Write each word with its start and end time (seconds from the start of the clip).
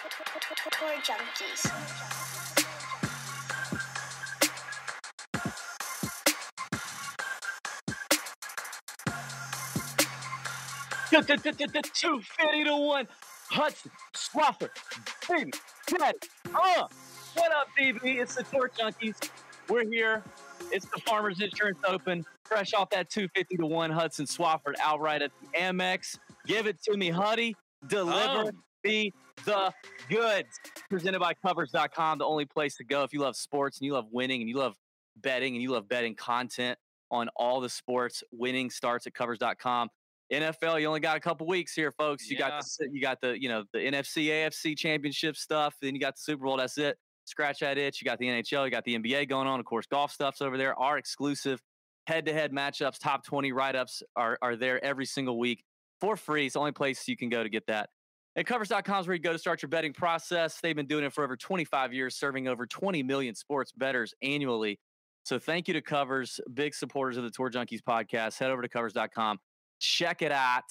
Tour 0.00 0.94
junkies. 1.02 1.72
Two 11.94 12.20
fifty 12.20 12.64
to 12.64 12.76
one. 12.76 13.08
Hudson, 13.50 13.90
Swafford, 14.14 14.70
baby, 15.28 15.50
daddy. 15.88 16.18
Uh, 16.54 16.86
what 17.34 17.50
up, 17.52 17.68
DB? 17.78 18.20
It's 18.20 18.34
the 18.34 18.42
Tour 18.44 18.70
Junkies. 18.78 19.16
We're 19.68 19.88
here. 19.90 20.22
It's 20.70 20.86
the 20.86 21.00
Farmers 21.06 21.40
Insurance 21.40 21.78
Open. 21.88 22.24
Fresh 22.44 22.74
off 22.74 22.90
that 22.90 23.10
250 23.10 23.56
to 23.56 23.66
1 23.66 23.90
Hudson 23.90 24.26
Swafford 24.26 24.74
outright 24.82 25.22
at 25.22 25.30
the 25.40 25.58
Amex. 25.58 26.18
Give 26.46 26.66
it 26.66 26.82
to 26.84 26.96
me, 26.96 27.08
Huddy. 27.10 27.56
Deliver 27.86 28.50
Oh. 28.50 28.52
me 28.84 29.12
the 29.44 29.72
goods. 30.08 30.58
Presented 30.90 31.20
by 31.20 31.34
Covers.com, 31.34 32.18
the 32.18 32.24
only 32.24 32.44
place 32.44 32.76
to 32.76 32.84
go 32.84 33.02
if 33.02 33.12
you 33.12 33.20
love 33.20 33.36
sports 33.36 33.78
and 33.78 33.86
you 33.86 33.92
love 33.92 34.06
winning 34.10 34.40
and 34.40 34.48
you 34.48 34.56
love 34.56 34.76
betting 35.16 35.54
and 35.54 35.62
you 35.62 35.70
love 35.70 35.88
betting 35.88 36.14
content 36.14 36.78
on 37.10 37.28
all 37.36 37.60
the 37.60 37.68
sports. 37.68 38.22
Winning 38.32 38.70
starts 38.70 39.06
at 39.06 39.14
Covers.com. 39.14 39.88
NFL, 40.32 40.80
you 40.80 40.86
only 40.86 41.00
got 41.00 41.16
a 41.16 41.20
couple 41.20 41.46
weeks 41.46 41.74
here, 41.74 41.90
folks. 41.92 42.28
You 42.28 42.36
got 42.36 42.62
the 42.62 42.88
you 42.92 43.00
got 43.00 43.20
the 43.20 43.40
you 43.40 43.48
know 43.48 43.64
the 43.72 43.78
NFC, 43.78 44.26
AFC 44.26 44.76
championship 44.76 45.36
stuff. 45.36 45.74
Then 45.80 45.94
you 45.94 46.00
got 46.00 46.16
the 46.16 46.20
Super 46.20 46.44
Bowl. 46.44 46.58
That's 46.58 46.76
it. 46.76 46.98
Scratch 47.24 47.60
that 47.60 47.78
itch. 47.78 48.00
You 48.02 48.04
got 48.04 48.18
the 48.18 48.26
NHL. 48.26 48.64
You 48.64 48.70
got 48.70 48.84
the 48.84 48.98
NBA 48.98 49.28
going 49.28 49.46
on. 49.46 49.58
Of 49.58 49.66
course, 49.66 49.86
golf 49.86 50.12
stuff's 50.12 50.42
over 50.42 50.58
there. 50.58 50.78
Our 50.78 50.98
exclusive 50.98 51.62
head-to-head 52.06 52.52
matchups, 52.52 52.98
top 52.98 53.24
twenty 53.24 53.52
write-ups 53.52 54.02
are 54.16 54.38
are 54.42 54.54
there 54.54 54.84
every 54.84 55.06
single 55.06 55.38
week 55.38 55.64
for 56.00 56.16
free. 56.16 56.46
It's 56.46 56.54
the 56.54 56.60
only 56.60 56.72
place 56.72 57.08
you 57.08 57.16
can 57.16 57.30
go 57.30 57.42
to 57.42 57.48
get 57.48 57.66
that. 57.68 57.88
And 58.38 58.46
covers.com 58.46 59.00
is 59.00 59.08
where 59.08 59.16
you 59.16 59.20
go 59.20 59.32
to 59.32 59.38
start 59.38 59.62
your 59.62 59.68
betting 59.68 59.92
process. 59.92 60.60
They've 60.60 60.76
been 60.76 60.86
doing 60.86 61.02
it 61.02 61.12
for 61.12 61.24
over 61.24 61.36
25 61.36 61.92
years, 61.92 62.14
serving 62.14 62.46
over 62.46 62.66
20 62.66 63.02
million 63.02 63.34
sports 63.34 63.72
bettors 63.72 64.14
annually. 64.22 64.78
So 65.24 65.40
thank 65.40 65.66
you 65.66 65.74
to 65.74 65.82
Covers, 65.82 66.38
big 66.54 66.72
supporters 66.72 67.16
of 67.16 67.24
the 67.24 67.30
Tour 67.30 67.50
Junkies 67.50 67.80
podcast. 67.82 68.38
Head 68.38 68.52
over 68.52 68.62
to 68.62 68.68
covers.com. 68.68 69.38
Check 69.80 70.22
it 70.22 70.30
out. 70.30 70.62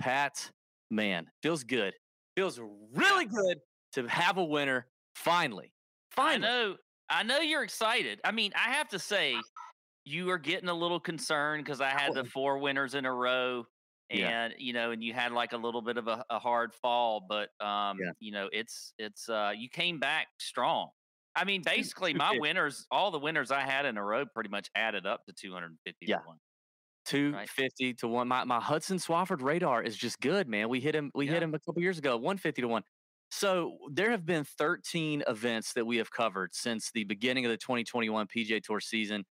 Pat, 0.00 0.50
man, 0.90 1.26
feels 1.42 1.62
good. 1.62 1.92
Feels 2.38 2.58
really 2.94 3.26
good 3.26 3.58
to 3.92 4.06
have 4.06 4.38
a 4.38 4.44
winner 4.44 4.86
finally. 5.14 5.74
Finally. 6.10 6.48
I 6.48 6.48
know. 6.48 6.76
I 7.10 7.22
know 7.22 7.40
you're 7.40 7.64
excited. 7.64 8.18
I 8.24 8.32
mean, 8.32 8.50
I 8.56 8.72
have 8.72 8.88
to 8.88 8.98
say, 8.98 9.36
you 10.06 10.30
are 10.30 10.38
getting 10.38 10.70
a 10.70 10.74
little 10.74 11.00
concerned 11.00 11.66
because 11.66 11.82
I 11.82 11.90
had 11.90 12.14
the 12.14 12.24
four 12.24 12.56
winners 12.56 12.94
in 12.94 13.04
a 13.04 13.12
row, 13.12 13.66
Yeah. 14.10 14.46
and 14.46 14.54
you 14.58 14.72
know, 14.72 14.90
and 14.92 15.02
you 15.02 15.12
had 15.14 15.32
like 15.32 15.52
a 15.52 15.56
little 15.56 15.82
bit 15.82 15.96
of 15.96 16.08
a, 16.08 16.24
a 16.30 16.38
hard 16.38 16.74
fall, 16.74 17.20
but 17.28 17.50
um, 17.64 17.98
Yeah. 18.00 18.12
you 18.20 18.32
know, 18.32 18.48
it's 18.52 18.92
it's 18.98 19.28
uh, 19.28 19.52
you 19.56 19.68
came 19.68 19.98
back 19.98 20.28
strong. 20.38 20.90
I 21.34 21.44
mean, 21.44 21.62
basically, 21.64 22.14
my 22.14 22.38
winners, 22.38 22.86
all 22.90 23.10
the 23.10 23.18
winners 23.18 23.50
I 23.50 23.60
had 23.62 23.86
in 23.86 23.96
a 23.96 24.04
row, 24.04 24.26
pretty 24.26 24.50
much 24.50 24.70
added 24.74 25.06
up 25.06 25.24
to 25.26 25.32
250 25.32 26.06
Yeah. 26.06 26.18
to 26.18 26.22
one. 26.22 26.38
250 27.06 27.94
to 27.94 28.08
1. 28.08 28.28
My 28.28 28.44
my 28.44 28.60
Hudson 28.60 28.98
Swafford 28.98 29.42
radar 29.42 29.82
is 29.82 29.96
just 29.96 30.20
good, 30.20 30.48
man. 30.48 30.68
We 30.68 30.80
hit 30.80 30.94
him 30.94 31.10
we 31.14 31.26
hit 31.26 31.42
him 31.42 31.54
a 31.54 31.58
couple 31.60 31.82
years 31.82 31.98
ago, 31.98 32.16
150 32.16 32.62
to 32.62 32.68
1. 32.68 32.82
So 33.30 33.78
there 33.90 34.10
have 34.10 34.24
been 34.24 34.44
13 34.44 35.24
events 35.26 35.72
that 35.74 35.86
we 35.86 35.96
have 35.96 36.10
covered 36.10 36.54
since 36.54 36.90
the 36.92 37.04
beginning 37.04 37.44
of 37.44 37.50
the 37.50 37.56
2021 37.56 38.26
PGA 38.28 38.62
Tour 38.62 38.80
season 38.80 39.24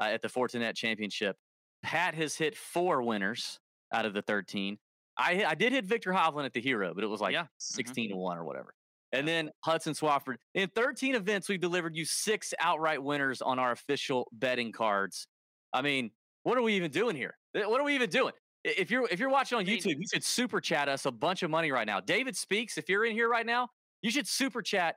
uh, 0.00 0.04
at 0.06 0.22
the 0.22 0.28
Fortinet 0.28 0.76
Championship. 0.76 1.36
Pat 1.82 2.14
has 2.14 2.36
hit 2.36 2.56
four 2.56 3.02
winners 3.02 3.60
out 3.92 4.06
of 4.06 4.14
the 4.14 4.22
13. 4.22 4.78
I 5.18 5.44
I 5.44 5.54
did 5.54 5.72
hit 5.72 5.84
Viktor 5.84 6.12
Hovland 6.12 6.46
at 6.46 6.52
the 6.52 6.60
Hero, 6.60 6.94
but 6.94 7.04
it 7.04 7.08
was 7.08 7.20
like 7.20 7.32
Yeah, 7.32 7.44
mhm. 7.44 7.48
16 7.58 8.10
to 8.10 8.16
1 8.16 8.38
or 8.38 8.44
whatever. 8.44 8.74
And 9.12 9.26
then 9.26 9.50
Hudson 9.64 9.92
Swafford. 9.94 10.36
In 10.54 10.68
13 10.68 11.16
events, 11.16 11.48
we 11.48 11.58
delivered 11.58 11.96
you 11.96 12.04
six 12.04 12.54
outright 12.60 13.02
winners 13.02 13.42
on 13.42 13.58
our 13.58 13.72
official 13.72 14.28
betting 14.32 14.70
cards. 14.70 15.26
I 15.72 15.82
mean, 15.82 16.12
what 16.44 16.56
are 16.56 16.62
we 16.62 16.74
even 16.74 16.90
doing 16.92 17.16
here? 17.16 17.36
Eh, 17.54 17.64
What 17.64 17.80
are 17.80 17.84
we 17.84 17.94
even 17.94 18.08
doing? 18.10 18.34
If 18.62 18.90
you're 18.90 19.08
if 19.10 19.18
you're 19.18 19.30
watching 19.30 19.58
on 19.58 19.66
YouTube, 19.66 19.96
you 19.98 20.06
should 20.12 20.22
super 20.24 20.60
chat 20.60 20.88
us 20.88 21.06
a 21.06 21.10
bunch 21.10 21.42
of 21.42 21.50
money 21.50 21.72
right 21.72 21.86
now. 21.86 22.00
David 22.00 22.36
speaks. 22.36 22.78
If 22.78 22.88
you're 22.88 23.04
in 23.04 23.12
here 23.12 23.28
right 23.28 23.46
now, 23.46 23.68
you 24.02 24.10
should 24.10 24.28
super 24.28 24.62
chat 24.62 24.96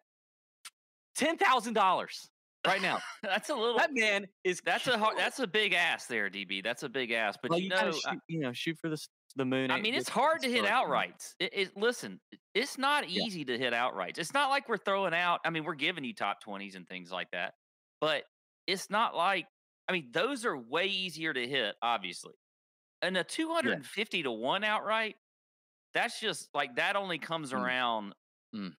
ten 1.15 1.37
thousand 1.37 1.73
dollars 1.73 2.29
right 2.65 2.81
now. 2.81 2.99
That's 3.23 3.49
a 3.49 3.55
little. 3.55 3.77
that 3.77 3.91
man 3.93 4.27
is 4.43 4.61
That's 4.65 4.87
a 4.87 4.97
hard. 4.97 5.17
That's 5.17 5.39
a 5.39 5.47
big 5.47 5.73
ass 5.73 6.05
there, 6.07 6.29
DB. 6.29 6.63
That's 6.63 6.83
a 6.83 6.89
big 6.89 7.11
ass. 7.11 7.37
But 7.41 7.51
Well, 7.51 7.59
you, 7.59 7.69
gotta 7.69 7.91
know, 7.91 7.97
I- 8.07 8.17
you 8.27 8.39
know, 8.39 8.53
shoot 8.53 8.77
for 8.79 8.89
the 8.89 8.97
the 9.35 9.45
moon. 9.45 9.71
I 9.71 9.81
mean, 9.81 9.95
it's 9.95 10.09
hard 10.09 10.41
to 10.43 10.49
hit 10.49 10.63
outrights. 10.65 11.33
It, 11.39 11.49
it, 11.53 11.77
listen, 11.77 12.19
it's 12.53 12.77
not 12.77 13.09
Yeah. 13.09 13.23
easy 13.23 13.43
to 13.45 13.57
hit 13.57 13.73
outrights. 13.73 14.19
It's 14.19 14.33
not 14.33 14.49
like 14.51 14.69
we're 14.69 14.77
throwing 14.77 15.13
out. 15.15 15.39
I 15.43 15.49
mean, 15.49 15.63
we're 15.63 15.73
giving 15.73 16.03
you 16.03 16.13
top 16.13 16.39
twenties 16.41 16.75
and 16.75 16.87
things 16.87 17.11
like 17.11 17.31
that, 17.31 17.53
but 17.99 18.23
it's 18.67 18.89
not 18.89 19.15
like. 19.15 19.47
I 19.89 19.91
mean, 19.91 20.09
those 20.11 20.45
are 20.45 20.55
way 20.57 20.85
easier 20.85 21.33
to 21.33 21.45
hit, 21.47 21.75
obviously. 21.81 22.33
And 23.01 23.17
a 23.17 23.23
two 23.23 23.51
hundred 23.53 23.73
and 23.73 23.85
fifty 23.85 24.23
to 24.23 24.31
one 24.31 24.63
outright, 24.63 25.15
that's 25.93 26.19
just 26.21 26.47
like 26.53 26.75
that 26.77 26.95
only 26.95 27.17
comes 27.17 27.51
Mm. 27.51 27.61
around 27.61 28.13
Mm. 28.55 28.73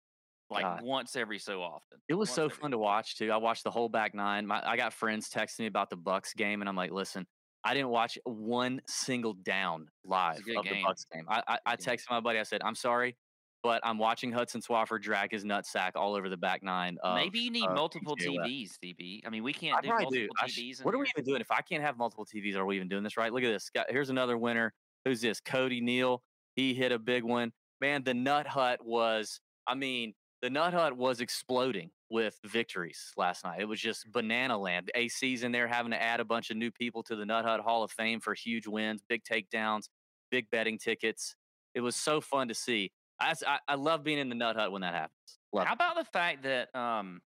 Like 0.50 0.62
God. 0.62 0.82
once 0.82 1.16
every 1.16 1.38
so 1.38 1.62
often. 1.62 1.98
It 2.08 2.14
was 2.14 2.28
Once 2.28 2.36
so 2.36 2.48
fun 2.48 2.70
to 2.70 2.78
watch 2.78 3.16
too. 3.16 3.30
I 3.30 3.36
watched 3.36 3.64
the 3.64 3.70
whole 3.70 3.88
back 3.88 4.14
nine. 4.14 4.46
My, 4.46 4.62
I 4.64 4.76
got 4.76 4.92
friends 4.92 5.28
texting 5.28 5.60
me 5.60 5.66
about 5.66 5.90
the 5.90 5.96
Bucks 5.96 6.34
game, 6.34 6.60
and 6.62 6.68
I'm 6.68 6.76
like, 6.76 6.92
listen, 6.92 7.26
I 7.64 7.74
didn't 7.74 7.88
watch 7.88 8.18
one 8.24 8.80
single 8.86 9.34
down 9.34 9.88
live 10.04 10.38
of 10.56 10.64
the. 10.64 10.82
Bucks 10.84 11.06
game. 11.12 11.24
I, 11.28 11.42
I, 11.48 11.58
I 11.66 11.76
texted 11.76 12.10
my 12.10 12.20
buddy. 12.20 12.38
I 12.38 12.42
said, 12.42 12.60
I'm 12.62 12.74
sorry, 12.74 13.16
but 13.62 13.80
I'm 13.82 13.96
watching 13.96 14.30
Hudson 14.30 14.60
Swafford 14.60 15.00
drag 15.00 15.32
his 15.32 15.44
nutsack 15.44 15.92
all 15.94 16.14
over 16.14 16.28
the 16.28 16.36
back 16.36 16.62
nine. 16.62 16.98
Of, 17.02 17.16
Maybe 17.16 17.40
you 17.40 17.50
need 17.50 17.68
multiple 17.70 18.14
TVs, 18.14 18.72
DB. 18.84 19.22
I 19.26 19.30
mean, 19.30 19.42
we 19.42 19.54
can't 19.54 19.78
I 19.78 19.80
do 19.80 19.88
multiple 19.88 20.10
do. 20.10 20.28
Sh- 20.46 20.58
TVs. 20.58 20.80
in 20.80 20.84
what 20.84 20.94
are 20.94 20.98
we 20.98 21.06
even 21.16 21.24
doing? 21.24 21.40
If 21.40 21.50
I 21.50 21.62
can't 21.62 21.82
have 21.82 21.96
multiple 21.96 22.26
TVs, 22.26 22.56
are 22.56 22.66
we 22.66 22.76
even 22.76 22.88
doing 22.88 23.02
this 23.02 23.16
right? 23.16 23.32
Look 23.32 23.42
at 23.42 23.48
this. 23.48 23.70
Here's 23.88 24.10
another 24.10 24.36
winner. 24.36 24.74
Who's 25.06 25.22
this? 25.22 25.40
Cody 25.40 25.80
Neal. 25.80 26.22
He 26.56 26.74
hit 26.74 26.92
a 26.92 26.98
big 26.98 27.24
one. 27.24 27.52
Man, 27.80 28.04
the 28.04 28.14
Nut 28.14 28.46
Hut 28.46 28.84
was, 28.84 29.40
I 29.66 29.74
mean, 29.74 30.12
the 30.44 30.50
Nut 30.50 30.74
Hut 30.74 30.94
was 30.94 31.22
exploding 31.22 31.90
with 32.10 32.38
victories 32.44 33.14
last 33.16 33.44
night. 33.44 33.62
It 33.62 33.64
was 33.64 33.80
just 33.80 34.12
banana 34.12 34.58
land. 34.58 34.90
AC's 34.94 35.42
in 35.42 35.52
there 35.52 35.66
having 35.66 35.90
to 35.92 36.02
add 36.02 36.20
a 36.20 36.24
bunch 36.24 36.50
of 36.50 36.58
new 36.58 36.70
people 36.70 37.02
to 37.04 37.16
the 37.16 37.24
Nut 37.24 37.46
Hut 37.46 37.60
Hall 37.60 37.82
of 37.82 37.90
Fame 37.90 38.20
for 38.20 38.34
huge 38.34 38.66
wins, 38.66 39.02
big 39.08 39.24
takedowns, 39.24 39.88
big 40.30 40.50
betting 40.50 40.76
tickets. 40.76 41.34
It 41.74 41.80
was 41.80 41.96
so 41.96 42.20
fun 42.20 42.48
to 42.48 42.54
see. 42.54 42.92
I 43.18 43.34
I 43.66 43.76
love 43.76 44.04
being 44.04 44.18
in 44.18 44.28
the 44.28 44.34
Nut 44.34 44.54
Hut 44.54 44.70
when 44.70 44.82
that 44.82 44.92
happens. 44.92 45.38
Love 45.50 45.66
How 45.66 45.72
it. 45.72 45.76
about 45.76 45.96
the 45.96 46.04
fact 46.04 46.42
that 46.42 46.76
um 46.76 47.22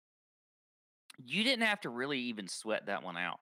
you 1.24 1.42
didn't 1.42 1.64
have 1.64 1.80
to 1.80 1.88
really 1.88 2.18
even 2.18 2.48
sweat 2.48 2.84
that 2.84 3.02
one 3.02 3.16
out? 3.16 3.40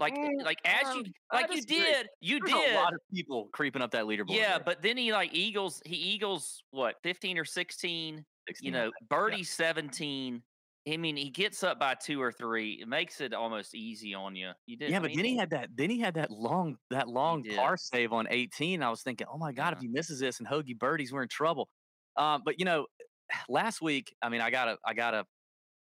Like 0.00 0.14
Mm, 0.14 0.44
like 0.44 0.58
as 0.64 0.88
um, 0.88 0.96
you 0.96 1.12
like 1.32 1.48
you 1.48 1.62
disagree. 1.62 1.76
did, 1.76 2.08
you 2.20 2.40
There's 2.40 2.52
did. 2.54 2.72
a 2.72 2.74
lot 2.74 2.92
of 2.92 2.98
people 3.14 3.48
creeping 3.52 3.82
up 3.82 3.92
that 3.92 4.06
leaderboard. 4.06 4.34
Yeah, 4.34 4.56
there. 4.56 4.64
but 4.64 4.82
then 4.82 4.96
he 4.96 5.12
like 5.12 5.32
Eagles, 5.32 5.80
he 5.86 5.94
Eagles 5.94 6.64
what, 6.72 6.96
15 7.04 7.38
or 7.38 7.44
16, 7.44 8.24
16, 8.48 8.66
you 8.66 8.72
know. 8.72 8.90
Birdie 9.08 9.44
17. 9.44 10.42
I 10.88 10.96
mean, 10.96 11.16
he 11.16 11.30
gets 11.30 11.62
up 11.62 11.78
by 11.78 11.94
two 11.94 12.20
or 12.20 12.32
three. 12.32 12.80
It 12.80 12.88
makes 12.88 13.20
it 13.20 13.32
almost 13.32 13.74
easy 13.74 14.14
on 14.14 14.34
you. 14.34 14.50
You 14.66 14.76
did 14.76 14.90
Yeah, 14.90 14.96
I 14.96 15.00
but 15.00 15.08
mean, 15.08 15.16
then 15.18 15.24
he 15.26 15.36
had 15.36 15.50
that. 15.50 15.70
Then 15.74 15.90
he 15.90 16.00
had 16.00 16.14
that 16.14 16.30
long, 16.30 16.76
that 16.90 17.08
long 17.08 17.44
par 17.44 17.76
save 17.76 18.12
on 18.12 18.26
18. 18.28 18.82
I 18.82 18.90
was 18.90 19.02
thinking, 19.02 19.28
oh 19.30 19.38
my 19.38 19.52
god, 19.52 19.72
if 19.74 19.78
he 19.78 19.86
misses 19.88 20.18
this 20.18 20.40
and 20.40 20.48
Hoge 20.48 20.76
birdies, 20.78 21.12
we're 21.12 21.22
in 21.22 21.28
trouble. 21.28 21.68
Um, 22.16 22.42
but 22.44 22.58
you 22.58 22.64
know, 22.64 22.86
last 23.48 23.80
week, 23.80 24.14
I 24.22 24.28
mean, 24.28 24.40
I 24.40 24.50
gotta, 24.50 24.76
I 24.84 24.94
gotta, 24.94 25.24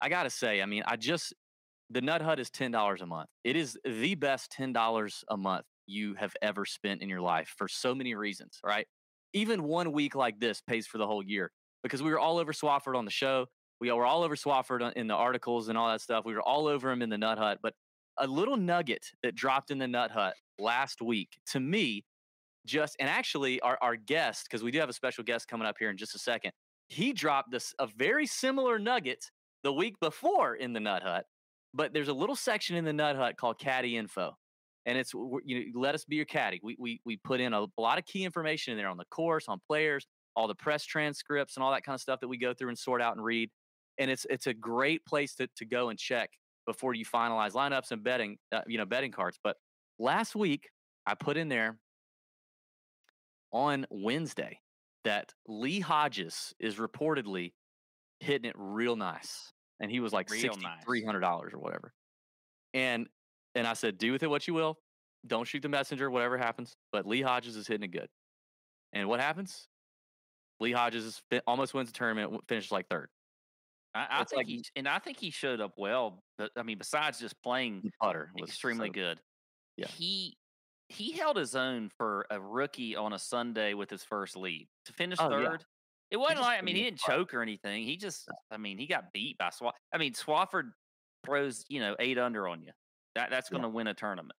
I 0.01 0.09
gotta 0.09 0.29
say, 0.31 0.61
I 0.61 0.65
mean, 0.65 0.83
I 0.87 0.95
just 0.95 1.33
the 1.91 2.01
Nut 2.01 2.21
Hut 2.21 2.39
is 2.39 2.49
ten 2.49 2.71
dollars 2.71 3.01
a 3.01 3.05
month. 3.05 3.29
It 3.43 3.55
is 3.55 3.77
the 3.85 4.15
best 4.15 4.51
ten 4.51 4.73
dollars 4.73 5.23
a 5.29 5.37
month 5.37 5.65
you 5.85 6.15
have 6.15 6.35
ever 6.41 6.65
spent 6.65 7.01
in 7.01 7.09
your 7.09 7.21
life 7.21 7.53
for 7.57 7.67
so 7.67 7.93
many 7.93 8.15
reasons. 8.15 8.59
Right? 8.63 8.87
Even 9.33 9.63
one 9.63 9.91
week 9.91 10.15
like 10.15 10.39
this 10.39 10.61
pays 10.61 10.87
for 10.87 10.97
the 10.97 11.05
whole 11.05 11.23
year 11.23 11.51
because 11.83 12.03
we 12.03 12.11
were 12.11 12.19
all 12.19 12.37
over 12.37 12.53
Swafford 12.53 12.97
on 12.97 13.05
the 13.05 13.11
show. 13.11 13.45
We 13.79 13.91
were 13.91 14.05
all 14.05 14.23
over 14.23 14.35
Swafford 14.35 14.81
uh, 14.81 14.91
in 14.95 15.07
the 15.07 15.15
articles 15.15 15.69
and 15.69 15.77
all 15.77 15.89
that 15.89 16.01
stuff. 16.01 16.25
We 16.25 16.33
were 16.33 16.41
all 16.41 16.67
over 16.67 16.91
him 16.91 17.01
in 17.01 17.09
the 17.09 17.17
Nut 17.17 17.37
Hut, 17.37 17.59
but 17.61 17.73
a 18.17 18.27
little 18.27 18.57
nugget 18.57 19.05
that 19.23 19.35
dropped 19.35 19.71
in 19.71 19.77
the 19.77 19.87
Nut 19.87 20.11
Hut 20.11 20.33
last 20.59 21.01
week 21.01 21.29
to 21.51 21.59
me, 21.59 22.03
just 22.65 22.97
and 22.99 23.09
actually 23.09 23.61
our, 23.61 23.77
our 23.81 23.95
guest, 23.95 24.47
because 24.49 24.63
we 24.63 24.71
do 24.71 24.79
have 24.79 24.89
a 24.89 24.93
special 24.93 25.23
guest 25.23 25.47
coming 25.47 25.65
up 25.65 25.77
here 25.79 25.89
in 25.89 25.97
just 25.97 26.15
a 26.15 26.19
second, 26.19 26.51
he 26.89 27.13
dropped 27.13 27.51
this 27.51 27.73
a 27.79 27.87
very 27.87 28.27
similar 28.27 28.77
nugget 28.77 29.23
the 29.63 29.71
week 29.71 29.95
before 30.01 30.55
in 30.55 30.73
the 30.73 30.79
Nut 30.79 31.03
Hut. 31.03 31.25
But 31.73 31.93
there's 31.93 32.07
a 32.07 32.13
little 32.13 32.35
section 32.35 32.75
in 32.75 32.83
the 32.83 32.93
Nut 32.93 33.15
Hut 33.15 33.37
called 33.37 33.59
Caddy 33.59 33.95
Info. 33.95 34.35
And 34.85 34.97
it's 34.97 35.13
you 35.13 35.71
know, 35.71 35.79
let 35.79 35.93
us 35.93 36.03
be 36.03 36.15
your 36.15 36.25
caddy. 36.25 36.59
We, 36.63 36.75
we 36.79 36.99
we 37.05 37.17
put 37.17 37.39
in 37.39 37.53
a, 37.53 37.65
lot 37.77 37.99
of 37.99 38.05
key 38.05 38.23
information 38.23 38.71
in 38.71 38.77
there 38.77 38.87
on 38.87 38.97
the 38.97 39.05
course, 39.05 39.45
on 39.47 39.59
players, 39.67 40.07
all 40.39 40.47
the 40.47 40.55
press 40.55 40.85
transcripts, 40.85 41.57
and 41.57 41.63
all 41.63 41.71
that 41.73 41.83
kind 41.83 41.93
of 41.93 41.99
stuff 41.99 42.21
that 42.21 42.29
we 42.29 42.37
go 42.37 42.53
through 42.53 42.69
and 42.69 42.79
sort 42.79 43.01
out 43.01 43.17
and 43.17 43.23
read. 43.23 43.49
And 43.97 44.09
it's 44.09 44.25
it's 44.29 44.47
a 44.47 44.53
great 44.53 45.05
place 45.05 45.35
to, 45.35 45.49
to 45.57 45.65
go 45.65 45.89
and 45.89 45.99
check 45.99 46.29
before 46.65 46.93
you 46.93 47.05
finalize 47.05 47.51
lineups 47.51 47.91
and 47.91 48.01
betting, 48.01 48.37
uh, 48.53 48.61
you 48.65 48.77
know, 48.77 48.85
betting 48.85 49.11
cards. 49.11 49.37
But 49.43 49.57
last 49.99 50.35
week 50.35 50.69
I 51.05 51.15
put 51.15 51.35
in 51.35 51.49
there 51.49 51.77
on 53.51 53.85
Wednesday 53.89 54.61
that 55.03 55.33
Lee 55.45 55.81
Hodges 55.81 56.53
is 56.57 56.75
reportedly 56.75 57.51
hitting 58.21 58.49
it 58.49 58.55
real 58.57 58.95
nice, 58.95 59.51
and 59.81 59.91
he 59.91 59.99
was 59.99 60.13
like 60.13 60.29
sixty 60.29 60.65
three 60.85 61.03
hundred 61.03 61.19
dollars 61.19 61.53
or 61.53 61.59
whatever. 61.59 61.91
And 62.73 63.09
and 63.55 63.67
I 63.67 63.73
said, 63.73 63.97
do 63.97 64.13
with 64.13 64.23
it 64.23 64.29
what 64.29 64.47
you 64.47 64.53
will. 64.53 64.77
Don't 65.27 65.45
shoot 65.45 65.61
the 65.61 65.69
messenger, 65.69 66.09
whatever 66.09 66.37
happens. 66.37 66.77
But 66.93 67.05
Lee 67.05 67.21
Hodges 67.21 67.57
is 67.57 67.67
hitting 67.67 67.83
it 67.83 67.91
good. 67.91 68.07
And 68.93 69.09
what 69.09 69.19
happens? 69.19 69.67
Lee 70.59 70.71
Hodges 70.71 71.21
almost 71.47 71.73
wins 71.73 71.91
the 71.91 71.97
tournament, 71.97 72.41
finishes 72.47 72.71
like 72.71 72.87
third. 72.89 73.09
I, 73.95 74.07
I 74.11 74.17
think 74.23 74.37
like- 74.37 74.47
he 74.47 74.63
and 74.75 74.87
I 74.87 74.99
think 74.99 75.19
he 75.19 75.31
showed 75.31 75.61
up 75.61 75.73
well. 75.77 76.21
But 76.37 76.51
I 76.55 76.63
mean, 76.63 76.77
besides 76.77 77.19
just 77.19 77.41
playing 77.41 77.91
putter 78.01 78.31
was 78.39 78.49
extremely 78.49 78.89
so- 78.89 78.93
good, 78.93 79.19
yeah. 79.77 79.87
he 79.87 80.37
he 80.89 81.11
held 81.11 81.37
his 81.37 81.55
own 81.55 81.89
for 81.97 82.25
a 82.31 82.39
rookie 82.39 82.95
on 82.95 83.13
a 83.13 83.19
Sunday 83.19 83.73
with 83.73 83.89
his 83.89 84.03
first 84.03 84.35
lead 84.35 84.67
to 84.85 84.93
finish 84.93 85.17
Oh, 85.21 85.29
yeah. 85.37 85.49
third. 85.49 85.65
It 86.11 86.17
wasn't 86.17 86.41
like 86.41 86.57
I 86.59 86.61
mean 86.63 86.75
he 86.75 86.83
didn't 86.83 86.99
choke 86.99 87.33
or 87.33 87.41
anything. 87.41 87.83
He 87.83 87.95
just 87.97 88.27
I 88.51 88.57
mean 88.57 88.77
he 88.77 88.87
got 88.87 89.13
beat 89.13 89.37
by 89.37 89.49
Swa. 89.49 89.71
I 89.93 89.97
mean 89.97 90.13
Swafford 90.13 90.71
throws 91.25 91.65
you 91.69 91.79
know 91.79 91.95
eight 91.99 92.17
under 92.17 92.47
on 92.47 92.61
you. 92.61 92.71
That 93.15 93.29
that's 93.29 93.49
going 93.49 93.63
to 93.63 93.69
win 93.69 93.87
a 93.87 93.93
tournament. 93.93 94.33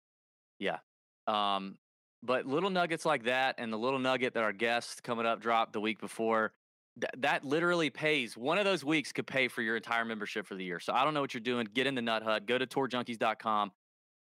Yeah. 0.58 0.78
Um, 1.26 1.76
but 2.22 2.46
little 2.46 2.70
nuggets 2.70 3.04
like 3.04 3.24
that, 3.24 3.56
and 3.58 3.72
the 3.72 3.78
little 3.78 3.98
nugget 3.98 4.34
that 4.34 4.42
our 4.42 4.52
guest 4.52 5.02
coming 5.02 5.26
up 5.26 5.40
dropped 5.40 5.72
the 5.72 5.80
week 5.80 6.00
before, 6.00 6.52
th- 7.00 7.12
that 7.18 7.44
literally 7.44 7.90
pays. 7.90 8.36
One 8.36 8.58
of 8.58 8.64
those 8.64 8.84
weeks 8.84 9.12
could 9.12 9.26
pay 9.26 9.48
for 9.48 9.62
your 9.62 9.76
entire 9.76 10.04
membership 10.04 10.46
for 10.46 10.54
the 10.54 10.64
year. 10.64 10.80
So 10.80 10.92
I 10.92 11.04
don't 11.04 11.14
know 11.14 11.20
what 11.20 11.34
you're 11.34 11.40
doing. 11.40 11.66
Get 11.72 11.86
in 11.86 11.94
the 11.94 12.02
Nut 12.02 12.22
Hut. 12.22 12.46
Go 12.46 12.58
to 12.58 12.66
tourjunkies.com 12.66 13.72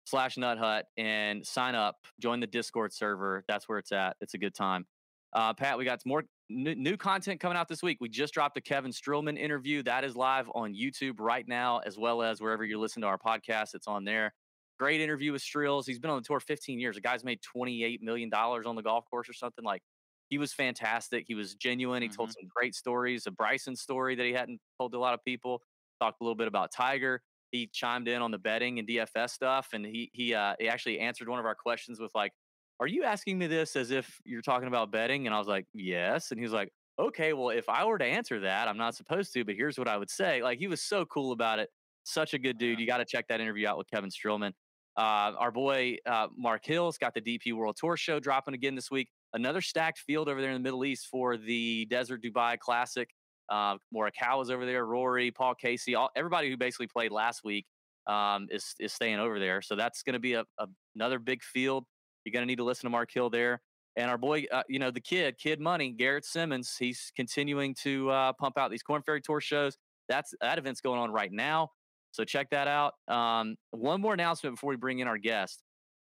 slash 0.04 0.36
Nut 0.36 0.58
Hut 0.58 0.86
and 0.96 1.44
sign 1.46 1.74
up. 1.74 1.96
Join 2.20 2.40
the 2.40 2.46
Discord 2.46 2.92
server. 2.92 3.44
That's 3.48 3.68
where 3.68 3.78
it's 3.78 3.92
at. 3.92 4.16
It's 4.20 4.34
a 4.34 4.38
good 4.38 4.54
time. 4.54 4.86
Uh, 5.32 5.54
Pat, 5.54 5.78
we 5.78 5.84
got 5.84 6.02
some 6.02 6.10
more 6.10 6.24
new, 6.48 6.74
new 6.74 6.96
content 6.96 7.40
coming 7.40 7.56
out 7.56 7.68
this 7.68 7.82
week. 7.82 7.98
We 8.00 8.08
just 8.08 8.34
dropped 8.34 8.56
the 8.56 8.60
Kevin 8.60 8.90
Streelman 8.90 9.38
interview. 9.38 9.82
That 9.84 10.04
is 10.04 10.16
live 10.16 10.50
on 10.54 10.74
YouTube 10.74 11.14
right 11.20 11.46
now, 11.46 11.78
as 11.86 11.96
well 11.96 12.22
as 12.22 12.40
wherever 12.40 12.64
you 12.64 12.80
listen 12.80 13.02
to 13.02 13.08
our 13.08 13.18
podcast. 13.18 13.74
It's 13.74 13.86
on 13.86 14.04
there. 14.04 14.34
Great 14.80 15.02
interview 15.02 15.32
with 15.32 15.42
Strills. 15.42 15.86
He's 15.86 15.98
been 15.98 16.10
on 16.10 16.16
the 16.16 16.26
tour 16.26 16.40
15 16.40 16.80
years. 16.80 16.94
The 16.96 17.02
guy's 17.02 17.22
made 17.22 17.42
28 17.42 18.02
million 18.02 18.30
dollars 18.30 18.64
on 18.64 18.76
the 18.76 18.82
golf 18.82 19.04
course 19.10 19.28
or 19.28 19.34
something. 19.34 19.62
Like 19.62 19.82
he 20.30 20.38
was 20.38 20.54
fantastic. 20.54 21.26
He 21.28 21.34
was 21.34 21.54
genuine. 21.54 22.00
He 22.00 22.08
told 22.08 22.32
some 22.32 22.48
great 22.48 22.74
stories. 22.74 23.26
A 23.26 23.30
Bryson 23.30 23.76
story 23.76 24.14
that 24.14 24.24
he 24.24 24.32
hadn't 24.32 24.58
told 24.78 24.92
to 24.92 24.98
a 24.98 25.00
lot 25.00 25.12
of 25.12 25.22
people. 25.22 25.60
Talked 26.00 26.22
a 26.22 26.24
little 26.24 26.34
bit 26.34 26.48
about 26.48 26.72
Tiger. 26.72 27.20
He 27.52 27.66
chimed 27.66 28.08
in 28.08 28.22
on 28.22 28.30
the 28.30 28.38
betting 28.38 28.78
and 28.78 28.88
DFS 28.88 29.32
stuff, 29.32 29.68
and 29.74 29.84
he 29.84 30.10
he 30.14 30.32
uh, 30.32 30.54
he 30.58 30.66
actually 30.66 30.98
answered 31.00 31.28
one 31.28 31.38
of 31.38 31.44
our 31.44 31.54
questions 31.54 32.00
with 32.00 32.12
like, 32.14 32.32
"Are 32.78 32.86
you 32.86 33.04
asking 33.04 33.38
me 33.38 33.48
this 33.48 33.76
as 33.76 33.90
if 33.90 34.18
you're 34.24 34.40
talking 34.40 34.68
about 34.68 34.90
betting?" 34.90 35.26
And 35.26 35.34
I 35.34 35.38
was 35.38 35.46
like, 35.46 35.66
"Yes." 35.74 36.30
And 36.30 36.40
he 36.40 36.42
was 36.42 36.54
like, 36.54 36.72
"Okay, 36.98 37.34
well, 37.34 37.50
if 37.50 37.68
I 37.68 37.84
were 37.84 37.98
to 37.98 38.04
answer 38.06 38.40
that, 38.40 38.66
I'm 38.66 38.78
not 38.78 38.94
supposed 38.94 39.34
to, 39.34 39.44
but 39.44 39.56
here's 39.56 39.78
what 39.78 39.88
I 39.88 39.98
would 39.98 40.08
say." 40.08 40.42
Like 40.42 40.58
he 40.58 40.68
was 40.68 40.80
so 40.80 41.04
cool 41.04 41.32
about 41.32 41.58
it. 41.58 41.68
Such 42.04 42.32
a 42.32 42.38
good 42.38 42.56
dude. 42.56 42.80
You 42.80 42.86
got 42.86 42.98
to 42.98 43.04
check 43.04 43.28
that 43.28 43.42
interview 43.42 43.68
out 43.68 43.76
with 43.76 43.90
Kevin 43.90 44.08
Streelman. 44.08 44.52
Uh, 44.96 45.32
our 45.38 45.50
boy 45.50 45.96
uh, 46.06 46.26
Mark 46.36 46.64
Hill's 46.64 46.98
got 46.98 47.14
the 47.14 47.20
DP 47.20 47.52
World 47.52 47.76
Tour 47.78 47.96
show 47.96 48.20
dropping 48.20 48.54
again 48.54 48.74
this 48.74 48.90
week. 48.90 49.08
Another 49.32 49.60
stacked 49.60 49.98
field 49.98 50.28
over 50.28 50.40
there 50.40 50.50
in 50.50 50.54
the 50.54 50.62
Middle 50.62 50.84
East 50.84 51.06
for 51.10 51.36
the 51.36 51.86
Desert 51.86 52.22
Dubai 52.22 52.58
Classic. 52.58 53.08
Uh, 53.48 53.76
Morikawa's 53.94 54.50
over 54.50 54.64
there, 54.66 54.86
Rory, 54.86 55.30
Paul 55.30 55.54
Casey, 55.54 55.94
all, 55.94 56.10
everybody 56.14 56.48
who 56.50 56.56
basically 56.56 56.86
played 56.86 57.10
last 57.10 57.42
week 57.44 57.66
um, 58.06 58.48
is 58.50 58.74
is 58.78 58.92
staying 58.92 59.18
over 59.18 59.38
there. 59.38 59.62
So 59.62 59.76
that's 59.76 60.02
going 60.02 60.14
to 60.14 60.20
be 60.20 60.34
a, 60.34 60.44
a, 60.58 60.66
another 60.94 61.18
big 61.18 61.42
field. 61.42 61.84
You're 62.24 62.32
going 62.32 62.42
to 62.42 62.46
need 62.46 62.58
to 62.58 62.64
listen 62.64 62.82
to 62.82 62.90
Mark 62.90 63.10
Hill 63.12 63.30
there. 63.30 63.60
And 63.96 64.10
our 64.10 64.18
boy, 64.18 64.44
uh, 64.52 64.62
you 64.68 64.78
know, 64.78 64.90
the 64.90 65.00
kid, 65.00 65.36
Kid 65.38 65.60
Money, 65.60 65.90
Garrett 65.90 66.24
Simmons, 66.24 66.76
he's 66.78 67.12
continuing 67.16 67.74
to 67.82 68.10
uh, 68.10 68.32
pump 68.34 68.56
out 68.56 68.70
these 68.70 68.82
Corn 68.82 69.02
Ferry 69.02 69.20
Tour 69.20 69.40
shows. 69.40 69.76
That's 70.08 70.32
that 70.40 70.58
event's 70.58 70.80
going 70.80 71.00
on 71.00 71.10
right 71.10 71.32
now. 71.32 71.70
So 72.12 72.24
check 72.24 72.50
that 72.50 72.68
out. 72.68 72.94
Um, 73.08 73.56
one 73.70 74.00
more 74.00 74.14
announcement 74.14 74.56
before 74.56 74.70
we 74.70 74.76
bring 74.76 74.98
in 74.98 75.08
our 75.08 75.18
guest, 75.18 75.62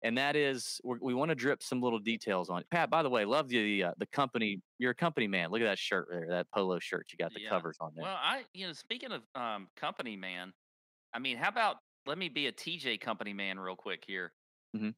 and 0.03 0.17
that 0.19 0.35
is 0.37 0.81
we're, 0.83 0.99
we 1.01 1.15
want 1.15 1.29
to 1.29 1.35
drip 1.35 1.63
some 1.63 1.81
little 1.83 1.99
details 1.99 2.49
on 2.49 2.61
it. 2.61 2.67
Pat, 2.71 2.91
by 2.91 3.03
the 3.03 3.11
way, 3.11 3.25
love 3.25 3.49
the 3.49 3.85
uh, 3.85 3.93
the 3.99 4.07
company. 4.07 4.61
You're 4.79 4.93
a 4.93 4.95
company 4.95 5.27
man. 5.29 5.51
Look 5.51 5.61
at 5.61 5.67
that 5.67 5.79
shirt 5.79 6.09
there, 6.11 6.27
that 6.31 6.47
polo 6.55 6.79
shirt. 6.79 7.09
You 7.13 7.19
got 7.19 7.35
the 7.35 7.41
Yeah. 7.41 7.51
covers 7.51 7.77
on 7.81 7.93
there. 7.95 8.05
Well, 8.05 8.19
I 8.21 8.45
you 8.55 8.67
know 8.67 8.73
speaking 8.73 9.13
of 9.13 9.23
um, 9.35 9.69
company 9.77 10.17
man, 10.17 10.53
I 11.13 11.19
mean, 11.19 11.37
how 11.37 11.49
about 11.49 11.77
let 12.07 12.19
me 12.19 12.29
be 12.29 12.47
a 12.47 12.53
TJ 12.53 13.01
company 13.01 13.33
man 13.35 13.59
real 13.59 13.77
quick 13.77 14.05
here. 14.07 14.33
Mhm. 14.75 14.95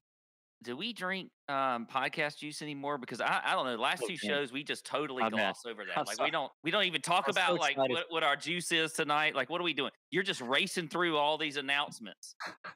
Do 0.62 0.76
we 0.76 0.92
drink 0.92 1.30
um, 1.48 1.86
podcast 1.86 2.38
juice 2.38 2.62
anymore? 2.62 2.96
Because 2.98 3.20
I, 3.20 3.40
I 3.44 3.52
don't 3.54 3.64
know. 3.66 3.72
The 3.72 3.82
last 3.82 4.02
Oh, 4.04 4.06
two 4.06 4.12
man. 4.12 4.18
shows 4.30 4.52
we 4.52 4.62
just 4.62 4.86
totally 4.86 5.22
I'm 5.22 5.32
mad. 5.32 5.38
gloss 5.54 5.66
over 5.66 5.84
that. 5.84 5.98
I'm 5.98 6.04
like 6.04 6.16
sorry. 6.16 6.28
we 6.28 6.30
don't 6.30 6.52
we 6.62 6.70
don't 6.70 6.84
even 6.84 7.00
talk 7.02 7.24
I'm 7.26 7.32
so 7.34 7.40
about 7.40 7.58
like 7.60 7.76
what, 7.76 8.06
what 8.10 8.22
our 8.22 8.36
juice 8.36 8.70
is 8.72 8.92
tonight. 8.92 9.34
Like 9.34 9.50
what 9.50 9.60
are 9.60 9.64
we 9.64 9.74
doing? 9.74 9.90
You're 10.10 10.22
just 10.22 10.40
racing 10.40 10.88
through 10.88 11.16
all 11.16 11.36
these 11.38 11.56
announcements. 11.56 12.34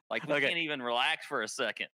Like 0.09 0.25
we 0.27 0.33
Okay. 0.33 0.47
can't 0.47 0.57
even 0.59 0.81
relax 0.81 1.25
for 1.25 1.41
a 1.43 1.47
second. 1.47 1.87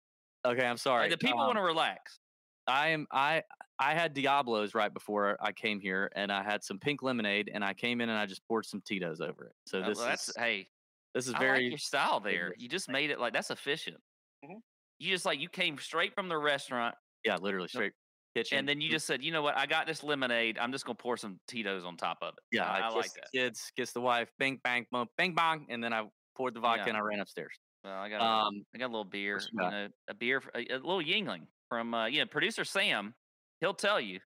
okay, 0.46 0.66
I'm 0.66 0.78
sorry. 0.78 1.10
Like, 1.10 1.20
the 1.20 1.26
people 1.26 1.40
Um, 1.40 1.48
want 1.48 1.58
to 1.58 1.64
relax. 1.64 2.20
I 2.66 2.90
am 2.90 3.06
I 3.12 3.44
I 3.78 3.94
had 3.94 4.14
Diablos 4.14 4.74
right 4.74 4.94
before 4.94 5.38
I 5.42 5.52
came 5.52 5.80
here, 5.80 6.10
and 6.16 6.32
I 6.32 6.44
had 6.44 6.64
some 6.64 6.80
pink 6.80 7.04
lemonade, 7.04 7.52
and 7.54 7.64
I 7.64 7.74
came 7.74 8.00
in 8.02 8.10
and 8.10 8.18
I 8.18 8.26
just 8.26 8.48
poured 8.48 8.66
some 8.66 8.82
Tito's 8.82 9.20
over 9.22 9.48
it. 9.48 9.54
So 9.66 9.82
Uh, 9.82 9.90
this 9.90 9.98
well, 9.98 10.08
that's 10.08 10.30
is 10.30 10.36
hey, 10.38 10.70
this 11.14 11.28
is 11.28 11.34
I 11.34 11.40
very 11.40 11.60
like 11.64 11.70
your 11.72 11.78
style 11.78 12.20
there. 12.20 12.54
You 12.58 12.70
just 12.70 12.90
made 12.90 13.10
it 13.10 13.20
like 13.20 13.34
that's 13.34 13.52
efficient. 13.52 13.98
Mhm. 14.46 14.62
You 15.00 15.10
just 15.12 15.26
like 15.26 15.40
you 15.40 15.50
came 15.50 15.78
straight 15.78 16.14
from 16.16 16.30
the 16.30 16.38
restaurant 16.38 16.96
yeah, 17.26 17.38
literally 17.38 17.68
straight 17.68 17.94
kitchen. 18.36 18.58
and 18.58 18.68
then 18.68 18.82
you 18.82 18.90
just 18.90 19.06
said, 19.06 19.24
you 19.24 19.32
know 19.32 19.42
what? 19.42 19.58
I 19.58 19.66
got 19.66 19.88
this 19.88 20.04
lemonade. 20.04 20.58
I'm 20.58 20.72
just 20.72 20.86
gonna 20.86 20.96
pour 20.96 21.18
some 21.18 21.40
Tito's 21.48 21.86
on 21.86 21.98
top 21.98 22.18
of 22.22 22.34
it. 22.38 22.58
yeah, 22.58 22.66
I, 22.70 22.80
I 22.80 22.90
like 22.90 23.14
that. 23.14 23.32
kids, 23.34 23.72
kiss 23.76 23.92
the 23.94 24.02
wife, 24.02 24.30
bang 24.40 24.60
bang 24.64 24.86
boom, 24.92 25.08
bang 25.18 25.34
bang, 25.36 25.66
and 25.70 25.84
then 25.84 25.94
I 25.94 26.04
poured 26.36 26.54
the 26.54 26.60
vodka 26.60 26.84
Yeah. 26.86 26.90
and 26.90 26.98
I 26.98 27.02
ran 27.02 27.20
upstairs. 27.20 27.54
Well, 27.84 27.94
I 27.94 28.10
got 28.10 28.22
a, 28.22 28.24
Um, 28.26 28.64
I 28.74 28.78
got 28.78 28.86
a 28.86 28.88
little 28.88 29.04
beer. 29.04 29.40
you 29.40 29.64
You 29.64 29.70
know, 29.70 29.88
a 30.10 30.14
beer, 30.14 30.42
a, 30.56 30.60
a 30.60 30.78
little 30.78 31.02
Yuengling 31.02 31.48
from 31.70 31.94
uh, 31.94 32.08
yeah, 32.08 32.24
producer 32.26 32.64
Sam. 32.64 33.14
He'll 33.60 33.74
tell 33.74 34.00
you, 34.00 34.20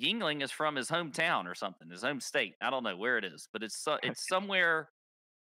Yuengling 0.00 0.42
is 0.42 0.50
from 0.52 0.76
his 0.76 0.88
hometown 0.88 1.46
or 1.46 1.54
something, 1.54 1.90
his 1.90 2.02
home 2.02 2.20
state. 2.20 2.54
I 2.62 2.70
don't 2.70 2.84
know 2.84 2.96
where 2.96 3.18
it 3.18 3.24
is, 3.24 3.48
but 3.52 3.62
it's 3.62 3.76
so, 3.82 3.98
it's 4.02 4.26
somewhere 4.28 4.88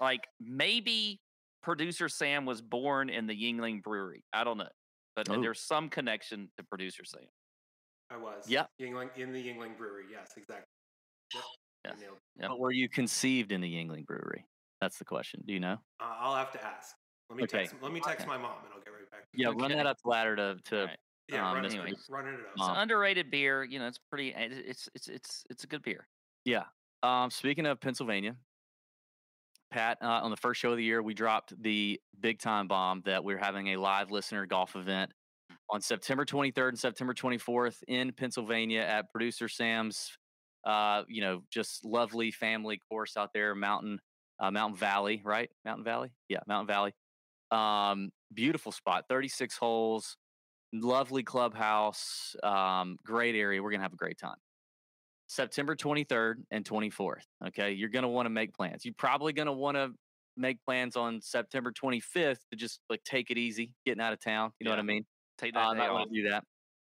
like 0.00 0.20
maybe 0.40 1.20
producer 1.62 2.08
Sam 2.08 2.46
was 2.46 2.60
born 2.62 3.08
in 3.10 3.26
the 3.26 3.34
Yuengling 3.34 3.82
Brewery. 3.82 4.24
I 4.32 4.44
don't 4.44 4.58
know, 4.58 4.68
but 5.16 5.28
uh, 5.28 5.34
Oh. 5.34 5.40
there's 5.42 5.60
some 5.60 5.88
connection 5.88 6.50
to 6.56 6.64
producer 6.64 7.04
Sam. 7.04 7.22
I 8.10 8.16
was. 8.16 8.44
Yeah. 8.48 8.66
Yuengling 8.80 9.16
in 9.16 9.32
the 9.32 9.38
Yuengling 9.46 9.76
Brewery. 9.76 10.04
Yes, 10.10 10.32
exactly. 10.36 10.66
Yep. 11.34 11.44
Yeah. 11.86 11.92
You 11.94 12.00
nailed 12.02 12.16
it. 12.16 12.40
Yep. 12.42 12.48
but 12.50 12.58
were 12.60 12.72
you 12.72 12.90
conceived 12.90 13.52
in 13.52 13.62
the 13.62 13.66
Yuengling 13.74 14.04
Brewery? 14.04 14.44
That's 14.82 14.98
the 14.98 15.04
question. 15.06 15.42
Do 15.46 15.54
you 15.54 15.60
know? 15.60 15.78
Uh, 15.98 16.14
I'll 16.20 16.34
have 16.36 16.52
to 16.52 16.62
ask. 16.62 16.94
Let 17.30 17.36
me 17.38 17.44
Okay. 17.44 17.60
text. 17.60 17.74
Let 17.80 17.90
me 17.90 18.00
text 18.00 18.26
Okay. 18.26 18.28
my 18.28 18.36
mom, 18.36 18.58
and 18.64 18.74
I'll 18.74 18.80
get 18.80 18.90
right 18.90 19.10
back. 19.10 19.22
to 19.22 19.28
Yeah, 19.32 19.48
you. 19.48 19.54
run 19.56 19.70
that 19.72 19.86
up 19.86 19.96
the 20.04 20.10
ladder 20.10 20.36
to 20.36 20.58
to. 20.62 20.80
Alright. 20.82 20.98
Yeah. 21.28 21.48
um, 21.48 21.54
run, 21.54 21.62
Miss 21.62 21.72
it, 21.72 21.78
Anyways. 21.80 22.06
running 22.10 22.34
it 22.34 22.40
up. 22.40 22.46
It's 22.54 22.68
an 22.68 22.76
underrated 22.76 23.30
beer. 23.30 23.62
You 23.64 23.78
know, 23.78 23.86
it's 23.86 23.96
pretty. 24.10 24.34
It's 24.36 24.90
it's 24.94 25.08
it's 25.08 25.44
it's 25.48 25.64
a 25.64 25.66
good 25.66 25.82
beer. 25.82 26.06
Yeah. 26.44 26.64
Um, 27.02 27.30
speaking 27.30 27.64
of 27.64 27.80
Pennsylvania, 27.80 28.36
Pat, 29.70 29.98
uh, 30.02 30.06
on 30.06 30.30
the 30.30 30.36
first 30.36 30.60
show 30.60 30.70
of 30.70 30.76
the 30.76 30.84
year, 30.84 31.02
we 31.02 31.14
dropped 31.14 31.52
the 31.62 32.00
big 32.20 32.40
time 32.40 32.68
bomb 32.68 33.02
that 33.04 33.22
we're 33.22 33.38
having 33.38 33.68
a 33.68 33.76
live 33.76 34.10
listener 34.10 34.46
golf 34.46 34.74
event 34.76 35.10
on 35.70 35.80
September 35.80 36.24
23rd 36.24 36.70
and 36.70 36.78
September 36.78 37.14
24th 37.14 37.76
in 37.86 38.12
Pennsylvania 38.12 38.80
at 38.80 39.10
producer 39.12 39.48
Sam's, 39.48 40.10
uh, 40.66 41.02
you 41.08 41.22
know, 41.22 41.42
just 41.50 41.84
lovely 41.84 42.30
family 42.30 42.80
course 42.88 43.16
out 43.16 43.30
there, 43.32 43.54
Mountain, 43.54 44.00
uh, 44.40 44.50
Mountain 44.50 44.76
Valley, 44.76 45.22
right? 45.24 45.48
Mountain 45.64 45.84
Valley? 45.84 46.10
Yeah, 46.28 46.40
Mountain 46.48 46.66
Valley. 46.66 46.92
Um, 47.50 48.10
beautiful 48.34 48.72
spot, 48.72 49.04
36 49.08 49.56
holes, 49.56 50.16
lovely 50.72 51.22
clubhouse, 51.22 52.34
um, 52.42 52.96
great 53.04 53.34
area. 53.34 53.62
We're 53.62 53.70
going 53.70 53.80
to 53.80 53.84
have 53.84 53.92
a 53.92 53.96
great 53.96 54.18
time. 54.18 54.36
September 55.30 55.76
23rd 55.76 56.42
and 56.50 56.64
24th. 56.64 57.22
Okay. 57.46 57.70
You're 57.70 57.88
going 57.88 58.02
to 58.02 58.08
want 58.08 58.26
to 58.26 58.30
make 58.30 58.52
plans. 58.52 58.84
You're 58.84 58.94
probably 58.98 59.32
going 59.32 59.46
to 59.46 59.52
want 59.52 59.76
to 59.76 59.92
make 60.36 60.58
plans 60.64 60.96
on 60.96 61.20
September 61.20 61.70
25th 61.72 62.38
to 62.50 62.56
just 62.56 62.80
like 62.90 63.00
take 63.04 63.30
it 63.30 63.38
easy, 63.38 63.72
getting 63.86 64.00
out 64.02 64.12
of 64.12 64.18
town. 64.18 64.50
You 64.58 64.64
know 64.64 64.72
what 64.72 64.80
I 64.80 64.82
mean? 64.82 65.06
Take 65.38 65.54
Uh, 65.54 65.60
that 65.60 65.68
I 65.68 65.74
day 65.84 65.86
off. 65.88 65.92
want 65.94 66.10
to 66.12 66.22
do 66.22 66.28
that. 66.30 66.42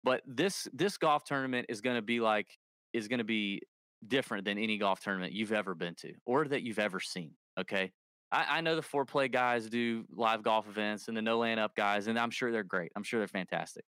But 0.04 0.20
this 0.26 0.68
this 0.74 0.98
golf 0.98 1.24
tournament 1.24 1.64
is 1.70 1.80
going 1.80 1.96
to 1.96 2.02
be 2.02 2.20
like 2.20 2.46
is 2.92 3.08
going 3.08 3.18
to 3.20 3.24
be 3.24 3.62
different 4.06 4.44
than 4.44 4.58
any 4.58 4.76
golf 4.76 5.00
tournament 5.00 5.32
you've 5.32 5.52
ever 5.52 5.74
been 5.74 5.94
to 5.96 6.12
or 6.26 6.44
that 6.46 6.62
you've 6.62 6.78
ever 6.78 7.00
seen. 7.00 7.32
Okay. 7.58 7.90
I, 8.30 8.58
I 8.58 8.60
know 8.60 8.76
the 8.76 8.82
foreplay 8.82 9.32
guys 9.32 9.70
do 9.70 10.04
live 10.10 10.42
golf 10.42 10.68
events 10.68 11.08
and 11.08 11.16
the 11.16 11.22
No 11.22 11.38
Laying 11.38 11.58
Up 11.58 11.74
guys, 11.74 12.06
and 12.06 12.18
I'm 12.18 12.30
sure 12.30 12.52
they're 12.52 12.62
great. 12.64 12.92
I'm 12.96 13.02
sure 13.02 13.18
they're 13.18 13.28
fantastic. 13.28 13.84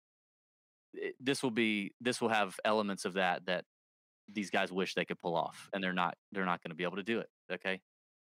It- 0.93 1.15
this 1.19 1.41
will 1.41 1.51
be 1.51 1.93
this 1.99 2.21
will 2.21 2.29
have 2.29 2.55
elements 2.63 3.05
of 3.05 3.13
that 3.13 3.45
that 3.47 3.65
these 4.32 4.50
guys 4.50 4.72
wish 4.72 4.94
they 4.96 5.05
could 5.05 5.20
pull 5.20 5.36
off, 5.36 5.70
and 5.74 5.84
they're 5.84 5.94
not 5.94 6.15
they're 6.32 6.46
not 6.46 6.62
going 6.63 6.72
to 6.72 6.75
be 6.75 6.84
able 6.84 6.98
to 6.98 7.03
do 7.03 7.20
it. 7.20 7.27
Okay. 7.51 7.79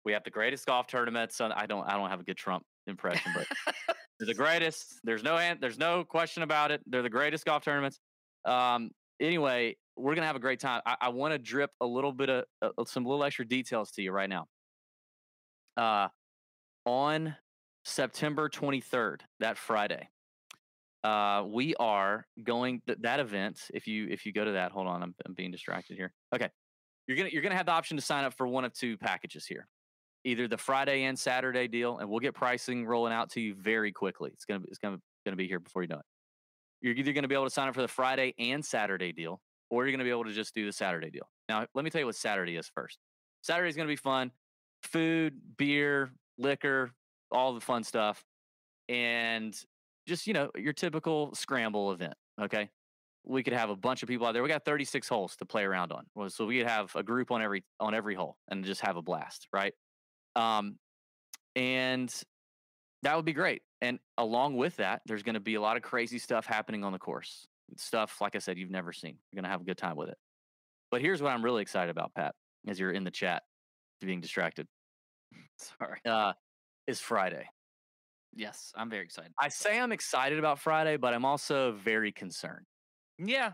We 0.04 0.14
have 0.14 0.24
the 0.24 0.32
greatest 0.32 0.66
golf 0.66 0.88
tournaments. 0.88 1.40
on- 1.42 1.52
I 1.52 1.66
don't 1.66 1.86
I 1.88 1.98
don't 1.98 2.10
have 2.10 2.20
a 2.20 2.24
good 2.24 2.38
Trump 2.38 2.64
impression, 2.88 3.32
but 3.36 3.48
they're 4.20 4.28
the 4.28 4.34
greatest. 4.46 5.00
There's 5.04 5.24
no 5.24 5.38
there's 5.60 5.78
no 5.78 6.04
question 6.04 6.44
about 6.44 6.72
it. 6.72 6.82
They're 6.88 7.04
the 7.04 7.10
greatest 7.10 7.46
golf 7.46 7.64
tournaments. 7.64 8.00
Um, 8.46 8.90
anyway, 9.20 9.78
we're 9.98 10.16
gonna 10.16 10.28
have 10.28 10.36
a 10.36 10.40
great 10.40 10.60
time. 10.60 10.82
I, 10.86 10.96
I 11.02 11.10
want 11.10 11.34
to 11.34 11.38
drip 11.38 11.70
a 11.82 11.86
little 11.86 12.12
bit 12.14 12.30
of 12.30 12.46
uh, 12.62 12.70
some 12.86 13.06
little 13.06 13.24
extra 13.24 13.46
details 13.48 13.92
to 13.92 14.02
you 14.02 14.12
right 14.12 14.30
now. 14.30 14.48
Uh, 15.78 16.08
on 16.86 17.36
September 17.86 18.50
23rd, 18.50 19.22
that 19.40 19.58
Friday, 19.58 20.10
uh, 21.04 21.44
we 21.48 21.76
are 21.76 22.26
going 22.44 22.82
th- 22.86 23.00
that 23.02 23.20
event. 23.20 23.60
If 23.74 23.88
you 23.88 24.08
if 24.10 24.26
you 24.26 24.34
go 24.34 24.46
to 24.46 24.52
that, 24.52 24.72
hold 24.72 24.88
on, 24.88 25.02
I'm, 25.02 25.16
I'm 25.26 25.34
being 25.34 25.52
distracted 25.52 25.98
here. 25.98 26.14
Okay, 26.34 26.50
you're 27.08 27.18
gonna 27.18 27.30
you're 27.32 27.42
gonna 27.42 27.56
have 27.56 27.66
the 27.66 27.72
option 27.72 27.98
to 27.98 28.04
sign 28.04 28.24
up 28.24 28.34
for 28.36 28.48
one 28.48 28.66
of 28.66 28.74
two 28.74 28.98
packages 28.98 29.46
here, 29.46 29.68
either 30.24 30.48
the 30.48 30.58
Friday 30.58 31.04
and 31.04 31.18
Saturday 31.18 31.68
deal, 31.68 31.98
and 31.98 32.10
we'll 32.10 32.20
get 32.20 32.36
pricing 32.36 32.86
rolling 32.86 33.14
out 33.14 33.32
to 33.32 33.42
you 33.42 33.56
very 33.56 33.92
quickly. 33.92 34.30
It's 34.34 34.46
gonna 34.46 34.64
it's 34.68 34.78
gonna 34.78 35.00
gonna 35.26 35.38
be 35.38 35.48
here 35.48 35.60
before 35.60 35.82
you 35.82 35.88
know 35.88 35.98
it. 35.98 36.06
You're 36.82 36.96
either 36.96 37.14
gonna 37.14 37.28
be 37.28 37.36
able 37.36 37.46
to 37.46 37.52
sign 37.52 37.68
up 37.68 37.74
for 37.74 37.82
the 37.82 37.88
Friday 37.88 38.34
and 38.38 38.64
Saturday 38.64 39.12
deal, 39.12 39.42
or 39.72 39.86
you're 39.86 39.92
gonna 39.92 40.04
be 40.04 40.12
able 40.12 40.26
to 40.26 40.34
just 40.34 40.54
do 40.54 40.66
the 40.66 40.74
Saturday 40.74 41.10
deal. 41.10 41.28
Now, 41.50 41.66
let 41.74 41.84
me 41.84 41.90
tell 41.90 42.00
you 42.00 42.06
what 42.06 42.16
Saturday 42.16 42.58
is 42.58 42.70
first. 42.76 43.00
Saturday 43.42 43.70
is 43.70 43.76
gonna 43.76 43.88
be 43.88 43.96
fun, 43.96 44.32
food, 44.84 45.34
beer, 45.58 46.12
liquor, 46.38 46.92
all 47.32 47.56
the 47.56 47.62
fun 47.62 47.84
stuff, 47.84 48.24
and 48.88 49.56
just 50.12 50.28
you 50.28 50.34
know 50.34 50.52
your 50.58 50.74
typical 50.74 51.34
scramble 51.34 51.92
event. 51.92 52.14
Okay, 52.40 52.70
we 53.24 53.44
could 53.44 53.54
have 53.54 53.70
a 53.70 53.76
bunch 53.76 54.04
of 54.04 54.10
people 54.10 54.28
out 54.28 54.34
there. 54.34 54.44
We 54.44 54.50
got 54.50 54.66
36 54.66 55.08
holes 55.08 55.36
to 55.38 55.46
play 55.46 55.64
around 55.64 55.92
on, 55.94 56.30
so 56.30 56.46
we 56.46 56.60
could 56.60 56.68
have 56.68 56.94
a 56.96 57.04
group 57.04 57.32
on 57.32 57.42
every 57.42 57.64
on 57.80 57.96
every 57.96 58.14
hole 58.14 58.38
and 58.50 58.66
just 58.66 58.82
have 58.82 58.98
a 58.98 59.02
blast, 59.02 59.48
right? 59.54 59.74
Um, 60.36 60.78
and 61.56 62.14
that 63.04 63.16
would 63.16 63.26
be 63.26 63.34
great. 63.34 63.62
And 63.82 64.00
along 64.18 64.58
with 64.58 64.76
that, 64.78 65.02
there's 65.06 65.24
going 65.24 65.34
to 65.34 65.40
be 65.40 65.56
a 65.56 65.62
lot 65.62 65.78
of 65.78 65.84
crazy 65.84 66.20
stuff 66.20 66.46
happening 66.46 66.84
on 66.84 66.92
the 66.92 67.00
course. 67.00 67.48
Stuff 67.78 68.20
like 68.20 68.36
I 68.36 68.40
said, 68.40 68.58
you've 68.58 68.70
never 68.70 68.92
seen. 68.92 69.18
You're 69.32 69.42
going 69.42 69.46
to 69.46 69.50
have 69.50 69.62
a 69.62 69.64
good 69.64 69.78
time 69.78 69.96
with 69.96 70.10
it. 70.10 70.18
But 70.92 71.02
here's 71.02 71.22
what 71.22 71.32
I'm 71.32 71.44
really 71.44 71.62
excited 71.62 71.90
about, 71.90 72.14
Pat, 72.14 72.36
as 72.68 72.80
you're 72.80 72.92
in 72.92 73.06
the 73.06 73.12
chat, 73.12 73.44
being 74.02 74.20
distracted. 74.20 74.68
Sorry. 75.58 76.00
Uh, 76.06 76.34
is 76.86 77.00
Friday. 77.00 77.48
Yes, 78.34 78.72
I'm 78.76 78.90
very 78.90 79.04
excited. 79.04 79.32
I 79.40 79.50
say 79.50 79.80
I'm 79.80 79.92
excited 79.92 80.40
about 80.40 80.60
Friday, 80.60 80.98
but 80.98 81.14
I'm 81.14 81.26
also 81.26 81.74
very 81.74 82.12
concerned 82.12 82.66
Yeah, 83.20 83.54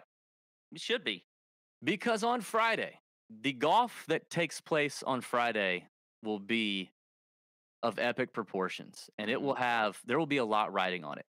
it 0.72 0.82
should 0.82 1.04
be. 1.04 1.26
because 1.84 2.24
on 2.24 2.42
Friday, 2.42 3.00
the 3.42 3.54
golf 3.54 4.06
that 4.08 4.30
takes 4.30 4.62
place 4.62 5.04
on 5.04 5.22
Friday 5.22 5.88
will 6.24 6.40
be 6.40 6.92
of 7.84 8.00
epic 8.00 8.34
proportions 8.34 9.10
and 9.18 9.30
it 9.30 9.42
will 9.42 9.54
mm-hmm. 9.54 9.64
have, 9.64 10.00
there 10.06 10.18
will 10.18 10.26
be 10.26 10.38
a 10.38 10.46
lot 10.46 10.74
riding 10.74 11.04
on 11.04 11.18
it. 11.18 11.26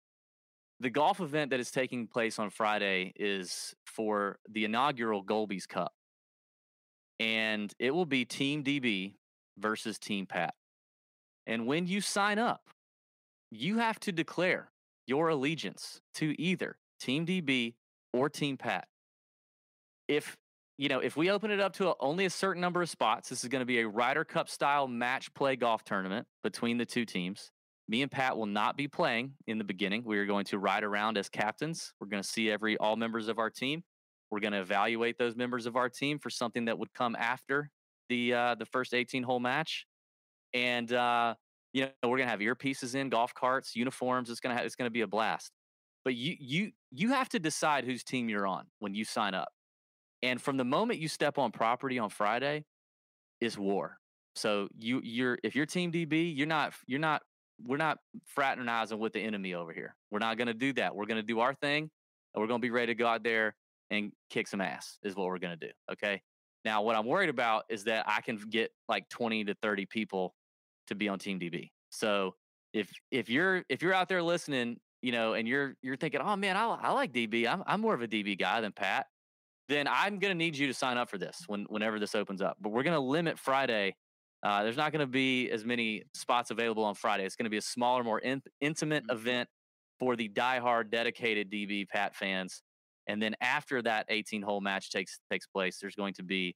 The 0.80 0.90
golf 0.90 1.22
event 1.22 1.52
that 1.52 1.60
is 1.60 1.72
taking 1.72 2.08
place 2.08 2.38
on 2.38 2.50
Friday 2.50 3.14
is 3.16 3.74
for 3.86 4.40
the 4.50 4.66
inaugural 4.66 5.24
Goalby's 5.24 5.66
Cup. 5.66 5.94
And 7.20 7.74
it 7.80 7.92
will 7.92 8.06
be 8.06 8.26
Team 8.26 8.64
DB 8.64 9.16
versus 9.58 9.98
Team 9.98 10.26
Pat. 10.26 10.54
And 11.48 11.66
when 11.66 11.88
you 11.88 12.02
sign 12.02 12.40
up, 12.40 12.62
you 13.56 13.78
have 13.78 14.00
to 14.02 14.12
declare 14.12 14.72
your 15.08 15.30
allegiance 15.30 16.02
to 16.16 16.40
either 16.42 16.78
Team 17.00 17.26
DB 17.26 17.76
or 18.14 18.30
Team 18.30 18.58
Pat. 18.58 18.88
If 20.08 20.38
you 20.78 20.90
know, 20.90 21.00
if 21.00 21.16
we 21.16 21.32
open 21.32 21.52
it 21.52 21.62
up 21.62 21.74
to 21.74 21.90
a, 21.90 21.94
only 22.02 22.26
a 22.26 22.30
certain 22.30 22.62
number 22.62 22.82
of 22.82 22.90
spots, 22.90 23.30
this 23.30 23.44
is 23.44 23.50
going 23.50 23.62
to 23.62 23.66
be 23.66 23.80
a 23.80 23.88
Ryder 23.88 24.26
Cup 24.26 24.50
style 24.50 24.88
match 24.88 25.34
play 25.34 25.56
golf 25.56 25.86
tournament 25.86 26.28
between 26.44 26.78
the 26.78 26.86
two 26.86 27.06
teams. 27.06 27.52
Me 27.88 28.02
and 28.02 28.12
Pat 28.12 28.36
will 28.36 28.46
not 28.46 28.76
be 28.76 28.88
playing 28.88 29.34
in 29.48 29.58
the 29.58 29.64
beginning. 29.64 30.04
We 30.04 30.18
are 30.18 30.26
going 30.26 30.46
to 30.46 30.60
ride 30.60 30.84
around 30.84 31.18
as 31.18 31.30
captains. 31.30 31.94
We're 32.00 32.08
going 32.08 32.24
to 32.24 32.28
see 32.28 32.52
every 32.52 32.78
all 32.78 32.98
members 32.98 33.30
of 33.30 33.40
our 33.40 33.50
team. 33.50 33.84
We're 34.32 34.40
going 34.42 34.54
to 34.54 34.60
evaluate 34.60 35.18
those 35.18 35.36
members 35.36 35.66
of 35.66 35.76
our 35.76 35.88
team 35.88 36.20
for 36.20 36.30
something 36.30 36.66
that 36.66 36.78
would 36.78 36.94
come 36.94 37.16
after 37.18 37.70
the 38.10 38.34
uh, 38.34 38.56
the 38.56 38.66
first 38.66 38.94
18 38.94 39.24
hole 39.24 39.40
match, 39.40 39.86
and 40.54 40.92
uh, 40.92 41.36
you 41.76 41.82
know 41.82 42.10
we're 42.10 42.18
going 42.18 42.28
to 42.28 42.32
have 42.32 42.40
earpieces 42.40 42.96
in, 42.96 43.10
golf 43.10 43.34
carts, 43.34 43.76
uniforms. 43.76 44.30
It's 44.30 44.40
going 44.40 44.56
to 44.56 44.64
it's 44.64 44.76
to 44.76 44.90
be 44.90 45.02
a 45.02 45.08
blast. 45.08 45.52
But 46.06 46.16
you 46.16 46.36
you 46.40 46.72
you 46.92 47.10
have 47.10 47.28
to 47.30 47.40
decide 47.40 47.84
whose 47.84 48.04
team 48.04 48.30
you're 48.30 48.48
on 48.48 48.66
when 48.80 48.96
you 48.96 49.04
sign 49.04 49.34
up. 49.34 49.50
And 50.24 50.42
from 50.42 50.56
the 50.56 50.64
moment 50.64 51.00
you 51.00 51.10
step 51.10 51.38
on 51.38 51.52
property 51.52 52.00
on 52.00 52.10
Friday, 52.10 52.64
is 53.42 53.58
war. 53.58 53.98
So 54.36 54.70
you 54.78 55.02
you're 55.04 55.38
if 55.44 55.54
you're 55.54 55.66
team 55.66 55.92
DB, 55.92 56.36
you're 56.36 56.48
not 56.48 56.74
you're 56.88 57.00
not 57.00 57.24
we're 57.62 57.78
not 57.78 57.98
fraternizing 58.26 59.00
with 59.00 59.12
the 59.12 59.20
enemy 59.20 59.54
over 59.54 59.74
here. 59.74 59.96
We're 60.12 60.20
not 60.20 60.38
going 60.38 60.48
to 60.48 60.54
do 60.54 60.72
that. 60.74 60.96
We're 60.96 61.06
going 61.06 61.22
to 61.22 61.28
do 61.28 61.42
our 61.42 61.54
thing, 61.54 61.90
and 62.34 62.42
we're 62.42 62.48
going 62.48 62.62
to 62.62 62.66
be 62.66 62.72
ready 62.72 62.88
to 62.88 62.96
go 62.96 63.08
out 63.08 63.24
there 63.24 63.54
and 63.92 64.14
kick 64.30 64.48
some 64.48 64.62
ass. 64.62 64.98
Is 65.04 65.16
what 65.16 65.28
we're 65.28 65.40
going 65.40 65.58
to 65.60 65.68
do. 65.68 65.74
Okay. 65.92 66.22
Now, 66.64 66.82
what 66.82 66.96
I'm 66.96 67.06
worried 67.06 67.30
about 67.30 67.66
is 67.70 67.84
that 67.84 68.06
I 68.08 68.22
can 68.22 68.38
get 68.38 68.72
like 68.90 69.08
20 69.10 69.44
to 69.46 69.56
30 69.62 69.86
people 69.86 70.34
to 70.88 70.96
be 70.96 71.08
on 71.10 71.20
Team 71.20 71.40
DB. 71.40 71.72
So 71.90 72.36
if 72.74 72.90
if 73.12 73.30
you're 73.30 73.64
if 73.70 73.82
you're 73.82 73.94
out 73.94 74.10
there 74.10 74.22
listening, 74.22 74.78
you 75.02 75.12
know, 75.12 75.34
and 75.34 75.48
you're 75.48 75.76
you're 75.82 75.98
thinking, 75.98 76.22
oh 76.22 76.36
man, 76.36 76.58
I, 76.58 76.66
I 76.66 76.92
like 76.92 77.12
DB. 77.14 77.48
I'm 77.48 77.64
I'm 77.66 77.82
more 77.82 77.94
of 77.94 78.02
a 78.02 78.08
DB 78.08 78.38
guy 78.38 78.62
than 78.62 78.72
Pat. 78.72 79.08
Then 79.68 79.88
I'm 79.88 80.20
going 80.20 80.32
to 80.32 80.36
need 80.38 80.56
you 80.58 80.68
to 80.68 80.74
sign 80.74 80.98
up 80.98 81.10
for 81.10 81.18
this 81.18 81.44
when 81.48 81.66
whenever 81.70 82.00
this 82.00 82.14
opens 82.16 82.42
up. 82.42 82.58
But 82.60 82.70
we're 82.70 82.84
going 82.84 82.94
to 82.96 83.00
limit 83.00 83.40
Friday. 83.40 83.96
Uh, 84.44 84.62
there's 84.64 84.78
not 84.78 84.92
going 84.92 85.00
to 85.00 85.08
be 85.12 85.50
as 85.50 85.66
many 85.66 86.04
spots 86.14 86.52
available 86.52 86.84
on 86.84 86.94
Friday. 86.94 87.26
It's 87.26 87.36
going 87.36 87.46
to 87.46 87.50
be 87.50 87.58
a 87.58 87.62
smaller, 87.64 88.04
more 88.04 88.20
in, 88.20 88.44
intimate 88.62 89.04
Mhm. 89.08 89.14
event 89.14 89.50
for 89.98 90.16
the 90.16 90.30
diehard, 90.30 90.92
dedicated 90.92 91.50
DB 91.50 91.88
Pat 91.88 92.16
fans. 92.16 92.62
And 93.08 93.20
then 93.22 93.36
after 93.42 93.82
that 93.82 94.06
18 94.10 94.44
hole 94.44 94.62
match 94.62 94.92
takes 94.92 95.20
takes 95.32 95.48
place, 95.48 95.80
there's 95.80 95.96
going 95.96 96.14
to 96.16 96.24
be 96.24 96.56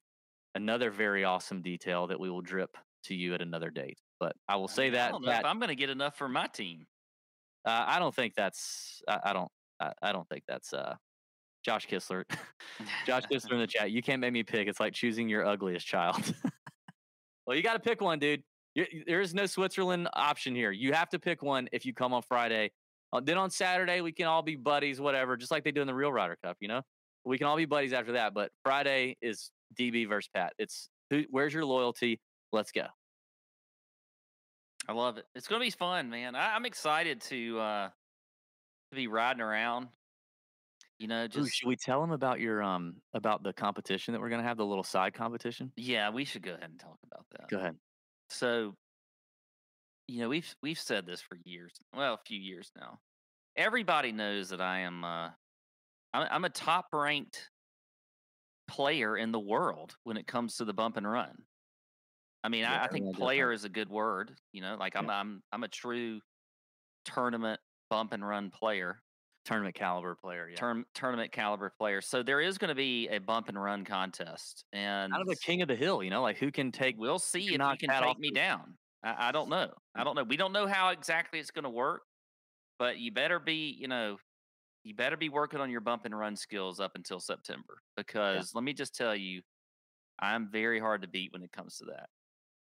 another 0.54 0.92
very 0.92 1.24
awesome 1.24 1.62
detail 1.62 2.06
that 2.08 2.20
we 2.20 2.30
will 2.30 2.42
drip 2.42 2.78
to 3.06 3.16
you 3.16 3.34
at 3.34 3.42
another 3.42 3.72
date. 3.72 3.98
But 4.20 4.34
I 4.48 4.58
will 4.58 4.68
say 4.68 4.90
that, 4.92 5.12
don't 5.12 5.24
know 5.24 5.32
Pat, 5.32 5.42
if 5.42 5.46
I'm 5.46 5.60
going 5.60 5.70
to 5.70 5.76
get 5.76 5.90
enough 5.90 6.18
for 6.18 6.28
my 6.28 6.48
team. 6.48 6.86
uh, 7.66 7.86
I 7.88 8.00
don't 8.00 8.14
think 8.14 8.34
that's 8.36 9.02
I, 9.08 9.20
I 9.26 9.34
don't 9.34 9.52
I, 9.80 9.94
I 10.02 10.12
don't 10.12 10.28
think 10.28 10.44
that's 10.48 10.74
uh 10.74 10.96
Josh 11.64 11.88
Kistler. 11.88 12.24
Josh 13.06 13.24
Kistler 13.32 13.54
in 13.54 13.60
the 13.60 13.68
chat. 13.68 13.92
You 13.92 14.02
can't 14.02 14.22
make 14.22 14.34
me 14.34 14.44
pick. 14.44 14.68
It's 14.68 14.80
like 14.80 14.94
choosing 14.94 15.28
your 15.30 15.46
ugliest 15.46 15.86
child. 15.86 16.34
well, 17.46 17.56
you 17.56 17.64
got 17.64 17.74
to 17.74 17.80
pick 17.80 18.02
one, 18.02 18.20
dude. 18.20 18.44
You, 18.76 18.86
there 19.06 19.22
is 19.22 19.34
no 19.34 19.46
Switzerland 19.46 20.08
option 20.14 20.56
here. 20.56 20.72
You 20.72 20.94
have 20.94 21.10
to 21.10 21.20
pick 21.20 21.42
one 21.42 21.68
if 21.72 21.86
you 21.86 21.94
come 21.94 22.14
on 22.14 22.22
Friday. 22.22 22.72
Uh, 23.12 23.20
then 23.20 23.38
on 23.38 23.50
Saturday 23.50 24.02
we 24.02 24.12
can 24.12 24.28
all 24.28 24.42
be 24.42 24.56
buddies, 24.56 25.02
whatever, 25.02 25.36
just 25.36 25.52
like 25.52 25.64
they 25.64 25.72
do 25.72 25.82
in 25.82 25.88
the 25.88 25.94
real 25.94 26.12
Ryder 26.12 26.38
Cup. 26.44 26.58
You 26.60 26.68
know, 26.68 26.82
we 27.26 27.38
can 27.38 27.48
all 27.48 27.58
be 27.58 27.66
buddies 27.66 27.94
after 27.94 28.14
that. 28.14 28.34
But 28.34 28.52
Friday 28.64 29.18
is 29.22 29.52
DB 29.78 30.08
versus 30.08 30.30
Pat. 30.34 30.54
It's 30.60 30.90
who, 31.10 31.24
where's 31.30 31.54
your 31.54 31.66
loyalty? 31.66 32.20
Let's 32.52 32.72
go. 32.72 32.86
I 34.90 34.92
love 34.92 35.20
it. 35.20 35.26
It's 35.36 35.48
going 35.48 35.62
to 35.62 35.66
be 35.66 35.70
fun, 35.70 36.10
man. 36.10 36.34
I, 36.34 36.56
I'm 36.56 36.66
excited 36.66 37.22
to 37.22 37.60
uh 37.60 37.90
to 38.92 38.96
be 38.96 39.06
riding 39.06 39.40
around. 39.40 39.90
You 40.98 41.08
know, 41.08 41.26
Ooh, 41.26 41.28
just 41.28 41.54
should 41.54 41.68
we 41.68 41.76
tell 41.76 42.02
them 42.02 42.12
about 42.12 42.40
your 42.40 42.64
um 42.64 42.96
about 43.14 43.44
the 43.44 43.54
competition 43.54 44.14
that 44.14 44.20
we're 44.20 44.30
gonna 44.30 44.42
have, 44.42 44.58
the 44.58 44.66
little 44.66 44.84
side 44.84 45.14
competition? 45.14 45.72
yeah, 45.78 46.10
we 46.10 46.26
should 46.26 46.42
go 46.42 46.54
ahead 46.54 46.72
and 46.72 46.80
talk 46.80 46.98
about 47.06 47.24
that. 47.34 47.50
Go 47.50 47.58
ahead. 47.58 47.76
So, 48.30 48.74
you 50.08 50.22
know, 50.22 50.30
we've 50.30 50.56
we've 50.64 50.80
said 50.80 51.06
this 51.06 51.22
for 51.22 51.38
years. 51.46 51.72
Well, 51.96 52.16
a 52.16 52.20
few 52.26 52.40
years 52.40 52.72
now. 52.76 52.98
Everybody 53.56 54.12
knows 54.12 54.50
that 54.50 54.60
I 54.60 54.80
am 54.80 55.04
uh 55.04 55.30
I'm, 56.16 56.28
I'm 56.32 56.46
a 56.46 56.50
top 56.50 56.88
ranked 56.94 57.48
player 58.68 59.16
in 59.16 59.32
the 59.32 59.40
world 59.40 59.96
when 60.04 60.18
it 60.18 60.26
comes 60.26 60.56
to 60.56 60.66
the 60.66 60.74
bump 60.74 60.98
and 60.98 61.08
run. 61.08 61.44
I 62.44 62.50
mean, 62.50 62.62
Yeah, 62.62 62.82
I, 62.82 62.86
I 62.86 62.88
think 62.88 63.16
player 63.16 63.52
is 63.52 63.66
a 63.66 63.70
good 63.70 63.90
word. 63.90 64.32
You 64.54 64.62
know, 64.62 64.78
like 64.80 64.96
I'm 64.96 65.10
I'm 65.10 65.42
I'm 65.52 65.64
a 65.64 65.68
true 65.68 66.20
tournament 67.06 67.60
bump 67.90 68.14
and 68.14 68.26
run 68.26 68.50
player, 68.50 69.02
Tournament 69.46 69.76
caliber 69.76 70.16
player, 70.16 70.48
yeah. 70.50 70.58
term, 70.58 70.86
tournament 70.94 71.32
caliber 71.32 71.72
player. 71.80 72.02
So 72.02 72.22
there 72.22 72.40
is 72.40 72.58
going 72.58 72.70
to 72.70 72.76
be 72.76 73.08
a 73.08 73.18
bump 73.18 73.50
and 73.50 73.62
run 73.62 73.84
contest, 73.84 74.64
and 74.74 75.12
kind 75.12 75.24
of 75.24 75.30
a 75.30 75.36
king 75.38 75.62
of 75.62 75.68
the 75.68 75.76
hill, 75.76 76.04
you 76.04 76.10
know, 76.10 76.22
like 76.22 76.38
who 76.38 76.52
can 76.52 76.72
take 76.72 76.98
We'll 76.98 77.20
see 77.20 77.46
if 77.46 77.52
you 77.52 77.58
can 77.58 77.90
take 77.90 78.20
me 78.20 78.30
the- 78.30 78.36
down. 78.36 78.76
I, 79.04 79.30
I 79.30 79.32
don't 79.32 79.50
know. 79.50 79.72
I 79.96 80.04
don't 80.04 80.16
know. 80.16 80.24
We 80.24 80.38
don't 80.38 80.52
know 80.52 80.68
how 80.68 80.90
exactly 80.90 81.40
it's 81.40 81.52
going 81.52 81.64
to 81.64 81.70
work, 81.70 82.02
but 82.78 83.00
you 83.00 83.12
better 83.12 83.40
be, 83.40 83.76
you 83.80 83.88
know, 83.88 84.18
you 84.84 84.94
better 84.94 85.18
be 85.18 85.30
working 85.30 85.62
on 85.62 85.70
your 85.70 85.82
bump 85.82 86.06
and 86.06 86.18
run 86.18 86.36
skills 86.36 86.80
up 86.80 86.92
until 86.96 87.20
September 87.20 87.82
because 87.96 88.54
let 88.54 88.64
me 88.64 88.74
just 88.74 88.94
tell 88.94 89.16
you, 89.16 89.42
I'm 90.20 90.52
very 90.52 90.80
hard 90.80 91.02
to 91.02 91.08
beat 91.08 91.32
when 91.32 91.44
it 91.44 91.52
comes 91.52 91.78
to 91.78 91.86
that. 91.86 92.10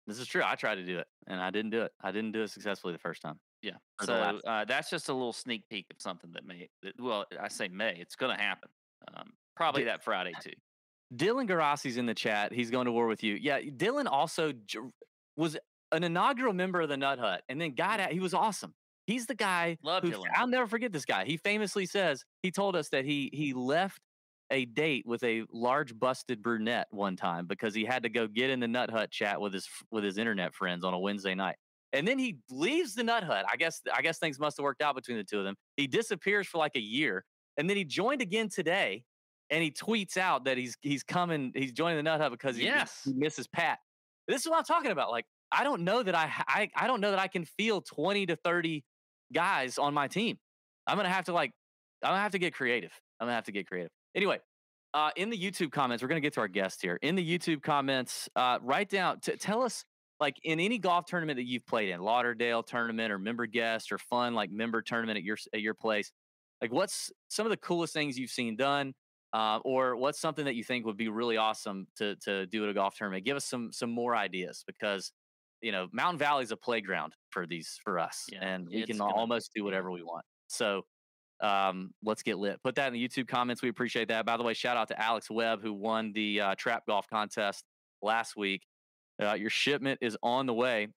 This 0.08 0.20
is 0.20 0.28
true. 0.28 0.44
I 0.46 0.56
tried 0.56 0.76
to 0.76 0.84
do 0.84 1.00
it 1.00 1.08
and 1.28 1.42
I 1.42 1.50
didn't 1.50 1.72
do 1.72 1.82
it. 1.82 1.92
I 2.02 2.12
didn't 2.12 2.32
do 2.32 2.44
it 2.44 2.50
successfully 2.52 2.94
the 2.94 3.00
first 3.00 3.22
time. 3.22 3.40
Yeah. 3.62 3.78
So 4.04 4.14
uh, 4.14 4.66
that's 4.66 4.90
just 4.90 5.10
a 5.10 5.14
little 5.14 5.34
sneak 5.34 5.68
peek 5.70 5.88
of 5.92 6.00
something 6.00 6.32
that 6.34 6.46
may, 6.46 6.70
that, 6.84 6.94
well, 7.00 7.26
I 7.40 7.48
say 7.48 7.68
may, 7.68 7.98
it's 8.00 8.16
going 8.16 8.36
to 8.36 8.42
happen. 8.42 8.70
Um, 9.16 9.34
probably 9.56 9.86
that 9.86 10.04
Friday 10.04 10.34
too. 10.44 10.52
Dylan 11.16 11.48
Garassi's 11.48 11.98
in 11.98 12.06
the 12.06 12.14
chat. 12.14 12.54
He's 12.54 12.70
going 12.70 12.86
to 12.86 12.92
war 12.92 13.08
with 13.08 13.24
you. 13.24 13.36
Yeah, 13.36 13.62
Dylan 13.62 14.06
also 14.06 14.52
j- 14.52 14.80
was 15.38 15.58
an 15.92 16.04
inaugural 16.04 16.54
member 16.54 16.82
of 16.82 16.90
the 16.90 16.98
Nut 16.98 17.20
Hut 17.20 17.44
and 17.50 17.60
then 17.60 17.74
got 17.74 18.00
out. 18.00 18.12
He 18.12 18.20
was 18.20 18.34
awesome. 18.34 18.74
He's 19.08 19.28
the 19.28 19.36
guy 19.36 19.78
Love 19.84 20.04
who 20.04 20.12
Dylan. 20.12 20.26
I'll 20.36 20.48
never 20.48 20.68
forget 20.68 20.92
this 20.92 21.06
guy. 21.06 21.26
He 21.26 21.38
famously 21.38 21.86
says 21.86 22.24
he 22.42 22.52
told 22.52 22.76
us 22.76 22.90
that 22.90 23.06
he 23.06 23.30
he 23.34 23.54
left 23.54 24.02
a 24.52 24.66
date 24.66 25.06
with 25.08 25.24
a 25.24 25.44
large 25.52 25.98
busted 25.98 26.42
brunette 26.44 26.88
one 26.92 27.16
time 27.16 27.48
because 27.48 27.74
he 27.74 27.84
had 27.84 28.04
to 28.04 28.10
go 28.10 28.28
get 28.28 28.50
in 28.50 28.60
the 28.60 28.68
nut 28.68 28.90
hut 28.92 29.10
chat 29.12 29.40
with 29.42 29.54
his 29.54 29.68
with 29.92 30.04
his 30.04 30.18
internet 30.18 30.54
friends 30.54 30.84
on 30.84 30.94
a 30.94 31.00
Wednesday 31.00 31.34
night. 31.36 31.56
And 31.94 32.08
then 32.08 32.20
he 32.20 32.38
leaves 32.50 32.94
the 32.94 33.04
nut 33.04 33.24
hut. 33.24 33.46
I 33.52 33.56
guess 33.56 33.82
I 33.94 34.02
guess 34.02 34.20
things 34.20 34.40
must 34.40 34.58
have 34.58 34.64
worked 34.64 34.82
out 34.82 34.96
between 34.96 35.18
the 35.18 35.24
two 35.24 35.40
of 35.40 35.46
them. 35.46 35.56
He 35.78 35.88
disappears 35.88 36.48
for 36.48 36.58
like 36.58 36.76
a 36.76 36.82
year, 36.82 37.24
and 37.58 37.70
then 37.70 37.78
he 37.78 37.84
joined 37.86 38.22
again 38.22 38.50
today, 38.50 39.04
and 39.50 39.64
he 39.64 39.72
tweets 39.72 40.18
out 40.18 40.46
that 40.46 40.58
he's 40.58 40.76
he's 40.82 41.04
coming, 41.04 41.52
he's 41.56 41.72
joining 41.72 41.98
the 41.98 42.04
nut 42.04 42.20
hut 42.22 42.32
because 42.32 42.58
he, 42.58 42.66
Yes. 42.66 43.02
he 43.06 43.14
misses 43.14 43.48
Pat. 43.48 43.80
This 44.28 44.42
is 44.42 44.50
what 44.50 44.58
I'm 44.58 44.64
talking 44.66 44.92
about. 44.92 45.10
Like 45.10 45.26
I 45.52 45.64
don't 45.64 45.82
know 45.84 46.04
that 46.04 46.16
I, 46.16 46.30
I 46.48 46.70
I 46.76 46.88
don't 46.88 47.00
know 47.02 47.12
that 47.12 47.20
I 47.20 47.28
can 47.28 47.46
feel 47.46 47.82
20 47.82 48.26
to 48.28 48.36
30 48.36 48.84
guys 49.34 49.78
on 49.78 49.94
my 49.94 50.08
team. 50.08 50.38
I'm 50.86 50.98
gonna 50.98 51.10
have 51.10 51.26
to 51.26 51.34
like 51.34 51.52
I'm 52.04 52.10
gonna 52.12 52.22
have 52.22 52.34
to 52.34 52.40
get 52.40 52.54
creative. 52.54 52.92
I'm 53.20 53.26
gonna 53.28 53.36
have 53.36 53.46
to 53.46 53.52
get 53.52 53.68
creative. 53.68 53.92
Anyway, 54.16 54.40
uh, 54.94 55.12
in 55.18 55.30
the 55.30 55.38
YouTube 55.38 55.72
comments, 55.72 56.02
we're 56.02 56.08
gonna 56.10 56.22
get 56.22 56.34
to 56.34 56.40
our 56.40 56.48
guest 56.48 56.82
here. 56.82 56.98
In 57.02 57.16
the 57.16 57.38
YouTube 57.38 57.62
comments, 57.62 58.30
uh, 58.36 58.60
write 58.62 58.90
down 58.90 59.20
t- 59.20 59.36
tell 59.36 59.62
us 59.62 59.84
like 60.20 60.38
in 60.44 60.60
any 60.60 60.78
golf 60.78 61.06
tournament 61.06 61.38
that 61.38 61.44
you've 61.46 61.66
played 61.66 61.90
in, 61.90 62.00
Lauderdale 62.02 62.64
tournament 62.64 63.12
or 63.12 63.20
member 63.20 63.46
guest 63.46 63.92
or 63.92 63.98
fun 63.98 64.34
like 64.34 64.50
member 64.52 64.82
tournament 64.82 65.18
at 65.18 65.24
your 65.24 65.38
at 65.54 65.62
your 65.62 65.74
place. 65.74 66.12
Like, 66.62 66.72
what's 66.72 67.12
some 67.28 67.46
of 67.46 67.50
the 67.50 67.58
coolest 67.58 67.94
things 67.94 68.18
you've 68.18 68.30
seen 68.32 68.56
done, 68.56 68.94
uh, 69.34 69.60
or 69.66 69.98
what's 69.98 70.20
something 70.20 70.46
that 70.46 70.56
you 70.56 70.64
think 70.64 70.86
would 70.86 70.98
be 70.98 71.10
really 71.10 71.36
awesome 71.38 71.88
to 71.98 72.16
to 72.18 72.46
do 72.48 72.64
at 72.64 72.70
a 72.70 72.74
golf 72.74 72.96
tournament? 72.96 73.26
Give 73.26 73.36
us 73.36 73.46
some 73.46 73.74
some 73.74 73.92
more 73.92 74.16
ideas 74.16 74.64
because 74.66 75.12
you 75.62 75.74
know 75.74 75.88
Mountain 75.92 76.20
Valley 76.20 76.44
is 76.44 76.52
a 76.52 76.58
playground 76.58 77.14
for 77.32 77.46
these 77.46 77.78
for 77.84 78.00
us, 78.00 78.26
Yeah, 78.32 78.40
and 78.42 78.68
we 78.70 78.86
can 78.86 79.02
almost 79.02 79.52
do 79.54 79.60
yeah. 79.60 79.66
whatever 79.66 79.92
we 79.92 80.04
want. 80.04 80.26
So 80.48 80.86
um, 81.42 81.92
let's 82.04 82.24
get 82.24 82.38
lit. 82.38 82.62
Put 82.64 82.76
that 82.76 82.88
in 82.88 82.94
the 82.94 83.08
YouTube 83.08 83.28
comments. 83.28 83.62
We 83.62 83.70
appreciate 83.70 84.08
that. 84.10 84.26
By 84.26 84.38
the 84.38 84.44
way, 84.44 84.54
shout 84.54 84.78
out 84.78 84.88
to 84.90 85.02
Alex 85.02 85.30
Webb 85.30 85.62
who 85.62 85.74
won 85.74 86.12
the 86.14 86.42
uh, 86.42 86.56
trap 86.56 86.84
golf 86.88 87.08
contest 87.10 87.64
last 88.02 88.36
week. 88.36 88.64
Uh, 89.22 89.34
your 89.34 89.50
shipment 89.50 90.00
is 90.02 90.18
on 90.24 90.46
the 90.46 90.54
way. 90.54 90.88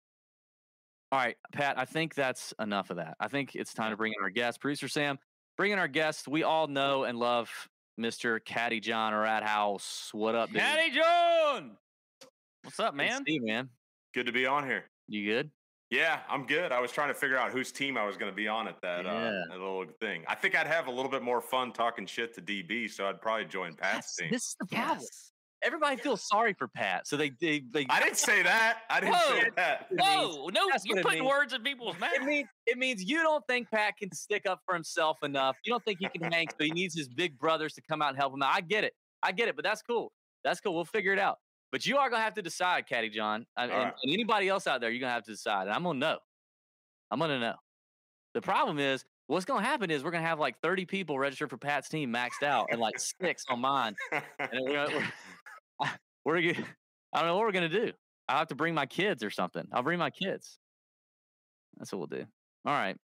All 1.11 1.19
right, 1.19 1.37
Pat. 1.53 1.79
I 1.79 1.85
think 1.85 2.15
that's 2.15 2.53
enough 2.61 2.91
of 2.91 2.97
that. 2.97 3.17
I 3.19 3.29
think 3.29 3.55
it's 3.55 3.73
time 3.73 3.93
to 3.93 3.97
bring 3.97 4.13
in 4.17 4.23
our 4.23 4.31
guest, 4.31 4.61
producer 4.61 4.89
Sam. 4.89 5.19
Bring 5.57 5.73
in 5.73 5.79
our 5.79 5.89
guest. 5.89 6.29
We 6.29 6.43
all 6.43 6.67
know 6.67 7.05
and 7.05 7.19
love 7.19 7.51
Mr. 7.99 8.45
Caddie 8.45 8.81
John 8.81 9.13
Rathouse. 9.13 10.13
What 10.13 10.35
up, 10.35 10.51
dude? 10.51 10.61
Patty 10.61 10.91
John. 10.91 11.77
What's 12.63 12.79
up, 12.79 12.95
Good 12.95 13.03
to 13.03 13.09
man? 13.09 13.25
see 13.27 13.33
you, 13.35 13.47
man. 13.47 13.69
Good 14.15 14.27
to 14.27 14.33
be 14.33 14.47
on 14.47 14.67
here. 14.67 14.85
You 15.09 15.25
good? 15.25 15.51
Yeah, 15.91 16.21
I'm 16.29 16.45
good. 16.47 16.71
I 16.71 16.81
was 16.81 16.93
trying 16.93 17.09
to 17.09 17.15
figure 17.15 17.39
out 17.39 17.51
whose 17.51 17.73
team 17.73 17.97
I 17.97 18.05
was 18.05 18.17
going 18.19 18.31
to 18.31 18.37
be 18.37 18.47
on 18.47 18.69
at 18.69 18.81
that, 18.83 19.07
uh, 19.07 19.31
that 19.49 19.53
little 19.53 19.87
thing. 20.01 20.23
I 20.29 20.35
think 20.35 20.55
I'd 20.55 20.67
have 20.67 20.87
a 20.87 20.91
little 20.91 21.11
bit 21.11 21.23
more 21.23 21.41
fun 21.41 21.73
talking 21.73 22.05
shit 22.05 22.35
to 22.35 22.43
DB, 22.43 22.91
so 22.91 23.09
I'd 23.09 23.23
probably 23.23 23.47
join 23.47 23.73
Pat's 23.75 24.15
That's- 24.15 24.17
team. 24.17 24.29
This 24.31 24.43
is 24.49 24.57
the 24.61 24.67
problem. 24.67 24.99
Yes. 25.01 25.33
Everybody 25.61 25.97
feels 25.97 26.23
sorry 26.29 26.53
for 26.53 26.69
Pat, 26.69 27.09
so 27.09 27.17
they 27.17 27.31
they, 27.41 27.65
they 27.73 27.85
I 27.91 27.99
didn't 28.01 28.17
say 28.19 28.45
that. 28.45 28.83
I 28.89 29.01
didn't 29.01 29.17
say 29.17 29.41
Whoa. 29.41 29.51
that. 29.57 29.87
Whoa, 29.91 30.49
no, 30.51 30.69
that's 30.71 30.85
you're 30.85 31.03
putting 31.03 31.25
words 31.25 31.53
in 31.53 31.63
people's 31.65 31.99
mouths. 32.01 32.13
It 32.15 32.23
means 32.23 32.49
it 32.67 32.79
means 32.79 33.03
you 33.03 33.23
don't 33.25 33.45
think 33.49 33.69
Pat 33.69 33.97
can 33.97 34.13
stick 34.13 34.47
up 34.47 34.61
for 34.65 34.73
himself 34.75 35.19
enough. 35.25 35.57
You 35.65 35.73
don't 35.73 35.85
think 35.85 35.99
he 36.01 36.09
can 36.17 36.31
hang, 36.31 36.47
so 36.49 36.57
he 36.65 36.71
needs 36.71 36.95
his 36.97 37.09
big 37.09 37.37
brothers 37.41 37.73
to 37.73 37.83
come 37.83 38.03
out 38.03 38.11
and 38.11 38.17
help 38.19 38.35
him 38.35 38.43
out. 38.45 38.55
I 38.55 38.61
get 38.61 38.85
it. 38.85 38.93
I 39.21 39.33
get 39.33 39.49
it, 39.49 39.57
but 39.57 39.65
that's 39.65 39.83
cool. 39.83 40.13
That's 40.45 40.61
cool. 40.61 40.77
We'll 40.77 40.85
figure 40.85 41.13
it 41.13 41.19
out. 41.19 41.39
But 41.71 41.87
you 41.87 41.99
are 41.99 42.09
gonna 42.09 42.23
have 42.23 42.35
to 42.35 42.43
decide, 42.43 42.87
Caddie 42.87 43.11
John, 43.11 43.47
uh, 43.57 43.63
and, 43.63 43.73
right. 43.73 43.93
and 44.03 44.13
anybody 44.13 44.49
else 44.49 44.67
out 44.67 44.81
there, 44.81 44.91
you're 44.91 45.01
gonna 45.01 45.13
have 45.13 45.25
to 45.25 45.33
decide. 45.33 45.63
And 45.63 45.73
I'm 45.73 45.83
gonna 45.83 45.99
know. 45.99 46.19
I'm 47.11 47.19
gonna 47.19 47.39
know. 47.39 47.57
The 48.35 48.41
problem 48.41 48.79
is, 48.79 49.05
what's 49.27 49.45
gonna 49.45 49.65
happen 49.65 49.91
is 49.91 50.03
we're 50.03 50.11
gonna 50.11 50.27
have 50.27 50.39
like 50.39 50.61
30 50.63 50.87
people 50.87 51.19
registered 51.19 51.51
for 51.51 51.59
Pat's 51.59 51.89
team 51.89 52.13
maxed 52.13 52.43
out, 52.43 52.69
and 52.71 52.81
like 52.81 52.99
six 52.99 53.45
on 53.49 53.61
mine. 53.61 53.95
And 54.13 54.61
we're 54.63 54.87
gonna, 54.87 55.13
we're, 55.79 55.89
we're 56.25 56.53
gonna, 56.55 56.67
I 57.13 57.19
don't 57.19 57.29
know 57.29 57.37
what 57.37 57.45
we're 57.45 57.53
gonna 57.53 57.69
do. 57.69 57.93
I'll 58.29 58.39
have 58.39 58.49
to 58.49 58.55
bring 58.55 58.75
my 58.75 58.87
kids 58.87 59.23
or 59.23 59.31
something. 59.31 59.67
I'll 59.73 59.83
bring 59.83 59.99
my 59.99 60.11
kids. 60.11 60.59
That's 61.77 61.93
what 61.93 61.99
we'll 61.99 62.21
do. 62.21 62.27
All 62.67 62.75
right. 62.75 62.97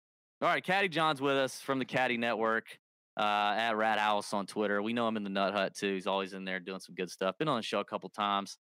All 0.42 0.48
right. 0.48 0.62
Caddie 0.62 0.88
John's 0.88 1.20
with 1.20 1.37
us 1.37 1.61
from 1.61 1.79
the 1.79 1.85
Caddie 1.85 2.18
Network 2.18 2.79
uh, 3.16 3.55
at 3.57 3.77
Rat 3.77 3.98
House 3.98 4.33
on 4.33 4.46
Twitter. 4.46 4.83
We 4.83 4.92
know 4.92 5.07
him 5.09 5.16
in 5.16 5.24
the 5.24 5.31
Nut 5.31 5.55
Hut 5.55 5.74
too. 5.74 5.94
He's 5.94 6.07
always 6.07 6.33
in 6.33 6.44
there 6.44 6.61
doing 6.61 6.81
some 6.81 6.94
good 6.94 7.11
stuff. 7.11 7.38
Been 7.38 7.48
on 7.48 7.57
the 7.57 7.62
show 7.62 7.81
a 7.81 7.85
couple 7.85 8.09
times. 8.11 8.59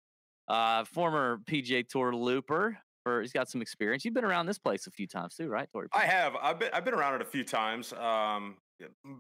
Uh, 0.47 0.83
former 0.85 1.39
PGA 1.45 1.88
Tour 1.88 2.13
looper. 2.13 2.77
For 3.03 3.21
he's 3.21 3.31
got 3.31 3.47
some 3.49 3.62
experience. 3.62 4.03
You've 4.03 4.13
been 4.13 4.25
around 4.25 4.45
this 4.45 4.59
place 4.59 4.85
a 4.85 4.91
few 4.91 5.07
times 5.07 5.35
too, 5.35 5.47
right, 5.47 5.69
Tori? 5.71 5.88
I 5.93 6.05
have. 6.05 6.35
I've 6.35 6.59
been, 6.59 6.69
I've 6.73 6.83
been 6.83 6.93
around 6.93 7.15
it 7.15 7.21
a 7.21 7.25
few 7.25 7.45
times. 7.45 7.93
Um, 7.93 8.57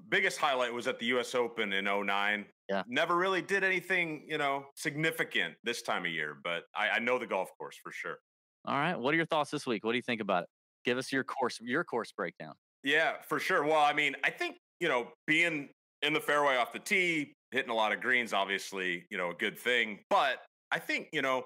biggest 0.09 0.37
highlight 0.37 0.73
was 0.73 0.87
at 0.87 0.99
the 0.99 1.05
U.S. 1.07 1.33
Open 1.35 1.71
in 1.71 1.85
09. 1.85 2.45
Yeah. 2.69 2.83
Never 2.87 3.15
really 3.15 3.41
did 3.41 3.63
anything, 3.63 4.25
you 4.27 4.37
know, 4.37 4.65
significant 4.75 5.55
this 5.63 5.81
time 5.81 6.05
of 6.05 6.11
year, 6.11 6.37
but 6.43 6.63
I, 6.75 6.89
I 6.89 6.99
know 6.99 7.17
the 7.17 7.25
golf 7.25 7.49
course 7.57 7.77
for 7.81 7.91
sure. 7.91 8.17
All 8.65 8.75
right. 8.75 8.99
What 8.99 9.13
are 9.13 9.17
your 9.17 9.25
thoughts 9.25 9.49
this 9.49 9.65
week? 9.65 9.85
What 9.85 9.93
do 9.93 9.97
you 9.97 10.03
think 10.03 10.21
about 10.21 10.43
it? 10.43 10.49
Give 10.85 10.97
us 10.97 11.11
your 11.11 11.23
course 11.23 11.59
your 11.61 11.83
course 11.83 12.11
breakdown. 12.11 12.53
Yeah, 12.83 13.13
for 13.27 13.39
sure. 13.39 13.63
Well, 13.63 13.79
I 13.79 13.93
mean, 13.93 14.15
I 14.23 14.29
think, 14.29 14.57
you 14.79 14.87
know, 14.87 15.07
being 15.27 15.69
in 16.01 16.13
the 16.13 16.19
fairway 16.19 16.55
off 16.55 16.71
the 16.73 16.79
tee, 16.79 17.35
hitting 17.51 17.71
a 17.71 17.75
lot 17.75 17.91
of 17.91 18.01
greens, 18.01 18.33
obviously, 18.33 19.05
you 19.09 19.17
know, 19.17 19.31
a 19.31 19.33
good 19.33 19.57
thing. 19.57 19.99
But 20.09 20.41
I 20.71 20.79
think, 20.79 21.09
you 21.11 21.21
know, 21.21 21.45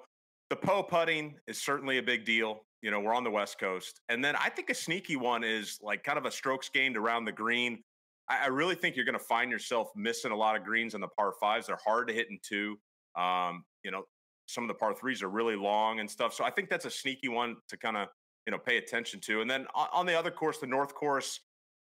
the 0.50 0.56
Poa 0.56 0.84
putting 0.84 1.36
is 1.48 1.62
certainly 1.62 1.98
a 1.98 2.04
big 2.04 2.26
deal. 2.26 2.66
You 2.82 2.92
know, 2.92 3.00
we're 3.00 3.16
on 3.16 3.24
the 3.24 3.32
West 3.32 3.60
Coast. 3.60 4.02
And 4.10 4.24
then 4.24 4.36
I 4.36 4.50
think 4.50 4.70
a 4.70 4.76
sneaky 4.76 5.16
one 5.16 5.44
is 5.44 5.80
like 5.82 6.04
kind 6.04 6.18
of 6.18 6.26
a 6.26 6.32
strokes 6.32 6.70
gained 6.70 6.98
around 6.98 7.26
the 7.26 7.32
green. 7.32 7.82
I, 8.30 8.44
I 8.44 8.48
really 8.48 8.76
think 8.76 8.96
you're 8.96 9.06
going 9.06 9.18
to 9.18 9.24
find 9.24 9.50
yourself 9.50 9.90
missing 9.96 10.32
a 10.32 10.36
lot 10.36 10.56
of 10.56 10.64
greens 10.64 10.94
on 10.94 11.02
the 11.02 11.08
par 11.08 11.34
fives. 11.40 11.68
They're 11.68 11.80
hard 11.84 12.08
to 12.10 12.14
hit 12.14 12.28
in 12.30 12.40
two. 12.44 12.78
Um, 13.16 13.64
you 13.84 13.92
know, 13.92 14.04
some 14.48 14.66
of 14.66 14.68
the 14.68 14.74
par 14.74 14.94
threes 14.94 15.24
are 15.24 15.30
really 15.30 15.56
long 15.56 16.02
and 16.02 16.10
stuff. 16.10 16.34
So 16.34 16.44
I 16.44 16.52
think 16.52 16.70
that's 16.70 16.86
a 16.86 16.92
sneaky 16.92 17.30
one 17.30 17.56
to 17.70 17.78
kind 17.78 17.96
of, 17.96 18.10
you 18.46 18.52
know, 18.52 18.58
pay 18.58 18.78
attention 18.78 19.22
to. 19.22 19.42
And 19.42 19.50
then 19.50 19.66
on, 19.74 19.88
on 19.94 20.06
the 20.06 20.20
other 20.20 20.32
course, 20.32 20.58
the 20.58 20.68
North 20.68 20.94
course, 20.94 21.40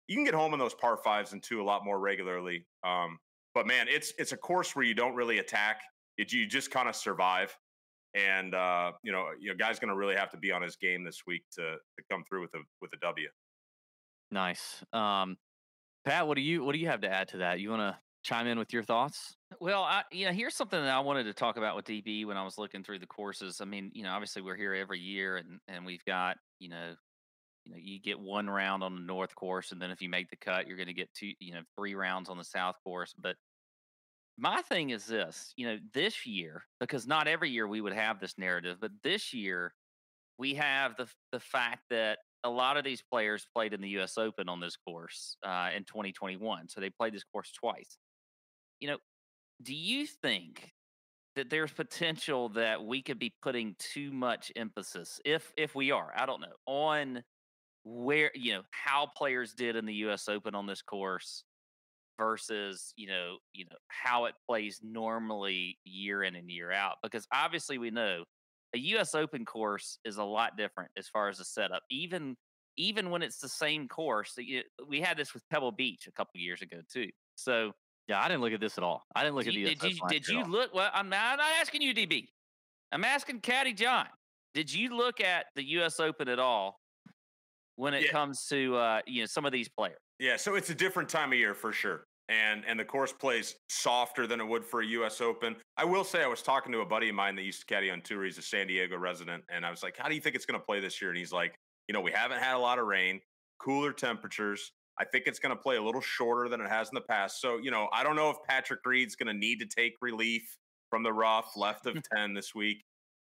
you 0.09 0.17
can 0.17 0.25
get 0.25 0.35
home 0.35 0.53
in 0.55 0.59
those 0.59 0.75
par 0.75 0.97
fives 0.97 1.33
and 1.33 1.43
two 1.43 1.61
a 1.61 1.65
lot 1.65 1.85
more 1.85 2.01
regularly. 2.01 2.67
Um, 2.83 3.19
but 3.55 3.67
man, 3.67 3.87
it's 3.89 4.13
it's 4.19 4.33
a 4.33 4.37
course 4.37 4.75
where 4.75 4.85
you 4.85 4.95
don't 4.95 5.15
really 5.15 5.39
attack; 5.39 5.81
it, 6.17 6.33
you 6.33 6.47
just 6.47 6.71
kind 6.71 6.89
of 6.89 6.97
survive. 6.97 7.57
And 8.15 8.55
uh, 8.55 8.93
you 9.03 9.13
know, 9.13 9.27
you 9.39 9.51
know, 9.51 9.57
guy's 9.57 9.79
going 9.79 9.91
to 9.91 9.97
really 9.97 10.17
have 10.17 10.31
to 10.31 10.39
be 10.39 10.51
on 10.51 10.63
his 10.63 10.77
game 10.77 11.05
this 11.05 11.23
week 11.27 11.45
to 11.53 11.63
to 11.63 12.05
come 12.11 12.25
through 12.25 12.43
with 12.43 12.55
a 12.55 12.61
with 12.81 12.93
a 12.95 12.99
W. 12.99 13.29
Nice. 14.31 14.83
Um, 14.93 15.37
Pat, 16.05 16.27
what 16.27 16.37
do 16.37 16.43
you 16.43 16.65
what 16.65 16.73
do 16.73 16.79
you 16.79 16.89
have 16.89 17.03
to 17.03 17.09
add 17.09 17.29
to 17.29 17.39
that? 17.39 17.61
You 17.61 17.71
want 17.71 17.83
to 17.83 17.99
chime 18.23 18.47
in 18.47 18.59
with 18.59 18.73
your 18.73 18.83
thoughts? 18.83 19.37
Well, 19.61 19.83
I, 19.83 20.03
you 20.13 20.27
know, 20.27 20.33
here's 20.33 20.55
something 20.55 20.81
that 20.81 20.95
I 20.95 21.01
wanted 21.01 21.25
to 21.25 21.33
talk 21.33 21.57
about 21.57 21.77
with 21.77 21.87
DB 21.87 22.27
when 22.27 22.37
I 22.37 22.45
was 22.45 22.59
looking 22.59 22.83
through 22.83 22.99
the 22.99 23.07
courses. 23.07 23.61
I 23.61 23.65
mean, 23.65 23.91
you 23.95 24.03
know, 24.03 24.11
obviously 24.11 24.43
we're 24.43 24.57
here 24.57 24.75
every 24.75 25.01
year, 25.01 25.37
and 25.37 25.61
and 25.69 25.85
we've 25.85 26.05
got, 26.05 26.37
you 26.59 26.69
know, 26.69 26.95
you 27.69 27.75
know, 27.75 27.81
you 27.83 28.01
get 28.01 28.19
one 28.19 28.49
round 28.49 28.83
on 28.83 28.95
the 28.95 29.03
north 29.03 29.35
course, 29.35 29.73
and 29.73 29.81
then 29.81 29.91
if 29.91 30.01
you 30.01 30.09
make 30.09 30.31
the 30.31 30.37
cut, 30.37 30.67
you're 30.67 30.77
going 30.77 30.89
to 30.89 30.95
get 30.95 31.13
two, 31.15 31.33
you 31.39 31.53
know, 31.53 31.61
three 31.77 31.95
rounds 31.95 32.29
on 32.29 32.39
the 32.39 32.45
south 32.45 32.77
course. 32.83 33.15
But 33.19 33.37
my 34.39 34.63
thing 34.63 34.91
is 34.91 35.07
this, 35.07 35.53
you 35.57 35.67
know, 35.67 35.79
this 35.93 36.27
year 36.27 36.63
because 36.81 37.07
not 37.07 37.29
every 37.29 37.51
year 37.51 37.67
we 37.67 37.81
would 37.81 37.93
have 37.93 38.21
this 38.21 38.39
narrative, 38.39 38.79
but 38.81 38.93
this 39.03 39.35
year 39.35 39.75
we 40.39 40.55
have 40.55 40.97
the 40.97 41.09
the 41.33 41.41
fact 41.41 41.83
that 41.91 42.19
a 42.45 42.51
lot 42.51 42.77
of 42.77 42.85
these 42.85 43.03
players 43.03 43.47
played 43.55 43.75
in 43.75 43.81
the 43.81 43.89
U.S. 43.91 44.17
Open 44.17 44.49
on 44.49 44.61
this 44.61 44.77
course 44.77 45.37
uh, 45.45 45.71
in 45.77 45.85
2021, 45.85 46.69
so 46.69 46.81
they 46.81 46.91
played 46.91 47.13
this 47.13 47.25
course 47.25 47.51
twice. 47.53 47.99
You 48.81 48.89
know, 48.89 48.99
do 49.63 49.75
you 49.75 50.07
think 50.07 50.73
that 51.35 51.51
there's 51.51 51.73
potential 51.73 52.49
that 52.51 52.85
we 52.85 53.03
could 53.03 53.19
be 53.19 53.33
putting 53.43 53.77
too 53.79 54.13
much 54.13 54.51
emphasis, 54.57 55.21
if 55.25 55.53
if 55.57 55.75
we 55.75 55.91
are, 55.91 56.13
I 56.17 56.27
don't 56.27 56.41
know, 56.41 56.57
on 56.67 57.23
where 57.89 58.31
you 58.35 58.53
know 58.55 58.63
how 58.71 59.07
players 59.17 59.55
did 59.55 59.75
in 59.77 59.87
the 59.87 59.95
U.S. 59.95 60.29
Open 60.29 60.55
on 60.55 60.67
this 60.67 60.83
course 60.83 61.45
versus 62.19 62.93
you 62.97 63.07
know 63.07 63.39
you 63.53 63.65
know 63.65 63.77
how 63.89 64.25
it 64.27 64.35
plays 64.47 64.81
normally 64.83 65.79
year 65.85 66.23
in 66.23 66.35
and 66.37 66.51
year 66.51 66.71
out? 66.73 66.97
Because 67.03 67.27
obviously 67.33 67.79
we 67.79 67.91
know 67.91 68.25
a 68.75 68.79
U.S. 68.79 69.15
Open 69.15 69.45
course 69.45 69.99
is 70.05 70.19
a 70.19 70.25
lot 70.25 70.57
different 70.57 70.91
as 70.97 71.09
far 71.09 71.29
as 71.29 71.39
the 71.39 71.45
setup, 71.45 71.83
even 71.91 72.37
even 72.77 73.11
when 73.11 73.23
it's 73.23 73.39
the 73.41 73.49
same 73.49 73.89
course. 73.89 74.35
that 74.37 74.47
you- 74.47 74.63
We 74.87 75.01
had 75.01 75.17
this 75.17 75.35
with 75.35 75.43
Pebble 75.51 75.73
Beach 75.73 76.07
a 76.07 76.13
couple 76.13 76.39
years 76.41 76.63
ago 76.63 76.81
too. 76.93 77.11
So 77.35 77.73
Yeah, 78.09 78.21
I 78.21 78.29
didn't 78.29 78.41
look 78.41 78.53
at 78.53 78.61
this 78.61 78.79
at 78.79 78.85
all. 78.85 79.03
I 79.17 79.23
didn't 79.23 79.35
look 79.37 79.45
did 79.45 79.51
at 79.51 79.55
the 79.55 79.73
US 79.73 79.79
did 79.81 79.97
you, 79.97 80.09
did 80.09 80.29
you 80.29 80.45
look? 80.45 80.73
Well, 80.75 80.91
I'm 80.95 81.09
not, 81.09 81.33
I'm 81.33 81.39
not 81.39 81.51
asking 81.61 81.83
you, 81.83 81.93
DB. 81.95 82.29
I'm 82.93 83.05
asking 83.05 83.41
Caddie 83.41 83.75
John. 83.75 84.07
Did 84.55 84.73
you 84.73 84.97
look 84.97 85.21
at 85.21 85.47
the 85.57 85.63
U.S. 85.71 86.01
Open 86.01 86.29
at 86.29 86.39
all 86.39 86.78
when 87.79 87.95
it 87.95 88.05
Yeah. 88.05 88.11
comes 88.11 88.47
to 88.49 88.77
uh, 88.77 89.01
you 89.07 89.23
know 89.23 89.27
some 89.27 89.45
of 89.47 89.53
these 89.53 89.69
players? 89.69 89.99
Yeah, 90.19 90.37
so 90.37 90.55
it's 90.57 90.71
a 90.71 90.75
different 90.75 91.09
time 91.09 91.33
of 91.33 91.39
year 91.39 91.55
for 91.55 91.73
sure. 91.73 92.05
And 92.29 92.65
and 92.67 92.79
the 92.79 92.85
course 92.85 93.13
plays 93.13 93.57
softer 93.71 94.27
than 94.27 94.41
it 94.41 94.45
would 94.45 94.65
for 94.65 94.83
a 94.83 94.87
US 94.87 95.21
Open. 95.21 95.57
I 95.77 95.85
will 95.85 96.05
say 96.05 96.23
I 96.23 96.27
was 96.27 96.43
talking 96.43 96.73
to 96.73 96.81
a 96.81 96.87
buddy 96.87 97.09
of 97.09 97.15
mine 97.15 97.37
that 97.37 97.43
used 97.43 97.61
to 97.61 97.67
caddy 97.67 97.91
on 97.91 98.03
tour. 98.03 98.25
He's 98.25 98.37
a 98.37 98.43
San 98.43 98.67
Diego 98.67 98.99
resident. 98.99 99.45
And 99.51 99.65
I 99.65 99.71
was 99.71 99.83
like, 99.83 99.97
How 99.97 100.09
do 100.09 100.15
you 100.15 100.21
think 100.21 100.37
it's 100.37 100.45
gonna 100.45 100.59
play 100.61 100.81
this 100.81 101.01
year? 101.01 101.11
And 101.11 101.19
he's 101.19 101.33
like, 101.33 101.55
you 101.89 101.95
know, 101.95 102.01
we 102.03 102.13
haven't 102.13 102.41
had 102.41 102.55
a 102.55 102.59
lot 102.59 102.79
of 102.79 102.87
rain, 102.87 103.21
cooler 103.59 103.93
temperatures. 103.95 104.71
I 105.01 105.05
think 105.05 105.29
it's 105.29 105.39
going 105.39 105.55
to 105.57 105.63
play 105.63 105.77
a 105.77 105.83
little 105.83 106.01
shorter 106.01 106.49
than 106.49 106.61
it 106.61 106.69
has 106.69 106.89
in 106.89 106.97
the 106.97 107.01
past. 107.01 107.41
So, 107.41 107.59
you 107.59 107.71
know, 107.71 107.89
I 107.93 108.03
don't 108.03 108.17
know 108.17 108.31
if 108.31 108.37
Patrick 108.49 108.81
Reed's 108.85 109.15
going 109.15 109.29
to 109.29 109.33
need 109.33 109.61
to 109.61 109.67
take 109.67 109.93
relief 110.03 110.59
from 110.91 111.05
the 111.05 111.13
rough 111.13 111.53
left 111.57 111.87
of 111.87 111.97
10 112.13 112.35
this 112.35 112.53
week. 112.53 112.83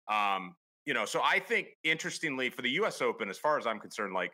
Um, 0.09 0.55
you 0.87 0.95
know, 0.95 1.05
so 1.05 1.21
I 1.23 1.41
think 1.41 1.69
interestingly 1.85 2.49
for 2.49 2.63
the 2.63 2.71
US 2.71 3.03
Open, 3.03 3.29
as 3.29 3.39
far 3.39 3.59
as 3.59 3.67
I'm 3.67 3.79
concerned, 3.79 4.15
like 4.15 4.33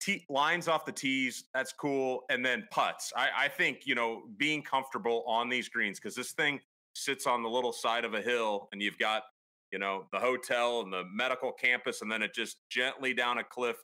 tee, 0.00 0.24
lines 0.28 0.66
off 0.66 0.84
the 0.84 0.92
tees, 0.92 1.44
that's 1.54 1.72
cool. 1.72 2.24
And 2.30 2.44
then 2.44 2.66
putts. 2.70 3.12
I, 3.16 3.28
I 3.36 3.48
think, 3.48 3.82
you 3.84 3.94
know, 3.94 4.22
being 4.38 4.62
comfortable 4.62 5.22
on 5.26 5.48
these 5.48 5.68
greens, 5.68 6.00
because 6.00 6.16
this 6.16 6.32
thing 6.32 6.60
sits 6.94 7.26
on 7.26 7.42
the 7.42 7.48
little 7.48 7.72
side 7.72 8.04
of 8.04 8.14
a 8.14 8.20
hill 8.20 8.68
and 8.72 8.82
you've 8.82 8.98
got, 8.98 9.22
you 9.70 9.78
know, 9.78 10.06
the 10.12 10.18
hotel 10.18 10.80
and 10.80 10.92
the 10.92 11.04
medical 11.14 11.52
campus, 11.52 12.02
and 12.02 12.10
then 12.10 12.22
it 12.22 12.34
just 12.34 12.56
gently 12.70 13.14
down 13.14 13.38
a 13.38 13.44
cliff 13.44 13.76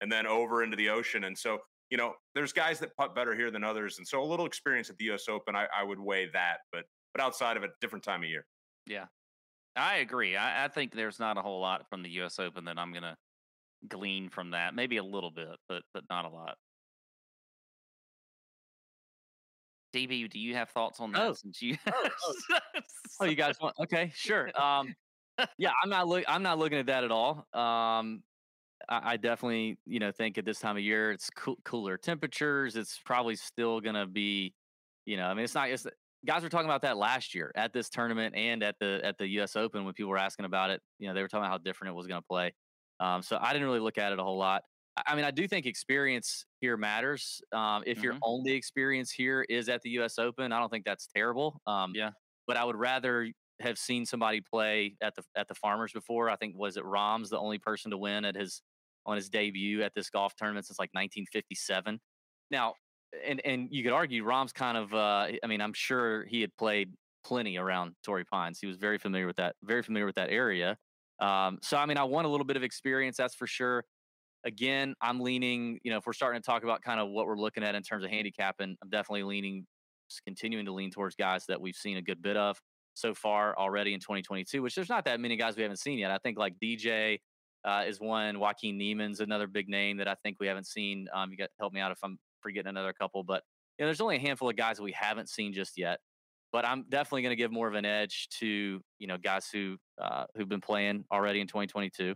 and 0.00 0.10
then 0.10 0.26
over 0.26 0.62
into 0.62 0.76
the 0.76 0.88
ocean. 0.88 1.24
And 1.24 1.38
so, 1.38 1.58
you 1.90 1.96
know, 1.96 2.14
there's 2.34 2.52
guys 2.52 2.80
that 2.80 2.96
putt 2.96 3.14
better 3.14 3.34
here 3.34 3.50
than 3.50 3.62
others. 3.62 3.98
And 3.98 4.06
so 4.06 4.22
a 4.22 4.24
little 4.24 4.46
experience 4.46 4.90
at 4.90 4.96
the 4.98 5.12
US 5.12 5.28
Open, 5.28 5.54
I, 5.54 5.66
I 5.76 5.84
would 5.84 6.00
weigh 6.00 6.28
that. 6.32 6.58
But 6.72 6.84
but 7.14 7.22
outside 7.22 7.56
of 7.56 7.62
it, 7.62 7.70
different 7.80 8.04
time 8.04 8.22
of 8.22 8.28
year. 8.28 8.46
Yeah. 8.86 9.06
I 9.76 9.96
agree. 9.96 10.36
I, 10.36 10.64
I 10.66 10.68
think 10.68 10.92
there's 10.92 11.18
not 11.18 11.38
a 11.38 11.42
whole 11.42 11.60
lot 11.60 11.88
from 11.88 12.02
the 12.02 12.10
US 12.22 12.38
Open 12.38 12.64
that 12.66 12.78
I'm 12.78 12.92
gonna 12.92 13.16
glean 13.88 14.30
from 14.30 14.50
that. 14.50 14.74
Maybe 14.74 14.98
a 14.98 15.04
little 15.04 15.30
bit, 15.30 15.58
but 15.68 15.82
but 15.94 16.04
not 16.10 16.24
a 16.24 16.28
lot. 16.28 16.58
DB, 19.92 20.28
do 20.30 20.38
you 20.38 20.54
have 20.54 20.70
thoughts 20.70 21.00
on 21.00 21.12
that? 21.12 21.22
Oh. 21.22 21.32
Since 21.34 21.60
you, 21.62 21.76
Oh, 21.86 22.10
Oh, 23.20 23.24
you 23.26 23.34
guys 23.36 23.56
want? 23.60 23.76
Okay, 23.78 24.10
sure. 24.14 24.50
Um, 24.60 24.94
yeah, 25.58 25.72
I'm 25.82 25.90
not 25.90 26.08
look. 26.08 26.24
I'm 26.26 26.42
not 26.42 26.58
looking 26.58 26.78
at 26.78 26.86
that 26.86 27.04
at 27.04 27.10
all. 27.10 27.46
Um, 27.52 28.22
I, 28.88 29.12
I 29.12 29.16
definitely, 29.16 29.78
you 29.86 29.98
know, 30.00 30.12
think 30.12 30.38
at 30.38 30.44
this 30.44 30.60
time 30.60 30.76
of 30.76 30.82
year 30.82 31.12
it's 31.12 31.30
cool, 31.30 31.56
cooler 31.64 31.98
temperatures. 31.98 32.76
It's 32.76 32.98
probably 33.04 33.36
still 33.36 33.80
gonna 33.80 34.06
be, 34.06 34.54
you 35.06 35.16
know, 35.16 35.26
I 35.26 35.34
mean, 35.34 35.44
it's 35.44 35.54
not. 35.54 35.70
It's 35.70 35.86
guys 36.26 36.42
were 36.42 36.48
talking 36.48 36.66
about 36.66 36.82
that 36.82 36.96
last 36.96 37.34
year 37.34 37.50
at 37.54 37.72
this 37.72 37.88
tournament 37.88 38.34
and 38.36 38.62
at 38.62 38.76
the 38.78 39.00
at 39.04 39.18
the 39.18 39.26
U.S. 39.28 39.56
Open 39.56 39.84
when 39.84 39.94
people 39.94 40.10
were 40.10 40.18
asking 40.18 40.44
about 40.44 40.70
it. 40.70 40.80
You 40.98 41.08
know, 41.08 41.14
they 41.14 41.22
were 41.22 41.28
talking 41.28 41.44
about 41.44 41.50
how 41.52 41.58
different 41.58 41.92
it 41.92 41.96
was 41.96 42.06
gonna 42.06 42.22
play. 42.22 42.52
Um, 43.00 43.22
so 43.22 43.38
I 43.40 43.52
didn't 43.52 43.66
really 43.66 43.80
look 43.80 43.98
at 43.98 44.12
it 44.12 44.18
a 44.18 44.22
whole 44.22 44.38
lot. 44.38 44.62
I- 45.06 45.14
mean, 45.16 45.24
I 45.24 45.30
do 45.30 45.48
think 45.48 45.64
experience 45.66 46.44
here 46.60 46.76
matters. 46.76 47.40
Um, 47.52 47.82
if 47.86 48.02
your 48.02 48.14
Mhm. 48.14 48.18
only 48.22 48.52
experience 48.52 49.10
here 49.10 49.42
is 49.48 49.68
at 49.68 49.80
the 49.82 49.90
U.S. 49.90 50.18
Open, 50.18 50.52
I 50.52 50.58
don't 50.60 50.68
think 50.70 50.84
that's 50.84 51.06
terrible. 51.06 51.60
Um, 51.66 51.92
Yeah. 51.94 52.10
but 52.46 52.56
I 52.58 52.64
would 52.64 52.76
rather 52.76 53.32
have 53.60 53.78
seen 53.78 54.04
somebody 54.04 54.40
play 54.40 54.96
at 55.00 55.14
the 55.14 55.24
at 55.34 55.48
the 55.48 55.54
Farmers 55.54 55.92
before. 55.92 56.28
I 56.30 56.36
think 56.36 56.56
was 56.56 56.76
it 56.76 56.84
Rahm's 56.84 57.30
the 57.30 57.38
only 57.38 57.58
person 57.58 57.90
to 57.90 57.98
win 57.98 58.24
at 58.24 58.34
his 58.36 58.62
on 59.06 59.16
his 59.16 59.28
debut 59.30 59.82
at 59.82 59.94
this 59.94 60.10
golf 60.10 60.36
tournament 60.36 60.66
since 60.66 60.78
like 60.78 60.90
1957. 60.94 62.00
Now, 62.50 62.74
and 63.26 63.40
and 63.44 63.68
you 63.70 63.82
could 63.82 63.92
argue 63.92 64.24
Rahm's 64.24 64.52
kind 64.52 64.76
of. 64.76 64.92
Uh, 64.92 65.28
I 65.42 65.46
mean, 65.46 65.60
I'm 65.60 65.72
sure 65.72 66.24
he 66.26 66.40
had 66.40 66.56
played 66.56 66.92
plenty 67.24 67.56
around 67.56 67.94
Torrey 68.04 68.24
Pines. 68.24 68.58
He 68.60 68.66
was 68.66 68.76
very 68.76 68.98
familiar 68.98 69.26
with 69.26 69.36
that. 69.36 69.54
Very 69.62 69.82
familiar 69.82 70.06
with 70.06 70.16
that 70.16 70.30
area. 70.30 70.76
Um, 71.20 71.58
so 71.62 71.76
I 71.76 71.86
mean, 71.86 71.98
I 71.98 72.04
want 72.04 72.26
a 72.26 72.30
little 72.30 72.46
bit 72.46 72.56
of 72.56 72.62
experience. 72.62 73.16
That's 73.16 73.34
for 73.34 73.46
sure. 73.46 73.84
Again, 74.44 74.94
I'm 75.00 75.20
leaning. 75.20 75.78
You 75.84 75.92
know, 75.92 75.98
if 75.98 76.06
we're 76.06 76.12
starting 76.12 76.40
to 76.40 76.46
talk 76.46 76.64
about 76.64 76.82
kind 76.82 77.00
of 77.00 77.08
what 77.10 77.26
we're 77.26 77.38
looking 77.38 77.62
at 77.62 77.74
in 77.74 77.82
terms 77.82 78.04
of 78.04 78.10
handicapping, 78.10 78.76
I'm 78.82 78.90
definitely 78.90 79.22
leaning, 79.24 79.66
continuing 80.26 80.66
to 80.66 80.72
lean 80.72 80.90
towards 80.90 81.14
guys 81.14 81.44
that 81.46 81.60
we've 81.60 81.76
seen 81.76 81.96
a 81.96 82.02
good 82.02 82.22
bit 82.22 82.36
of 82.36 82.60
so 82.94 83.14
far 83.14 83.56
already 83.56 83.94
in 83.94 84.00
2022. 84.00 84.62
Which 84.62 84.74
there's 84.74 84.88
not 84.88 85.04
that 85.04 85.20
many 85.20 85.36
guys 85.36 85.56
we 85.56 85.62
haven't 85.62 85.78
seen 85.78 85.98
yet. 85.98 86.10
I 86.10 86.18
think 86.18 86.38
like 86.38 86.54
DJ 86.62 87.20
uh, 87.64 87.84
is 87.86 88.00
one. 88.00 88.40
Joaquin 88.40 88.76
Niemann's 88.76 89.20
another 89.20 89.46
big 89.46 89.68
name 89.68 89.98
that 89.98 90.08
I 90.08 90.16
think 90.22 90.38
we 90.40 90.48
haven't 90.48 90.66
seen. 90.66 91.06
Um, 91.14 91.30
you 91.30 91.36
got 91.36 91.50
help 91.60 91.72
me 91.72 91.80
out 91.80 91.92
if 91.92 91.98
I'm 92.02 92.18
forgetting 92.42 92.68
another 92.68 92.92
couple, 92.92 93.24
but 93.24 93.42
you 93.78 93.84
know, 93.84 93.88
there's 93.88 94.00
only 94.00 94.16
a 94.16 94.20
handful 94.20 94.50
of 94.50 94.56
guys 94.56 94.76
that 94.76 94.82
we 94.82 94.92
haven't 94.92 95.28
seen 95.28 95.52
just 95.52 95.78
yet. 95.78 96.00
But 96.52 96.66
I'm 96.66 96.84
definitely 96.90 97.22
going 97.22 97.32
to 97.32 97.36
give 97.36 97.50
more 97.50 97.66
of 97.66 97.74
an 97.74 97.86
edge 97.86 98.28
to 98.40 98.80
you 98.98 99.06
know 99.06 99.16
guys 99.16 99.48
who 99.50 99.78
uh, 100.00 100.26
who've 100.36 100.48
been 100.48 100.60
playing 100.60 101.04
already 101.10 101.40
in 101.40 101.46
2022. 101.46 102.14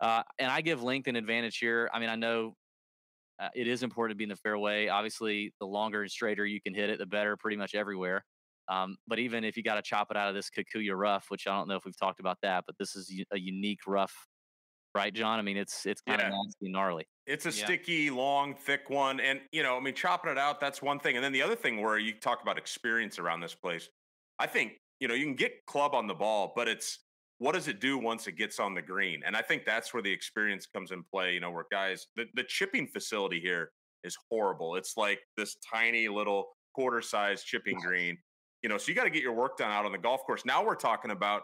Uh, 0.00 0.22
and 0.38 0.50
I 0.50 0.60
give 0.60 0.82
length 0.82 1.06
an 1.06 1.16
advantage 1.16 1.58
here. 1.58 1.88
I 1.92 2.00
mean, 2.00 2.08
I 2.08 2.16
know 2.16 2.54
uh, 3.38 3.48
it 3.54 3.68
is 3.68 3.82
important 3.84 4.16
to 4.16 4.16
be 4.16 4.24
in 4.24 4.30
the 4.30 4.36
fairway. 4.36 4.88
Obviously, 4.88 5.52
the 5.60 5.66
longer 5.66 6.02
and 6.02 6.10
straighter 6.10 6.44
you 6.44 6.60
can 6.60 6.74
hit 6.74 6.90
it, 6.90 6.98
the 6.98 7.06
better, 7.06 7.36
pretty 7.36 7.56
much 7.56 7.74
everywhere. 7.74 8.24
Um, 8.68 8.96
but 9.06 9.18
even 9.18 9.44
if 9.44 9.56
you 9.56 9.62
got 9.62 9.76
to 9.76 9.82
chop 9.82 10.10
it 10.10 10.16
out 10.16 10.28
of 10.28 10.34
this 10.34 10.50
Kikuyu 10.50 10.96
rough, 10.96 11.26
which 11.28 11.46
I 11.46 11.56
don't 11.56 11.68
know 11.68 11.76
if 11.76 11.84
we've 11.84 11.96
talked 11.96 12.20
about 12.20 12.38
that, 12.42 12.64
but 12.66 12.76
this 12.78 12.96
is 12.96 13.10
a 13.32 13.38
unique 13.38 13.80
rough, 13.86 14.26
right, 14.94 15.12
John? 15.12 15.38
I 15.38 15.42
mean, 15.42 15.56
it's 15.56 15.86
it's 15.86 16.00
kind 16.02 16.20
Yeah. 16.20 16.28
of 16.28 16.34
nasty, 16.34 16.68
gnarly. 16.70 17.06
It's 17.28 17.44
a 17.44 17.50
Yeah. 17.50 17.64
sticky, 17.66 18.08
long, 18.08 18.54
thick 18.54 18.88
one. 18.88 19.20
And, 19.20 19.46
you 19.52 19.62
know, 19.62 19.76
I 19.76 19.80
mean, 19.80 19.94
chopping 19.94 20.32
it 20.32 20.38
out, 20.38 20.60
that's 20.60 20.80
one 20.80 20.98
thing. 20.98 21.16
And 21.16 21.24
then 21.24 21.32
the 21.32 21.42
other 21.42 21.54
thing 21.54 21.80
where 21.82 21.98
you 21.98 22.14
talk 22.14 22.40
about 22.40 22.56
experience 22.56 23.18
around 23.18 23.40
this 23.40 23.54
place, 23.54 23.90
I 24.38 24.46
think, 24.46 24.80
you 24.98 25.08
know, 25.08 25.14
you 25.14 25.26
can 25.26 25.34
get 25.34 25.66
club 25.66 25.94
on 25.94 26.06
the 26.06 26.14
ball, 26.14 26.54
but 26.56 26.68
it's 26.68 27.00
what 27.36 27.52
does 27.52 27.68
it 27.68 27.80
do 27.80 27.98
once 27.98 28.26
it 28.26 28.32
gets 28.32 28.58
on 28.58 28.74
the 28.74 28.80
green? 28.80 29.22
And 29.24 29.36
I 29.36 29.42
think 29.42 29.66
that's 29.66 29.92
where 29.92 30.02
the 30.02 30.10
experience 30.10 30.66
comes 30.66 30.90
in 30.90 31.04
play, 31.04 31.34
you 31.34 31.40
know, 31.40 31.50
where 31.50 31.66
guys, 31.70 32.06
the, 32.16 32.26
the 32.34 32.42
chipping 32.44 32.88
facility 32.88 33.40
here 33.40 33.72
is 34.04 34.16
horrible. 34.30 34.74
It's 34.74 34.96
like 34.96 35.20
this 35.36 35.56
tiny 35.56 36.08
little 36.08 36.56
quarter 36.74 37.02
size 37.02 37.44
chipping 37.44 37.78
green, 37.78 38.16
you 38.62 38.70
know, 38.70 38.78
so 38.78 38.88
you 38.88 38.94
got 38.94 39.04
to 39.04 39.10
get 39.10 39.22
your 39.22 39.34
work 39.34 39.58
done 39.58 39.70
out 39.70 39.84
on 39.84 39.92
the 39.92 39.98
golf 39.98 40.24
course. 40.24 40.44
Now 40.46 40.64
we're 40.64 40.74
talking 40.74 41.10
about, 41.10 41.42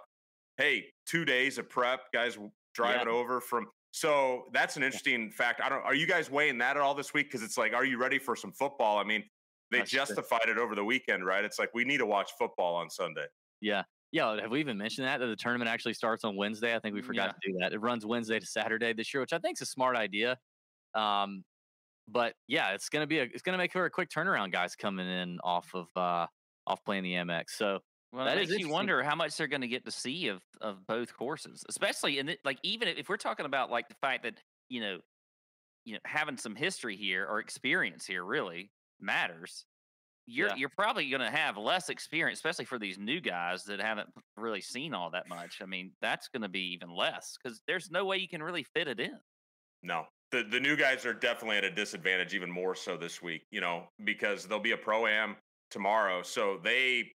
hey, 0.56 0.86
two 1.06 1.24
days 1.24 1.58
of 1.58 1.68
prep, 1.68 2.10
guys 2.12 2.38
driving 2.74 3.08
over 3.08 3.40
from 3.40 3.66
so 3.96 4.46
that's 4.52 4.76
an 4.76 4.82
interesting 4.82 5.30
fact. 5.30 5.60
I 5.62 5.68
don't. 5.68 5.82
Are 5.84 5.94
you 5.94 6.04
guys 6.08 6.28
weighing 6.28 6.58
that 6.58 6.76
at 6.76 6.82
all 6.82 6.96
this 6.96 7.14
week? 7.14 7.26
Because 7.28 7.44
it's 7.44 7.56
like, 7.56 7.72
are 7.72 7.84
you 7.84 7.96
ready 7.96 8.18
for 8.18 8.34
some 8.34 8.50
football? 8.50 8.98
I 8.98 9.04
mean, 9.04 9.22
they 9.70 9.78
That's 9.78 9.90
true. 9.90 9.98
justified 10.00 10.48
it 10.48 10.58
over 10.58 10.74
the 10.74 10.84
weekend, 10.84 11.24
right? 11.24 11.44
It's 11.44 11.60
like 11.60 11.70
we 11.74 11.84
need 11.84 11.98
to 11.98 12.06
watch 12.06 12.32
football 12.36 12.74
on 12.74 12.90
Sunday. 12.90 13.26
Yeah. 13.60 13.84
Yeah. 14.10 14.40
Have 14.40 14.50
we 14.50 14.58
even 14.58 14.76
mentioned 14.76 15.06
that? 15.06 15.18
That 15.20 15.26
the 15.26 15.36
tournament 15.36 15.70
actually 15.70 15.94
starts 15.94 16.24
on 16.24 16.34
Wednesday? 16.34 16.74
I 16.74 16.80
think 16.80 16.96
we 16.96 17.02
forgot 17.02 17.26
Yeah. 17.26 17.32
to 17.32 17.52
do 17.52 17.58
that. 17.60 17.72
It 17.72 17.78
runs 17.78 18.04
Wednesday 18.04 18.40
to 18.40 18.46
Saturday 18.46 18.92
this 18.94 19.14
year, 19.14 19.20
which 19.20 19.32
I 19.32 19.38
think 19.38 19.58
is 19.58 19.62
a 19.62 19.66
smart 19.70 19.94
idea. 19.94 20.38
Um, 20.94 21.44
but 22.08 22.34
yeah, 22.48 22.72
it's 22.74 22.88
gonna 22.88 23.06
be 23.06 23.20
a 23.20 23.22
it's 23.22 23.42
gonna 23.42 23.58
make 23.58 23.72
for 23.72 23.84
a 23.84 23.90
quick 23.90 24.10
turnaround, 24.10 24.50
guys 24.50 24.74
coming 24.74 25.06
in 25.08 25.38
off 25.44 25.70
of 25.72 25.86
uh 25.96 26.26
off 26.66 26.84
playing 26.84 27.04
the 27.04 27.12
Amex. 27.14 27.50
So 27.50 27.78
Well, 28.14 28.24
That 28.26 28.36
makes 28.36 28.56
you 28.58 28.68
wonder 28.68 29.02
how 29.02 29.16
much 29.16 29.36
they're 29.36 29.48
going 29.48 29.62
to 29.62 29.68
get 29.68 29.84
to 29.86 29.90
see 29.90 30.28
of 30.28 30.42
of 30.60 30.86
both 30.86 31.14
courses, 31.16 31.64
especially 31.68 32.18
in 32.18 32.28
it, 32.28 32.40
like 32.44 32.58
even 32.62 32.88
if 32.88 33.08
we're 33.08 33.16
talking 33.16 33.46
about 33.46 33.70
like 33.70 33.88
the 33.88 33.96
fact 34.00 34.22
that 34.22 34.40
you 34.68 34.80
know, 34.80 35.00
you 35.84 35.94
know, 35.94 36.00
having 36.06 36.36
some 36.38 36.56
history 36.56 36.96
here 36.96 37.26
or 37.26 37.40
experience 37.40 38.06
here 38.06 38.24
really 38.24 38.72
matters. 39.00 39.66
You're 40.26 40.50
Yeah. 40.50 40.54
you're 40.54 40.70
probably 40.70 41.10
going 41.10 41.22
to 41.22 41.30
have 41.30 41.56
less 41.58 41.90
experience, 41.90 42.38
especially 42.38 42.66
for 42.66 42.78
these 42.78 42.98
new 42.98 43.20
guys 43.20 43.64
that 43.64 43.80
haven't 43.80 44.10
really 44.36 44.62
seen 44.62 44.94
all 44.94 45.10
that 45.12 45.28
much. 45.28 45.62
I 45.62 45.66
mean, 45.66 45.94
that's 46.02 46.28
going 46.28 46.42
to 46.42 46.50
be 46.50 46.72
even 46.74 46.90
less 46.90 47.36
because 47.42 47.62
there's 47.68 47.90
no 47.90 48.04
way 48.06 48.18
you 48.18 48.28
can 48.28 48.42
really 48.42 48.64
fit 48.64 48.88
it 48.88 49.00
in. 49.00 49.20
No, 49.82 50.06
the 50.30 50.42
the 50.42 50.60
new 50.60 50.76
guys 50.76 51.04
are 51.06 51.14
definitely 51.14 51.58
at 51.58 51.64
a 51.64 51.70
disadvantage, 51.70 52.34
even 52.34 52.50
more 52.50 52.74
so 52.74 52.96
this 52.96 53.20
week. 53.22 53.46
You 53.50 53.60
know, 53.60 53.88
because 54.04 54.46
there'll 54.46 54.62
be 54.62 54.72
a 54.72 54.76
pro 54.76 55.06
am 55.06 55.36
tomorrow, 55.70 56.22
so 56.22 56.58
they, 56.58 57.12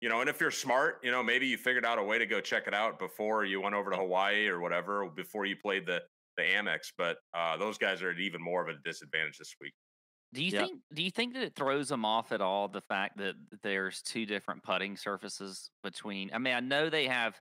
you 0.00 0.08
know, 0.08 0.20
and 0.20 0.28
if 0.30 0.40
you're 0.40 0.50
smart, 0.50 1.00
you 1.02 1.10
know, 1.10 1.22
maybe 1.22 1.46
you 1.46 1.56
figured 1.56 1.84
out 1.84 1.98
a 1.98 2.02
way 2.02 2.18
to 2.18 2.26
go 2.26 2.40
check 2.40 2.66
it 2.66 2.74
out 2.74 2.98
before 2.98 3.44
you 3.44 3.60
went 3.60 3.74
over 3.74 3.90
to 3.90 3.96
Hawaii 3.96 4.46
or 4.48 4.60
whatever, 4.60 5.08
before 5.10 5.46
you 5.46 5.56
played 5.56 5.86
the 5.86 6.02
the 6.36 6.42
Amex. 6.42 6.92
But 6.96 7.18
uh, 7.34 7.56
those 7.56 7.78
guys 7.78 8.02
are 8.02 8.10
at 8.10 8.18
even 8.20 8.42
more 8.42 8.62
of 8.62 8.68
a 8.74 8.78
disadvantage 8.82 9.38
this 9.38 9.54
week. 9.60 9.74
Do 10.34 10.44
you 10.44 10.50
Yep. 10.50 10.52
think 10.52 10.82
do 10.92 11.02
you 11.02 11.10
think 11.10 11.34
that 11.34 11.42
it 11.42 11.54
throws 11.54 11.88
them 11.88 12.04
off 12.04 12.32
at 12.32 12.40
all 12.40 12.68
the 12.68 12.80
fact 12.82 13.16
that 13.18 13.36
there's 13.62 14.02
two 14.02 14.26
different 14.26 14.62
putting 14.62 14.96
surfaces 14.96 15.70
between 15.82 16.32
I 16.34 16.38
mean 16.38 16.54
I 16.54 16.60
know 16.60 16.90
they 16.90 17.06
have 17.06 17.40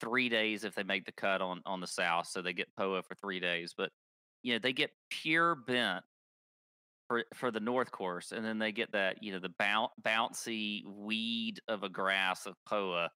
3 0.00 0.28
days 0.28 0.64
if 0.64 0.74
they 0.74 0.82
make 0.82 1.04
the 1.04 1.12
cut 1.12 1.40
on 1.42 1.62
on 1.66 1.80
the 1.80 1.86
south 1.86 2.26
so 2.28 2.42
they 2.42 2.52
get 2.54 2.74
POA 2.74 3.02
for 3.02 3.14
3 3.14 3.38
days 3.38 3.74
but 3.76 3.92
you 4.42 4.54
know 4.54 4.58
they 4.58 4.72
get 4.72 4.90
pure 5.10 5.54
bent 5.54 6.04
for 7.12 7.24
for 7.34 7.50
the 7.50 7.60
north 7.60 7.90
course 7.90 8.32
and 8.32 8.42
then 8.44 8.58
they 8.58 8.72
get 8.72 8.90
that 8.92 9.22
you 9.22 9.32
know 9.32 9.38
the 9.38 9.52
boun- 9.58 9.88
bouncy 10.02 10.82
weed 10.86 11.60
of 11.68 11.82
a 11.82 11.88
grass 11.88 12.46
of 12.46 12.54
POA 12.66 13.10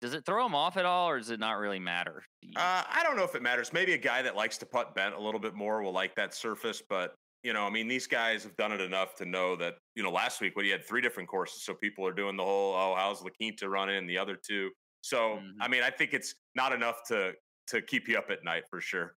does 0.00 0.14
it 0.14 0.24
throw 0.24 0.42
them 0.42 0.54
off 0.54 0.76
at 0.76 0.84
all 0.84 1.08
or 1.08 1.18
does 1.18 1.28
it 1.28 1.38
not 1.38 1.58
really 1.58 1.78
matter? 1.78 2.24
Uh, 2.56 2.82
I 2.88 3.02
don't 3.02 3.16
know 3.16 3.24
if 3.24 3.34
it 3.34 3.42
matters. 3.42 3.70
Maybe 3.70 3.92
a 3.92 3.98
guy 3.98 4.22
that 4.22 4.34
likes 4.34 4.56
to 4.56 4.64
putt 4.66 4.94
bent 4.94 5.14
a 5.14 5.20
little 5.20 5.38
bit 5.38 5.54
more 5.54 5.82
will 5.82 5.92
like 5.92 6.14
that 6.16 6.32
surface, 6.32 6.82
but 6.88 7.14
you 7.42 7.52
know, 7.52 7.66
I 7.66 7.70
mean, 7.70 7.86
these 7.86 8.06
guys 8.06 8.42
have 8.44 8.56
done 8.56 8.72
it 8.72 8.80
enough 8.80 9.14
to 9.16 9.26
know 9.26 9.56
that 9.56 9.74
you 9.94 10.02
know. 10.02 10.10
Last 10.10 10.40
week, 10.40 10.56
when 10.56 10.64
you 10.64 10.72
had 10.72 10.86
three 10.86 11.02
different 11.02 11.28
courses, 11.28 11.64
so 11.64 11.74
people 11.74 12.06
are 12.06 12.12
doing 12.12 12.36
the 12.36 12.44
whole 12.44 12.74
"oh, 12.74 12.94
how's 12.96 13.22
La 13.22 13.28
Quinta 13.28 13.68
running?" 13.68 14.06
the 14.06 14.16
other 14.18 14.36
two. 14.36 14.70
So, 15.02 15.36
Mhm. 15.36 15.56
I 15.60 15.68
mean, 15.68 15.82
I 15.82 15.90
think 15.90 16.14
it's 16.14 16.34
not 16.54 16.72
enough 16.72 17.02
to 17.08 17.34
to 17.68 17.82
keep 17.82 18.08
you 18.08 18.18
up 18.18 18.30
at 18.30 18.42
night 18.42 18.64
for 18.70 18.80
sure. 18.80 19.14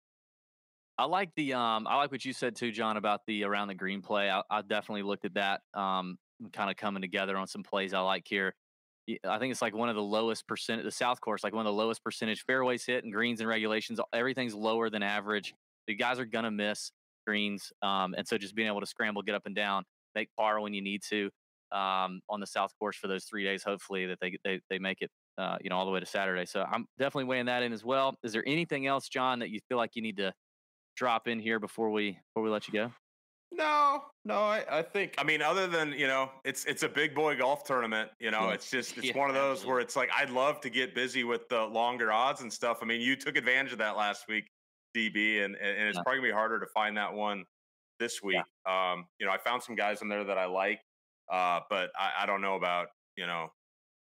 I 1.01 1.05
like 1.05 1.31
the 1.35 1.55
um 1.55 1.87
I 1.87 1.97
like 1.97 2.13
what 2.13 2.27
you 2.27 2.35
said 2.35 2.55
too, 2.55 2.71
John, 2.71 2.99
about 2.99 3.23
the 3.27 3.45
around 3.45 3.69
the 3.69 3.75
green 3.75 4.03
play. 4.03 4.31
I, 4.31 4.43
I 4.51 4.61
definitely 4.61 5.03
looked 5.03 5.25
at 5.25 5.33
that. 5.33 5.63
Um, 5.73 6.19
kind 6.53 6.71
of 6.71 6.77
coming 6.77 7.01
together 7.01 7.39
on 7.39 7.47
some 7.47 7.63
plays 7.63 7.95
I 7.95 8.01
like 8.01 8.25
here. 8.29 8.55
I 9.27 9.39
think 9.39 9.51
it's 9.51 9.63
like 9.63 9.75
one 9.75 9.89
of 9.89 9.97
the 9.97 10.03
lowest 10.03 10.47
percent 10.47 10.85
the 10.85 10.91
South 10.91 11.19
Course, 11.23 11.43
like 11.43 11.55
one 11.55 11.65
of 11.67 11.73
the 11.73 11.77
lowest 11.77 12.05
percentage 12.05 12.45
fairways 12.45 12.85
hit 12.85 13.03
and 13.03 13.15
greens 13.15 13.41
and 13.41 13.49
regulations. 13.49 13.99
Everything's 14.13 14.55
lower 14.55 14.91
than 14.91 15.03
average. 15.03 15.55
The 15.87 15.95
guys 15.95 16.19
are 16.19 16.27
gonna 16.27 16.51
miss. 16.51 16.93
greens, 17.27 17.73
um, 17.81 18.15
and 18.19 18.29
so 18.29 18.37
just 18.37 18.55
being 18.55 18.69
able 18.69 18.81
to 18.81 18.87
scramble, 18.87 19.23
get 19.23 19.35
up 19.35 19.47
and 19.47 19.55
down, 19.55 19.85
make 20.15 20.29
par 20.37 20.61
when 20.61 20.75
you 20.75 20.83
need 20.83 21.01
to 21.09 21.31
um, 21.73 22.21
on 22.29 22.41
the 22.41 22.47
South 22.47 22.73
Course 22.79 22.97
for 22.97 23.09
those 23.09 23.25
three 23.25 23.45
days. 23.45 23.63
Hopefully 23.63 24.05
that 24.05 24.19
they 24.21 24.37
they 24.45 24.61
they 24.69 24.79
make 24.79 25.01
it 25.01 25.11
uh, 25.39 25.57
you 25.63 25.71
know 25.71 25.77
all 25.77 25.87
the 25.87 25.93
way 25.93 26.01
to 26.01 26.07
Saturday. 26.07 26.45
So 26.45 26.63
I'm 26.63 26.85
definitely 26.99 27.25
weighing 27.25 27.47
that 27.47 27.63
in 27.63 27.73
as 27.73 27.85
well. 27.87 28.17
Is 28.23 28.35
there 28.35 28.45
anything 28.47 28.87
else, 28.87 29.09
John, 29.09 29.39
that 29.39 29.49
you 29.49 29.61
feel 29.67 29.79
like 29.79 29.93
you 29.95 30.03
need 30.03 30.19
to 30.19 30.35
drop 31.01 31.27
in 31.27 31.41
here 31.41 31.59
before 31.59 31.91
we 31.91 32.13
before 32.29 32.43
we 32.43 32.51
let 32.51 32.69
you 32.69 32.75
go? 32.75 32.93
No, 33.53 34.05
no, 34.25 34.35
I, 34.35 34.79
I 34.79 34.83
think 34.83 35.15
I 35.17 35.25
mean 35.25 35.41
other 35.41 35.67
than 35.67 35.93
you 35.93 36.07
know 36.07 36.31
it's 36.45 36.67
it's 36.67 36.83
a 36.83 36.89
big 36.89 37.15
boy 37.15 37.37
golf 37.37 37.65
tournament. 37.65 38.11
You 38.21 38.31
know, 38.31 38.51
it's 38.51 38.71
just 38.71 38.97
it's 38.99 39.09
Yeah, 39.09 39.19
one 39.19 39.31
of 39.31 39.35
those 39.35 39.61
absolutely. 39.61 39.73
where 39.73 39.81
it's 39.81 39.97
like 39.97 40.11
I'd 40.15 40.29
love 40.31 40.61
to 40.61 40.71
get 40.71 40.95
busy 40.95 41.25
with 41.25 41.49
the 41.49 41.65
longer 41.65 42.13
odds 42.13 42.43
and 42.43 42.53
stuff. 42.53 42.79
I 42.83 42.85
mean, 42.85 43.01
you 43.01 43.17
took 43.17 43.37
advantage 43.37 43.73
of 43.73 43.79
that 43.79 43.97
last 43.97 44.29
week, 44.29 44.45
DB, 44.95 45.43
and 45.43 45.57
and 45.57 45.79
and 45.79 45.89
it's 45.89 45.97
Yeah. 45.97 46.03
probably 46.03 46.19
gonna 46.19 46.29
be 46.29 46.33
harder 46.35 46.61
to 46.61 46.67
find 46.67 46.97
that 46.99 47.15
one 47.15 47.47
this 47.99 48.23
week. 48.23 48.45
Um, 48.67 49.07
you 49.19 49.25
know, 49.27 49.33
I 49.33 49.39
found 49.39 49.63
some 49.63 49.75
guys 49.75 50.03
in 50.03 50.09
there 50.11 50.25
that 50.25 50.37
I 50.37 50.45
like, 50.45 50.83
uh, 51.33 51.61
but 51.71 51.91
I, 51.99 52.13
I 52.21 52.27
don't 52.27 52.43
know 52.43 52.57
about 52.57 52.89
you 53.17 53.27
know, 53.27 53.49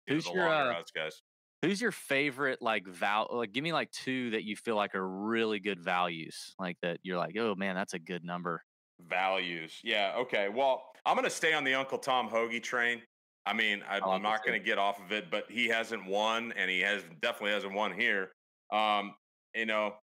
you 0.07 0.13
know, 0.13 0.15
Who's 0.15 0.23
the 0.23 0.31
your, 0.31 0.45
longer 0.49 0.71
uh, 0.71 0.79
odds 0.79 0.91
guys. 0.91 1.21
Who's 1.61 1.81
your 1.81 1.91
favorite 1.91 2.61
like 2.61 2.87
val? 2.87 3.27
Like, 3.31 3.51
give 3.51 3.63
me 3.63 3.73
like 3.73 3.91
two 3.91 4.31
that 4.31 4.43
you 4.43 4.55
feel 4.55 4.75
like 4.75 4.93
are 4.93 5.07
really 5.07 5.59
good 5.59 5.79
values, 5.79 6.53
like 6.59 6.77
that 6.81 6.99
you're 7.03 7.17
like, 7.17 7.35
oh 7.37 7.55
man, 7.55 7.75
that's 7.75 7.93
a 7.93 7.99
good 7.99 8.23
number. 8.23 8.63
Values. 9.09 9.79
Yeah. 9.83 10.13
Okay. 10.17 10.49
Well, 10.49 10.83
I'm 11.05 11.15
going 11.15 11.25
to 11.25 11.29
stay 11.29 11.53
on 11.53 11.63
the 11.63 11.73
Uncle 11.73 11.97
Tom 11.97 12.27
Hoge 12.27 12.61
train. 12.61 13.01
I 13.45 13.53
mean, 13.53 13.81
I, 13.89 13.99
like 13.99 14.03
I'm 14.07 14.21
not 14.21 14.45
going 14.45 14.59
to 14.59 14.63
get 14.63 14.77
off 14.77 14.99
of 15.03 15.11
it, 15.11 15.31
but 15.31 15.45
he 15.49 15.67
hasn't 15.67 16.05
won, 16.05 16.53
and 16.57 16.69
he 16.69 16.81
has 16.81 17.01
definitely 17.21 17.51
hasn't 17.51 17.73
won 17.73 17.93
here. 17.93 18.31
Um, 18.71 19.15
you 19.55 19.65
know, 19.65 19.93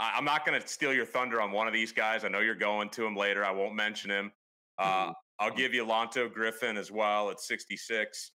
I, 0.00 0.14
I'm 0.16 0.24
not 0.24 0.44
going 0.44 0.60
to 0.60 0.66
steal 0.66 0.92
your 0.92 1.06
thunder 1.06 1.40
on 1.40 1.52
one 1.52 1.68
of 1.68 1.72
these 1.72 1.92
guys. 1.92 2.24
I 2.24 2.28
know 2.28 2.40
you're 2.40 2.54
going 2.54 2.88
to 2.90 3.06
him 3.06 3.14
later. 3.14 3.44
I 3.44 3.52
won't 3.52 3.74
mention 3.74 4.10
him. 4.10 4.32
Uh, 4.78 5.12
I'll 5.38 5.54
give 5.54 5.74
you 5.74 5.84
Lanto 5.86 6.32
Griffin 6.32 6.76
as 6.76 6.90
well 6.90 7.30
at 7.30 7.40
66, 7.40 8.32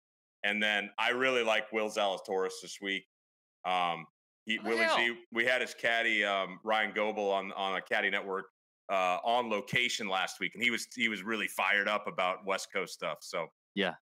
and 0.48 0.64
then 0.64 0.90
I 0.98 1.10
really 1.10 1.44
like 1.44 1.72
Will 1.72 1.90
Zalatoris 1.90 2.54
this 2.62 2.78
week. 2.82 3.04
Um, 3.66 4.06
he, 4.46 4.56
Who 4.58 4.70
Willie 4.70 4.84
hell? 4.84 4.98
Z, 4.98 5.16
we 5.34 5.46
had 5.46 5.62
his 5.62 5.74
caddy 5.74 6.24
um, 6.24 6.60
Ryan 6.64 6.94
Goble 6.94 7.30
on 7.32 7.52
on 7.54 7.76
a 7.78 7.82
caddy 7.82 8.10
network 8.10 8.46
uh, 8.90 9.18
on 9.24 9.50
location 9.50 10.08
last 10.08 10.40
week, 10.40 10.54
and 10.56 10.64
he 10.64 10.72
was 10.72 10.88
he 10.96 11.10
was 11.10 11.22
really 11.24 11.48
fired 11.48 11.88
up 11.90 12.08
about 12.08 12.46
West 12.46 12.70
Coast 12.74 12.94
stuff. 12.94 13.18
So 13.22 13.48
yeah, 13.76 13.96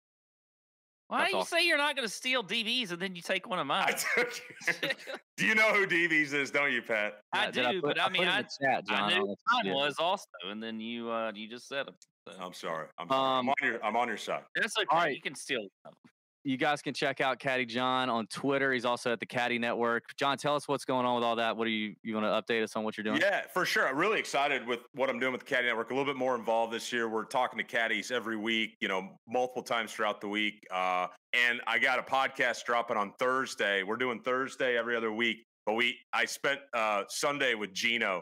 Why 1.08 1.20
That's 1.20 1.30
do 1.32 1.36
you 1.38 1.42
awesome. 1.42 1.58
say 1.60 1.66
you're 1.66 1.78
not 1.78 1.96
going 1.96 2.08
to 2.08 2.14
steal 2.14 2.44
DBs 2.44 2.92
and 2.92 3.02
then 3.02 3.16
you 3.16 3.22
take 3.22 3.48
one 3.48 3.60
of 3.60 3.68
mine? 3.68 3.86
I 3.88 3.92
took. 3.94 4.34
Do 5.38 5.48
you 5.48 5.56
know 5.56 5.74
who 5.74 5.88
DVs 5.88 6.32
is? 6.34 6.52
Don't 6.52 6.72
you, 6.72 6.82
Pat? 6.84 7.14
I 7.34 7.46
Yeah, 7.46 7.52
did 7.52 7.72
do, 7.72 7.82
put- 7.82 7.96
but 7.96 8.00
I 8.00 8.04
put 8.04 8.12
mean, 8.14 8.28
I, 8.28 8.42
the 8.44 8.50
chat, 8.62 8.86
John. 8.88 9.04
I 9.14 9.18
knew 9.18 9.26
mine 9.26 9.64
see 9.66 9.72
was 9.72 9.96
also, 9.98 10.26
and 10.46 10.62
then 10.62 10.80
you 10.80 11.10
uh, 11.10 11.32
you 11.34 11.48
just 11.50 11.68
said 11.68 11.88
them. 11.88 11.96
So 12.28 12.36
I'm 12.40 12.54
sorry. 12.54 12.88
I'm 13.00 13.08
sorry. 13.10 13.22
I'm 13.40 13.40
Um, 13.40 13.50
on 13.50 13.56
your 13.64 13.84
I'm 13.86 13.96
on 13.96 14.08
your 14.10 14.18
side. 14.18 14.44
That's 14.56 14.78
okay. 14.78 14.86
right. 14.96 15.16
You 15.16 15.22
can 15.22 15.34
steal 15.36 15.62
them. 15.86 15.94
You 16.46 16.58
guys 16.58 16.82
can 16.82 16.94
check 16.94 17.22
out 17.22 17.40
Caddie 17.40 17.66
John 17.66 18.10
on 18.10 18.28
Twitter. 18.28 18.74
He's 18.74 18.84
also 18.84 19.14
at 19.14 19.20
the 19.22 19.26
Caddie 19.26 19.60
Network. 19.60 20.04
John, 20.18 20.38
tell 20.38 20.56
us 20.56 20.68
what's 20.68 20.84
going 20.84 21.06
on 21.06 21.16
with 21.16 21.24
all 21.24 21.38
that. 21.38 21.56
What 21.56 21.68
are 21.68 21.72
you 21.72 21.96
you 22.04 22.16
want 22.16 22.26
to 22.26 22.54
update 22.54 22.64
us 22.64 22.76
on 22.76 22.84
what 22.84 22.98
you're 22.98 23.04
doing? 23.06 23.22
Yeah, 23.22 23.44
for 23.54 23.66
sure. 23.66 23.88
I'm 23.88 23.96
really 23.96 24.20
excited 24.20 24.68
with 24.68 24.82
what 24.94 25.10
I'm 25.10 25.20
doing 25.20 25.32
with 25.32 25.42
the 25.42 25.48
Caddie 25.48 25.68
Network. 25.68 25.92
A 25.92 25.94
little 25.94 26.12
bit 26.12 26.18
more 26.18 26.36
involved 26.36 26.74
this 26.74 26.92
year. 26.92 27.08
We're 27.08 27.24
talking 27.24 27.58
to 27.60 27.64
caddies 27.64 28.12
every 28.12 28.36
week, 28.36 28.76
you 28.82 28.90
know, 28.90 29.18
multiple 29.28 29.64
times 29.64 29.94
throughout 29.94 30.20
the 30.20 30.28
week. 30.28 30.66
Uh, 30.70 31.08
and 31.32 31.62
I 31.66 31.80
got 31.80 31.98
a 31.98 32.04
podcast 32.04 32.66
dropping 32.66 32.98
on 32.98 33.14
Thursday. 33.20 33.84
We're 33.84 33.96
doing 33.96 34.20
Thursday 34.20 34.78
every 34.78 34.98
other 34.98 35.14
week. 35.14 35.46
But 35.66 35.74
we, 35.76 35.98
I 36.12 36.26
spent 36.26 36.60
uh, 36.74 37.04
Sunday 37.08 37.56
with 37.56 37.74
Gino, 37.74 38.22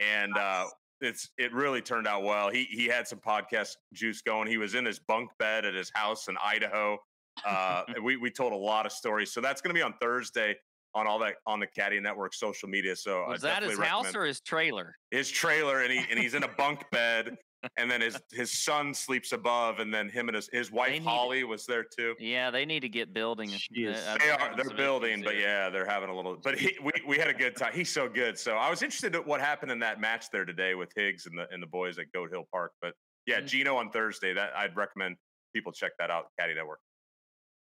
and 0.00 0.34
uh, 0.38 0.64
it's 1.02 1.28
it 1.36 1.52
really 1.52 1.82
turned 1.82 2.06
out 2.06 2.22
well. 2.22 2.48
He 2.50 2.64
he 2.70 2.86
had 2.86 3.06
some 3.06 3.18
podcast 3.18 3.72
juice 3.92 4.22
going. 4.22 4.48
He 4.48 4.56
was 4.56 4.74
in 4.74 4.86
his 4.86 4.98
bunk 4.98 5.28
bed 5.38 5.66
at 5.66 5.74
his 5.74 5.90
house 5.94 6.28
in 6.28 6.36
Idaho. 6.42 6.98
Uh, 7.44 7.82
we 8.02 8.16
we 8.16 8.30
told 8.30 8.52
a 8.52 8.56
lot 8.56 8.86
of 8.86 8.92
stories. 8.92 9.32
So 9.32 9.40
that's 9.40 9.60
going 9.60 9.70
to 9.74 9.78
be 9.78 9.82
on 9.82 9.94
Thursday 10.00 10.56
on 10.94 11.06
all 11.06 11.18
that 11.18 11.36
on 11.46 11.60
the 11.60 11.66
Caddie 11.66 12.00
Network 12.00 12.34
social 12.34 12.68
media. 12.68 12.96
So 12.96 13.22
I 13.22 13.28
Was 13.30 13.42
that 13.42 13.62
his 13.62 13.78
house 13.78 14.14
or 14.14 14.24
his 14.24 14.40
trailer? 14.40 14.96
his 15.10 15.30
trailer 15.30 15.82
and 15.82 15.92
he 15.92 16.04
and 16.10 16.18
he's 16.18 16.34
in 16.34 16.44
a 16.44 16.48
bunk 16.48 16.84
bed 16.90 17.36
and 17.76 17.90
then 17.90 18.00
his 18.00 18.16
his 18.32 18.52
son 18.52 18.94
sleeps 18.94 19.32
above 19.32 19.80
and 19.80 19.92
then 19.92 20.08
him 20.08 20.28
and 20.28 20.36
his 20.36 20.48
his 20.52 20.70
wife 20.70 21.02
Holly 21.02 21.44
was 21.44 21.66
there 21.66 21.84
too. 21.84 22.14
Yeah, 22.20 22.50
they 22.50 22.64
need 22.64 22.80
to 22.80 22.88
get 22.88 23.12
building. 23.12 23.52
Uh, 23.52 23.58
They 23.74 23.84
they're 23.84 24.54
they're 24.56 24.76
building, 24.76 25.22
but 25.22 25.36
yeah, 25.36 25.68
they're 25.68 25.84
having 25.84 26.08
a 26.08 26.14
little 26.16 26.36
but 26.36 26.56
he, 26.58 26.78
we 26.82 26.92
we 27.06 27.18
had 27.18 27.28
a 27.28 27.34
good 27.34 27.56
time. 27.56 27.72
He's 27.74 27.90
so 27.90 28.08
good. 28.08 28.38
So 28.38 28.56
I 28.56 28.70
was 28.70 28.82
interested 28.82 29.14
in 29.14 29.22
what 29.22 29.40
happened 29.40 29.72
in 29.72 29.80
that 29.80 30.00
match 30.00 30.30
there 30.30 30.44
today 30.44 30.74
with 30.74 30.90
Higgs 30.96 31.26
and 31.26 31.36
the 31.38 31.46
and 31.52 31.62
the 31.62 31.66
boys 31.66 31.98
at 31.98 32.10
Goat 32.12 32.30
Hill 32.30 32.46
Park. 32.52 32.72
But 32.80 32.94
yeah, 33.26 33.40
Mhm. 33.40 33.46
Gino 33.46 33.76
on 33.76 33.90
Thursday. 33.90 34.32
That 34.32 34.56
I'd 34.56 34.74
recommend 34.76 35.16
people 35.54 35.72
check 35.72 35.92
that 35.98 36.10
out, 36.10 36.26
Caddy 36.38 36.54
Network. 36.54 36.78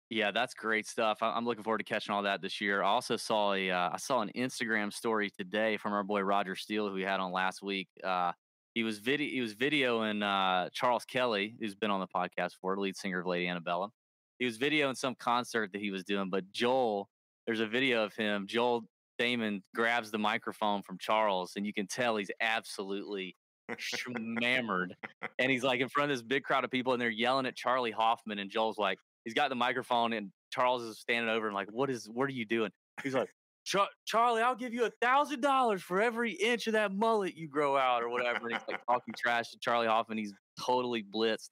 Yeah, 0.09 0.31
that's 0.31 0.55
great 0.55 0.87
stuff. 0.87 1.19
I'm 1.21 1.45
looking 1.45 1.63
forward 1.63 1.77
to 1.79 1.83
catching 1.83 2.15
all 2.15 2.23
that 2.23 2.41
this 2.41 2.59
year. 2.59 2.81
I 2.81 2.87
also 2.87 3.15
saw 3.15 3.53
a 3.53 3.69
uh, 3.69 3.91
I 3.93 3.97
saw 3.97 4.21
an 4.21 4.31
Instagram 4.35 4.91
story 4.91 5.29
today 5.29 5.77
from 5.77 5.93
our 5.93 6.03
boy 6.03 6.21
Roger 6.21 6.55
Steele 6.55 6.87
who 6.87 6.95
we 6.95 7.03
had 7.03 7.19
on 7.19 7.31
last 7.31 7.61
week. 7.61 7.87
Uh, 8.03 8.31
he 8.73 8.83
was 8.83 8.97
video 8.99 9.29
he 9.29 9.39
was 9.39 9.53
videoing 9.53 10.23
uh, 10.23 10.69
Charles 10.73 11.05
Kelley, 11.05 11.55
who's 11.59 11.75
been 11.75 11.91
on 11.91 11.99
the 11.99 12.07
podcast 12.07 12.53
before, 12.53 12.77
lead 12.77 12.97
singer 12.97 13.19
of 13.19 13.27
Lady 13.27 13.47
Antebellum. 13.47 13.91
He 14.39 14.45
was 14.45 14.57
videoing 14.57 14.97
some 14.97 15.13
concert 15.15 15.71
that 15.73 15.81
he 15.81 15.91
was 15.91 16.03
doing, 16.03 16.29
but 16.29 16.49
Joel, 16.51 17.07
there's 17.45 17.59
a 17.59 17.67
video 17.67 18.03
of 18.03 18.15
him. 18.15 18.47
Joel 18.47 18.85
Dahmen 19.19 19.61
grabs 19.75 20.09
the 20.09 20.17
microphone 20.17 20.81
from 20.81 20.97
Charles, 20.97 21.51
and 21.55 21.67
you 21.67 21.73
can 21.73 21.85
tell 21.85 22.15
he's 22.15 22.31
absolutely 22.41 23.35
shmammered. 23.71 24.91
And 25.37 25.51
he's 25.51 25.63
like 25.63 25.81
in 25.81 25.89
front 25.89 26.09
of 26.11 26.17
this 26.17 26.23
big 26.23 26.43
crowd 26.43 26.63
of 26.63 26.71
people, 26.71 26.93
and 26.93 27.01
they're 27.01 27.09
yelling 27.09 27.45
at 27.45 27.55
Charley 27.55 27.91
Hoffman. 27.91 28.39
And 28.39 28.49
Joel's 28.49 28.77
like, 28.77 28.97
he's 29.25 29.33
got 29.33 29.49
the 29.49 29.55
microphone, 29.55 30.13
and 30.13 30.31
Charles 30.51 30.83
is 30.83 30.99
standing 30.99 31.29
over 31.29 31.47
and 31.47 31.55
like, 31.55 31.67
what 31.71 31.89
is, 31.89 32.09
what 32.09 32.25
are 32.25 32.33
you 32.33 32.45
doing? 32.45 32.71
He's 33.03 33.13
like, 33.13 33.29
Char- 33.65 33.89
Charlie, 34.05 34.41
I'll 34.41 34.55
give 34.55 34.73
you 34.73 34.85
a 34.85 34.91
thousand 35.01 35.41
dollars 35.41 35.81
for 35.81 36.01
every 36.01 36.31
inch 36.31 36.67
of 36.67 36.73
that 36.73 36.93
mullet 36.93 37.35
you 37.35 37.47
grow 37.47 37.77
out, 37.77 38.01
or 38.01 38.09
whatever. 38.09 38.47
And 38.47 38.53
he's 38.53 38.67
like 38.67 38.83
talking 38.85 39.13
trash 39.17 39.51
to 39.51 39.59
Charley 39.59 39.87
Hoffman. 39.87 40.17
He's 40.17 40.33
totally 40.59 41.03
blitzed. 41.03 41.49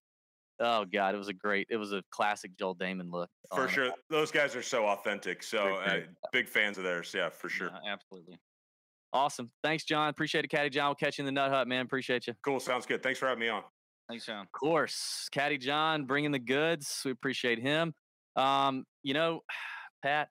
Oh 0.59 0.85
God, 0.85 1.13
it 1.13 1.17
was 1.19 1.27
a 1.27 1.33
great, 1.33 1.67
it 1.69 1.77
was 1.77 1.93
a 1.93 2.01
classic 2.09 2.57
Joel 2.57 2.75
Dahmen 2.75 3.11
look. 3.11 3.29
For 3.53 3.67
sure. 3.67 3.91
Those 4.09 4.31
guys 4.31 4.55
are 4.55 4.63
so 4.63 4.87
authentic. 4.87 5.43
So 5.43 5.79
Big 5.85 6.03
uh, 6.03 6.07
big 6.31 6.49
fans 6.49 6.79
of 6.79 6.83
theirs. 6.83 7.13
Yeah, 7.15 7.29
for 7.29 7.49
sure. 7.49 7.69
Yeah, 7.71 7.93
absolutely. 7.93 8.39
Awesome. 9.13 9.51
Thanks, 9.63 9.83
John. 9.83 10.09
Appreciate 10.09 10.43
it, 10.43 10.47
Caddie 10.49 10.71
John. 10.71 10.87
We'll 10.87 10.95
catch 10.95 11.19
you 11.19 11.21
in 11.21 11.25
the 11.27 11.31
Nut 11.31 11.51
Hut, 11.51 11.67
man. 11.67 11.85
Appreciate 11.85 12.25
you. 12.25 12.33
Cool. 12.43 12.59
Sounds 12.59 12.85
good. 12.87 13.03
Thanks 13.03 13.19
for 13.19 13.27
having 13.27 13.41
me 13.41 13.49
on. 13.49 13.63
Thanks, 14.09 14.23
Sean. 14.23 14.41
Of 14.41 14.51
course, 14.51 15.27
Caddie 15.31 15.57
John 15.57 16.05
bringing 16.05 16.31
the 16.31 16.39
goods. 16.39 17.01
We 17.03 17.11
appreciate 17.11 17.59
him. 17.59 17.93
Um, 18.35 18.85
you 19.03 19.13
know, 19.13 19.41
Pat, 20.03 20.29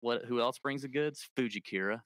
what? 0.00 0.24
Who 0.24 0.40
else 0.40 0.58
brings 0.58 0.82
the 0.82 0.88
goods? 0.88 1.28
Fujikura. 1.38 2.00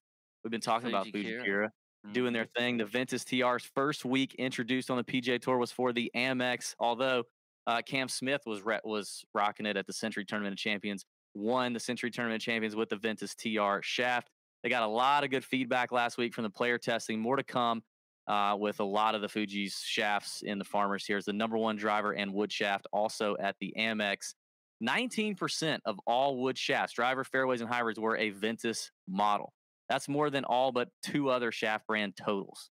We've 0.44 0.50
been 0.50 0.60
talking 0.60 0.88
about 0.88 1.06
Fujikura. 1.06 1.42
Fujikura 1.44 1.68
doing 2.12 2.32
their 2.32 2.46
thing. 2.56 2.76
The 2.76 2.84
Ventus 2.84 3.24
TR's 3.24 3.64
first 3.74 4.04
week 4.04 4.34
introduced 4.34 4.90
on 4.90 4.96
the 4.96 5.04
PGA 5.04 5.40
Tour 5.40 5.58
was 5.58 5.72
for 5.72 5.92
the 5.92 6.10
Amex. 6.14 6.74
Although 6.78 7.24
uh, 7.66 7.82
Cam 7.82 8.08
Smith 8.08 8.42
was 8.46 8.62
re- 8.62 8.80
was 8.84 9.24
rocking 9.34 9.66
it 9.66 9.76
at 9.76 9.86
the 9.86 9.92
Sentry 9.92 10.24
Tournament 10.24 10.52
of 10.52 10.58
Champions, 10.58 11.04
won 11.34 11.72
the 11.72 11.80
Sentry 11.80 12.10
Tournament 12.10 12.42
of 12.42 12.44
Champions 12.44 12.76
with 12.76 12.88
the 12.88 12.96
Ventus 12.96 13.34
TR 13.34 13.78
shaft. 13.82 14.30
They 14.62 14.68
got 14.68 14.82
a 14.82 14.88
lot 14.88 15.24
of 15.24 15.30
good 15.30 15.44
feedback 15.44 15.92
last 15.92 16.18
week 16.18 16.34
from 16.34 16.44
the 16.44 16.50
player 16.50 16.78
testing. 16.78 17.20
More 17.20 17.36
to 17.36 17.44
come 17.44 17.82
uh, 18.28 18.56
with 18.58 18.80
a 18.80 18.84
lot 18.84 19.14
of 19.14 19.20
the 19.22 19.28
Fuji's 19.28 19.80
shafts 19.84 20.42
in 20.42 20.58
the 20.58 20.64
farmers. 20.64 21.04
Here's 21.06 21.24
the 21.24 21.32
number 21.32 21.56
one 21.56 21.76
driver 21.76 22.12
and 22.12 22.32
wood 22.32 22.52
shaft 22.52 22.86
also 22.92 23.36
at 23.38 23.56
the 23.60 23.72
Amex. 23.78 24.34
19% 24.82 25.78
of 25.84 25.98
all 26.06 26.36
wood 26.36 26.58
shafts, 26.58 26.94
driver, 26.94 27.24
fairways, 27.24 27.60
and 27.60 27.70
hybrids 27.70 27.98
were 27.98 28.16
a 28.16 28.30
Ventus 28.30 28.90
model. 29.08 29.52
That's 29.88 30.08
more 30.08 30.30
than 30.30 30.44
all 30.44 30.72
but 30.72 30.88
two 31.02 31.30
other 31.30 31.52
shaft 31.52 31.86
brand 31.86 32.14
totals. 32.16 32.70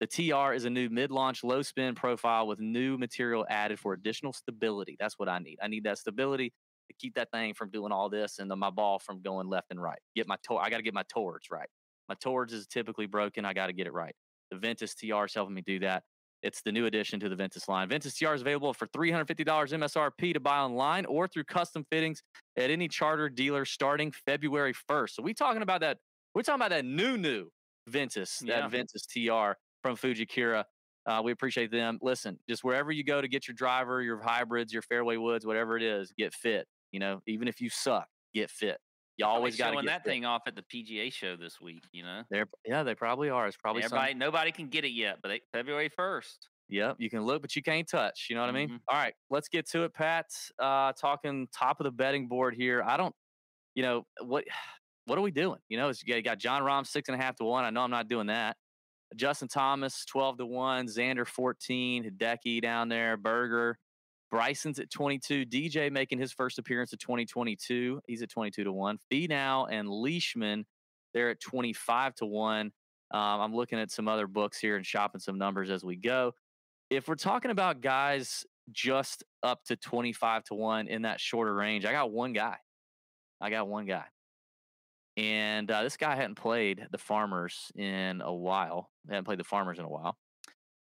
The 0.00 0.06
TR 0.06 0.52
is 0.52 0.64
a 0.64 0.70
new 0.70 0.88
mid 0.88 1.10
launch, 1.10 1.44
low 1.44 1.62
spin 1.62 1.94
profile 1.94 2.46
with 2.46 2.58
new 2.58 2.98
material 2.98 3.44
added 3.48 3.78
for 3.78 3.92
additional 3.92 4.32
stability. 4.32 4.96
That's 4.98 5.18
what 5.18 5.28
I 5.28 5.38
need. 5.38 5.58
I 5.62 5.68
need 5.68 5.84
that 5.84 5.98
stability 5.98 6.52
to 6.88 6.94
keep 6.98 7.14
that 7.14 7.30
thing 7.30 7.54
from 7.54 7.70
doing 7.70 7.92
all 7.92 8.08
this 8.08 8.38
and 8.38 8.50
then 8.50 8.58
my 8.58 8.70
ball 8.70 8.98
from 8.98 9.22
going 9.22 9.48
left 9.48 9.66
and 9.70 9.80
right. 9.80 9.98
Get 10.16 10.26
my 10.26 10.36
to- 10.48 10.56
I 10.56 10.70
got 10.70 10.78
to 10.78 10.82
get 10.82 10.94
my 10.94 11.04
towards 11.08 11.50
right. 11.50 11.68
My 12.08 12.16
towards 12.20 12.52
is 12.52 12.66
typically 12.66 13.06
broken. 13.06 13.44
I 13.44 13.52
got 13.52 13.68
to 13.68 13.72
get 13.72 13.86
it 13.86 13.92
right. 13.92 14.14
The 14.52 14.58
Ventus 14.58 14.94
TR 14.94 15.24
is 15.24 15.34
helping 15.34 15.54
me 15.54 15.62
do 15.62 15.78
that. 15.78 16.02
It's 16.42 16.60
the 16.60 16.72
new 16.72 16.84
addition 16.86 17.18
to 17.20 17.28
the 17.30 17.36
Ventus 17.36 17.68
line. 17.68 17.88
Ventus 17.88 18.14
TR 18.18 18.34
is 18.34 18.42
available 18.42 18.74
for 18.74 18.86
$350 18.88 19.46
MSRP 19.46 20.34
to 20.34 20.40
buy 20.40 20.58
online 20.58 21.06
or 21.06 21.26
through 21.26 21.44
custom 21.44 21.86
fittings 21.90 22.22
at 22.58 22.68
any 22.68 22.86
charter 22.86 23.30
dealer 23.30 23.64
starting 23.64 24.12
February 24.26 24.74
1st. 24.90 25.10
So 25.10 25.22
we 25.22 25.32
talking 25.32 25.62
about 25.62 25.80
that. 25.80 25.98
We're 26.34 26.42
talking 26.42 26.60
about 26.60 26.70
that 26.70 26.84
new 26.84 27.16
new 27.16 27.48
Ventus, 27.88 28.42
Yeah. 28.44 28.60
that 28.60 28.70
Ventus 28.70 29.06
TR 29.06 29.52
from 29.82 29.96
Fujikura. 29.96 30.64
Uh, 31.06 31.22
we 31.24 31.32
appreciate 31.32 31.70
them. 31.70 31.98
Listen, 32.02 32.38
just 32.48 32.62
wherever 32.62 32.92
you 32.92 33.04
go 33.04 33.22
to 33.22 33.28
get 33.28 33.48
your 33.48 33.54
driver, 33.54 34.02
your 34.02 34.20
hybrids, 34.20 34.72
your 34.72 34.82
fairway 34.82 35.16
woods, 35.16 35.46
whatever 35.46 35.76
it 35.78 35.82
is, 35.82 36.12
get 36.18 36.34
fit. 36.34 36.66
You 36.92 37.00
know, 37.00 37.22
even 37.26 37.48
if 37.48 37.60
you 37.60 37.70
suck, 37.70 38.06
get 38.34 38.50
fit. 38.50 38.78
You 39.18 39.26
always 39.26 39.56
got 39.56 39.68
to 39.68 39.72
showing 39.74 39.84
get 39.84 40.04
that 40.04 40.04
thing 40.04 40.24
off 40.24 40.42
at 40.46 40.56
the 40.56 40.62
PGA 40.62 41.12
show 41.12 41.36
this 41.36 41.60
week. 41.60 41.84
You 41.92 42.02
know, 42.02 42.22
They're, 42.30 42.46
yeah, 42.64 42.82
they 42.82 42.94
probably 42.94 43.28
are. 43.30 43.46
It's 43.46 43.56
probably 43.56 43.82
some, 43.82 44.18
nobody 44.18 44.52
can 44.52 44.68
get 44.68 44.84
it 44.84 44.92
yet, 44.92 45.18
but 45.22 45.28
they, 45.28 45.40
February 45.52 45.90
first. 45.90 46.48
Yep, 46.68 46.96
you 46.98 47.10
can 47.10 47.22
look, 47.24 47.42
but 47.42 47.54
you 47.54 47.62
can't 47.62 47.86
touch. 47.86 48.28
You 48.30 48.36
know 48.36 48.40
what 48.42 48.48
I 48.48 48.52
mean? 48.52 48.68
Mhm. 48.70 48.80
All 48.88 48.96
right, 48.98 49.12
let's 49.28 49.48
get 49.48 49.68
to 49.70 49.82
it, 49.84 49.92
Pat. 49.92 50.26
Uh, 50.58 50.92
talking 50.92 51.46
top 51.54 51.80
of 51.80 51.84
the 51.84 51.90
betting 51.90 52.28
board 52.28 52.54
here. 52.54 52.82
I 52.82 52.96
don't, 52.96 53.14
you 53.74 53.82
know, 53.82 54.06
what 54.22 54.44
what 55.06 55.18
are 55.18 55.22
we 55.22 55.30
doing? 55.32 55.58
You 55.68 55.76
know, 55.76 55.88
it's, 55.90 56.02
you 56.02 56.22
got- 56.22 56.38
Jon 56.38 56.62
Rahm 56.62 56.86
six 56.86 57.08
and 57.08 57.20
a 57.20 57.22
half 57.22 57.36
to 57.36 57.44
one. 57.44 57.64
I 57.64 57.70
know 57.70 57.82
I'm 57.82 57.90
not 57.90 58.08
doing 58.08 58.28
that. 58.28 58.56
Justin 59.16 59.48
Thomas 59.48 60.06
twelve 60.06 60.38
to 60.38 60.46
one. 60.46 60.86
Xander 60.86 61.26
fourteen. 61.26 62.04
Hideki 62.04 62.62
down 62.62 62.88
there. 62.88 63.18
Berger. 63.18 63.78
Bryson's 64.32 64.78
at 64.78 64.90
22. 64.90 65.44
DJ 65.44 65.92
making 65.92 66.18
his 66.18 66.32
first 66.32 66.58
appearance 66.58 66.94
of 66.94 66.98
2022. 67.00 68.00
He's 68.06 68.22
at 68.22 68.30
22 68.30 68.64
to 68.64 68.72
1. 68.72 68.98
Finau 69.12 69.68
and 69.70 69.86
Leishman, 69.86 70.64
they're 71.12 71.28
at 71.28 71.40
25 71.40 72.14
to 72.16 72.26
1. 72.26 72.60
Um, 72.60 72.72
I'm 73.12 73.54
looking 73.54 73.78
at 73.78 73.90
some 73.90 74.08
other 74.08 74.26
books 74.26 74.58
here 74.58 74.76
and 74.76 74.86
shopping 74.86 75.20
some 75.20 75.36
numbers 75.36 75.70
as 75.70 75.84
we 75.84 75.96
go. 75.96 76.32
If 76.88 77.08
we're 77.08 77.14
talking 77.14 77.50
about 77.50 77.82
guys 77.82 78.46
just 78.70 79.22
up 79.42 79.62
to 79.64 79.76
25 79.76 80.44
to 80.44 80.54
1 80.54 80.88
in 80.88 81.02
that 81.02 81.20
shorter 81.20 81.54
range, 81.54 81.84
I 81.84 81.92
got 81.92 82.10
one 82.10 82.32
guy. 82.32 82.56
I 83.38 83.50
got 83.50 83.68
one 83.68 83.84
guy. 83.84 84.06
And 85.18 85.70
uh, 85.70 85.82
this 85.82 85.98
guy 85.98 86.16
hadn't 86.16 86.36
played 86.36 86.86
the 86.90 86.96
Farmers 86.96 87.70
in 87.76 88.22
a 88.22 88.32
while. 88.32 88.88
Hadn't 89.10 89.24
played 89.24 89.40
the 89.40 89.44
Farmers 89.44 89.78
in 89.78 89.84
a 89.84 89.90
while. 89.90 90.16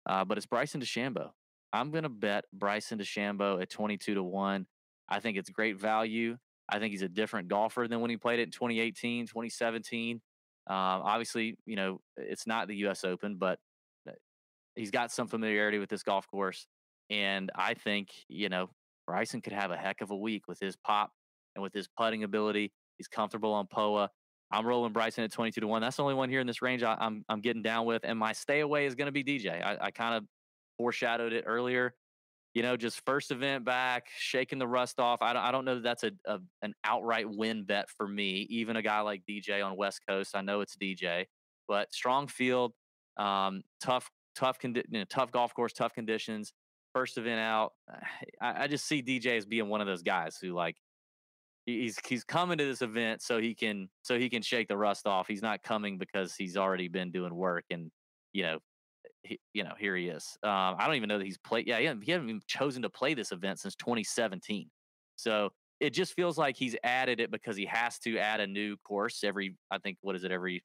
Uh, 0.05 0.23
but 0.23 0.37
it's 0.37 0.45
Bryson 0.45 0.81
DeChambeau. 0.81 1.31
I'm 1.71 1.91
going 1.91 2.03
to 2.03 2.09
bet 2.09 2.45
Bryson 2.53 2.99
DeChambeau 2.99 3.61
at 3.61 3.69
22 3.69 4.15
to 4.15 4.23
1. 4.23 4.65
I 5.07 5.19
think 5.19 5.37
it's 5.37 5.49
great 5.49 5.79
value. 5.79 6.37
I 6.67 6.79
think 6.79 6.91
he's 6.91 7.01
a 7.01 7.09
different 7.09 7.47
golfer 7.47 7.87
than 7.87 8.01
when 8.01 8.09
he 8.09 8.17
played 8.17 8.39
it 8.39 8.43
in 8.43 8.51
2018, 8.51 9.27
2017. 9.27 10.21
Um, 10.67 10.75
obviously, 10.75 11.57
you 11.65 11.75
know, 11.75 11.99
it's 12.17 12.45
not 12.45 12.67
the 12.67 12.75
U.S. 12.77 13.03
Open, 13.03 13.37
but 13.37 13.59
uh, 14.07 14.13
he's 14.75 14.91
got 14.91 15.11
some 15.11 15.27
familiarity 15.27 15.79
with 15.79 15.89
this 15.89 16.03
golf 16.03 16.27
course. 16.27 16.67
And 17.09 17.51
I 17.55 17.73
think, 17.73 18.09
you 18.27 18.49
know, 18.49 18.69
Bryson 19.07 19.41
could 19.41 19.53
have 19.53 19.71
a 19.71 19.77
heck 19.77 20.01
of 20.01 20.11
a 20.11 20.15
week 20.15 20.47
with 20.47 20.59
his 20.59 20.75
pop 20.75 21.11
and 21.55 21.63
with 21.63 21.73
his 21.73 21.87
putting 21.87 22.23
ability. 22.23 22.71
He's 22.97 23.07
comfortable 23.07 23.51
on 23.53 23.65
POA. 23.65 24.11
I'm 24.51 24.65
rolling 24.65 24.93
Bryson 24.93 25.23
at 25.23 25.31
22 25.31 25.61
to 25.61 25.67
1. 25.67 25.81
That's 25.81 25.97
the 25.97 26.03
only 26.03 26.15
one 26.15 26.29
here 26.29 26.39
in 26.39 26.47
this 26.47 26.61
range 26.61 26.83
I, 26.83 26.95
I'm, 26.99 27.23
I'm 27.29 27.41
getting 27.41 27.63
down 27.63 27.85
with. 27.85 28.03
And 28.03 28.17
my 28.17 28.33
stay 28.33 28.59
away 28.59 28.85
is 28.85 28.95
going 28.95 29.07
to 29.07 29.11
be 29.11 29.23
DJ. 29.23 29.63
I, 29.63 29.77
I 29.81 29.91
kind 29.91 30.15
of 30.15 30.23
foreshadowed 30.79 31.33
it 31.33 31.43
earlier. 31.45 31.93
You 32.55 32.63
know, 32.63 32.75
just 32.75 33.05
first 33.05 33.29
event 33.29 33.63
back, 33.63 34.07
shaking 34.17 34.57
the 34.57 34.67
rust 34.67 34.99
off. 34.99 35.21
I 35.21 35.33
don't, 35.33 35.43
I 35.43 35.51
don't 35.51 35.65
know 35.65 35.75
that 35.75 35.83
that's 35.83 36.03
a, 36.03 36.11
a 36.25 36.39
an 36.63 36.73
outright 36.83 37.29
win 37.29 37.63
bet 37.63 37.89
for 37.95 38.07
me. 38.07 38.47
Even 38.49 38.75
a 38.75 38.81
guy 38.81 39.01
like 39.01 39.21
DJ 39.29 39.63
on 39.63 39.77
West 39.77 40.01
Coast, 40.07 40.35
I 40.35 40.41
know 40.41 40.61
it's 40.61 40.75
DJ, 40.75 41.25
but 41.67 41.93
strong 41.93 42.25
field, 42.27 42.73
um, 43.17 43.61
tough, 43.83 44.09
tough, 44.35 44.57
condi- 44.57 44.85
you 44.89 44.99
know, 44.99 45.05
tough 45.09 45.31
golf 45.31 45.53
course, 45.53 45.73
tough 45.73 45.93
conditions. 45.93 46.53
First 46.95 47.19
event 47.19 47.39
out, 47.39 47.73
I, 48.41 48.63
I 48.63 48.67
just 48.67 48.87
see 48.87 49.03
DJ 49.03 49.37
as 49.37 49.45
being 49.45 49.69
one 49.69 49.81
of 49.81 49.85
those 49.85 50.01
guys 50.01 50.37
who 50.41 50.53
like 50.53 50.75
he's 51.67 51.99
he's 52.07 52.23
coming 52.23 52.57
to 52.57 52.65
this 52.65 52.81
event 52.81 53.21
so 53.21 53.39
he 53.39 53.53
can 53.53 53.89
so 54.01 54.17
he 54.17 54.27
can 54.27 54.41
shake 54.41 54.69
the 54.69 54.77
rust 54.77 55.05
off. 55.05 55.27
He's 55.27 55.43
not 55.43 55.61
coming 55.61 55.99
because 55.99 56.35
he's 56.35 56.57
already 56.57 56.87
been 56.87 57.11
doing 57.11 57.35
work 57.35 57.65
and 57.69 57.91
you 58.33 58.43
know 58.43 58.59
he, 59.23 59.39
you 59.53 59.63
know, 59.63 59.73
here 59.77 59.95
he 59.95 60.07
is. 60.07 60.37
Um, 60.43 60.75
I 60.77 60.85
don't 60.85 60.95
even 60.95 61.09
know 61.09 61.17
that 61.17 61.25
he's 61.25 61.37
played. 61.37 61.67
Yeah, 61.67 61.79
he 61.79 61.85
hasn't, 61.85 62.03
he 62.03 62.11
hasn't 62.11 62.29
even 62.29 62.41
chosen 62.47 62.81
to 62.83 62.89
play 62.89 63.13
this 63.13 63.31
event 63.31 63.59
since 63.59 63.75
2017. 63.75 64.69
So 65.15 65.51
it 65.79 65.91
just 65.91 66.13
feels 66.13 66.37
like 66.37 66.57
he's 66.57 66.75
added 66.83 67.19
it 67.19 67.31
because 67.31 67.55
he 67.55 67.65
has 67.65 67.99
to 67.99 68.17
add 68.17 68.39
a 68.39 68.47
new 68.47 68.77
course 68.77 69.23
every. 69.23 69.55
I 69.71 69.77
think 69.77 69.97
what 70.01 70.15
is 70.15 70.23
it 70.23 70.31
every 70.31 70.63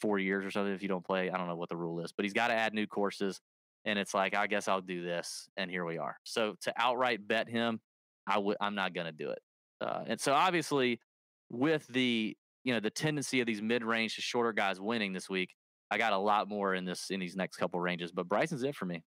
four 0.00 0.18
years 0.18 0.44
or 0.44 0.50
something 0.50 0.72
if 0.72 0.82
you 0.82 0.88
don't 0.88 1.04
play. 1.04 1.30
I 1.30 1.36
don't 1.36 1.46
know 1.46 1.56
what 1.56 1.68
the 1.68 1.76
rule 1.76 2.00
is, 2.00 2.12
but 2.12 2.24
he's 2.24 2.32
got 2.32 2.48
to 2.48 2.54
add 2.54 2.74
new 2.74 2.86
courses. 2.86 3.40
And 3.84 3.98
it's 3.98 4.14
like 4.14 4.34
I 4.34 4.46
guess 4.46 4.68
I'll 4.68 4.82
do 4.82 5.02
this, 5.02 5.48
and 5.56 5.70
here 5.70 5.86
we 5.86 5.96
are. 5.96 6.16
So 6.24 6.54
to 6.62 6.72
outright 6.76 7.26
bet 7.26 7.48
him, 7.48 7.80
I 8.26 8.38
would. 8.38 8.58
I'm 8.60 8.74
not 8.74 8.92
going 8.92 9.06
to 9.06 9.12
do 9.12 9.30
it. 9.30 9.38
Uh, 9.80 10.02
and 10.06 10.20
so 10.20 10.34
obviously, 10.34 11.00
with 11.48 11.86
the 11.86 12.36
you 12.62 12.74
know 12.74 12.80
the 12.80 12.90
tendency 12.90 13.40
of 13.40 13.46
these 13.46 13.62
mid-range 13.62 14.16
to 14.16 14.20
shorter 14.20 14.52
guys 14.52 14.78
winning 14.78 15.14
this 15.14 15.30
week, 15.30 15.54
I 15.90 15.98
got 15.98 16.12
a 16.12 16.18
lot 16.18 16.48
more 16.48 16.74
in 16.74 16.84
this 16.84 17.10
in 17.10 17.20
these 17.20 17.36
next 17.36 17.56
couple 17.56 17.80
ranges, 17.80 18.12
but 18.12 18.28
Bryson's 18.28 18.62
it 18.62 18.76
for 18.76 18.86
me. 18.86 19.02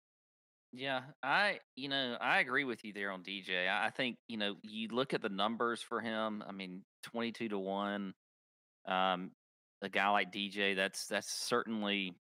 Yeah, 0.71 1.03
I 1.21 1.59
you 1.75 1.87
know 1.87 2.17
I 2.19 2.39
agree 2.39 2.63
with 2.63 2.83
you 2.83 2.93
there 2.93 3.11
on 3.11 3.23
DJ. 3.23 3.67
I 3.67 3.87
I 3.87 3.89
think 3.91 4.17
you 4.27 4.37
know 4.37 4.55
you 4.63 4.87
look 4.89 5.13
at 5.13 5.21
the 5.21 5.29
numbers 5.29 5.81
for 5.83 6.01
him. 6.01 6.43
I 6.47 6.51
mean, 6.51 6.83
twenty 7.03 7.31
two 7.31 7.47
to 7.49 7.59
one. 7.59 8.13
Um, 8.87 9.31
a 9.81 9.89
guy 9.89 10.09
like 10.09 10.31
DJ, 10.31 10.75
that's 10.75 11.07
that's 11.07 11.31
certainly 11.31 12.17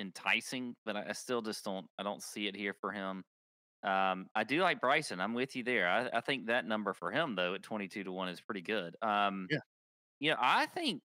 enticing, 0.00 0.76
but 0.84 0.96
I, 0.96 1.10
I 1.10 1.12
still 1.12 1.42
just 1.42 1.64
don't 1.64 1.86
I 1.98 2.02
don't 2.02 2.22
see 2.22 2.46
it 2.48 2.56
here 2.56 2.74
for 2.80 2.92
him. 2.92 3.24
Um, 3.84 4.28
I 4.34 4.44
do 4.44 4.62
like 4.62 4.80
Bryson. 4.80 5.20
I'm 5.20 5.34
with 5.34 5.56
you 5.56 5.64
there. 5.64 5.88
I, 5.88 6.18
I 6.18 6.20
think 6.22 6.46
that 6.46 6.66
number 6.66 6.94
for 6.94 7.12
him 7.12 7.36
though 7.36 7.54
at 7.54 7.62
twenty 7.62 7.88
two 7.88 8.04
to 8.04 8.12
one 8.12 8.28
is 8.28 8.40
pretty 8.40 8.62
good. 8.62 8.96
Um, 9.02 9.50
Yeah. 9.50 9.58
You 10.20 10.30
know, 10.32 10.38
I 10.40 10.66
think. 10.66 11.02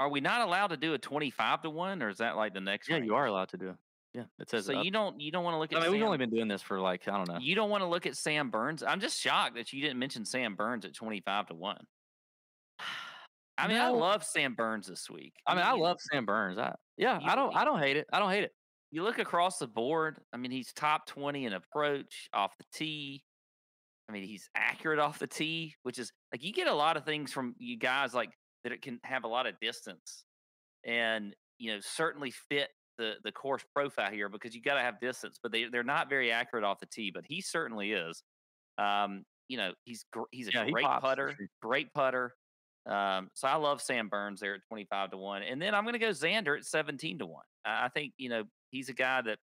Are 0.00 0.08
we 0.08 0.20
not 0.20 0.40
allowed 0.40 0.68
to 0.68 0.76
do 0.78 0.94
a 0.94 0.98
twenty 0.98 1.30
five 1.30 1.60
to 1.62 1.70
one, 1.70 2.02
or 2.02 2.08
is 2.08 2.18
that 2.18 2.34
like 2.36 2.54
the 2.54 2.60
next? 2.60 2.88
Yeah, 2.88 2.96
range? 2.96 3.06
you 3.06 3.14
are 3.14 3.26
allowed 3.26 3.50
to 3.50 3.58
do. 3.58 3.68
it. 3.68 3.76
Yeah, 4.14 4.22
it 4.40 4.50
says. 4.50 4.66
So 4.66 4.78
up. 4.78 4.84
you 4.84 4.90
don't 4.90 5.20
you 5.20 5.30
don't 5.30 5.44
want 5.44 5.54
to 5.54 5.58
look 5.58 5.72
at. 5.72 5.78
I 5.78 5.82
mean, 5.82 5.92
we've 5.92 6.02
only 6.02 6.18
been 6.18 6.30
doing 6.30 6.48
this 6.48 6.62
for 6.62 6.80
like 6.80 7.06
I 7.06 7.12
don't 7.12 7.28
know. 7.28 7.38
you 7.38 7.54
don't 7.54 7.70
want 7.70 7.82
to 7.82 7.86
look 7.86 8.06
at 8.06 8.16
Sam 8.16 8.50
Burns. 8.50 8.82
I'm 8.82 8.98
just 8.98 9.20
shocked 9.20 9.54
that 9.56 9.72
you 9.72 9.82
didn't 9.82 9.98
mention 9.98 10.24
Sam 10.24 10.56
Burns 10.56 10.84
at 10.84 10.94
25 10.94 11.48
to 11.48 11.54
1. 11.54 11.76
I 13.58 13.68
mean, 13.68 13.76
I 13.76 13.88
love 13.88 14.24
Sam 14.24 14.54
Burns 14.54 14.86
this 14.86 15.10
week. 15.10 15.34
I 15.46 15.54
mean, 15.54 15.62
I 15.62 15.74
you- 15.74 15.82
love 15.82 15.98
Sam 16.00 16.24
Burns. 16.24 16.58
I, 16.58 16.74
yeah, 16.96 17.20
you- 17.20 17.28
I 17.28 17.34
don't. 17.36 17.54
I 17.54 17.64
don't 17.64 17.78
hate 17.78 17.98
it. 17.98 18.06
I 18.12 18.18
don't 18.18 18.30
hate 18.30 18.44
it. 18.44 18.52
You 18.90 19.04
look 19.04 19.18
across 19.18 19.58
the 19.58 19.68
board. 19.68 20.18
I 20.32 20.38
mean, 20.38 20.50
he's 20.50 20.72
top 20.72 21.06
20 21.06 21.44
in 21.44 21.52
approach 21.52 22.28
off 22.32 22.56
the 22.56 22.64
tee. 22.72 23.22
I 24.08 24.12
mean, 24.12 24.24
he's 24.24 24.48
accurate 24.56 24.98
off 24.98 25.20
the 25.20 25.28
tee, 25.28 25.76
which 25.84 25.98
is 25.98 26.10
like 26.32 26.42
you 26.42 26.52
get 26.52 26.66
a 26.66 26.74
lot 26.74 26.96
of 26.96 27.04
things 27.04 27.32
from 27.32 27.54
you 27.58 27.76
guys 27.78 28.12
like 28.14 28.30
that 28.64 28.72
it 28.72 28.82
can 28.82 29.00
have 29.04 29.24
a 29.24 29.28
lot 29.28 29.46
of 29.46 29.58
distance 29.60 30.24
and, 30.84 31.34
you 31.58 31.72
know, 31.74 31.80
certainly 31.80 32.30
fit 32.30 32.70
the 32.98 33.16
the 33.24 33.32
course 33.32 33.64
profile 33.74 34.10
here 34.12 34.28
because 34.28 34.54
you 34.54 34.62
got 34.62 34.74
to 34.74 34.82
have 34.82 35.00
distance, 35.00 35.38
but 35.42 35.52
they 35.52 35.64
they're 35.66 35.82
not 35.84 36.08
very 36.10 36.32
accurate 36.32 36.64
off 36.64 36.80
the 36.80 36.86
tee, 36.86 37.10
but 37.10 37.24
he 37.26 37.40
certainly 37.40 37.92
is. 37.92 38.22
Um, 38.78 39.24
you 39.48 39.56
know, 39.56 39.74
he's 39.84 40.04
gr- 40.12 40.22
he's 40.30 40.48
a 40.48 40.52
Yeah, 40.52 40.68
great 40.70 40.84
for 40.84 41.00
putter, 41.00 41.36
great 41.62 41.92
putter. 41.94 42.34
Um, 42.86 43.30
so 43.34 43.48
I 43.48 43.56
love 43.56 43.82
Sam 43.82 44.08
Burns 44.08 44.40
there 44.40 44.54
at 44.54 44.62
25 44.68 45.10
to 45.10 45.16
1. 45.18 45.42
And 45.42 45.60
then 45.60 45.74
I'm 45.74 45.84
going 45.84 45.92
to 45.94 45.98
go 45.98 46.10
Xander 46.10 46.56
at 46.56 46.64
17 46.64 47.18
to 47.18 47.26
1. 47.26 47.44
I 47.64 47.86
I 47.86 47.88
think, 47.88 48.14
you 48.16 48.28
know, 48.28 48.44
he's 48.70 48.88
a 48.88 48.94
guy 48.94 49.22
that 49.22 49.38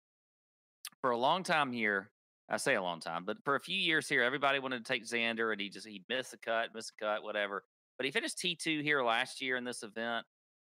for 1.01 1.11
a 1.11 1.17
long 1.17 1.43
time 1.43 1.71
here, 1.71 2.11
I 2.49 2.57
say 2.57 2.75
a 2.75 2.81
long 2.81 2.99
time, 2.99 3.25
but 3.25 3.37
for 3.43 3.55
a 3.55 3.59
few 3.59 3.77
years 3.77 4.07
here, 4.07 4.21
everybody 4.23 4.59
wanted 4.59 4.85
to 4.85 4.91
take 4.93 5.05
Xander 5.05 5.51
and 5.51 5.61
he 5.61 5.69
just, 5.69 5.87
he 5.87 6.03
missed 6.09 6.33
a 6.33 6.37
cut, 6.37 6.73
missed 6.73 6.93
a 6.99 7.03
cut, 7.03 7.23
whatever. 7.23 7.63
But 7.97 8.05
he 8.05 8.11
finished 8.11 8.37
T2 8.37 8.81
here 8.81 9.03
last 9.03 9.41
year 9.41 9.55
in 9.55 9.63
this 9.63 9.83
event. 9.83 10.25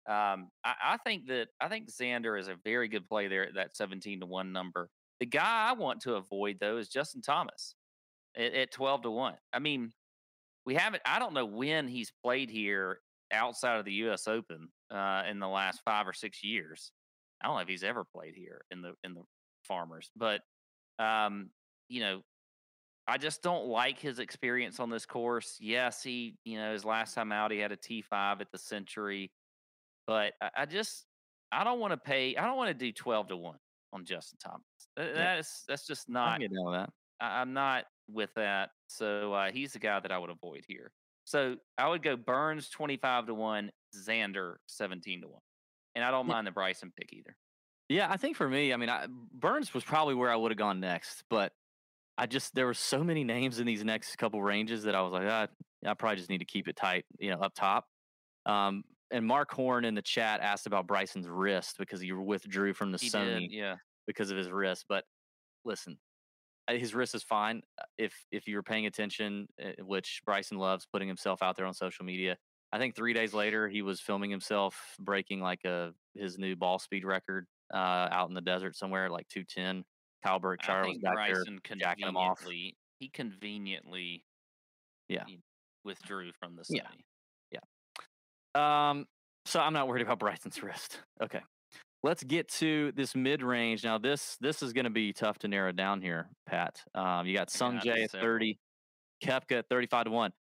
Um, 0.07 0.49
I, 0.63 0.75
I 0.83 0.97
think 1.03 1.27
that, 1.27 1.47
I 1.59 1.67
think 1.67 1.89
Xander 1.91 2.39
is 2.39 2.47
a 2.47 2.55
very 2.63 2.87
good 2.87 3.07
play 3.07 3.27
there 3.27 3.47
at 3.47 3.55
that 3.55 3.75
17 3.75 4.19
to 4.19 4.25
1 4.25 4.51
number. 4.51 4.89
The 5.19 5.25
guy 5.25 5.67
I 5.69 5.73
want 5.73 6.01
to 6.01 6.15
avoid, 6.15 6.57
though, 6.59 6.77
is 6.77 6.89
Justin 6.89 7.21
Thomas 7.21 7.75
at, 8.37 8.53
at 8.53 8.71
12 8.71 9.03
to 9.03 9.11
1. 9.11 9.33
I 9.53 9.59
mean, 9.59 9.91
we 10.65 10.75
haven't, 10.75 11.01
I 11.05 11.19
don't 11.19 11.33
know 11.33 11.45
when 11.45 11.87
he's 11.87 12.11
played 12.23 12.49
here 12.49 12.99
outside 13.31 13.77
of 13.77 13.85
the 13.85 13.93
U.S. 13.93 14.27
Open 14.27 14.69
uh, 14.91 15.23
in 15.29 15.39
the 15.39 15.47
last 15.47 15.81
five 15.83 16.07
or 16.07 16.13
six 16.13 16.43
years. 16.43 16.91
I 17.41 17.47
don't 17.47 17.55
know 17.55 17.61
if 17.61 17.67
he's 17.67 17.83
ever 17.83 18.03
played 18.03 18.33
here 18.35 18.61
in 18.71 18.81
the 18.81 18.93
in 19.03 19.13
the 19.13 19.23
Farmers, 19.67 20.09
but 20.15 20.41
um, 20.99 21.49
you 21.89 21.99
know, 21.99 22.21
I 23.07 23.17
just 23.17 23.43
don't 23.43 23.67
like 23.67 23.99
his 23.99 24.19
experience 24.19 24.79
on 24.79 24.89
this 24.89 25.05
course. 25.05 25.57
Yes, 25.61 26.01
he, 26.01 26.37
you 26.43 26.57
know, 26.57 26.73
his 26.73 26.83
last 26.83 27.13
time 27.13 27.31
out, 27.31 27.51
he 27.51 27.59
had 27.59 27.71
a 27.71 27.77
T 27.77 28.01
five 28.01 28.41
at 28.41 28.51
the 28.51 28.57
Sentry, 28.57 29.31
but 30.07 30.33
I, 30.41 30.49
I 30.57 30.65
just, 30.65 31.05
I 31.51 31.63
don't 31.63 31.79
want 31.79 31.91
to 31.91 31.97
pay. 31.97 32.35
I 32.35 32.45
don't 32.45 32.57
want 32.57 32.69
to 32.69 32.73
do 32.73 32.91
twelve 32.91 33.27
to 33.27 33.37
one 33.37 33.57
on 33.93 34.05
Justin 34.05 34.39
Thomas. 34.43 34.65
That's 34.95 35.63
that's 35.67 35.85
just 35.85 36.09
not. 36.09 36.39
down 36.39 36.49
with 36.51 36.73
that. 36.73 36.89
I, 37.19 37.41
I'm 37.41 37.53
not 37.53 37.85
with 38.09 38.33
that. 38.35 38.69
So 38.87 39.33
uh, 39.33 39.51
he's 39.51 39.73
the 39.73 39.79
guy 39.79 39.99
that 39.99 40.11
I 40.11 40.17
would 40.17 40.29
avoid 40.31 40.63
here. 40.67 40.91
So 41.25 41.55
I 41.77 41.87
would 41.87 42.03
go 42.03 42.15
Burns 42.15 42.69
twenty 42.69 42.97
five 42.97 43.27
to 43.27 43.33
one, 43.33 43.71
Xander 43.95 44.55
seventeen 44.67 45.21
to 45.21 45.27
one, 45.27 45.41
and 45.95 46.03
I 46.03 46.11
don't 46.11 46.27
Yeah. 46.27 46.33
mind 46.33 46.47
the 46.47 46.51
Bryson 46.51 46.91
pick 46.97 47.13
either. 47.13 47.35
Yeah, 47.87 48.07
I 48.09 48.17
think 48.17 48.35
for 48.35 48.49
me, 48.49 48.73
I 48.73 48.77
mean, 48.77 48.89
I, 48.89 49.05
Burns 49.33 49.73
was 49.75 49.83
probably 49.83 50.15
where 50.15 50.31
I 50.31 50.35
would 50.35 50.51
have 50.51 50.57
gone 50.57 50.79
next, 50.79 51.23
but 51.29 51.53
I 52.17 52.25
just 52.25 52.55
there 52.55 52.65
were 52.65 52.73
so 52.73 53.03
many 53.03 53.23
names 53.23 53.59
in 53.59 53.65
these 53.65 53.83
next 53.83 54.15
couple 54.17 54.41
ranges 54.41 54.83
that 54.83 54.95
I 54.95 55.01
was 55.01 55.11
like, 55.11 55.27
ah, 55.27 55.47
I 55.85 55.93
probably 55.93 56.17
just 56.17 56.29
need 56.29 56.39
to 56.39 56.45
keep 56.45 56.67
it 56.67 56.75
tight, 56.75 57.05
you 57.19 57.31
know, 57.31 57.39
up 57.39 57.53
top. 57.55 57.85
Um, 58.45 58.83
and 59.11 59.25
Mark 59.25 59.51
Horn 59.51 59.85
in 59.85 59.95
the 59.95 60.01
chat 60.01 60.41
asked 60.41 60.67
about 60.67 60.87
Bryson's 60.87 61.27
wrist 61.27 61.75
because 61.77 62.01
he 62.01 62.11
withdrew 62.11 62.73
from 62.73 62.91
the 62.91 62.97
He 62.97 63.09
Sony 63.09 63.41
did, 63.41 63.51
yeah. 63.51 63.75
because 64.07 64.31
of 64.31 64.37
his 64.37 64.49
wrist. 64.49 64.85
But 64.87 65.03
listen, 65.63 65.97
uh, 66.67 66.73
his 66.73 66.95
wrist 66.95 67.15
is 67.15 67.23
fine 67.23 67.61
uh, 67.79 67.83
if 67.97 68.13
if 68.31 68.47
you're 68.47 68.63
paying 68.63 68.85
attention, 68.85 69.47
uh, 69.63 69.83
which 69.83 70.21
Bryson 70.25 70.57
loves 70.57 70.87
putting 70.91 71.07
himself 71.07 71.41
out 71.41 71.55
there 71.55 71.65
on 71.65 71.73
social 71.73 72.05
media. 72.05 72.37
I 72.71 72.77
think 72.77 72.95
three 72.95 73.13
days 73.13 73.33
later 73.33 73.69
he 73.69 73.81
was 73.81 74.01
filming 74.01 74.31
himself 74.31 74.95
breaking 74.99 75.41
like 75.41 75.63
a 75.65 75.91
his 76.15 76.37
new 76.37 76.55
ball 76.55 76.79
speed 76.79 77.05
record 77.05 77.45
uh, 77.73 78.07
out 78.11 78.29
in 78.29 78.35
the 78.35 78.41
desert 78.41 78.75
somewhere, 78.75 79.09
like 79.09 79.27
two 79.27 79.43
ten. 79.43 79.83
I 80.33 80.37
Berkshire 80.39 80.87
was 80.87 80.97
back 80.99 81.13
Bryson 81.13 81.59
there 81.67 81.77
jacking 81.77 82.07
him 82.07 82.17
off. 82.17 82.39
conveniently 82.39 82.75
he 82.99 83.09
conveniently 83.09 84.23
Yeah. 85.09 85.25
you- 85.27 85.41
withdrew 85.83 86.31
from 86.39 86.55
the 86.55 86.63
city. 86.65 86.81
Yeah. 87.51 87.59
study. 88.53 88.89
Um, 88.89 89.05
so 89.45 89.59
I'm 89.59 89.73
not 89.73 89.87
worried 89.87 90.01
about 90.01 90.19
Bryson's 90.19 90.61
wrist. 90.63 91.01
Okay. 91.21 91.41
Let's 92.03 92.23
get 92.23 92.47
to 92.59 92.91
this 92.93 93.15
mid 93.15 93.41
range. 93.43 93.83
Now 93.83 93.97
this 93.97 94.37
this 94.37 94.61
is 94.63 94.73
going 94.73 94.85
to 94.85 94.89
be 94.91 95.11
tough 95.11 95.37
to 95.39 95.47
narrow 95.47 95.71
down 95.71 96.01
here, 96.01 96.29
Pat. 96.45 96.81
Um, 96.93 97.25
you 97.27 97.35
got 97.35 97.49
Sung 97.49 97.79
Jae 97.79 98.03
at 98.05 98.11
30, 98.11 98.57
Koepka 99.23 99.59
at 99.59 99.69
35 99.69 100.05
to 100.05 100.11
1. 100.11 100.31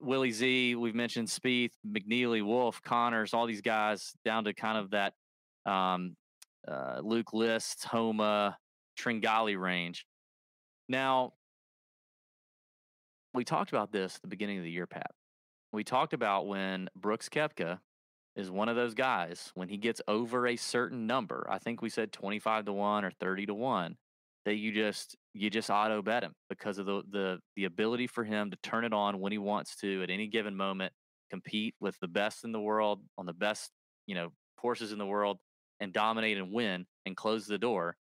Willie 0.00 0.30
Z, 0.30 0.76
we've 0.76 0.94
mentioned 0.94 1.28
Spieth, 1.28 1.72
McNealy, 1.86 2.42
Wolff, 2.42 2.80
Conners, 2.82 3.34
all 3.34 3.46
these 3.46 3.60
guys 3.60 4.14
down 4.24 4.44
to 4.44 4.54
kind 4.54 4.78
of 4.78 4.90
that 4.90 5.12
um, 5.66 6.16
uh, 6.66 7.00
Luke 7.02 7.32
List, 7.34 7.84
Homa, 7.84 8.56
Tringali 8.98 9.60
range. 9.60 10.06
Now, 10.88 11.32
we 13.32 13.44
talked 13.44 13.70
about 13.70 13.92
this 13.92 14.16
at 14.16 14.22
the 14.22 14.28
beginning 14.28 14.58
of 14.58 14.64
the 14.64 14.70
year, 14.70 14.86
Pat. 14.86 15.10
We 15.72 15.82
talked 15.84 16.12
about 16.12 16.46
when 16.46 16.88
Brooks 16.94 17.28
Koepka 17.28 17.80
is 18.36 18.50
one 18.50 18.68
of 18.68 18.76
those 18.76 18.94
guys, 18.94 19.50
when 19.54 19.68
he 19.68 19.76
gets 19.76 20.00
over 20.08 20.46
a 20.46 20.56
certain 20.56 21.06
number, 21.06 21.46
I 21.48 21.58
think 21.58 21.82
we 21.82 21.88
said 21.88 22.12
25 22.12 22.66
to 22.66 22.72
1 22.72 23.04
or 23.04 23.10
30 23.10 23.46
to 23.46 23.54
1, 23.54 23.96
that 24.44 24.56
you 24.56 24.72
just 24.72 25.16
you 25.32 25.50
just 25.50 25.70
auto 25.70 26.02
bet 26.02 26.22
him 26.22 26.34
because 26.48 26.78
of 26.78 26.86
the 26.86 27.02
the 27.10 27.38
the 27.56 27.64
ability 27.64 28.06
for 28.06 28.24
him 28.24 28.50
to 28.50 28.56
turn 28.62 28.84
it 28.84 28.92
on 28.92 29.20
when 29.20 29.32
he 29.32 29.38
wants 29.38 29.76
to 29.76 30.02
at 30.02 30.10
any 30.10 30.26
given 30.26 30.54
moment, 30.54 30.92
compete 31.30 31.74
with 31.80 31.98
the 32.00 32.08
best 32.08 32.44
in 32.44 32.52
the 32.52 32.60
world 32.60 33.00
on 33.18 33.26
the 33.26 33.32
best, 33.32 33.70
you 34.06 34.14
know, 34.14 34.30
courses 34.58 34.92
in 34.92 34.98
the 34.98 35.06
world 35.06 35.38
and 35.80 35.92
dominate 35.92 36.38
and 36.38 36.52
win 36.52 36.86
and 37.06 37.16
close 37.16 37.46
the 37.46 37.58
door. 37.58 37.96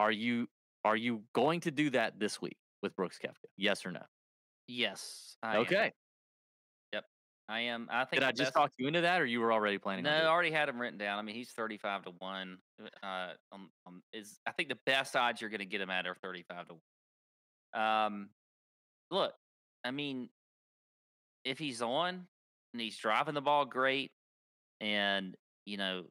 Are 0.00 0.10
you 0.10 0.48
are 0.82 0.96
you 0.96 1.22
going 1.34 1.60
to 1.60 1.70
do 1.70 1.90
that 1.90 2.18
this 2.18 2.40
week 2.40 2.56
with 2.82 2.96
Brooks 2.96 3.18
Koepka? 3.22 3.48
Yes 3.58 3.84
or 3.84 3.92
no? 3.92 4.00
Yes. 4.66 5.36
I 5.42 5.56
am. 5.56 5.60
okay. 5.62 5.92
I 7.50 7.62
am. 7.62 7.88
I 7.90 8.04
think 8.04 8.20
Did 8.20 8.28
I 8.28 8.30
just 8.30 8.54
talk 8.54 8.70
you 8.78 8.86
into 8.86 9.00
that, 9.00 9.20
or 9.20 9.26
you 9.26 9.40
were 9.40 9.52
already 9.52 9.76
planning? 9.76 10.04
No, 10.04 10.12
I 10.12 10.26
already 10.26 10.52
had 10.52 10.68
him 10.68 10.80
written 10.80 10.98
down. 10.98 11.18
I 11.18 11.22
mean, 11.22 11.34
he's 11.34 11.50
thirty-five 11.50 12.04
to 12.04 12.12
one. 12.18 12.58
Uh, 13.02 13.30
um, 13.50 13.70
um, 13.88 14.02
is 14.12 14.38
I 14.46 14.52
think 14.52 14.68
the 14.68 14.78
best 14.86 15.16
odds 15.16 15.40
you're 15.40 15.50
going 15.50 15.58
to 15.58 15.66
get 15.66 15.80
him 15.80 15.90
at 15.90 16.06
are 16.06 16.14
thirty-five 16.14 16.68
to 16.68 16.74
one. 17.74 17.84
Um, 17.84 18.28
look, 19.10 19.32
I 19.84 19.90
mean, 19.90 20.28
if 21.44 21.58
he's 21.58 21.82
on 21.82 22.28
and 22.72 22.80
he's 22.80 22.96
driving 22.96 23.34
the 23.34 23.40
ball 23.40 23.64
great, 23.64 24.12
and 24.80 25.34
you 25.66 25.76
know 25.76 26.04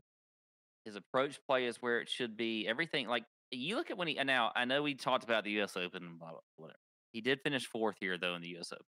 his 0.83 0.97
approach 0.97 1.39
play 1.47 1.67
is 1.67 1.77
where 1.77 2.01
it 2.01 2.09
should 2.09 2.35
be, 2.35 2.67
everything 2.67 3.07
like 3.07 3.23
you 3.51 3.75
look 3.75 3.91
at 3.91 3.97
when 3.97 4.07
he. 4.07 4.17
And 4.17 4.27
now 4.27 4.51
I 4.55 4.65
know 4.65 4.83
we 4.83 4.95
talked 4.95 5.23
about 5.23 5.43
the 5.43 5.51
U.S. 5.51 5.75
Open 5.75 6.03
and 6.03 6.19
blah 6.19 6.29
blah 6.29 6.39
whatever. 6.57 6.79
He 7.11 7.21
did 7.21 7.41
finish 7.41 7.65
fourth 7.65 7.95
here 7.99 8.17
though 8.17 8.35
in 8.35 8.41
the 8.41 8.49
U.S. 8.49 8.71
Open. 8.71 8.85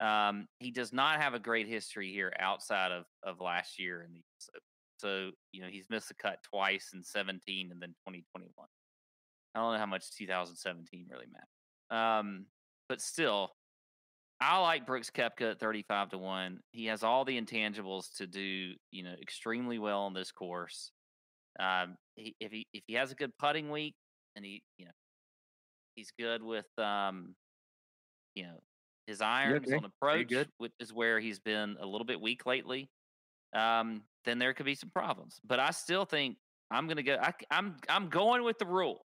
Um, 0.00 0.48
he 0.58 0.70
does 0.70 0.92
not 0.92 1.20
have 1.20 1.34
a 1.34 1.38
great 1.38 1.68
history 1.68 2.12
here 2.12 2.32
outside 2.38 2.92
of 2.92 3.04
of 3.22 3.40
last 3.40 3.78
year 3.78 4.02
in 4.02 4.12
the 4.12 4.18
US 4.18 4.48
Open. 4.50 4.60
So 4.98 5.30
you 5.52 5.62
know 5.62 5.68
he's 5.68 5.86
missed 5.90 6.08
the 6.08 6.14
cut 6.14 6.38
twice 6.42 6.90
in 6.94 7.02
17 7.02 7.70
and 7.70 7.80
then 7.80 7.90
2021. 7.90 8.50
I 9.54 9.58
don't 9.58 9.72
know 9.72 9.78
how 9.78 9.86
much 9.86 10.10
2017 10.16 11.06
really 11.10 11.26
matters. 11.32 12.18
Um, 12.20 12.46
but 12.88 13.00
still, 13.00 13.52
I 14.40 14.58
like 14.58 14.86
Brooks 14.86 15.10
Koepka 15.10 15.52
at 15.52 15.60
35 15.60 16.10
to 16.10 16.18
one. 16.18 16.60
He 16.72 16.86
has 16.86 17.04
all 17.04 17.24
the 17.24 17.40
intangibles 17.40 18.16
to 18.16 18.26
do 18.26 18.74
you 18.90 19.02
know 19.02 19.14
extremely 19.20 19.78
well 19.78 20.02
on 20.02 20.14
this 20.14 20.32
course. 20.32 20.90
Um, 21.60 21.96
he, 22.16 22.34
if 22.40 22.52
he 22.52 22.66
if 22.72 22.82
he 22.86 22.94
has 22.94 23.12
a 23.12 23.14
good 23.14 23.30
putting 23.38 23.70
week 23.70 23.94
and 24.36 24.44
he 24.44 24.62
you 24.78 24.86
know 24.86 24.92
he's 25.94 26.10
good 26.18 26.42
with 26.42 26.66
um 26.78 27.34
you 28.34 28.44
know 28.44 28.60
his 29.06 29.20
irons 29.20 29.66
okay. 29.66 29.76
on 29.76 29.84
approach, 29.84 30.32
which 30.58 30.72
is 30.80 30.92
where 30.92 31.20
he's 31.20 31.38
been 31.38 31.76
a 31.80 31.86
little 31.86 32.06
bit 32.06 32.20
weak 32.20 32.46
lately. 32.46 32.88
Um, 33.54 34.02
then 34.24 34.38
there 34.38 34.54
could 34.54 34.66
be 34.66 34.74
some 34.74 34.90
problems. 34.90 35.40
But 35.46 35.60
I 35.60 35.70
still 35.70 36.04
think 36.04 36.36
I'm 36.70 36.88
gonna 36.88 37.02
go. 37.02 37.16
I, 37.20 37.28
am 37.28 37.34
I'm, 37.50 37.76
I'm 37.88 38.08
going 38.08 38.42
with 38.42 38.58
the 38.58 38.66
rule. 38.66 39.04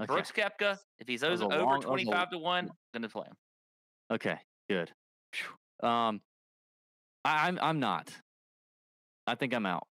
Okay. 0.00 0.12
Brooks 0.12 0.32
Koepka, 0.32 0.78
if 0.98 1.06
he's 1.06 1.22
over, 1.22 1.34
over 1.34 1.42
long- 1.42 1.50
that 1.50 1.66
was 1.66 1.84
a- 1.84 1.88
25 1.88 2.30
to 2.30 2.38
one, 2.38 2.70
gonna 2.92 3.08
play 3.08 3.26
him. 3.26 3.36
Okay, 4.12 4.36
good. 4.68 4.90
Um, 5.82 6.20
I, 7.24 7.48
I'm 7.48 7.58
I'm 7.60 7.80
not. 7.80 8.10
I 9.26 9.34
think 9.34 9.54
I'm 9.54 9.66
out. 9.66 9.86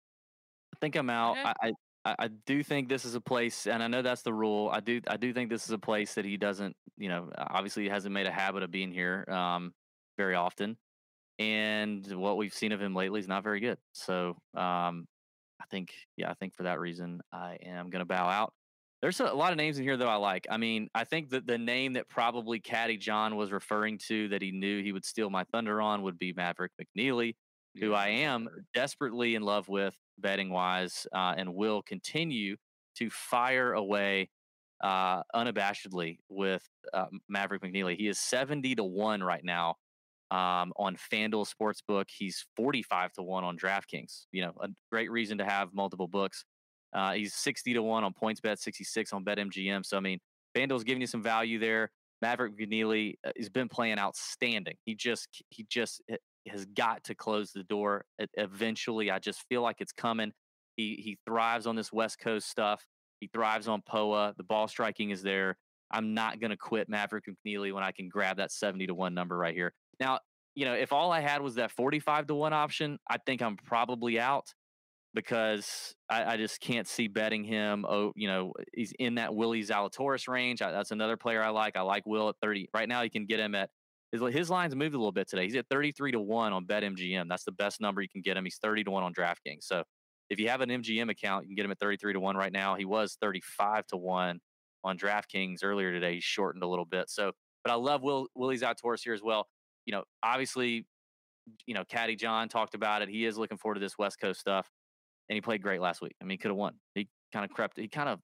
I 0.78 0.86
think 0.86 0.96
I'm 0.96 1.10
out. 1.10 1.38
Okay. 1.38 1.52
I, 1.62 1.70
I 2.04 2.14
I 2.20 2.28
do 2.46 2.62
think 2.62 2.88
this 2.88 3.04
is 3.04 3.14
a 3.14 3.20
place, 3.20 3.66
and 3.66 3.82
I 3.82 3.88
know 3.88 4.00
that's 4.00 4.22
the 4.22 4.32
rule. 4.32 4.70
I 4.72 4.80
do 4.80 5.00
I 5.08 5.16
do 5.16 5.32
think 5.32 5.50
this 5.50 5.64
is 5.64 5.72
a 5.72 5.78
place 5.78 6.14
that 6.14 6.24
he 6.24 6.36
doesn't, 6.36 6.76
you 6.96 7.08
know, 7.08 7.30
obviously 7.36 7.82
he 7.82 7.88
hasn't 7.88 8.14
made 8.14 8.26
a 8.26 8.30
habit 8.30 8.62
of 8.62 8.70
being 8.70 8.92
here 8.92 9.24
um, 9.28 9.74
very 10.16 10.34
often, 10.34 10.78
and 11.38 12.06
what 12.16 12.36
we've 12.36 12.54
seen 12.54 12.72
of 12.72 12.80
him 12.80 12.94
lately 12.94 13.20
is 13.20 13.28
not 13.28 13.42
very 13.42 13.60
good. 13.60 13.78
So 13.92 14.36
um, 14.56 15.06
I 15.60 15.64
think, 15.70 15.92
yeah, 16.16 16.30
I 16.30 16.34
think 16.34 16.54
for 16.54 16.62
that 16.62 16.80
reason, 16.80 17.20
I 17.32 17.58
am 17.62 17.90
going 17.90 18.00
to 18.00 18.06
bow 18.06 18.28
out. 18.28 18.54
There's 19.02 19.20
a 19.20 19.32
lot 19.32 19.52
of 19.52 19.58
names 19.58 19.78
in 19.78 19.84
here 19.84 19.96
though 19.96 20.08
I 20.08 20.16
like. 20.16 20.46
I 20.50 20.56
mean, 20.56 20.88
I 20.94 21.04
think 21.04 21.30
that 21.30 21.46
the 21.46 21.58
name 21.58 21.92
that 21.94 22.08
probably 22.08 22.60
Caddie 22.60 22.96
John 22.96 23.36
was 23.36 23.52
referring 23.52 23.98
to 24.08 24.28
that 24.28 24.42
he 24.42 24.50
knew 24.50 24.82
he 24.82 24.92
would 24.92 25.04
steal 25.04 25.30
my 25.30 25.44
thunder 25.52 25.80
on 25.80 26.02
would 26.02 26.18
be 26.18 26.32
Maverick 26.32 26.72
McNealy, 26.80 27.34
who 27.78 27.92
I 27.94 28.08
am 28.08 28.48
desperately 28.74 29.34
in 29.34 29.42
love 29.42 29.68
with 29.68 29.94
betting 30.20 30.50
wise, 30.50 31.06
uh, 31.12 31.34
and 31.36 31.54
will 31.54 31.82
continue 31.82 32.56
to 32.96 33.10
fire 33.10 33.72
away 33.72 34.28
uh, 34.82 35.22
unabashedly 35.34 36.18
with 36.28 36.62
uh, 36.92 37.06
Maverick 37.28 37.62
McNealy. 37.62 37.96
He 37.96 38.08
is 38.08 38.18
70 38.18 38.76
to 38.76 38.84
1 38.84 39.22
right 39.22 39.44
now 39.44 39.76
um, 40.30 40.72
on 40.76 40.96
FanDuel 40.96 41.52
Sportsbook. 41.52 42.06
He's 42.08 42.44
45 42.56 43.12
to 43.14 43.22
1 43.22 43.44
on 43.44 43.58
DraftKings. 43.58 44.26
You 44.32 44.42
know, 44.42 44.52
a 44.60 44.68
great 44.90 45.10
reason 45.10 45.38
to 45.38 45.44
have 45.44 45.72
multiple 45.72 46.08
books. 46.08 46.44
Uh, 46.92 47.12
he's 47.12 47.34
60 47.34 47.74
to 47.74 47.82
1 47.82 48.04
on 48.04 48.12
PointsBet, 48.14 48.58
66 48.58 49.12
on 49.12 49.24
BetMGM. 49.24 49.84
So, 49.84 49.96
I 49.96 50.00
mean, 50.00 50.18
FanDuel's 50.56 50.84
giving 50.84 51.00
you 51.00 51.06
some 51.06 51.22
value 51.22 51.58
there. 51.58 51.90
Maverick 52.20 52.58
McNealy 52.58 53.14
uh, 53.26 53.30
has 53.36 53.48
been 53.48 53.68
playing 53.68 53.98
outstanding. 53.98 54.74
He 54.84 54.94
just, 54.94 55.28
he 55.50 55.66
just 55.68 56.02
h- 56.10 56.18
has 56.46 56.64
got 56.64 57.04
to 57.04 57.14
close 57.14 57.52
the 57.52 57.64
door 57.64 58.04
eventually. 58.34 59.10
I 59.10 59.18
just 59.18 59.44
feel 59.48 59.62
like 59.62 59.76
it's 59.80 59.92
coming. 59.92 60.32
He, 60.76 61.00
he 61.02 61.18
thrives 61.26 61.66
on 61.66 61.76
this 61.76 61.92
West 61.92 62.18
Coast 62.20 62.48
stuff. 62.48 62.86
He 63.20 63.28
thrives 63.32 63.68
on 63.68 63.82
POA. 63.82 64.34
The 64.36 64.44
ball 64.44 64.68
striking 64.68 65.10
is 65.10 65.22
there. 65.22 65.56
I'm 65.90 66.14
not 66.14 66.40
going 66.40 66.50
to 66.50 66.56
quit 66.56 66.88
Maverick 66.88 67.24
McNealy 67.26 67.72
when 67.72 67.82
I 67.82 67.92
can 67.92 68.08
grab 68.08 68.36
that 68.36 68.52
70 68.52 68.86
to 68.88 68.94
1 68.94 69.14
number 69.14 69.36
right 69.36 69.54
here. 69.54 69.72
Now, 69.98 70.20
you 70.54 70.64
know, 70.64 70.74
if 70.74 70.92
all 70.92 71.10
I 71.10 71.20
had 71.20 71.42
was 71.42 71.56
that 71.56 71.70
45 71.72 72.26
to 72.28 72.34
1 72.34 72.52
option, 72.52 72.98
I 73.08 73.18
think 73.18 73.42
I'm 73.42 73.56
probably 73.56 74.20
out 74.20 74.52
because 75.14 75.94
I, 76.08 76.34
I 76.34 76.36
just 76.36 76.60
can't 76.60 76.86
see 76.86 77.08
betting 77.08 77.44
him. 77.44 77.84
Oh, 77.88 78.12
you 78.14 78.28
know, 78.28 78.52
he's 78.74 78.92
in 78.98 79.16
that 79.16 79.34
Willie 79.34 79.62
Zalatoris 79.62 80.28
range. 80.28 80.62
I, 80.62 80.70
that's 80.70 80.90
another 80.90 81.16
player 81.16 81.42
I 81.42 81.48
like. 81.50 81.76
I 81.76 81.80
like 81.80 82.04
Will 82.06 82.28
at 82.28 82.36
30. 82.42 82.68
Right 82.74 82.88
now, 82.88 83.02
you 83.02 83.10
can 83.10 83.26
get 83.26 83.40
him 83.40 83.54
at 83.54 83.70
his, 84.12 84.22
his 84.32 84.50
line's 84.50 84.74
moved 84.74 84.94
a 84.94 84.98
little 84.98 85.12
bit 85.12 85.28
today. 85.28 85.44
He's 85.44 85.56
at 85.56 85.66
33 85.68 86.12
to 86.12 86.20
1 86.20 86.52
on 86.52 86.64
BetMGM. 86.64 87.28
That's 87.28 87.44
the 87.44 87.52
best 87.52 87.80
number 87.80 88.00
you 88.00 88.08
can 88.08 88.22
get 88.22 88.36
him. 88.36 88.44
He's 88.44 88.58
30 88.62 88.84
to 88.84 88.90
1 88.90 89.02
on 89.02 89.12
DraftKings. 89.12 89.62
So 89.62 89.82
if 90.30 90.38
you 90.38 90.48
have 90.48 90.60
an 90.60 90.68
MGM 90.68 91.10
account, 91.10 91.44
you 91.44 91.48
can 91.48 91.56
get 91.56 91.64
him 91.64 91.70
at 91.70 91.78
33 91.78 92.14
to 92.14 92.20
1 92.20 92.36
right 92.36 92.52
now. 92.52 92.74
He 92.74 92.84
was 92.84 93.16
35 93.20 93.86
to 93.88 93.96
1 93.96 94.40
on 94.84 94.98
DraftKings 94.98 95.58
earlier 95.62 95.92
today. 95.92 96.14
He's 96.14 96.24
shortened 96.24 96.62
a 96.62 96.66
little 96.66 96.84
bit. 96.84 97.10
So, 97.10 97.32
but 97.64 97.72
I 97.72 97.76
love 97.76 98.02
Will 98.02 98.28
Willie 98.34 98.58
Zalatoris 98.58 99.02
here 99.02 99.14
as 99.14 99.22
well. 99.22 99.46
You 99.84 99.92
know, 99.92 100.04
obviously, 100.22 100.86
you 101.66 101.74
know, 101.74 101.84
Caddie 101.84 102.16
John 102.16 102.48
talked 102.48 102.74
about 102.74 103.02
it. 103.02 103.08
He 103.08 103.24
is 103.24 103.36
looking 103.38 103.58
forward 103.58 103.74
to 103.74 103.80
this 103.80 103.98
West 103.98 104.20
Coast 104.20 104.40
stuff. 104.40 104.70
And 105.28 105.34
he 105.34 105.40
played 105.40 105.62
great 105.62 105.80
last 105.80 106.00
week. 106.00 106.14
I 106.22 106.24
mean, 106.24 106.30
he 106.30 106.36
could 106.38 106.50
have 106.50 106.56
won. 106.56 106.74
He 106.94 107.08
kind 107.32 107.44
of 107.44 107.50
crept, 107.50 107.78
he 107.78 107.88
kind 107.88 108.08
of, 108.08 108.20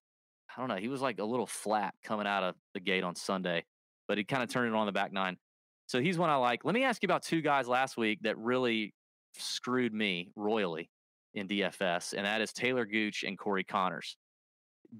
I 0.56 0.60
don't 0.60 0.68
know, 0.68 0.76
he 0.76 0.88
was 0.88 1.02
like 1.02 1.18
a 1.18 1.24
little 1.24 1.46
flat 1.46 1.94
coming 2.02 2.26
out 2.26 2.42
of 2.42 2.54
the 2.72 2.80
gate 2.80 3.04
on 3.04 3.14
Sunday, 3.14 3.64
but 4.08 4.16
he 4.16 4.24
kind 4.24 4.42
of 4.42 4.48
turned 4.48 4.68
it 4.68 4.74
on 4.74 4.86
the 4.86 4.92
back 4.92 5.12
nine. 5.12 5.36
So 5.86 6.00
he's 6.00 6.18
one 6.18 6.30
I 6.30 6.36
like. 6.36 6.64
Let 6.64 6.74
me 6.74 6.84
ask 6.84 7.02
you 7.02 7.06
about 7.06 7.22
two 7.22 7.42
guys 7.42 7.68
last 7.68 7.96
week 7.96 8.20
that 8.22 8.38
really 8.38 8.94
screwed 9.36 9.92
me 9.92 10.30
royally 10.36 10.90
in 11.34 11.48
DFS, 11.48 12.14
and 12.14 12.24
that 12.24 12.40
is 12.40 12.52
Taylor 12.52 12.86
Gooch 12.86 13.24
and 13.24 13.38
Corey 13.38 13.64
Conners. 13.64 14.16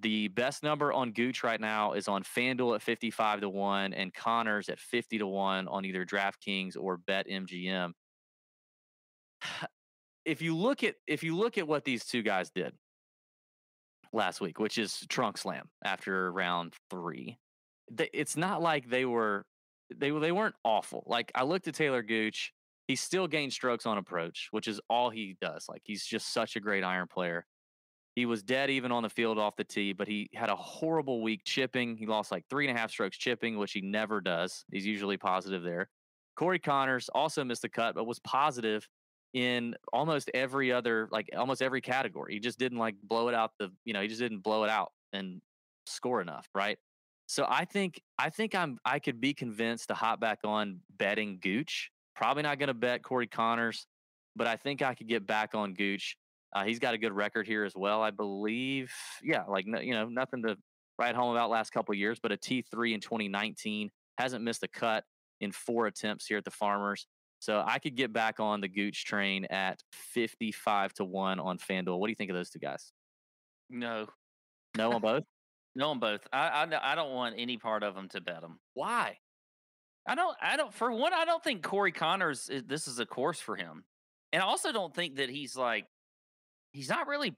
The 0.00 0.28
best 0.28 0.62
number 0.62 0.92
on 0.92 1.12
Gooch 1.12 1.44
right 1.44 1.60
now 1.60 1.92
is 1.92 2.08
on 2.08 2.24
FanDuel 2.24 2.74
at 2.74 2.82
55 2.82 3.42
to 3.42 3.48
1 3.48 3.94
and 3.94 4.12
Conners 4.12 4.68
at 4.68 4.80
50 4.80 5.18
to 5.18 5.26
1 5.26 5.68
on 5.68 5.84
either 5.84 6.04
DraftKings 6.04 6.76
or 6.78 6.98
BetMGM. 6.98 7.92
If 10.24 10.40
you 10.40 10.56
look 10.56 10.82
at 10.82 10.94
if 11.06 11.22
you 11.22 11.36
look 11.36 11.58
at 11.58 11.68
what 11.68 11.84
these 11.84 12.06
two 12.06 12.22
guys 12.22 12.50
did 12.50 12.72
last 14.14 14.40
week, 14.40 14.58
which 14.58 14.78
is 14.78 15.04
trunk 15.10 15.36
slam 15.36 15.68
after 15.84 16.32
round 16.32 16.72
3, 16.88 17.36
it's 17.98 18.34
not 18.34 18.62
like 18.62 18.88
they 18.88 19.04
were 19.04 19.44
they 19.94 20.10
they 20.10 20.32
weren't 20.32 20.54
awful. 20.64 21.04
Like 21.06 21.32
I 21.34 21.44
looked 21.44 21.68
at 21.68 21.74
Taylor 21.74 22.02
Gooch 22.02 22.52
he 22.86 22.96
still 22.96 23.26
gained 23.26 23.52
strokes 23.52 23.86
on 23.86 23.98
approach, 23.98 24.48
which 24.50 24.68
is 24.68 24.80
all 24.90 25.10
he 25.10 25.36
does. 25.40 25.66
Like 25.68 25.82
he's 25.84 26.04
just 26.04 26.32
such 26.32 26.56
a 26.56 26.60
great 26.60 26.84
iron 26.84 27.08
player. 27.08 27.46
He 28.14 28.26
was 28.26 28.42
dead 28.42 28.70
even 28.70 28.92
on 28.92 29.02
the 29.02 29.08
field 29.08 29.38
off 29.38 29.56
the 29.56 29.64
tee, 29.64 29.92
but 29.92 30.06
he 30.06 30.30
had 30.34 30.50
a 30.50 30.56
horrible 30.56 31.22
week 31.22 31.42
chipping. 31.44 31.96
He 31.96 32.06
lost 32.06 32.30
like 32.30 32.44
three 32.48 32.68
and 32.68 32.76
a 32.76 32.80
half 32.80 32.90
strokes 32.90 33.16
chipping, 33.16 33.58
which 33.58 33.72
he 33.72 33.80
never 33.80 34.20
does. 34.20 34.64
He's 34.70 34.86
usually 34.86 35.16
positive 35.16 35.62
there. 35.62 35.88
Corey 36.36 36.58
Conners 36.58 37.08
also 37.12 37.42
missed 37.42 37.62
the 37.62 37.68
cut, 37.68 37.94
but 37.94 38.06
was 38.06 38.20
positive 38.20 38.86
in 39.32 39.74
almost 39.92 40.30
every 40.32 40.70
other, 40.70 41.08
like 41.10 41.28
almost 41.36 41.62
every 41.62 41.80
category. 41.80 42.34
He 42.34 42.40
just 42.40 42.58
didn't 42.58 42.78
like 42.78 42.94
blow 43.02 43.28
it 43.28 43.34
out 43.34 43.52
the, 43.58 43.72
you 43.84 43.94
know, 43.94 44.02
he 44.02 44.08
just 44.08 44.20
didn't 44.20 44.40
blow 44.40 44.62
it 44.62 44.70
out 44.70 44.92
and 45.12 45.40
score 45.86 46.20
enough, 46.20 46.48
right? 46.54 46.78
So 47.26 47.46
I 47.48 47.64
think 47.64 48.00
I 48.18 48.30
think 48.30 48.54
I'm 48.54 48.78
I 48.84 48.98
could 48.98 49.20
be 49.20 49.34
convinced 49.34 49.88
to 49.88 49.94
hop 49.94 50.20
back 50.20 50.40
on 50.44 50.80
betting 50.98 51.38
Gooch. 51.40 51.90
Probably 52.14 52.42
not 52.42 52.58
going 52.58 52.68
to 52.68 52.74
bet 52.74 53.02
Corey 53.02 53.26
Conners, 53.26 53.86
but 54.36 54.46
I 54.46 54.56
think 54.56 54.82
I 54.82 54.94
could 54.94 55.08
get 55.08 55.26
back 55.26 55.54
on 55.54 55.74
Gooch. 55.74 56.16
Uh, 56.54 56.64
he's 56.64 56.78
got 56.78 56.94
a 56.94 56.98
good 56.98 57.12
record 57.12 57.46
here 57.46 57.64
as 57.64 57.74
well, 57.74 58.02
I 58.02 58.10
believe. 58.10 58.92
Yeah, 59.22 59.44
like 59.48 59.66
no, 59.66 59.80
you 59.80 59.94
know, 59.94 60.06
nothing 60.08 60.42
to 60.42 60.56
write 60.98 61.16
home 61.16 61.34
about 61.34 61.50
last 61.50 61.70
couple 61.70 61.94
years, 61.94 62.18
but 62.22 62.30
a 62.30 62.36
T3 62.36 62.94
in 62.94 63.00
2019 63.00 63.90
hasn't 64.18 64.44
missed 64.44 64.62
a 64.62 64.68
cut 64.68 65.04
in 65.40 65.50
four 65.50 65.86
attempts 65.86 66.26
here 66.26 66.38
at 66.38 66.44
the 66.44 66.50
Farmers. 66.50 67.06
So 67.40 67.62
I 67.66 67.78
could 67.78 67.96
get 67.96 68.12
back 68.12 68.40
on 68.40 68.60
the 68.60 68.68
Gooch 68.68 69.04
train 69.04 69.44
at 69.50 69.80
55 69.92 70.94
to 70.94 71.04
1 71.04 71.40
on 71.40 71.58
FanDuel. 71.58 71.98
What 71.98 72.06
do 72.06 72.12
you 72.12 72.16
think 72.16 72.30
of 72.30 72.36
those 72.36 72.50
two 72.50 72.58
guys? 72.58 72.92
No, 73.68 74.06
No 74.76 74.92
on 74.92 75.00
both? 75.00 75.24
No 75.74 75.90
on 75.90 75.98
both. 75.98 76.26
I, 76.32 76.48
I 76.48 76.92
I 76.92 76.94
don't 76.94 77.12
want 77.12 77.34
any 77.38 77.58
part 77.58 77.82
of 77.82 77.94
them 77.94 78.08
to 78.10 78.20
bet 78.20 78.40
them. 78.40 78.60
Why? 78.74 79.18
I 80.06 80.14
don't. 80.14 80.36
I 80.40 80.56
don't. 80.56 80.72
For 80.74 80.92
one, 80.92 81.14
I 81.14 81.24
don't 81.24 81.42
think 81.42 81.62
Corey 81.64 81.92
Conners. 81.92 82.50
This 82.66 82.88
is 82.88 82.98
a 82.98 83.06
course 83.06 83.40
for 83.40 83.56
him, 83.56 83.84
and 84.32 84.42
I 84.42 84.46
also 84.46 84.72
don't 84.72 84.94
think 84.94 85.16
that 85.16 85.30
he's 85.30 85.56
like. 85.56 85.86
He's 86.72 86.88
not 86.88 87.08
really 87.08 87.36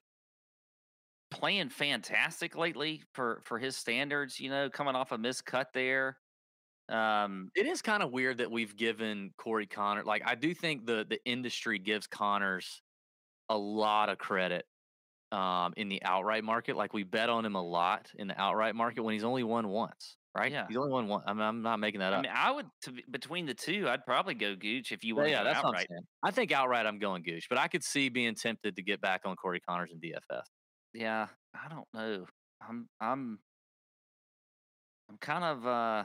playing 1.30 1.68
fantastic 1.70 2.57
lately 2.57 3.03
for 3.12 3.43
for 3.45 3.59
his 3.59 3.76
standards. 3.76 4.39
You 4.41 4.51
know, 4.51 4.70
coming 4.70 4.95
off 4.95 5.12
a 5.12 5.18
miscut 5.18 5.66
there. 5.74 6.18
Um, 6.89 7.51
It 7.55 7.66
is 7.66 7.82
kind 7.82 8.03
of 8.03 8.12
weird 8.12 8.39
that 8.39 8.51
we've 8.51 8.76
given 8.76 9.32
Corey 9.39 9.66
Connor 9.66 10.05
like 10.05 10.22
I 10.26 10.34
do 10.37 10.55
think 10.55 10.87
the 10.87 11.07
the 11.09 11.20
industry 11.24 11.78
gives 11.78 12.07
Conners 12.07 12.82
a 13.49 13.59
lot 13.59 14.09
of 14.11 14.18
credit 14.18 14.66
um 15.33 15.74
in 15.77 15.89
the 15.89 16.03
outright 16.05 16.45
market. 16.45 16.77
Like 16.77 16.93
we 16.93 17.03
bet 17.03 17.29
on 17.29 17.45
him 17.45 17.57
a 17.57 17.62
lot 17.62 18.11
in 18.16 18.29
the 18.29 18.41
outright 18.41 18.74
market 18.74 19.03
when 19.03 19.14
he's 19.14 19.24
only 19.24 19.43
won 19.43 19.68
once, 19.68 20.16
right? 20.37 20.51
Yeah. 20.53 20.66
He's 20.68 20.77
only 20.77 20.93
won 20.93 21.09
one. 21.09 21.22
I 21.27 21.33
mean, 21.33 21.43
I'm 21.43 21.62
not 21.62 21.79
making 21.81 22.01
that 22.01 22.12
up. 22.12 22.20
I 22.20 22.22
mean, 22.22 22.33
I 22.35 22.51
would 22.53 22.66
be- 22.95 23.05
between 23.11 23.47
the 23.47 23.55
two, 23.55 23.89
I'd 23.89 24.05
probably 24.05 24.35
go 24.35 24.55
Gooch 24.55 24.93
if 24.93 25.05
you 25.05 25.16
want 25.16 25.31
yeah, 25.31 25.43
that's 25.43 25.64
outright. 25.64 25.89
I 26.22 26.31
think 26.31 26.53
outright 26.53 26.87
I'm 26.87 26.99
going 26.99 27.22
Gooch, 27.22 27.49
but 27.49 27.59
I 27.59 27.68
could 27.68 27.83
see 27.83 28.09
being 28.09 28.35
tempted 28.35 28.77
to 28.77 28.83
get 28.83 29.01
back 29.01 29.22
on 29.24 29.37
Corey 29.37 29.61
Conners 29.61 29.91
in 29.93 29.99
DFS. 30.01 30.43
Yeah, 30.95 31.27
I 31.55 31.68
don't 31.68 31.89
know. 31.93 32.27
I'm 32.66 32.89
I'm 33.01 33.39
I'm 35.09 35.18
kind 35.18 35.45
of 35.45 35.66
uh 35.66 36.05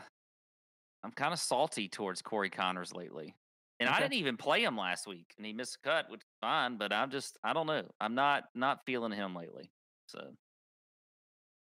I'm 1.04 1.12
kind 1.12 1.34
of 1.34 1.40
salty 1.40 1.88
towards 1.90 2.22
Corey 2.22 2.50
Conners 2.50 2.94
lately. 2.94 3.36
And 3.82 3.90
I 3.90 4.00
didn't 4.00 4.14
even 4.14 4.38
play 4.38 4.64
him 4.64 4.78
last 4.78 5.08
week 5.08 5.34
and 5.38 5.46
he 5.46 5.54
missed 5.54 5.78
a 5.84 5.88
cut, 5.88 6.10
which 6.10 6.22
is 6.22 6.28
fine, 6.40 6.78
but 6.78 6.94
I'm 6.94 7.10
just 7.10 7.38
I 7.44 7.54
don't 7.54 7.68
know. 7.68 7.84
I'm 8.00 8.16
not 8.16 8.44
not 8.54 8.86
feeling 8.86 9.12
him 9.12 9.36
lately. 9.36 9.72
So 10.08 10.20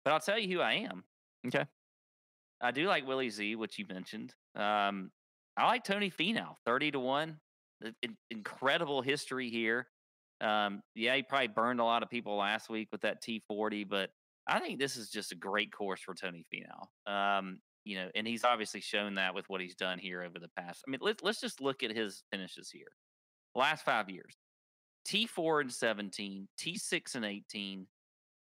But 0.03 0.13
I'll 0.13 0.19
tell 0.19 0.37
you 0.37 0.53
who 0.57 0.61
I 0.61 0.73
am. 0.73 1.03
Okay. 1.47 1.65
I 2.61 2.71
do 2.71 2.87
like 2.87 3.07
Willie 3.07 3.29
Z, 3.29 3.55
which 3.55 3.79
you 3.79 3.85
mentioned. 3.87 4.33
Um 4.55 5.11
I 5.57 5.65
like 5.65 5.83
Tony 5.83 6.09
Finau, 6.09 6.55
30 6.65 6.91
to 6.91 6.99
1. 6.99 7.37
In- 8.01 8.17
incredible 8.31 9.01
history 9.01 9.49
here. 9.49 9.87
Um, 10.41 10.81
yeah, 10.95 11.15
he 11.15 11.23
probably 11.23 11.47
burned 11.47 11.81
a 11.81 11.83
lot 11.83 12.01
of 12.01 12.09
people 12.09 12.37
last 12.37 12.69
week 12.69 12.87
with 12.91 13.01
that 13.01 13.21
T40, 13.21 13.87
but 13.87 14.09
I 14.47 14.59
think 14.59 14.79
this 14.79 14.95
is 14.95 15.09
just 15.09 15.33
a 15.33 15.35
great 15.35 15.71
course 15.71 15.99
for 16.01 16.13
Tony 16.13 16.45
Finau. 16.53 17.11
Um, 17.11 17.59
you 17.89 17.95
know, 17.95 18.07
and 18.13 18.27
he's 18.27 18.43
obviously 18.43 18.81
shown 18.81 19.15
that 19.15 19.33
with 19.33 19.49
what 19.49 19.61
he's 19.61 19.73
done 19.73 19.97
here 19.97 20.21
over 20.21 20.37
the 20.37 20.47
past. 20.55 20.83
I 20.87 20.91
mean, 20.91 20.99
let's 21.01 21.23
let's 21.23 21.41
just 21.41 21.59
look 21.59 21.81
at 21.81 21.89
his 21.89 22.21
finishes 22.31 22.69
here. 22.69 22.91
Last 23.55 23.83
five 23.83 24.11
years. 24.11 24.37
T4 25.07 25.63
in 25.63 25.69
17, 25.71 26.47
T6 26.59 27.15
in 27.15 27.23
18, 27.23 27.87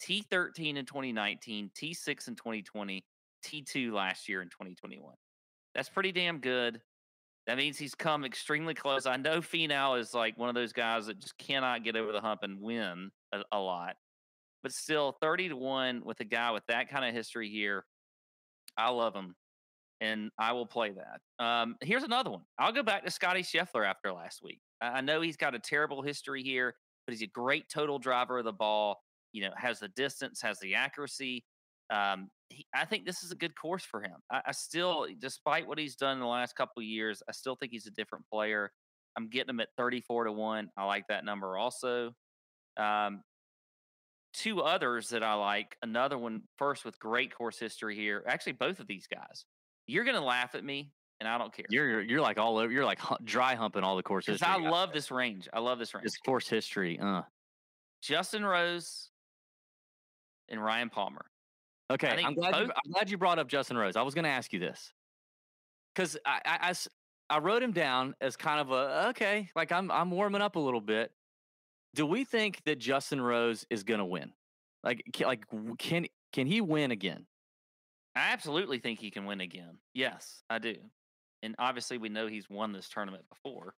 T13 0.03 0.77
in 0.77 0.87
2019, 0.87 1.71
T6 1.77 2.29
in 2.29 2.37
2020, 2.37 3.05
T2 3.45 3.93
last 3.93 4.31
year 4.31 4.41
in 4.41 4.49
2021. 4.49 5.13
That's 5.75 5.91
pretty 5.91 6.13
damn 6.13 6.39
good. 6.39 6.81
That 7.47 7.59
means 7.59 7.77
he's 7.77 7.95
come 7.95 8.25
extremely 8.25 8.73
close. 8.73 9.05
I 9.05 9.19
know 9.19 9.43
Finau 9.43 10.01
is 10.01 10.15
like 10.15 10.39
one 10.39 10.49
of 10.49 10.55
those 10.55 10.73
guys 10.73 11.05
that 11.07 11.21
just 11.21 11.37
cannot 11.37 11.85
get 11.85 11.97
over 11.97 12.13
the 12.13 12.21
hump 12.23 12.45
and 12.45 12.63
win 12.63 13.11
a, 13.35 13.43
a 13.53 13.59
lot. 13.59 13.97
But 14.63 14.73
still, 14.73 15.19
30 15.21 15.51
to 15.51 15.57
1 15.57 16.03
with 16.03 16.21
a 16.21 16.25
guy 16.25 16.51
with 16.53 16.65
that 16.69 16.89
kind 16.89 17.05
of 17.05 17.13
history 17.13 17.51
here. 17.51 17.85
I 18.77 18.91
love 18.91 19.15
him. 19.15 19.35
And 20.01 20.31
I 20.39 20.53
will 20.53 20.67
play 20.67 20.93
that. 20.93 21.45
Um, 21.45 21.77
here's 21.81 22.03
another 22.03 22.31
one. 22.31 22.43
I'll 22.59 22.73
go 22.73 22.83
back 22.83 23.05
to 23.05 23.11
Scotty 23.11 23.43
Scheffler 23.43 23.87
after 23.87 24.13
last 24.13 24.41
week. 24.43 24.61
I, 24.81 24.87
I 24.89 25.01
know 25.01 25.21
he's 25.21 25.37
got 25.37 25.55
a 25.55 25.59
terrible 25.59 26.03
history 26.03 26.43
here, 26.43 26.75
but 27.07 27.15
he's 27.15 27.23
a 27.23 27.29
great 27.29 27.69
total 27.69 27.99
driver 27.99 28.39
of 28.39 28.45
the 28.45 28.53
ball. 28.53 29.01
You 29.33 29.43
know, 29.43 29.51
has 29.57 29.81
the 29.81 29.89
distance, 29.89 30.41
has 30.43 30.59
the 30.61 30.75
accuracy. 30.75 31.45
Um, 31.91 32.29
he, 32.51 32.67
I 32.75 32.85
think 32.85 33.07
this 33.07 33.23
is 33.23 33.31
a 33.31 33.37
good 33.37 33.57
course 33.57 33.85
for 33.85 34.01
him. 34.01 34.17
I, 34.31 34.43
I 34.47 34.53
still, 34.53 35.07
despite 35.21 35.67
what 35.67 35.79
he's 35.79 35.97
done 35.97 36.15
in 36.15 36.21
the 36.21 36.27
last 36.27 36.55
couple 36.57 36.81
of 36.81 36.85
years, 36.85 37.23
I 37.29 37.33
still 37.33 37.57
think 37.57 37.73
he's 37.73 37.87
a 37.87 37.91
different 37.93 38.25
player. 38.33 38.71
I'm 39.17 39.29
getting 39.29 39.51
him 39.51 39.61
at 39.61 39.69
34 39.77 40.25
to 40.25 40.33
1. 40.33 40.71
I 40.77 40.85
like 40.85 41.05
that 41.09 41.25
number 41.25 41.57
also. 41.57 42.13
Um, 42.77 43.23
two 44.35 44.61
others 44.61 45.09
that 45.09 45.23
I 45.23 45.35
like. 45.35 45.77
Another 45.83 46.19
one 46.19 46.43
first 46.59 46.85
with 46.85 46.99
great 46.99 47.35
course 47.35 47.59
history 47.59 47.97
here. 47.97 48.23
Actually, 48.27 48.53
both 48.53 48.81
of 48.81 48.87
these 48.87 49.07
guys. 49.07 49.47
You're 49.87 50.05
going 50.05 50.17
to 50.17 50.23
laugh 50.23 50.55
at 50.55 50.65
me, 50.65 50.91
and 51.21 51.29
I 51.29 51.39
don't 51.39 51.53
care. 51.55 51.67
You're 51.71 52.03
you're 52.03 52.21
like 52.21 52.39
all 52.39 52.59
over. 52.59 52.71
You're 52.71 52.85
like 52.85 53.01
dry 53.25 53.55
humping 53.55 53.83
all 53.83 53.97
the 53.97 54.03
course 54.03 54.27
Because 54.27 54.41
history. 54.41 54.67
I 54.67 54.69
love 54.69 54.93
this 54.93 55.11
range. 55.11 55.49
I 55.53 55.61
love 55.61 55.79
this 55.79 55.95
range. 55.95 56.05
this 56.05 56.17
course 56.19 56.49
history. 56.49 56.99
Uh. 56.99 57.23
Justin 58.03 58.45
Rose 58.45 59.11
and 60.49 60.63
Ryan 60.63 60.91
Palmer. 60.91 61.25
Okay, 61.91 62.23
I'm 62.25 62.35
glad, 62.35 62.57
you, 62.57 62.65
I'm 62.65 62.93
glad 62.93 63.11
you 63.11 63.19
brought 63.19 63.39
up 63.39 63.47
Justin 63.47 63.77
Rose. 63.77 63.95
I 63.95 64.03
was 64.03 64.15
going 64.15 64.25
to 64.25 64.31
ask 64.31 64.53
you 64.55 64.59
this 64.59 64.93
because 65.95 66.17
i 66.25 66.41
i 66.45 66.75
i 67.29 67.39
wrote 67.39 67.63
him 67.63 67.73
down 67.73 68.15
as 68.21 68.37
kind 68.37 68.61
of 68.61 68.71
a 68.71 69.09
okay, 69.11 69.51
like 69.55 69.71
I'm 69.71 69.91
I'm 69.91 70.11
warming 70.11 70.41
up 70.41 70.57
a 70.57 70.61
little 70.61 70.81
bit. 70.81 71.13
Do 71.95 72.07
we 72.07 72.25
think 72.25 72.63
that 72.65 72.79
Justin 72.79 73.21
Rose 73.21 73.65
is 73.71 73.83
going 73.85 73.99
to 73.99 74.05
win? 74.05 74.33
Like 74.83 75.03
ca- 75.17 75.27
like 75.27 75.45
can 75.79 76.07
can 76.33 76.47
he 76.47 76.61
win 76.61 76.91
again? 76.91 77.27
I 78.17 78.33
absolutely 78.33 78.79
think 78.79 78.99
he 79.01 79.11
can 79.11 79.25
win 79.25 79.41
again. 79.41 79.79
Yes, 79.95 80.43
I 80.51 80.59
do. 80.59 80.77
And 81.43 81.55
obviously, 81.59 81.99
we 81.99 82.09
know 82.09 82.27
he's 82.27 82.49
won 82.51 82.73
this 82.73 82.89
tournament 82.89 83.25
before. 83.29 83.75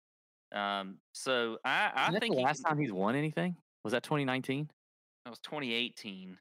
Um, 0.53 0.99
so 1.13 1.59
I, 1.65 1.91
I 1.95 2.19
think 2.19 2.35
the 2.35 2.41
last 2.43 2.63
can- 2.63 2.71
time 2.75 2.79
he's 2.79 2.93
won 2.93 3.15
anything 3.17 3.57
was 3.83 3.93
that 3.93 4.03
2019. 4.03 4.69
that 5.25 5.31
was 5.31 5.39
2018. 5.41 6.39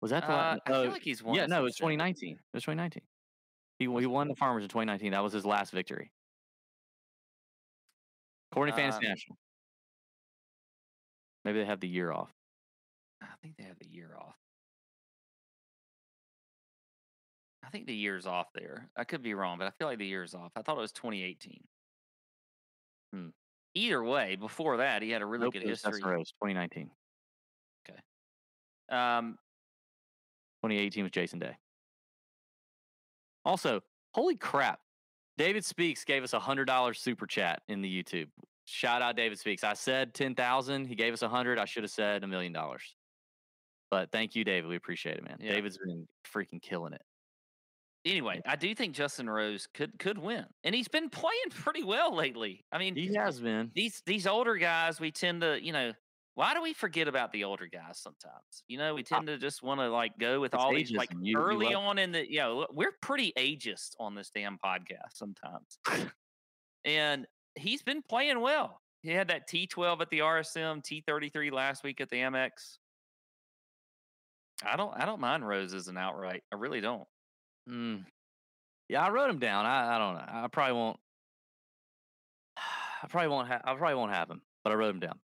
Was 0.00 0.10
that 0.10 0.26
the 0.26 0.32
Uh, 0.32 0.36
last? 0.36 0.60
I 0.66 0.70
feel 0.70 0.90
like 0.90 1.02
he's 1.02 1.22
won. 1.22 1.34
yeah, 1.36 1.46
no, 1.46 1.60
it 1.60 1.62
was 1.64 1.76
2019. 1.76 2.34
It 2.34 2.40
was 2.54 2.62
2019. 2.64 3.02
He 3.78 3.84
he 3.84 4.06
won 4.06 4.28
the 4.28 4.36
Farmers 4.36 4.62
in 4.62 4.68
2019. 4.68 5.12
That 5.12 5.20
was 5.20 5.32
his 5.32 5.44
last 5.46 5.72
victory. 5.72 6.12
According 8.52 8.74
to 8.74 8.76
Fantasy 8.80 9.06
Um, 9.06 9.10
National. 9.10 9.38
Maybe 11.44 11.58
they 11.58 11.64
have 11.64 11.80
the 11.80 11.88
year 11.88 12.12
off. 12.12 12.30
I 13.20 13.26
think 13.42 13.56
they 13.56 13.64
have 13.64 13.78
the 13.78 13.88
year 13.88 14.16
off. 14.18 14.34
I 17.64 17.68
think 17.68 17.86
the 17.86 17.94
year's 17.94 18.26
off 18.26 18.48
there. 18.54 18.90
I 18.96 19.04
could 19.04 19.22
be 19.22 19.34
wrong, 19.34 19.58
but 19.58 19.66
I 19.66 19.70
feel 19.70 19.86
like 19.88 19.98
the 19.98 20.06
year's 20.06 20.34
off. 20.34 20.52
I 20.56 20.62
thought 20.62 20.76
it 20.76 20.80
was 20.80 20.92
2018. 20.92 21.60
Hmm. 23.12 23.28
Either 23.74 24.02
way, 24.02 24.36
before 24.36 24.78
that, 24.78 25.02
he 25.02 25.10
had 25.10 25.22
a 25.22 25.26
really 25.26 25.44
Nope, 25.44 25.54
good 25.54 25.62
it 25.62 25.68
was 25.70 25.82
history. 25.82 26.00
Justin 26.00 26.10
Rose, 26.10 26.32
2019. 26.42 26.90
Um, 28.92 29.38
2018 30.62 31.04
was 31.04 31.12
Jason 31.12 31.38
Day. 31.38 31.56
Also, 33.44 33.80
holy 34.14 34.36
crap. 34.36 34.80
David 35.38 35.64
Speaks 35.64 36.04
gave 36.04 36.22
us 36.22 36.34
a 36.34 36.38
hundred 36.38 36.66
dollars 36.66 37.00
super 37.00 37.26
chat 37.26 37.62
in 37.68 37.80
the 37.80 38.02
YouTube. 38.02 38.28
Shout 38.72 39.02
out 39.02 39.16
David 39.16 39.38
Speaks. 39.38 39.64
I 39.64 39.74
said 39.74 40.14
ten 40.14 40.34
thousand. 40.34 40.86
He 40.86 40.94
gave 40.94 41.12
us 41.12 41.20
a 41.22 41.28
hundred. 41.28 41.58
I 41.58 41.66
should 41.66 41.82
have 41.84 41.90
said 41.90 42.24
a 42.24 42.26
million 42.26 42.52
dollars. 42.52 42.82
But 43.90 44.10
thank 44.10 44.34
you, 44.34 44.44
David. 44.44 44.68
We 44.68 44.76
appreciate 44.76 45.18
it, 45.18 45.24
man. 45.24 45.36
Yeah. 45.40 45.52
David's 45.52 45.76
been 45.76 46.08
freaking 46.34 46.62
killing 46.62 46.94
it. 46.94 47.02
anyway, 48.06 48.40
I 48.46 48.56
do 48.56 48.74
think 48.74 48.94
Justin 48.94 49.28
Rose 49.28 49.68
could 49.74 49.98
could 49.98 50.16
win, 50.16 50.46
and 50.64 50.74
he's 50.74 50.88
been 50.88 51.10
playing 51.10 51.50
pretty 51.50 51.84
well 51.84 52.14
lately. 52.16 52.64
I 52.72 52.78
mean, 52.78 52.96
He 52.96 53.12
has 53.14 53.40
been. 53.40 53.70
these 53.74 54.02
these 54.06 54.26
older 54.26 54.56
guys, 54.56 54.98
we 54.98 55.10
tend 55.10 55.42
to, 55.42 55.62
you 55.62 55.72
know, 55.72 55.92
why 56.34 56.54
do 56.54 56.62
we 56.62 56.72
forget 56.72 57.08
about 57.08 57.30
the 57.32 57.44
older 57.44 57.66
guys 57.66 57.98
sometimes? 57.98 58.64
You 58.66 58.78
know, 58.78 58.94
we 58.94 59.02
tend 59.02 59.26
to 59.26 59.36
just 59.36 59.62
want 59.62 59.80
to 59.80 59.90
like 59.90 60.16
go 60.18 60.40
with 60.40 60.54
It's 60.54 60.62
all 60.64 60.72
these 60.72 60.90
like. 60.92 61.10
You- 61.12 61.18
you 61.20 61.36
early 61.38 61.74
love- 61.74 61.84
on 61.84 61.98
in 61.98 62.12
the, 62.12 62.26
you 62.26 62.38
know, 62.38 62.66
we're 62.72 62.92
pretty 63.02 63.34
ageist 63.36 63.90
on 64.00 64.14
this 64.14 64.30
damn 64.34 64.56
podcast 64.58 65.12
sometimes. 65.12 65.78
and 66.86 67.26
he's 67.56 67.82
been 67.82 68.02
playing 68.02 68.40
well. 68.40 68.80
He 69.02 69.10
had 69.10 69.28
that 69.28 69.48
T12 69.48 70.00
at 70.00 70.10
the 70.10 70.20
RSM, 70.20 70.82
T33 70.82 71.50
last 71.50 71.82
week 71.82 72.00
at 72.00 72.08
the 72.08 72.16
Amex. 72.16 72.78
I 74.64 74.76
don't 74.76 74.92
I 74.96 75.04
don't 75.06 75.20
mind 75.20 75.46
Rose 75.46 75.74
as 75.74 75.88
an 75.88 75.96
outright. 75.96 76.42
I 76.52 76.56
really 76.56 76.80
don't. 76.80 77.06
Mm. 77.68 78.04
Yeah, 78.88 79.04
I 79.04 79.10
wrote 79.10 79.30
him 79.30 79.38
down. 79.38 79.66
I, 79.66 79.96
I 79.96 79.98
don't 79.98 80.14
know. 80.14 80.24
I 80.28 80.46
probably 80.48 80.74
won't. 80.74 80.96
I 83.02 83.06
probably 83.08 83.28
won't. 83.28 83.48
Ha- 83.48 83.62
I 83.64 83.74
probably 83.74 83.96
won't 83.96 84.12
have 84.12 84.30
him, 84.30 84.42
but 84.62 84.72
I 84.72 84.76
wrote 84.76 84.94
him 84.94 85.00
down. 85.00 85.18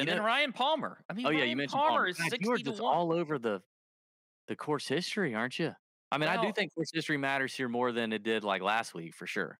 And 0.00 0.08
then 0.08 0.22
Ryan 0.22 0.52
Palmer. 0.52 0.98
I 1.10 1.12
mean, 1.12 1.26
oh 1.26 1.30
yeah, 1.30 1.44
you 1.44 1.56
mentioned 1.56 1.78
Palmer, 1.78 1.90
Palmer. 1.90 2.06
is 2.08 2.18
God, 2.18 2.30
sixty 2.30 2.46
you 2.46 2.52
are 2.52 2.58
to 2.58 2.82
one. 2.82 2.94
all 2.94 3.12
over 3.12 3.38
the 3.38 3.60
the 4.46 4.56
course 4.56 4.86
history, 4.86 5.34
aren't 5.34 5.58
you? 5.58 5.72
I 6.10 6.18
mean, 6.18 6.28
I 6.28 6.40
do 6.40 6.52
think 6.52 6.74
course 6.74 6.90
history 6.92 7.18
matters 7.18 7.54
here 7.54 7.68
more 7.68 7.92
than 7.92 8.12
it 8.12 8.22
did 8.22 8.44
like 8.44 8.62
last 8.62 8.94
week 8.94 9.14
for 9.14 9.26
sure. 9.26 9.58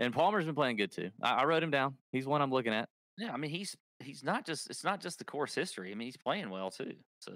And 0.00 0.12
Palmer's 0.12 0.44
been 0.44 0.54
playing 0.54 0.76
good 0.76 0.92
too. 0.92 1.10
I, 1.22 1.34
I 1.34 1.44
wrote 1.44 1.62
him 1.62 1.70
down. 1.70 1.96
He's 2.12 2.26
one 2.26 2.42
I'm 2.42 2.50
looking 2.50 2.72
at. 2.74 2.88
Yeah, 3.18 3.32
I 3.32 3.36
mean 3.36 3.50
he's 3.50 3.76
he's 4.00 4.24
not 4.24 4.44
just 4.44 4.68
it's 4.70 4.84
not 4.84 5.00
just 5.00 5.18
the 5.18 5.24
course 5.24 5.54
history. 5.54 5.92
I 5.92 5.94
mean 5.94 6.06
he's 6.06 6.16
playing 6.16 6.50
well 6.50 6.70
too. 6.70 6.94
So 7.20 7.32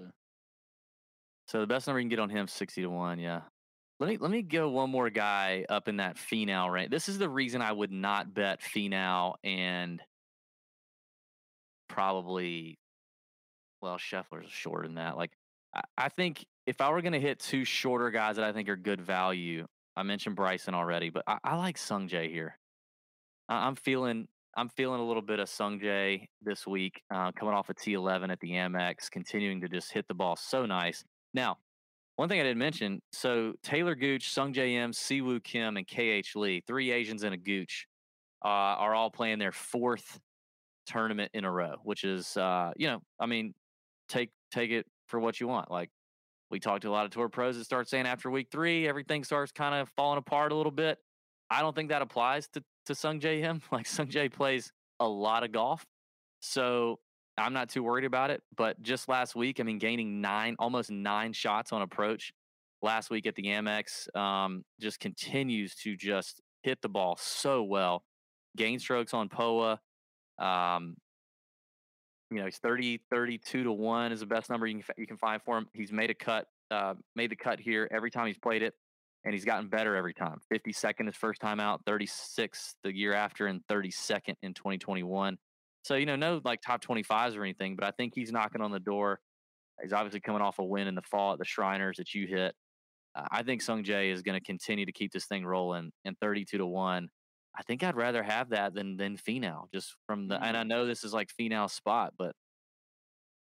So 1.47 1.61
the 1.61 1.67
best 1.67 1.87
number 1.87 1.99
you 1.99 2.03
can 2.03 2.09
get 2.09 2.19
on 2.19 2.29
him, 2.29 2.47
sixty 2.47 2.81
to 2.81 2.89
one. 2.89 3.19
Yeah. 3.19 3.41
Let 3.99 4.09
me 4.09 4.17
let 4.17 4.31
me 4.31 4.41
go 4.41 4.69
one 4.69 4.89
more 4.89 5.09
guy 5.09 5.65
up 5.69 5.87
in 5.87 5.97
that 5.97 6.17
Finau 6.17 6.71
range. 6.71 6.89
This 6.89 7.09
is 7.09 7.17
the 7.17 7.29
reason 7.29 7.61
I 7.61 7.71
would 7.71 7.91
not 7.91 8.33
bet 8.33 8.61
Finau 8.61 9.35
and 9.43 10.01
probably 11.89 12.77
well 13.81 13.97
Scheffler's 13.97 14.51
shorter 14.51 14.87
than 14.87 14.95
that. 14.95 15.17
Like 15.17 15.31
I, 15.73 15.81
I 15.97 16.09
think 16.09 16.45
if 16.65 16.81
I 16.81 16.91
were 16.91 17.01
going 17.01 17.13
to 17.13 17.19
hit 17.19 17.39
two 17.39 17.65
shorter 17.65 18.11
guys 18.11 18.35
that 18.35 18.45
I 18.45 18.53
think 18.53 18.69
are 18.69 18.75
good 18.77 19.01
value, 19.01 19.65
I 19.95 20.03
mentioned 20.03 20.35
Bryson 20.35 20.73
already, 20.73 21.09
but 21.09 21.23
I, 21.27 21.37
I 21.43 21.55
like 21.55 21.77
Sung 21.77 22.07
Jae 22.07 22.29
here. 22.29 22.57
I, 23.47 23.67
I'm 23.67 23.75
feeling 23.75 24.27
I'm 24.57 24.69
feeling 24.69 24.99
a 24.99 25.05
little 25.05 25.21
bit 25.21 25.39
of 25.39 25.47
Sung 25.47 25.79
Jae 25.79 26.27
this 26.41 26.65
week, 26.65 27.01
uh, 27.13 27.31
coming 27.31 27.53
off 27.53 27.69
a 27.69 27.73
T11 27.73 28.31
at 28.31 28.39
the 28.39 28.51
Amex, 28.51 29.09
continuing 29.11 29.61
to 29.61 29.69
just 29.69 29.91
hit 29.91 30.07
the 30.07 30.13
ball 30.13 30.35
so 30.35 30.65
nice. 30.65 31.03
Now, 31.33 31.57
one 32.15 32.27
thing 32.27 32.39
I 32.39 32.43
didn't 32.43 32.57
mention, 32.57 33.01
so 33.13 33.53
Taylor 33.63 33.95
Gooch, 33.95 34.29
Sung 34.33 34.53
Jae 34.53 34.73
Im, 34.73 34.91
Siwoo 34.91 35.41
Kim, 35.41 35.77
and 35.77 35.87
KH 35.87 36.35
Lee, 36.35 36.61
three 36.67 36.91
Asians 36.91 37.23
and 37.23 37.33
a 37.33 37.37
Gooch, 37.37 37.87
uh, 38.43 38.47
are 38.47 38.93
all 38.93 39.09
playing 39.09 39.39
their 39.39 39.51
fourth 39.51 40.19
tournament 40.85 41.31
in 41.33 41.45
a 41.45 41.51
row, 41.51 41.75
which 41.83 42.03
is, 42.03 42.35
uh, 42.35 42.71
you 42.75 42.87
know, 42.87 43.01
I 43.19 43.27
mean, 43.27 43.53
take 44.09 44.31
take 44.51 44.71
it 44.71 44.85
for 45.07 45.19
what 45.19 45.39
you 45.39 45.47
want. 45.47 45.71
Like 45.71 45.89
we 46.51 46.59
talked 46.59 46.81
to 46.83 46.89
a 46.89 46.91
lot 46.91 47.05
of 47.05 47.11
tour 47.11 47.29
pros 47.29 47.57
that 47.57 47.63
start 47.63 47.87
saying 47.87 48.05
after 48.05 48.29
week 48.29 48.47
three, 48.51 48.87
everything 48.87 49.23
starts 49.23 49.51
kind 49.51 49.75
of 49.75 49.89
falling 49.89 50.17
apart 50.17 50.51
a 50.51 50.55
little 50.55 50.71
bit. 50.71 50.97
I 51.49 51.61
don't 51.61 51.75
think 51.75 51.89
that 51.89 52.01
applies 52.01 52.47
to 52.49 52.63
to 52.87 52.95
Sung 52.95 53.19
Jae 53.19 53.43
Im. 53.43 53.61
Like 53.71 53.85
Sung 53.85 54.07
Jae 54.07 54.31
plays 54.31 54.71
a 54.99 55.07
lot 55.07 55.43
of 55.43 55.51
golf, 55.51 55.85
so 56.39 56.99
I'm 57.37 57.53
not 57.53 57.69
too 57.69 57.83
worried 57.83 58.05
about 58.05 58.31
it. 58.31 58.41
But 58.55 58.81
just 58.81 59.07
last 59.07 59.35
week, 59.35 59.59
I 59.59 59.63
mean, 59.63 59.77
gaining 59.77 60.21
nine, 60.21 60.55
almost 60.59 60.91
nine 60.91 61.33
shots 61.33 61.71
on 61.71 61.81
approach 61.81 62.33
last 62.81 63.09
week 63.09 63.25
at 63.25 63.35
the 63.35 63.43
Amex, 63.43 64.15
um, 64.15 64.63
just 64.79 64.99
continues 64.99 65.75
to 65.75 65.95
just 65.95 66.41
hit 66.63 66.81
the 66.81 66.89
ball 66.89 67.17
so 67.19 67.63
well. 67.63 68.03
Gain 68.57 68.79
strokes 68.79 69.13
on 69.13 69.29
Poa. 69.29 69.79
Um, 70.39 70.95
you 72.31 72.39
know, 72.39 72.45
he's 72.45 72.57
30, 72.57 73.01
32 73.11 73.63
to 73.63 73.71
one 73.71 74.11
is 74.11 74.19
the 74.19 74.25
best 74.25 74.49
number 74.49 74.67
you 74.67 74.81
can, 74.83 74.95
you 74.97 75.07
can 75.07 75.17
find 75.17 75.41
for 75.41 75.57
him. 75.57 75.67
He's 75.73 75.91
made 75.91 76.09
a 76.09 76.13
cut, 76.13 76.47
uh, 76.71 76.93
made 77.15 77.31
the 77.31 77.35
cut 77.35 77.59
here 77.59 77.87
every 77.91 78.11
time 78.11 78.27
he's 78.27 78.37
played 78.37 78.61
it, 78.61 78.73
and 79.25 79.33
he's 79.33 79.45
gotten 79.45 79.67
better 79.67 79.95
every 79.95 80.13
time. 80.13 80.39
52nd 80.53 81.07
his 81.07 81.15
first 81.15 81.41
time 81.41 81.59
out, 81.59 81.83
36th 81.85 82.75
the 82.83 82.95
year 82.95 83.13
after, 83.13 83.47
and 83.47 83.61
32nd 83.69 84.35
in 84.43 84.53
2021. 84.53 85.37
So, 85.83 85.95
you 85.95 86.05
know, 86.05 86.15
no 86.15 86.41
like 86.43 86.61
top 86.61 86.83
25s 86.83 87.35
or 87.35 87.43
anything, 87.43 87.75
but 87.75 87.85
I 87.85 87.91
think 87.91 88.13
he's 88.13 88.31
knocking 88.31 88.61
on 88.61 88.71
the 88.71 88.79
door. 88.79 89.19
He's 89.81 89.93
obviously 89.93 90.19
coming 90.19 90.41
off 90.41 90.59
a 90.59 90.63
win 90.63 90.87
in 90.87 90.95
the 90.95 91.01
fall 91.01 91.33
at 91.33 91.39
the 91.39 91.45
Shriners 91.45 91.97
that 91.97 92.13
you 92.13 92.27
hit. 92.27 92.53
Uh, 93.15 93.25
I 93.31 93.43
think 93.43 93.61
Sung 93.61 93.83
Jae 93.83 94.11
is 94.11 94.21
going 94.21 94.39
to 94.39 94.45
continue 94.45 94.85
to 94.85 94.91
keep 94.91 95.11
this 95.11 95.25
thing 95.25 95.45
rolling 95.45 95.91
and 96.05 96.15
32 96.21 96.57
to 96.57 96.65
1. 96.65 97.09
I 97.55 97.63
think 97.63 97.83
I'd 97.83 97.95
rather 97.95 98.23
have 98.23 98.49
that 98.49 98.73
than 98.73 98.97
than 98.97 99.17
Finau 99.17 99.71
just 99.73 99.95
from 100.07 100.27
the 100.27 100.41
and 100.43 100.55
I 100.57 100.63
know 100.63 100.85
this 100.85 101.03
is 101.03 101.13
like 101.13 101.29
Finau's 101.29 101.73
spot, 101.73 102.13
but 102.17 102.35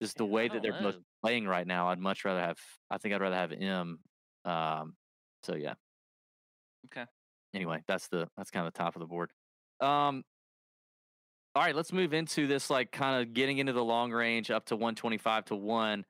just 0.01 0.17
the 0.17 0.25
Yeah, 0.25 0.25
way 0.25 0.47
that 0.47 0.61
they're 0.61 0.73
know. 0.73 1.03
playing 1.23 1.47
right 1.47 1.65
now, 1.65 1.89
I'd 1.89 1.99
much 1.99 2.25
rather 2.25 2.39
have 2.41 2.59
I 2.89 2.97
think 2.97 3.13
I'd 3.13 3.21
rather 3.21 3.35
have 3.35 3.51
Im. 3.53 3.99
Um 4.45 4.95
so 5.43 5.55
yeah. 5.55 5.75
Okay. 6.85 7.05
Anyway, 7.53 7.83
that's 7.87 8.07
the 8.09 8.29
that's 8.37 8.51
kind 8.51 8.67
of 8.67 8.73
the 8.73 8.77
top 8.77 8.95
of 8.95 8.99
the 8.99 9.07
board. 9.07 9.31
Um 9.79 10.23
all 11.55 11.63
right, 11.63 11.75
let's 11.75 11.91
move 11.91 12.13
into 12.13 12.45
this 12.47 12.69
like 12.69 12.91
kind 12.91 13.21
of 13.21 13.33
getting 13.33 13.57
into 13.57 13.73
the 13.73 13.83
long 13.83 14.11
range 14.11 14.51
up 14.51 14.65
to 14.65 14.75
125 14.75 15.45
to 15.45 15.55
1. 15.55 16.05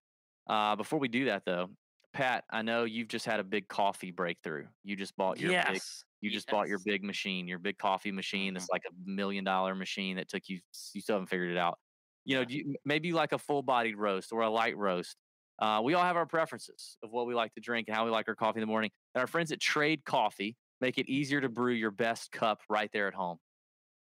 Uh 0.48 0.76
before 0.76 1.00
we 1.00 1.08
do 1.08 1.26
that 1.26 1.46
though, 1.46 1.70
Pat, 2.14 2.46
I 2.50 2.62
know 2.64 2.84
you've 2.84 3.08
just 3.08 3.26
had 3.26 3.40
a 3.40 3.44
big 3.44 3.68
coffee 3.68 4.12
breakthrough. 4.12 4.68
You 4.84 4.96
just 4.96 5.16
bought 5.16 5.40
your 5.40 5.56
big 5.66 5.82
yes. 5.82 6.04
You 6.22 6.30
just 6.30 6.50
bought 6.50 6.68
your 6.68 6.80
big 6.80 7.04
machine, 7.04 7.48
your 7.48 7.60
big 7.60 7.78
coffee 7.78 8.12
machine. 8.12 8.54
Mhm. 8.56 8.56
That's 8.56 8.70
like 8.70 8.84
a 8.88 8.94
million 9.06 9.44
dollar 9.44 9.76
machine 9.76 10.18
that 10.18 10.28
took 10.30 10.50
you. 10.50 10.60
You 10.94 11.02
still 11.02 11.16
haven't 11.16 11.28
figured 11.28 11.52
it 11.52 11.58
out. 11.58 11.80
You 12.26 12.36
know, 12.38 12.46
do 12.46 12.56
you, 12.58 12.76
maybe 12.86 13.14
like 13.14 13.32
a 13.32 13.38
full 13.38 13.62
bodied 13.64 13.98
roast 13.98 14.32
or 14.32 14.42
a 14.42 14.50
light 14.50 14.76
roast. 14.78 15.18
Uh, 15.60 15.82
we 15.84 15.94
all 15.94 16.04
have 16.04 16.16
our 16.18 16.26
preferences 16.28 16.98
of 17.02 17.12
what 17.12 17.26
we 17.28 17.34
like 17.34 17.54
to 17.54 17.62
drink 17.62 17.88
and 17.88 17.96
how 17.96 18.06
we 18.06 18.12
like 18.12 18.28
our 18.28 18.36
coffee 18.36 18.60
in 18.60 18.62
the 18.62 18.68
morning. 18.68 18.92
And 19.16 19.22
our 19.22 19.28
friends 19.28 19.52
at 19.52 19.60
Trade 19.60 20.06
Coffee 20.06 20.58
make 20.82 20.98
it 21.00 21.10
easier 21.10 21.42
to 21.42 21.50
brew 21.50 21.74
your 21.74 21.92
best 21.92 22.32
cup 22.32 22.62
right 22.70 22.92
there 22.92 23.08
at 23.08 23.16
home. 23.16 23.40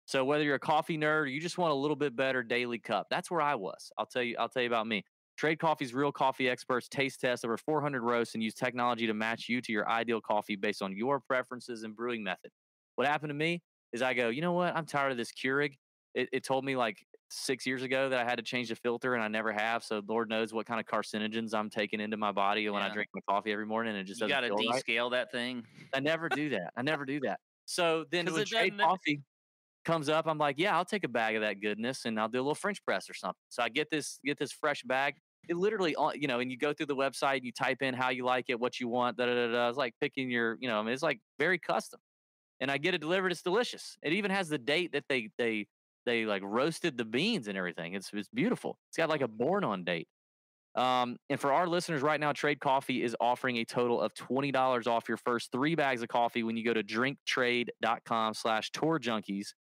So 0.07 0.25
whether 0.25 0.45
you're 0.45 0.57
a 0.57 0.61
coffee 0.61 0.99
nerd 0.99 1.23
or 1.23 1.27
you 1.27 1.41
just 1.41 1.57
want 1.59 1.73
a 1.73 1.77
little 1.77 1.97
bit 1.97 2.15
better 2.15 2.43
daily 2.43 2.79
cup, 2.79 3.07
that's 3.11 3.31
where 3.31 3.41
I 3.41 3.55
was. 3.55 3.91
I'll 3.97 4.07
tell 4.07 4.23
you. 4.23 4.37
I'll 4.39 4.49
tell 4.51 4.63
you 4.63 4.69
about 4.69 4.87
me. 4.87 5.05
Trade 5.37 5.59
Coffee's 5.59 5.93
real 5.93 6.13
coffee 6.13 6.49
experts 6.49 6.89
taste 6.89 7.21
test 7.21 7.45
over 7.45 7.57
400 7.57 8.03
roasts 8.03 8.35
and 8.35 8.43
use 8.43 8.55
technology 8.55 9.07
to 9.07 9.15
match 9.15 9.49
you 9.49 9.61
to 9.61 9.73
your 9.73 9.89
ideal 9.89 10.21
coffee 10.21 10.57
based 10.57 10.83
on 10.83 10.97
your 10.97 11.21
preferences 11.21 11.83
and 11.83 11.97
brewing 11.97 12.23
method. 12.23 12.51
What 12.95 13.07
happened 13.07 13.31
to 13.31 13.35
me 13.35 13.63
is 13.93 14.03
I 14.03 14.15
go, 14.15 14.29
you 14.29 14.41
know 14.41 14.53
what? 14.53 14.77
I'm 14.77 14.87
tired 14.87 15.11
of 15.13 15.19
this 15.19 15.33
Keurig. 15.33 15.75
It, 16.15 16.29
it 16.33 16.45
told 16.45 16.65
me 16.65 16.77
like 16.77 17.05
six 17.31 17.67
years 17.67 17.83
ago 17.83 18.09
that 18.09 18.21
I 18.21 18.25
had 18.25 18.37
to 18.37 18.45
change 18.45 18.69
the 18.69 18.77
filter, 18.77 19.15
and 19.15 19.23
I 19.23 19.29
never 19.29 19.53
have. 19.53 19.83
So 19.83 20.01
Lord 20.07 20.29
knows 20.29 20.53
what 20.53 20.67
kind 20.67 20.79
of 20.79 20.87
carcinogens 20.87 21.53
I'm 21.53 21.69
taking 21.71 21.99
into 22.01 22.17
my 22.17 22.31
body 22.31 22.69
when 22.71 22.83
I 22.83 22.93
drink 22.93 23.09
my 23.13 23.21
coffee 23.29 23.53
every 23.53 23.67
morning, 23.67 23.95
and 23.95 24.01
it 24.01 24.05
just 24.05 24.21
You 24.21 24.29
doesn't 24.29 24.49
got 24.49 24.55
to 24.57 24.63
feel 24.63 24.71
right. 24.71 24.85
descale 24.85 25.11
that 25.11 25.33
thing. 25.33 25.65
I 25.93 25.99
never 26.01 26.29
do 26.29 26.51
that. 26.51 26.73
I 26.77 26.83
never 26.83 27.05
do 27.05 27.19
that. 27.21 27.41
So 27.65 28.05
then 28.11 28.27
when 28.27 28.45
Trade 28.45 28.79
Coffee 28.79 29.23
comes 29.85 30.09
up, 30.09 30.27
I'm 30.27 30.39
like, 30.39 30.59
yeah, 30.59 30.77
I'll 30.77 30.85
take 30.85 31.05
a 31.05 31.09
bag 31.09 31.35
of 31.35 31.43
that 31.43 31.61
goodness 31.61 32.05
and 32.05 32.19
I'll 32.21 32.29
do 32.29 32.39
a 32.39 32.43
little 32.43 32.55
French 32.55 32.85
press 32.85 33.09
or 33.11 33.15
something. 33.15 33.41
So 33.49 33.63
I 33.63 33.69
get 33.69 33.91
this 33.91 34.21
get 34.25 34.39
this 34.39 34.53
fresh 34.53 34.83
bag. 34.83 35.15
It 35.49 35.57
literally, 35.57 35.97
you 36.15 36.29
know, 36.29 36.41
and 36.41 36.51
you 36.51 36.57
go 36.57 36.73
through 36.73 36.87
the 36.87 36.97
website, 36.97 37.43
you 37.43 37.53
type 37.53 37.83
in 37.83 37.95
how 37.95 38.11
you 38.11 38.25
like 38.25 38.47
it, 38.49 38.59
what 38.59 38.81
you 38.81 38.89
want, 38.89 39.17
da 39.17 39.27
da 39.27 39.35
da. 39.35 39.53
da. 39.53 39.69
It's 39.69 39.79
like 39.79 39.95
picking 40.01 40.31
your, 40.31 40.57
you 40.61 40.69
know, 40.69 40.79
I 40.79 40.83
mean, 40.83 40.93
it's 40.93 41.03
like 41.03 41.21
very 41.39 41.59
custom. 41.59 42.01
And 42.61 42.71
I 42.71 42.79
get 42.79 42.95
it 42.95 43.01
delivered. 43.01 43.33
It's 43.33 43.43
delicious. 43.43 43.97
It 44.03 44.13
even 44.13 44.31
has 44.31 44.49
the 44.49 44.59
date 44.59 44.93
that 44.93 45.05
they 45.09 45.31
they 45.39 45.67
they 46.07 46.25
like 46.25 46.43
roasted 46.45 46.97
the 46.97 47.05
beans 47.05 47.49
and 47.49 47.59
everything. 47.59 47.95
It's 47.95 48.11
it's 48.13 48.29
beautiful. 48.29 48.79
It's 48.89 48.97
got 48.97 49.09
like 49.09 49.23
a 49.23 49.29
born 49.29 49.65
on 49.65 49.85
date. 49.85 50.09
Um, 50.75 51.17
and 51.31 51.39
for 51.39 51.53
our 51.53 51.69
listeners 51.69 52.03
right 52.03 52.19
now, 52.19 52.33
Trade 52.33 52.59
Coffee 52.59 53.03
is 53.03 53.15
offering 53.21 53.59
a 53.59 53.65
total 53.65 54.01
of 54.01 54.13
$20 54.15 54.87
off 54.89 55.09
your 55.09 55.17
first 55.19 55.53
three 55.53 55.77
bags 55.77 56.03
of 56.03 56.09
coffee 56.09 56.43
when 56.43 56.57
you 56.57 56.65
go 56.65 56.75
to 56.75 56.83
drinktrade.com 56.83 58.35
slash 58.35 58.71
tour 58.73 58.99
junkies. 58.99 59.55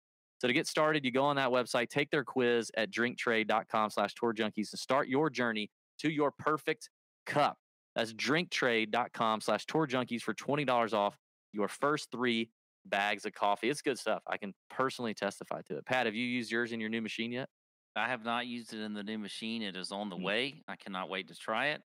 So 0.44 0.48
to 0.48 0.54
get 0.54 0.68
started, 0.68 1.06
you 1.06 1.12
go 1.12 1.24
on 1.24 1.38
that 1.38 1.52
website, 1.52 1.88
take 1.88 2.12
their 2.12 2.26
quiz 2.26 2.70
at 2.76 2.92
drinktrade.com 2.92 3.90
slash 3.92 4.14
tour 4.14 4.34
junkies 4.34 4.74
and 4.74 4.78
start 4.80 5.08
your 5.08 5.30
journey 5.30 5.72
to 6.00 6.12
your 6.12 6.32
perfect 6.32 6.90
cup. 7.26 7.58
That's 7.96 8.12
drinktrade.com 8.14 9.40
slash 9.40 9.66
tour 9.66 9.88
junkies 9.88 10.22
for 10.22 10.34
$20 10.34 10.92
off 10.92 11.18
your 11.54 11.70
first 11.70 12.10
three 12.12 12.52
bags 12.86 13.26
of 13.26 13.32
coffee. 13.32 13.70
It's 13.70 13.82
good 13.82 13.98
stuff. 13.98 14.22
I 14.28 14.36
can 14.36 14.54
personally 14.70 15.14
testify 15.14 15.62
to 15.68 15.78
it. 15.78 15.86
Pat, 15.86 16.08
have 16.08 16.16
you 16.16 16.26
used 16.26 16.52
yours 16.52 16.74
in 16.74 16.82
your 16.82 16.90
new 16.90 17.02
machine 17.02 17.32
yet? 17.32 17.48
I 17.96 18.10
have 18.10 18.26
not 18.26 18.46
used 18.46 18.74
it 18.74 18.82
in 18.82 18.94
the 18.94 19.04
new 19.04 19.20
machine. 19.20 19.62
It 19.62 19.78
is 19.78 19.94
on 19.94 20.10
the 20.10 20.18
Mm. 20.18 20.24
way. 20.24 20.64
I 20.68 20.76
cannot 20.76 21.08
wait 21.08 21.30
to 21.30 21.36
try 21.36 21.68
it. 21.68 21.82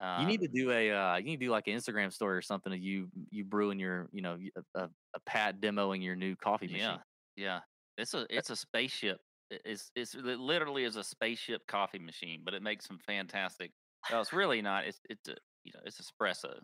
Uh, 0.00 0.16
You 0.22 0.26
need 0.28 0.40
to 0.40 0.48
do 0.48 0.70
a 0.70 0.90
uh, 0.90 1.16
you 1.16 1.24
need 1.24 1.40
to 1.40 1.44
do 1.46 1.50
like 1.50 1.68
an 1.68 1.74
Instagram 1.76 2.10
story 2.10 2.38
or 2.38 2.42
something 2.42 2.72
of 2.72 2.78
you 2.78 3.10
you 3.30 3.44
brewing 3.44 3.78
your 3.78 4.08
you 4.12 4.22
know 4.22 4.38
a, 4.56 4.80
a, 4.84 4.90
a 5.12 5.20
pat 5.26 5.60
demoing 5.60 6.02
your 6.02 6.16
new 6.16 6.36
coffee 6.36 6.68
machine. 6.68 6.80
Yeah, 6.80 6.98
yeah. 7.36 7.60
It's 7.96 8.14
a 8.14 8.26
it's 8.30 8.50
a 8.50 8.56
spaceship. 8.56 9.20
It's 9.50 9.90
it's 9.94 10.14
it 10.14 10.24
literally 10.24 10.84
is 10.84 10.96
a 10.96 11.04
spaceship 11.04 11.66
coffee 11.66 11.98
machine, 11.98 12.42
but 12.44 12.54
it 12.54 12.62
makes 12.62 12.86
some 12.86 12.98
fantastic. 12.98 13.72
No, 14.08 14.20
it's 14.20 14.32
really 14.32 14.62
not. 14.62 14.86
It's 14.86 15.00
it's 15.08 15.28
a 15.28 15.36
you 15.64 15.72
know 15.74 15.80
it's 15.84 16.00
espresso. 16.00 16.60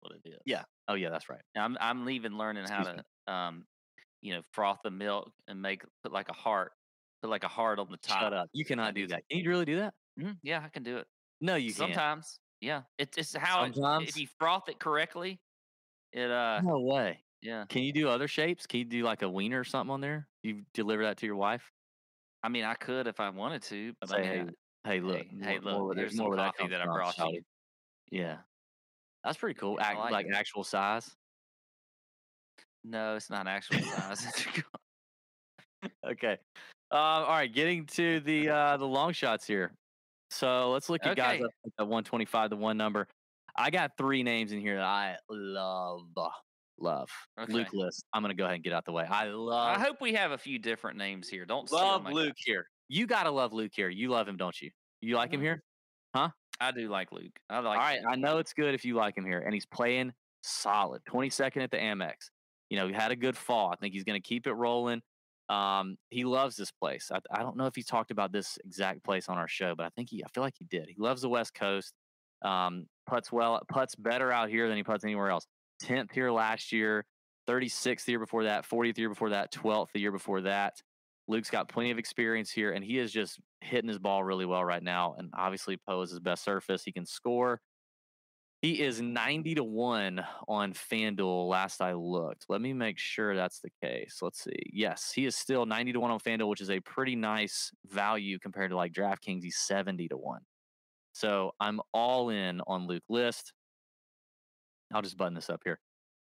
What 0.00 0.12
it 0.24 0.28
is. 0.28 0.40
Yeah. 0.44 0.64
Oh 0.88 0.94
yeah, 0.94 1.10
that's 1.10 1.28
right. 1.28 1.42
I'm 1.56 1.76
I'm 1.80 2.08
even 2.10 2.38
learning 2.38 2.66
how 2.66 2.84
Excuse 2.84 2.92
to 2.94 3.04
um 3.32 3.66
you 4.22 4.34
know 4.34 4.42
froth 4.52 4.80
the 4.84 4.90
milk 4.90 5.32
and 5.48 5.62
make 5.62 5.84
put 6.02 6.12
like 6.12 6.28
a 6.30 6.34
heart, 6.34 6.72
put 7.22 7.30
like 7.30 7.44
a 7.44 7.48
heart 7.48 7.78
on 7.78 7.90
the 7.90 7.98
top. 7.98 8.18
Shut 8.20 8.32
up. 8.32 8.48
You 8.52 8.64
cannot 8.64 8.94
do 8.94 9.08
that. 9.08 9.24
Can 9.28 9.40
you 9.40 9.48
really 9.48 9.64
do 9.64 9.76
that? 9.76 9.94
Mhm, 10.20 10.38
Yeah, 10.42 10.62
I 10.64 10.68
can 10.68 10.82
do 10.82 10.98
it. 10.98 11.08
No, 11.40 11.56
you 11.56 11.74
can't. 11.74 12.04
Sometimes. 12.06 12.40
Yeah, 12.60 12.84
it's 12.98 13.18
it's 13.18 13.34
how 13.36 13.64
it, 13.64 13.74
if 13.98 14.16
you 14.16 14.28
froth 14.38 14.68
it 14.70 14.80
correctly, 14.80 15.42
it 16.12 16.30
uh 16.30 16.62
No 16.62 16.80
way. 16.80 17.26
Yeah. 17.42 17.64
Can 17.68 17.82
you 17.82 17.92
do 17.92 18.08
other 18.08 18.28
shapes? 18.28 18.66
Can 18.66 18.78
you 18.78 18.84
do 18.84 19.02
like 19.02 19.22
a 19.22 19.28
wiener 19.28 19.60
or 19.60 19.64
something 19.64 19.92
on 19.92 20.00
there? 20.00 20.28
You 20.42 20.62
deliver 20.74 21.02
that 21.02 21.16
to 21.18 21.26
your 21.26 21.36
wife? 21.36 21.70
I 22.42 22.48
mean, 22.48 22.64
I 22.64 22.74
could 22.74 23.06
if 23.06 23.20
I 23.20 23.28
wanted 23.30 23.62
to, 23.64 23.92
but 24.00 24.12
I 24.14 24.20
mean, 24.20 24.28
hey, 24.28 24.44
hey, 24.84 25.00
look, 25.00 25.18
hey, 25.18 25.28
hey, 25.42 25.58
more- 25.58 25.60
more 25.60 25.72
look, 25.72 25.86
where- 25.88 25.94
there's 25.96 26.16
more 26.16 26.36
that 26.36 26.54
coffee 26.56 26.58
comes 26.58 26.70
that 26.70 26.80
I 26.80 26.84
brought 26.86 27.18
you. 27.18 27.42
Yeah, 28.10 28.38
that's 29.24 29.36
pretty 29.38 29.58
cool. 29.58 29.78
I 29.80 29.90
Act, 29.90 29.98
like 29.98 30.12
like 30.12 30.26
actual 30.34 30.64
size. 30.64 31.10
no, 32.84 33.16
it's 33.16 33.30
not 33.30 33.46
actual 33.46 33.80
size. 33.80 34.26
Okay. 36.06 36.38
Um, 36.92 36.98
all 37.00 37.28
right, 37.28 37.52
getting 37.52 37.86
to 37.86 38.20
the 38.20 38.48
uh, 38.48 38.76
the 38.76 38.86
long 38.86 39.12
shots 39.12 39.44
here. 39.46 39.72
So 40.30 40.70
let's 40.70 40.88
look 40.88 41.04
at 41.04 41.16
guys 41.16 41.40
Okay. 41.40 41.44
up 41.44 41.50
at 41.80 41.86
125, 41.88 42.50
the 42.50 42.56
one 42.56 42.76
number. 42.76 43.08
I 43.56 43.70
got 43.70 43.96
three 43.98 44.22
names 44.22 44.52
in 44.52 44.60
here 44.60 44.76
that 44.76 44.84
I 44.84 45.16
love, 45.28 46.02
love. 46.82 47.08
Luke 47.48 47.72
List. 47.72 48.04
I'm 48.12 48.22
gonna 48.22 48.34
go 48.34 48.44
ahead 48.44 48.56
and 48.56 48.64
get 48.64 48.72
out 48.72 48.84
the 48.84 48.92
way. 48.92 49.04
I 49.04 49.26
love, 49.28 49.76
I 49.76 49.80
hope 49.80 50.00
we 50.00 50.12
have 50.14 50.32
a 50.32 50.38
few 50.38 50.58
different 50.58 50.98
names 50.98 51.28
here. 51.28 51.44
Don't 51.46 51.70
love 51.72 52.04
Luke 52.06 52.28
guys. 52.34 52.42
here. 52.44 52.66
You 52.88 53.06
gotta 53.06 53.30
love 53.30 53.52
Luke 53.52 53.72
here. 53.74 53.88
You 53.88 54.08
love 54.08 54.28
him, 54.28 54.36
don't 54.36 54.60
you? 54.60 54.70
You 55.00 55.16
like 55.16 55.32
him 55.32 55.40
Mhm. 55.40 55.44
here? 55.44 55.62
I 56.60 56.70
do 56.70 56.88
like 56.88 57.10
Luke. 57.10 57.32
I 57.50 57.58
like. 57.58 57.78
All 57.78 57.84
right, 57.84 58.00
Luke. 58.02 58.12
I 58.12 58.16
know 58.16 58.38
it's 58.38 58.52
good 58.52 58.74
if 58.74 58.84
you 58.84 58.94
like 58.94 59.16
him 59.16 59.24
here, 59.24 59.40
and 59.40 59.52
he's 59.52 59.66
playing 59.66 60.12
solid. 60.42 61.02
22nd 61.06 61.62
at 61.62 61.70
the 61.72 61.78
Amex. 61.78 62.30
You 62.70 62.78
know, 62.78 62.86
he 62.86 62.92
had 62.94 63.10
a 63.10 63.16
good 63.16 63.36
fall. 63.36 63.70
I 63.72 63.76
think 63.76 63.94
he's 63.94 64.04
going 64.04 64.20
to 64.20 64.26
keep 64.26 64.46
it 64.46 64.52
rolling. 64.52 65.02
Um, 65.48 65.96
he 66.10 66.24
loves 66.24 66.54
this 66.56 66.70
place. 66.70 67.10
I, 67.12 67.18
I 67.32 67.42
don't 67.42 67.56
know 67.56 67.66
if 67.66 67.74
he 67.74 67.82
talked 67.82 68.10
about 68.12 68.30
this 68.32 68.58
exact 68.64 69.02
place 69.02 69.28
on 69.28 69.38
our 69.38 69.48
show, 69.48 69.74
but 69.74 69.86
I 69.86 69.90
think 69.96 70.10
he. 70.10 70.22
I 70.24 70.28
feel 70.28 70.44
like 70.44 70.54
he 70.56 70.64
did. 70.66 70.86
He 70.88 70.94
loves 70.98 71.22
the 71.22 71.28
West 71.28 71.52
Coast. 71.54 71.92
Um, 72.42 72.86
puts 73.06 73.32
well, 73.32 73.60
puts 73.68 73.94
better 73.96 74.30
out 74.30 74.48
here 74.48 74.68
than 74.68 74.76
he 74.76 74.84
puts 74.84 75.02
anywhere 75.04 75.30
else. 75.30 75.46
10th 75.82 76.12
here 76.12 76.30
last 76.30 76.72
year, 76.72 77.04
36th 77.48 78.06
year 78.08 78.18
before 78.18 78.44
that, 78.44 78.68
40th 78.68 78.98
year 78.98 79.08
before 79.08 79.30
that, 79.30 79.52
12th 79.52 79.88
the 79.92 80.00
year 80.00 80.12
before 80.12 80.42
that. 80.42 80.80
Luke's 81.28 81.50
got 81.50 81.68
plenty 81.68 81.90
of 81.90 81.98
experience 81.98 82.50
here, 82.50 82.72
and 82.72 82.84
he 82.84 82.98
is 82.98 83.12
just 83.12 83.38
hitting 83.60 83.88
his 83.88 83.98
ball 83.98 84.24
really 84.24 84.44
well 84.44 84.64
right 84.64 84.82
now. 84.82 85.14
And 85.16 85.30
obviously, 85.34 85.76
Poa 85.76 86.02
is 86.02 86.10
his 86.10 86.20
best 86.20 86.44
surface. 86.44 86.82
He 86.82 86.92
can 86.92 87.06
score. 87.06 87.60
He 88.60 88.80
is 88.80 89.00
90 89.00 89.56
to 89.56 89.64
1 89.64 90.24
on 90.46 90.72
FanDuel 90.72 91.48
last 91.48 91.82
I 91.82 91.94
looked. 91.94 92.46
Let 92.48 92.60
me 92.60 92.72
make 92.72 92.96
sure 92.96 93.34
that's 93.34 93.58
the 93.58 93.70
case. 93.82 94.18
Let's 94.22 94.44
see. 94.44 94.70
Yes, 94.72 95.12
he 95.12 95.26
is 95.26 95.34
still 95.34 95.66
90 95.66 95.94
to 95.94 96.00
1 96.00 96.10
on 96.12 96.20
FanDuel, 96.20 96.48
which 96.48 96.60
is 96.60 96.70
a 96.70 96.78
pretty 96.78 97.16
nice 97.16 97.72
value 97.86 98.38
compared 98.38 98.70
to 98.70 98.76
like 98.76 98.92
DraftKings. 98.92 99.42
He's 99.42 99.58
70 99.58 100.08
to 100.08 100.16
1. 100.16 100.40
So 101.12 101.52
I'm 101.58 101.80
all 101.92 102.30
in 102.30 102.60
on 102.68 102.86
Luke 102.86 103.02
List. 103.08 103.52
I'll 104.92 105.02
just 105.02 105.16
button 105.16 105.34
this 105.34 105.50
up 105.50 105.60
here. 105.64 105.78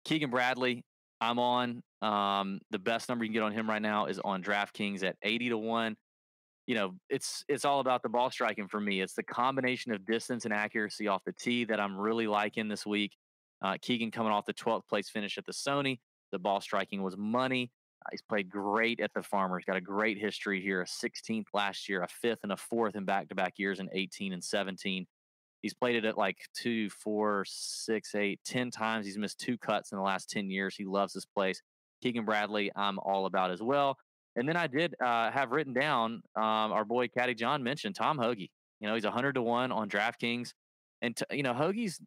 Keegan 0.05 0.31
Bradley, 0.31 0.85
I'm 1.21 1.39
on. 1.39 1.83
Um, 2.03 2.61
the 2.71 2.79
best 2.79 3.09
number 3.09 3.25
you 3.25 3.31
can 3.31 3.35
get 3.35 3.43
on 3.43 3.53
him 3.53 3.69
right 3.69 3.81
now 3.81 4.07
is 4.07 4.19
on 4.19 4.43
DraftKings 4.43 5.03
at 5.03 5.17
80 5.23 5.51
to 5.51 5.59
1. 5.59 5.97
You 6.67 6.75
know, 6.75 6.95
it's 7.11 7.45
it's 7.49 7.65
all 7.65 7.81
about 7.81 8.03
the 8.03 8.09
ball 8.09 8.31
striking 8.31 8.69
for 8.69 8.81
me. 8.81 9.03
It's 9.03 9.15
the 9.15 9.23
combination 9.23 9.93
of 9.93 10.07
distance 10.07 10.47
and 10.47 10.55
accuracy 10.55 11.09
off 11.09 11.23
the 11.25 11.33
tee 11.33 11.65
that 11.65 11.79
I'm 11.79 11.97
really 11.97 12.27
liking 12.27 12.69
this 12.69 12.87
week. 12.87 13.15
Uh, 13.63 13.77
Keegan 13.81 14.11
coming 14.11 14.33
off 14.33 14.47
the 14.47 14.55
12th 14.55 14.89
place 14.89 15.11
finish 15.11 15.37
at 15.37 15.45
the 15.45 15.53
Sony. 15.53 15.99
The 16.33 16.39
ball 16.39 16.61
striking 16.61 17.03
was 17.03 17.17
money. 17.17 17.71
Uh, 18.05 18.09
he's 18.13 18.23
played 18.23 18.49
great 18.49 19.01
at 19.01 19.13
the 19.15 19.23
Farmers. 19.23 19.65
Got 19.67 19.77
a 19.77 19.81
great 19.81 20.19
history 20.19 20.61
here. 20.61 20.83
A 20.83 20.87
16th 20.87 21.47
last 21.53 21.89
year, 21.89 22.03
a 22.03 22.09
fifth 22.09 22.41
and 22.43 22.53
a 22.53 22.57
fourth 22.57 22.97
in 22.97 23.05
back-to-back 23.05 23.55
years 23.57 23.81
in 23.81 23.89
18 23.93 24.33
and 24.33 24.43
17. 24.43 25.07
He's 25.65 25.73
played 25.73 25.97
it 25.97 26.05
at 26.05 26.19
like 26.19 26.37
two, 26.55 26.91
four, 26.91 27.43
six, 27.49 28.15
eight, 28.15 28.39
ten 28.45 28.71
times. 28.71 29.07
He's 29.07 29.17
missed 29.17 29.41
two 29.41 29.57
cuts 29.57 29.93
in 29.93 29.97
the 29.97 30.05
last 30.05 30.29
10 30.29 30.51
years. 30.51 30.77
He 30.77 30.85
loves 30.85 31.15
this 31.15 31.25
place. 31.25 31.63
Keegan 32.03 32.27
Bradley, 32.27 32.71
I'm 32.77 32.99
all 32.99 33.25
about 33.25 33.51
as 33.51 33.63
well. 33.63 33.97
And 34.37 34.47
then 34.47 34.59
I 34.59 34.67
did 34.67 34.95
uh, 35.03 35.31
have 35.31 35.53
written 35.53 35.73
down 35.73 36.21
um, 36.37 36.43
our 36.45 36.85
boy 36.85 37.09
Caddie 37.09 37.35
John 37.35 37.63
mentioned 37.63 37.95
Tom 37.95 38.19
Hoge. 38.19 38.51
You 38.79 38.89
know, 38.89 38.95
he's 38.95 39.05
100 39.05 39.37
to 39.37 39.43
1 39.43 39.73
on 39.73 39.89
DraftKings. 39.89 40.53
And, 41.01 41.17
t- 41.17 41.25
you 41.35 41.43
know, 41.43 41.55
Hoge's, 41.55 41.99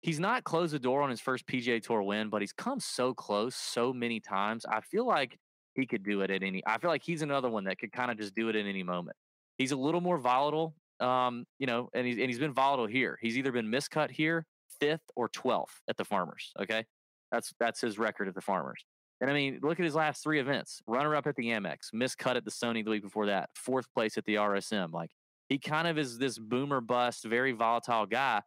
he's 0.00 0.18
not 0.18 0.42
closed 0.42 0.74
the 0.74 0.80
door 0.80 1.02
on 1.02 1.10
his 1.10 1.20
first 1.20 1.46
PGA 1.46 1.80
Tour 1.80 2.02
win, 2.02 2.28
but 2.28 2.42
he's 2.42 2.52
come 2.52 2.80
so 2.80 3.14
close 3.14 3.54
so 3.54 3.92
many 3.92 4.18
times. 4.18 4.66
I 4.68 4.80
feel 4.80 5.06
like 5.06 5.38
he 5.74 5.86
could 5.86 6.02
do 6.02 6.22
it 6.22 6.32
at 6.32 6.42
any, 6.42 6.60
I 6.66 6.78
feel 6.78 6.90
like 6.90 7.04
he's 7.04 7.22
another 7.22 7.50
one 7.50 7.62
that 7.66 7.78
could 7.78 7.92
kind 7.92 8.10
of 8.10 8.18
just 8.18 8.34
do 8.34 8.48
it 8.48 8.56
at 8.56 8.66
any 8.66 8.82
moment. 8.82 9.16
He's 9.58 9.70
a 9.70 9.76
little 9.76 10.00
more 10.00 10.18
volatile, 10.18 10.74
um, 11.00 11.44
you 11.58 11.66
know, 11.66 11.88
and 11.94 12.06
he's, 12.06 12.18
and 12.18 12.26
he's 12.26 12.38
been 12.38 12.52
volatile 12.52 12.86
here. 12.86 13.18
He's 13.20 13.36
either 13.38 13.52
been 13.52 13.70
miscut 13.70 14.10
here, 14.10 14.46
fifth 14.80 15.10
or 15.16 15.28
12th 15.28 15.66
at 15.88 15.96
the 15.96 16.04
Farmers. 16.04 16.52
Okay. 16.60 16.84
That's, 17.32 17.52
that's 17.60 17.80
his 17.80 17.98
record 17.98 18.28
at 18.28 18.34
the 18.34 18.40
Farmers. 18.40 18.84
And 19.20 19.30
I 19.30 19.34
mean, 19.34 19.58
look 19.62 19.80
at 19.80 19.84
his 19.84 19.94
last 19.94 20.22
three 20.22 20.38
events: 20.38 20.80
runner-up 20.86 21.26
at 21.26 21.34
the 21.34 21.48
Amex, 21.48 21.92
miscut 21.94 22.36
at 22.36 22.44
the 22.44 22.50
Sony 22.50 22.84
the 22.84 22.90
week 22.90 23.02
before 23.02 23.26
that, 23.26 23.50
fourth 23.54 23.92
place 23.92 24.16
at 24.16 24.24
the 24.24 24.36
RSM. 24.36 24.92
Like 24.92 25.10
he 25.48 25.58
kind 25.58 25.88
of 25.88 25.98
is 25.98 26.18
this 26.18 26.38
boomer 26.38 26.80
bust, 26.80 27.24
very 27.24 27.52
volatile 27.52 28.06
guy. 28.06 28.42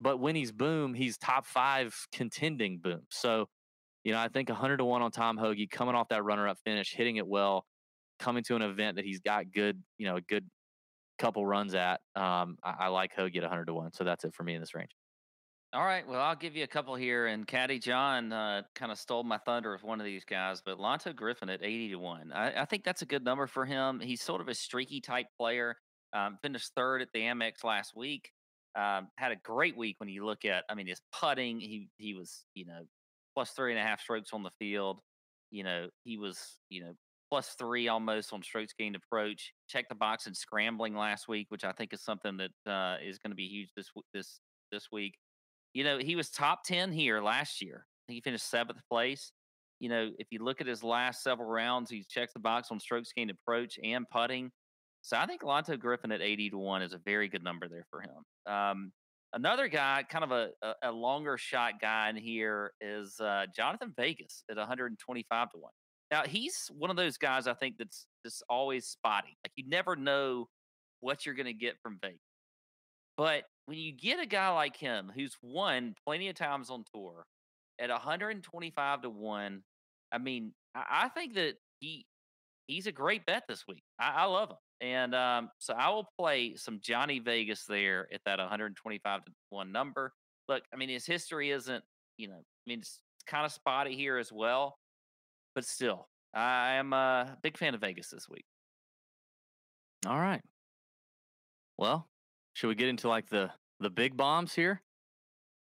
But 0.00 0.18
when 0.18 0.34
he's 0.34 0.50
boom, 0.50 0.94
he's 0.94 1.18
top 1.18 1.46
five 1.46 1.94
contending 2.12 2.78
boom. 2.78 3.02
So, 3.10 3.48
you 4.02 4.12
know, 4.12 4.18
I 4.18 4.28
think 4.28 4.48
100 4.48 4.78
to 4.78 4.84
one 4.84 5.02
on 5.02 5.10
Tom 5.10 5.36
Hoge 5.36 5.68
coming 5.70 5.94
off 5.94 6.08
that 6.08 6.24
runner-up 6.24 6.58
finish, 6.64 6.94
hitting 6.94 7.16
it 7.16 7.26
well, 7.26 7.66
coming 8.18 8.42
to 8.44 8.56
an 8.56 8.62
event 8.62 8.96
that 8.96 9.04
he's 9.04 9.20
got 9.20 9.52
good, 9.52 9.80
you 9.98 10.06
know, 10.06 10.16
a 10.16 10.22
good 10.22 10.46
couple 11.20 11.46
runs 11.46 11.74
at. 11.74 12.00
Um, 12.16 12.56
I, 12.64 12.74
I 12.80 12.88
like 12.88 13.14
Hoge 13.14 13.36
at 13.36 13.42
100 13.42 13.66
to 13.66 13.74
one. 13.74 13.92
So 13.92 14.02
that's 14.02 14.24
it 14.24 14.34
for 14.34 14.42
me 14.42 14.54
in 14.54 14.60
this 14.60 14.74
range. 14.74 14.90
All 15.72 15.84
right. 15.84 16.06
Well, 16.08 16.20
I'll 16.20 16.34
give 16.34 16.56
you 16.56 16.64
a 16.64 16.68
couple 16.68 16.96
here. 16.96 17.26
And 17.26 17.46
Caddie 17.46 17.78
John 17.78 18.32
uh, 18.32 18.62
kind 18.74 18.90
of 18.90 18.98
stole 18.98 19.22
my 19.22 19.38
thunder 19.38 19.72
with 19.72 19.84
one 19.84 20.00
of 20.00 20.06
these 20.06 20.24
guys, 20.24 20.60
but 20.64 20.78
Lanto 20.78 21.14
Griffin 21.14 21.48
at 21.48 21.62
80 21.62 21.90
to 21.90 21.96
1. 21.96 22.32
I, 22.32 22.62
I 22.62 22.64
think 22.64 22.82
that's 22.82 23.02
a 23.02 23.06
good 23.06 23.24
number 23.24 23.46
for 23.46 23.64
him. 23.64 24.00
He's 24.00 24.20
sort 24.20 24.40
of 24.40 24.48
a 24.48 24.54
streaky 24.54 25.00
type 25.00 25.26
player. 25.38 25.76
Um, 26.12 26.38
finished 26.42 26.72
third 26.74 27.02
at 27.02 27.08
the 27.14 27.20
Amex 27.20 27.62
last 27.62 27.92
week. 27.94 28.30
Um, 28.76 29.08
had 29.16 29.30
a 29.30 29.36
great 29.36 29.76
week 29.76 29.96
when 29.98 30.08
you 30.08 30.24
look 30.24 30.44
at, 30.44 30.64
I 30.68 30.74
mean, 30.74 30.88
his 30.88 31.00
putting, 31.12 31.60
he, 31.60 31.88
he 31.98 32.14
was, 32.14 32.44
you 32.54 32.66
know, 32.66 32.80
plus 33.34 33.50
three 33.50 33.70
and 33.70 33.78
a 33.78 33.82
half 33.82 34.00
strokes 34.00 34.30
on 34.32 34.42
the 34.42 34.50
field. 34.58 34.98
You 35.52 35.62
know, 35.62 35.88
he 36.02 36.16
was, 36.16 36.58
you 36.68 36.82
know, 36.82 36.94
plus 37.30 37.54
three 37.58 37.88
almost 37.88 38.32
on 38.32 38.42
strokes 38.42 38.74
gained 38.78 38.96
approach. 38.96 39.52
Checked 39.68 39.88
the 39.88 39.94
box 39.94 40.26
in 40.26 40.34
scrambling 40.34 40.96
last 40.96 41.28
week, 41.28 41.46
which 41.50 41.64
I 41.64 41.72
think 41.72 41.92
is 41.92 42.02
something 42.02 42.38
that 42.38 42.70
uh, 42.70 42.96
is 43.02 43.18
going 43.18 43.30
to 43.30 43.36
be 43.36 43.46
huge 43.46 43.70
this 43.76 43.90
this 44.12 44.40
this 44.72 44.88
week. 44.92 45.14
You 45.72 45.84
know, 45.84 45.98
he 45.98 46.16
was 46.16 46.30
top 46.30 46.64
10 46.64 46.92
here 46.92 47.22
last 47.22 47.62
year. 47.62 47.86
He 48.08 48.20
finished 48.20 48.50
seventh 48.50 48.80
place. 48.90 49.32
You 49.78 49.88
know, 49.88 50.10
if 50.18 50.26
you 50.30 50.42
look 50.42 50.60
at 50.60 50.66
his 50.66 50.82
last 50.82 51.22
several 51.22 51.48
rounds, 51.48 51.90
he 51.90 52.04
checked 52.08 52.34
the 52.34 52.40
box 52.40 52.68
on 52.70 52.80
strokes 52.80 53.12
gained 53.16 53.30
approach 53.30 53.78
and 53.82 54.04
putting. 54.10 54.50
So 55.02 55.16
I 55.16 55.26
think 55.26 55.42
Lanto 55.42 55.78
Griffin 55.78 56.12
at 56.12 56.20
80 56.20 56.50
to 56.50 56.58
1 56.58 56.82
is 56.82 56.92
a 56.92 56.98
very 56.98 57.28
good 57.28 57.42
number 57.42 57.68
there 57.68 57.86
for 57.90 58.02
him. 58.02 58.52
Um, 58.52 58.92
another 59.32 59.68
guy, 59.68 60.04
kind 60.08 60.24
of 60.24 60.32
a, 60.32 60.50
a, 60.60 60.90
a 60.90 60.92
longer 60.92 61.38
shot 61.38 61.74
guy 61.80 62.10
in 62.10 62.16
here, 62.16 62.72
is 62.80 63.18
uh, 63.20 63.46
Jhonattan 63.58 63.96
Vegas 63.96 64.44
at 64.50 64.58
125 64.58 65.50
to 65.52 65.58
1. 65.58 65.70
Now, 66.10 66.24
he's 66.24 66.70
one 66.76 66.90
of 66.90 66.96
those 66.96 67.16
guys 67.16 67.46
I 67.46 67.54
think 67.54 67.76
that's 67.78 68.06
just 68.24 68.42
always 68.48 68.86
spotty. 68.86 69.36
Like, 69.44 69.52
you 69.56 69.64
never 69.68 69.96
know 69.96 70.48
what 71.00 71.24
you're 71.24 71.34
going 71.34 71.46
to 71.46 71.52
get 71.52 71.76
from 71.82 71.98
Vegas. 72.02 72.18
But 73.16 73.44
when 73.66 73.78
you 73.78 73.92
get 73.92 74.20
a 74.20 74.26
guy 74.26 74.48
like 74.50 74.76
him 74.76 75.12
who's 75.14 75.36
won 75.42 75.94
plenty 76.06 76.28
of 76.28 76.34
times 76.34 76.70
on 76.70 76.84
tour 76.94 77.26
at 77.78 77.90
125 77.90 79.02
to 79.02 79.10
1, 79.10 79.62
I 80.12 80.18
mean, 80.18 80.52
I, 80.74 80.84
I 81.04 81.08
think 81.08 81.34
that 81.34 81.54
he 81.80 82.06
he's 82.66 82.86
a 82.86 82.92
great 82.92 83.26
bet 83.26 83.44
this 83.48 83.64
week. 83.68 83.82
I, 83.98 84.22
I 84.22 84.24
love 84.24 84.50
him. 84.50 84.56
And 84.80 85.14
um, 85.14 85.50
so 85.58 85.74
I 85.74 85.90
will 85.90 86.08
play 86.18 86.56
some 86.56 86.80
Johnny 86.82 87.18
Vegas 87.18 87.64
there 87.68 88.08
at 88.12 88.20
that 88.24 88.38
125 88.38 89.24
to 89.24 89.32
1 89.50 89.72
number. 89.72 90.12
Look, 90.48 90.62
I 90.72 90.76
mean, 90.76 90.88
his 90.88 91.04
history 91.04 91.50
isn't, 91.50 91.84
you 92.16 92.28
know, 92.28 92.36
I 92.36 92.64
mean, 92.66 92.78
it's 92.78 93.00
kind 93.26 93.44
of 93.44 93.52
spotty 93.52 93.94
here 93.94 94.16
as 94.16 94.32
well, 94.32 94.78
but 95.54 95.64
still, 95.64 96.08
I 96.34 96.74
am 96.74 96.92
a 96.92 97.36
big 97.42 97.56
fan 97.56 97.74
of 97.74 97.80
Vegas 97.80 98.08
this 98.08 98.28
week. 98.28 98.44
All 100.06 100.18
right. 100.18 100.42
Well, 101.76 102.08
should 102.54 102.68
we 102.68 102.74
get 102.74 102.88
into 102.88 103.08
like 103.08 103.28
the 103.28 103.50
the 103.80 103.90
big 103.90 104.16
bombs 104.16 104.54
here? 104.54 104.82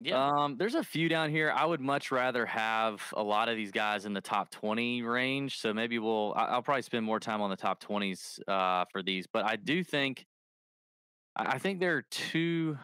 Yeah. 0.02 0.30
Um, 0.30 0.56
there's 0.56 0.74
a 0.74 0.82
few 0.82 1.10
down 1.10 1.28
here. 1.30 1.52
I 1.54 1.66
would 1.66 1.80
much 1.80 2.10
rather 2.10 2.46
have 2.46 3.02
a 3.14 3.22
lot 3.22 3.50
of 3.50 3.56
these 3.56 3.70
guys 3.70 4.06
in 4.06 4.14
the 4.14 4.22
top 4.22 4.50
20 4.50 5.02
range. 5.02 5.58
So 5.58 5.74
maybe 5.74 5.98
we'll. 5.98 6.32
I'll 6.34 6.62
probably 6.62 6.82
spend 6.82 7.04
more 7.04 7.20
time 7.20 7.42
on 7.42 7.50
the 7.50 7.56
top 7.56 7.82
20s 7.82 8.40
uh, 8.48 8.86
for 8.90 9.02
these. 9.02 9.26
But 9.30 9.44
I 9.44 9.56
do 9.56 9.84
think, 9.84 10.24
I 11.36 11.58
think 11.58 11.80
there 11.80 11.96
are 11.96 12.04
two. 12.10 12.78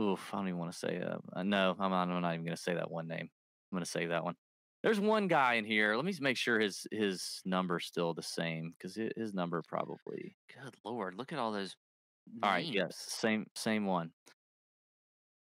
Oof, 0.00 0.30
I 0.32 0.36
don't 0.36 0.46
even 0.46 0.60
want 0.60 0.70
to 0.72 0.78
say. 0.78 1.02
Uh, 1.04 1.16
uh, 1.32 1.42
no, 1.42 1.74
I'm 1.78 1.90
not, 1.90 2.08
I'm 2.08 2.22
not 2.22 2.34
even 2.34 2.44
going 2.44 2.56
to 2.56 2.62
say 2.62 2.74
that 2.74 2.90
one 2.90 3.08
name. 3.08 3.28
I'm 3.72 3.76
going 3.76 3.84
to 3.84 3.90
save 3.90 4.10
that 4.10 4.22
one. 4.22 4.36
There's 4.82 5.00
one 5.00 5.28
guy 5.28 5.54
in 5.54 5.64
here. 5.64 5.94
Let 5.94 6.04
me 6.04 6.14
make 6.20 6.36
sure 6.36 6.58
his 6.58 6.86
his 6.90 7.42
number's 7.44 7.86
still 7.86 8.14
the 8.14 8.22
same 8.22 8.72
because 8.76 8.98
his 9.16 9.34
number 9.34 9.62
probably. 9.68 10.36
Good 10.54 10.74
lord, 10.84 11.14
look 11.16 11.32
at 11.32 11.38
all 11.38 11.52
those. 11.52 11.76
All 12.42 12.50
right, 12.50 12.64
yes, 12.64 12.96
same 12.96 13.46
same 13.54 13.86
one. 13.86 14.12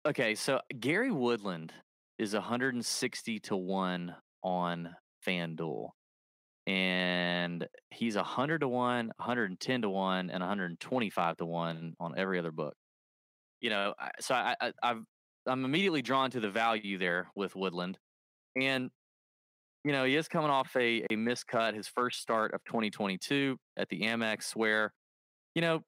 Okay, 0.05 0.35
so 0.35 0.61
Gary 0.79 1.11
Woodland 1.11 1.73
is 2.17 2.33
160 2.33 3.39
to 3.41 3.55
1 3.55 4.15
on 4.43 4.95
FanDuel. 5.25 5.89
And 6.65 7.67
he's 7.91 8.15
100 8.15 8.59
to 8.59 8.67
1, 8.67 9.11
110 9.17 9.81
to 9.81 9.89
1, 9.89 10.29
and 10.29 10.41
125 10.41 11.37
to 11.37 11.45
1 11.45 11.93
on 11.99 12.13
every 12.17 12.39
other 12.39 12.51
book. 12.51 12.75
You 13.61 13.69
know, 13.69 13.93
so 14.19 14.35
I, 14.35 14.55
I, 14.61 14.73
I've, 14.83 15.03
I'm 15.45 15.65
immediately 15.65 16.01
drawn 16.01 16.29
to 16.31 16.39
the 16.39 16.49
value 16.49 16.97
there 16.97 17.29
with 17.35 17.55
Woodland. 17.55 17.97
And, 18.59 18.89
you 19.83 19.91
know, 19.91 20.03
he 20.03 20.15
is 20.15 20.27
coming 20.27 20.49
off 20.49 20.75
a, 20.75 21.03
a 21.11 21.15
miscut, 21.15 21.73
his 21.73 21.87
first 21.87 22.21
start 22.21 22.53
of 22.53 22.63
2022 22.65 23.57
at 23.77 23.89
the 23.89 24.01
Amex, 24.01 24.55
where, 24.55 24.93
you 25.55 25.61
know, 25.61 25.81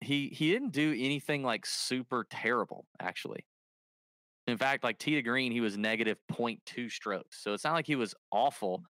he 0.00 0.28
he 0.28 0.52
didn't 0.52 0.72
do 0.72 0.94
anything 0.96 1.42
like 1.42 1.66
super 1.66 2.26
terrible, 2.30 2.86
actually. 3.00 3.44
In 4.46 4.56
fact, 4.56 4.82
like 4.82 4.98
to 5.00 5.22
Green, 5.22 5.52
he 5.52 5.60
was 5.60 5.76
negative 5.76 6.16
0.2 6.32 6.90
strokes. 6.90 7.42
So 7.42 7.52
it's 7.52 7.64
not 7.64 7.74
like 7.74 7.86
he 7.86 7.96
was 7.96 8.14
awful 8.32 8.82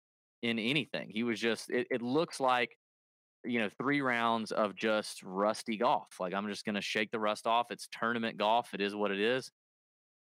in 0.43 0.59
anything. 0.59 1.09
He 1.11 1.23
was 1.23 1.41
just, 1.41 1.71
it, 1.71 1.87
it 1.91 2.03
looks 2.03 2.41
like, 2.41 2.77
you 3.43 3.61
know, 3.61 3.71
three 3.79 4.03
rounds 4.03 4.53
of 4.53 4.75
just 4.75 5.23
rusty 5.23 5.79
golf. 5.79 6.09
Like, 6.21 6.35
I'm 6.35 6.47
just 6.49 6.67
going 6.67 6.75
to 6.75 6.83
shake 6.83 7.11
the 7.11 7.19
rust 7.19 7.47
off. 7.47 7.71
It's 7.71 7.89
tournament 7.91 8.37
golf. 8.37 8.75
It 8.75 8.83
is 8.83 8.95
what 8.95 9.11
it 9.11 9.19
is. 9.19 9.51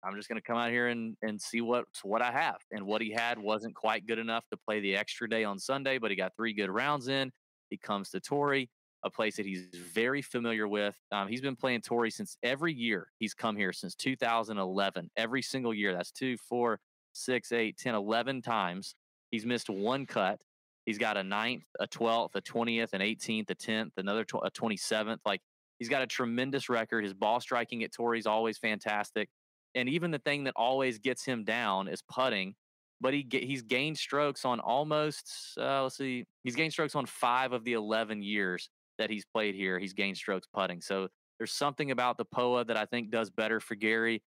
I'm 0.04 0.16
just 0.16 0.28
going 0.28 0.40
to 0.40 0.46
come 0.46 0.56
out 0.56 0.70
here 0.70 0.88
and, 0.88 1.16
and 1.22 1.40
see 1.40 1.60
what 1.60 1.84
what 2.02 2.22
I 2.22 2.30
have. 2.30 2.58
And 2.70 2.86
what 2.86 3.02
he 3.02 3.12
had 3.12 3.38
wasn't 3.38 3.74
quite 3.74 4.06
good 4.06 4.18
enough 4.18 4.44
to 4.50 4.56
play 4.56 4.80
the 4.80 4.96
extra 4.96 5.28
day 5.28 5.44
on 5.44 5.58
Sunday, 5.58 5.98
but 5.98 6.10
he 6.10 6.16
got 6.16 6.32
three 6.36 6.52
good 6.52 6.70
rounds 6.70 7.08
in. 7.08 7.32
He 7.70 7.76
comes 7.76 8.10
to 8.10 8.20
Torrey, 8.20 8.70
a 9.04 9.10
place 9.10 9.36
that 9.36 9.46
he's 9.46 9.66
very 9.94 10.22
familiar 10.22 10.68
with. 10.68 10.96
Um, 11.12 11.28
he's 11.28 11.40
been 11.40 11.56
playing 11.56 11.82
Torrey 11.82 12.10
since 12.10 12.36
every 12.42 12.72
year 12.72 13.08
he's 13.18 13.34
come 13.34 13.56
here 13.56 13.72
since 13.72 13.94
2011. 13.96 15.10
Every 15.16 15.42
single 15.42 15.74
year. 15.74 15.92
That's 15.92 16.12
two, 16.12 16.36
four, 16.36 16.80
six, 17.12 17.52
eight, 17.52 17.76
10, 17.76 17.94
11 17.94 18.42
times. 18.42 18.94
He's 19.30 19.44
missed 19.44 19.68
one 19.68 20.06
cut. 20.06 20.40
He's 20.86 20.98
got 20.98 21.18
a 21.18 21.22
ninth, 21.22 21.64
a 21.78 21.86
12th, 21.86 22.34
a 22.34 22.40
20th, 22.40 22.94
an 22.94 23.02
18th, 23.02 23.50
a 23.50 23.54
10th, 23.54 23.90
another 23.98 24.24
tw- 24.24 24.36
a 24.42 24.50
27th. 24.50 25.18
Like 25.26 25.42
he's 25.78 25.90
got 25.90 26.00
a 26.00 26.06
tremendous 26.06 26.70
record. 26.70 27.04
His 27.04 27.12
ball 27.12 27.40
striking 27.40 27.84
at 27.84 27.92
Torrey 27.92 28.18
is 28.18 28.26
always 28.26 28.56
fantastic. 28.56 29.28
And 29.74 29.88
even 29.88 30.10
the 30.10 30.18
thing 30.18 30.44
that 30.44 30.54
always 30.56 30.98
gets 30.98 31.24
him 31.24 31.44
down 31.44 31.88
is 31.88 32.02
putting. 32.02 32.54
But 33.00 33.14
he 33.14 33.26
he's 33.30 33.62
gained 33.62 33.96
strokes 33.96 34.44
on 34.44 34.58
almost 34.58 35.30
uh, 35.60 35.84
let's 35.84 35.96
see, 35.96 36.24
he's 36.42 36.56
gained 36.56 36.72
strokes 36.72 36.96
on 36.96 37.06
five 37.06 37.52
of 37.52 37.64
the 37.64 37.74
11 37.74 38.22
years 38.22 38.70
that 38.98 39.08
he's 39.08 39.24
played 39.24 39.54
here. 39.54 39.78
He's 39.78 39.92
gained 39.92 40.16
strokes 40.16 40.48
putting. 40.52 40.80
So 40.80 41.08
there's 41.38 41.52
something 41.52 41.92
about 41.92 42.18
the 42.18 42.24
POA 42.24 42.64
that 42.64 42.76
I 42.76 42.84
think 42.86 43.10
does 43.10 43.30
better 43.30 43.60
for 43.60 43.76
Gary. 43.76 44.22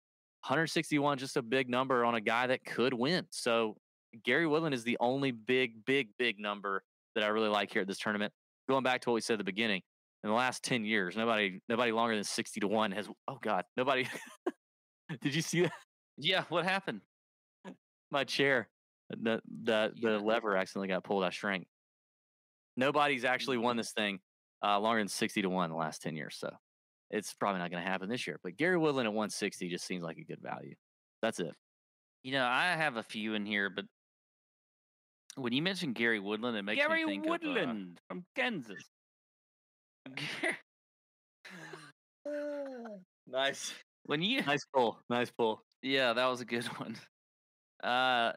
161, 0.43 1.17
just 1.17 1.35
a 1.35 1.41
big 1.41 1.69
number 1.69 2.05
on 2.05 2.15
a 2.15 2.21
guy 2.21 2.47
that 2.47 2.63
could 2.63 2.93
win. 2.93 3.25
So 3.31 3.75
Gary 4.23 4.47
Woodland 4.47 4.73
is 4.73 4.83
the 4.83 4.97
only 4.99 5.31
big, 5.31 5.85
big, 5.85 6.09
big 6.17 6.39
number 6.39 6.83
that 7.15 7.23
I 7.23 7.27
really 7.27 7.49
like 7.49 7.73
here 7.73 7.81
at 7.81 7.87
this 7.87 7.97
tournament. 7.97 8.31
Going 8.69 8.83
back 8.83 9.01
to 9.01 9.09
what 9.09 9.15
we 9.15 9.21
said 9.21 9.33
at 9.33 9.39
the 9.39 9.43
beginning, 9.43 9.81
in 10.23 10.29
the 10.29 10.35
last 10.35 10.63
10 10.63 10.85
years, 10.85 11.17
nobody, 11.17 11.59
nobody 11.67 11.91
longer 11.91 12.15
than 12.15 12.23
60 12.23 12.59
to 12.61 12.67
one 12.67 12.91
has. 12.91 13.09
Oh 13.27 13.39
God, 13.41 13.63
nobody. 13.75 14.07
Did 15.21 15.35
you 15.35 15.41
see 15.41 15.61
that? 15.61 15.71
Yeah, 16.17 16.43
what 16.49 16.65
happened? 16.65 17.01
my 18.11 18.23
chair? 18.23 18.67
The 19.09 19.41
the 19.63 19.91
the 19.99 20.19
lever 20.19 20.55
accidentally 20.55 20.87
got 20.87 21.03
pulled. 21.03 21.23
I 21.23 21.29
shrank. 21.29 21.67
Nobody's 22.77 23.25
actually 23.25 23.57
won 23.57 23.77
this 23.77 23.91
thing 23.91 24.19
uh, 24.63 24.79
longer 24.79 25.01
than 25.01 25.07
60 25.07 25.41
to 25.41 25.49
one 25.49 25.65
in 25.65 25.71
the 25.71 25.77
last 25.77 26.01
10 26.01 26.15
years. 26.15 26.37
So 26.39 26.49
it's 27.09 27.33
probably 27.33 27.59
not 27.59 27.71
going 27.71 27.83
to 27.83 27.89
happen 27.89 28.07
this 28.07 28.25
year. 28.27 28.39
But 28.43 28.55
Gary 28.55 28.77
Woodland 28.77 29.07
at 29.07 29.13
160 29.13 29.67
just 29.69 29.85
seems 29.85 30.03
like 30.03 30.17
a 30.17 30.23
good 30.23 30.39
value. 30.41 30.75
That's 31.21 31.39
it. 31.39 31.53
You 32.23 32.33
know, 32.33 32.45
I 32.45 32.67
have 32.67 32.97
a 32.97 33.03
few 33.03 33.33
in 33.33 33.45
here, 33.45 33.69
but 33.69 33.85
when 35.35 35.53
you 35.53 35.61
mention 35.61 35.93
Gary 35.93 36.19
Woodland, 36.19 36.55
it 36.55 36.63
makes 36.63 36.81
Gary 36.81 37.05
me 37.05 37.11
think 37.11 37.25
of, 37.25 37.31
uh, 37.31 37.37
Woodland 37.41 37.99
from 38.07 38.23
Kansas. 38.35 38.83
Nice. 43.31 43.73
When 44.09 44.23
you 44.23 44.41
Nice 44.41 44.65
pull. 44.73 44.99
Nice 45.07 45.29
pull. 45.29 45.63
Yeah, 45.83 46.13
that 46.13 46.25
was 46.25 46.41
a 46.41 46.45
good 46.45 46.65
one. 46.79 46.95
Uh, 47.83 48.33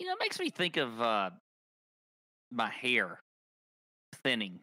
you 0.00 0.06
know, 0.06 0.12
it 0.14 0.18
makes 0.18 0.40
me 0.40 0.50
think 0.50 0.76
of 0.76 1.00
uh, 1.00 1.30
my 2.50 2.68
hair 2.68 3.20
thinning. 4.24 4.60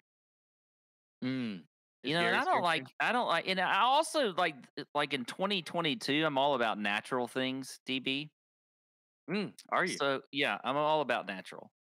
Mm. 1.24 1.64
You 2.04 2.14
know, 2.14 2.28
I 2.28 2.44
don't 2.44 2.62
like, 2.62 2.88
I 3.00 3.12
don't 3.12 3.28
like, 3.28 3.48
and 3.48 3.60
I 3.60 3.82
also 3.82 4.34
like, 4.34 4.56
like 4.94 5.14
in 5.14 5.24
2022, 5.24 6.26
I'm 6.26 6.38
all 6.38 6.56
about 6.56 6.78
natural 6.78 7.28
things, 7.28 7.80
DB. 7.88 8.30
Mm, 9.30 9.54
are 9.72 9.86
you? 9.86 9.98
So 9.98 10.22
yeah, 10.32 10.58
I'm 10.64 10.78
all 10.78 11.02
about 11.02 11.26
natural. 11.26 11.72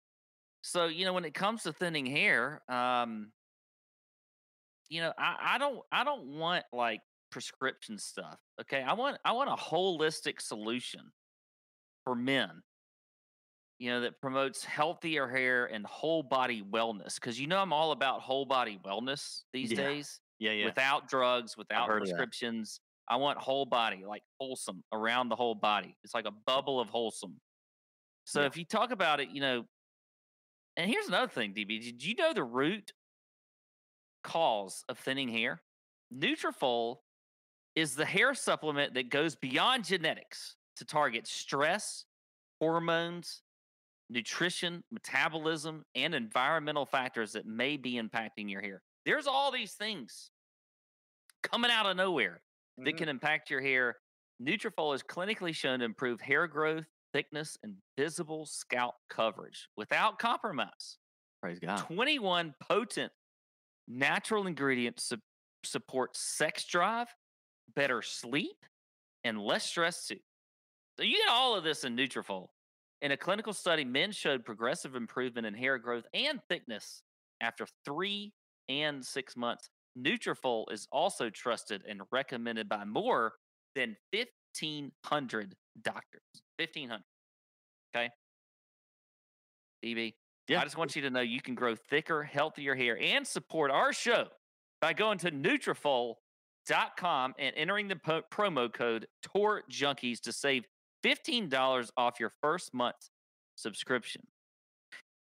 So 0.63 0.87
you 0.87 1.05
know, 1.05 1.13
when 1.13 1.25
it 1.25 1.35
comes 1.35 1.65
to 1.65 1.73
thinning 1.73 2.07
hair, 2.07 2.61
um, 2.69 3.33
you 4.89 5.01
know, 5.01 5.13
I, 5.19 5.37
I 5.55 5.59
don't, 5.59 5.81
I 5.93 6.05
don't 6.05 6.39
want 6.39 6.65
like 6.73 7.01
prescription 7.37 7.99
stuff. 7.99 8.39
Okay, 8.63 8.83
I 8.83 8.95
want, 8.95 9.19
I 9.23 9.33
want 9.33 9.51
a 9.51 9.57
holistic 9.57 10.41
solution 10.41 11.13
for 12.05 12.15
men. 12.15 12.63
You 13.79 13.91
know, 13.91 14.01
that 14.01 14.19
promotes 14.23 14.65
healthier 14.65 15.29
hair 15.29 15.67
and 15.67 15.85
whole 15.85 16.23
body 16.23 16.63
wellness. 16.63 17.17
Because 17.17 17.39
you 17.39 17.47
know, 17.47 17.59
I'm 17.59 17.75
all 17.75 17.93
about 17.93 18.23
whole 18.23 18.47
body 18.47 18.81
wellness 18.83 19.43
these 19.53 19.71
Yeah. 19.71 19.77
days 19.77 20.19
yeah, 20.39 20.53
yeah. 20.53 20.65
without 20.65 21.09
drugs, 21.11 21.59
without 21.59 21.87
heard 21.87 22.01
of 22.01 22.09
that. 22.09 22.15
prescriptions. 22.15 22.81
I 23.07 23.17
want 23.17 23.39
whole 23.39 23.67
body, 23.67 24.05
like 24.07 24.23
wholesome 24.41 24.83
around 24.95 25.29
the 25.29 25.37
whole 25.37 25.55
body. 25.55 25.95
It's 26.05 26.15
like 26.15 26.25
a 26.25 26.31
bubble 26.31 26.81
of 26.81 26.89
wholesome. 26.89 27.39
So 28.25 28.41
Yeah. 28.41 28.47
if 28.47 28.57
you 28.57 28.65
talk 28.65 28.93
about 28.93 29.21
it, 29.21 29.29
you 29.29 29.43
know, 29.43 29.65
and 30.79 30.91
here's 30.91 31.09
another 31.09 31.29
thing, 31.31 31.53
DB. 31.53 31.83
Did 31.83 32.03
you 32.03 32.15
know 32.15 32.33
the 32.33 32.45
root 32.45 32.93
cause 34.25 34.85
of 34.89 34.99
thinning 34.99 35.29
hair? 35.29 35.61
Nutrafol 36.15 37.01
is 37.77 37.95
the 37.95 38.05
hair 38.07 38.35
supplement 38.35 38.95
that 38.95 39.11
goes 39.11 39.37
beyond 39.37 39.85
genetics 39.85 40.57
to 40.77 40.85
target 40.85 41.27
stress, 41.27 42.07
hormones, 42.61 43.43
nutrition, 44.09 44.83
metabolism, 44.91 45.85
and 45.95 46.15
environmental 46.15 46.87
factors 46.87 47.33
that 47.33 47.47
may 47.47 47.77
be 47.77 47.95
impacting 47.95 48.51
your 48.51 48.63
hair. 48.63 48.83
There's 49.05 49.27
all 49.27 49.53
these 49.53 49.75
things 49.75 50.31
coming 51.43 51.71
out 51.71 51.87
of 51.87 51.97
nowhere 51.97 52.43
that 52.79 52.95
Mhm. 52.95 52.99
can 52.99 53.09
impact 53.09 53.51
your 53.51 53.61
hair. 53.61 54.01
Nutrafol 54.43 54.95
is 54.95 55.03
clinically 55.03 55.55
shown 55.55 55.79
to 55.81 55.85
improve 55.85 56.21
hair 56.21 56.47
growth, 56.47 56.87
thickness, 57.13 57.57
and 57.63 57.83
visible 57.97 58.47
scalp 58.47 58.97
coverage 59.09 59.69
without 59.77 60.19
compromise. 60.19 60.99
Praise 61.41 61.59
God. 61.59 61.79
21 61.79 62.55
potent 62.55 63.13
natural 63.87 64.47
ingredients 64.47 65.05
su- 65.05 65.23
support 65.65 66.17
sex 66.17 66.65
drive, 66.67 67.15
better 67.75 68.03
sleep, 68.03 68.65
and 69.25 69.41
less 69.41 69.65
stress 69.65 70.07
too. 70.07 70.19
So 70.97 71.05
you 71.05 71.17
get 71.17 71.29
all 71.31 71.55
of 71.55 71.65
this 71.65 71.85
in 71.85 71.97
Nutrafol. 71.97 72.49
In 73.03 73.13
a 73.13 73.17
clinical 73.17 73.53
study, 73.53 73.85
men 73.85 74.13
showed 74.13 74.45
progressive 74.45 74.95
improvement 74.95 75.47
in 75.47 75.55
hair 75.55 75.79
growth 75.79 76.05
and 76.15 76.41
thickness 76.49 77.03
after 77.41 77.67
three 77.85 78.33
and 78.69 79.05
six 79.05 79.37
months. 79.37 79.69
Nutrafol 79.99 80.71
is 80.73 80.87
also 80.91 81.29
trusted 81.29 81.83
and 81.89 82.03
recommended 82.11 82.69
by 82.69 82.85
more 82.85 83.35
than 83.75 83.97
1,500 84.13 85.55
doctors. 85.83 86.23
1,500. 86.59 87.03
Okay. 87.95 88.11
DB. 89.85 90.15
Yeah. 90.49 90.61
I 90.61 90.65
just 90.65 90.79
want 90.79 90.97
you 90.97 91.03
to 91.03 91.11
know 91.11 91.21
you 91.21 91.41
can 91.41 91.55
grow 91.55 91.75
thicker, 91.75 92.23
healthier 92.23 92.75
hair 92.75 92.99
and 93.01 93.27
support 93.27 93.71
our 93.71 93.93
show 93.93 94.27
by 94.81 94.93
going 94.93 95.19
to 95.19 95.31
Nutrafol.com 96.71 97.35
and 97.39 97.55
entering 97.57 97.89
the 97.89 97.97
po- 97.97 98.23
promo 98.33 98.73
code 98.73 99.07
Tour 99.35 99.63
Junkies 99.71 100.21
to 100.21 100.33
save 100.33 100.65
$15 101.05 101.91
off 101.97 102.21
your 102.21 102.33
first 102.43 102.75
month 102.75 102.97
subscription. 103.55 104.23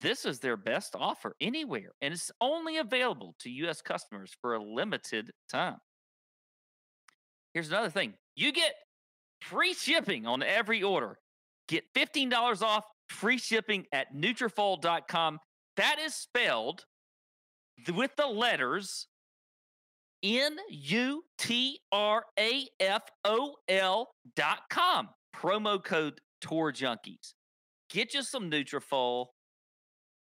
This 0.01 0.25
is 0.25 0.39
their 0.39 0.57
best 0.57 0.95
offer 0.95 1.35
anywhere, 1.41 1.91
and 2.01 2.13
it's 2.13 2.31
only 2.39 2.77
available 2.77 3.35
to 3.39 3.49
U.S. 3.49 3.81
customers 3.81 4.31
for 4.41 4.53
a 4.53 4.63
limited 4.63 5.31
time. 5.49 5.77
Here's 7.53 7.69
another 7.69 7.89
thing 7.89 8.13
you 8.35 8.51
get 8.51 8.73
free 9.41 9.73
shipping 9.73 10.27
on 10.27 10.43
every 10.43 10.83
order. 10.83 11.17
Get 11.67 11.83
$15 11.95 12.61
off 12.61 12.85
free 13.09 13.39
shipping 13.39 13.85
at 13.91 14.15
Nutrafol.com. 14.15 15.39
That 15.77 15.97
is 15.99 16.13
spelled 16.13 16.85
with 17.93 18.15
the 18.15 18.27
letters 18.27 19.07
N 20.23 20.57
U 20.69 21.23
T 21.37 21.79
R 21.91 22.23
A 22.39 22.67
F 22.79 23.03
O 23.23 23.55
L 23.67 24.09
dot 24.35 24.59
com. 24.69 25.09
Promo 25.35 25.83
code 25.83 26.19
Tour 26.41 26.71
Junkies. 26.71 27.33
Get 27.89 28.13
you 28.13 28.23
some 28.23 28.51
Nutrafol, 28.51 29.27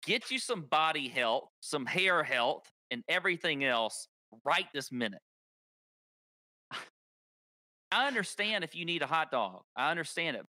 get 0.06 0.30
you 0.30 0.40
some 0.40 0.62
body 0.62 1.08
health, 1.08 1.50
some 1.60 1.86
hair 1.86 2.24
health, 2.24 2.70
and 2.92 3.04
everything 3.08 3.64
else 3.64 4.08
right 4.46 4.68
this 4.74 4.92
minute. 4.92 5.22
I 7.92 8.08
understand 8.08 8.64
if 8.64 8.76
you 8.76 8.86
need 8.86 9.02
a 9.02 9.08
hot 9.08 9.32
dog. 9.32 9.62
I 9.76 9.92
understand 9.92 10.38
it. 10.38 10.46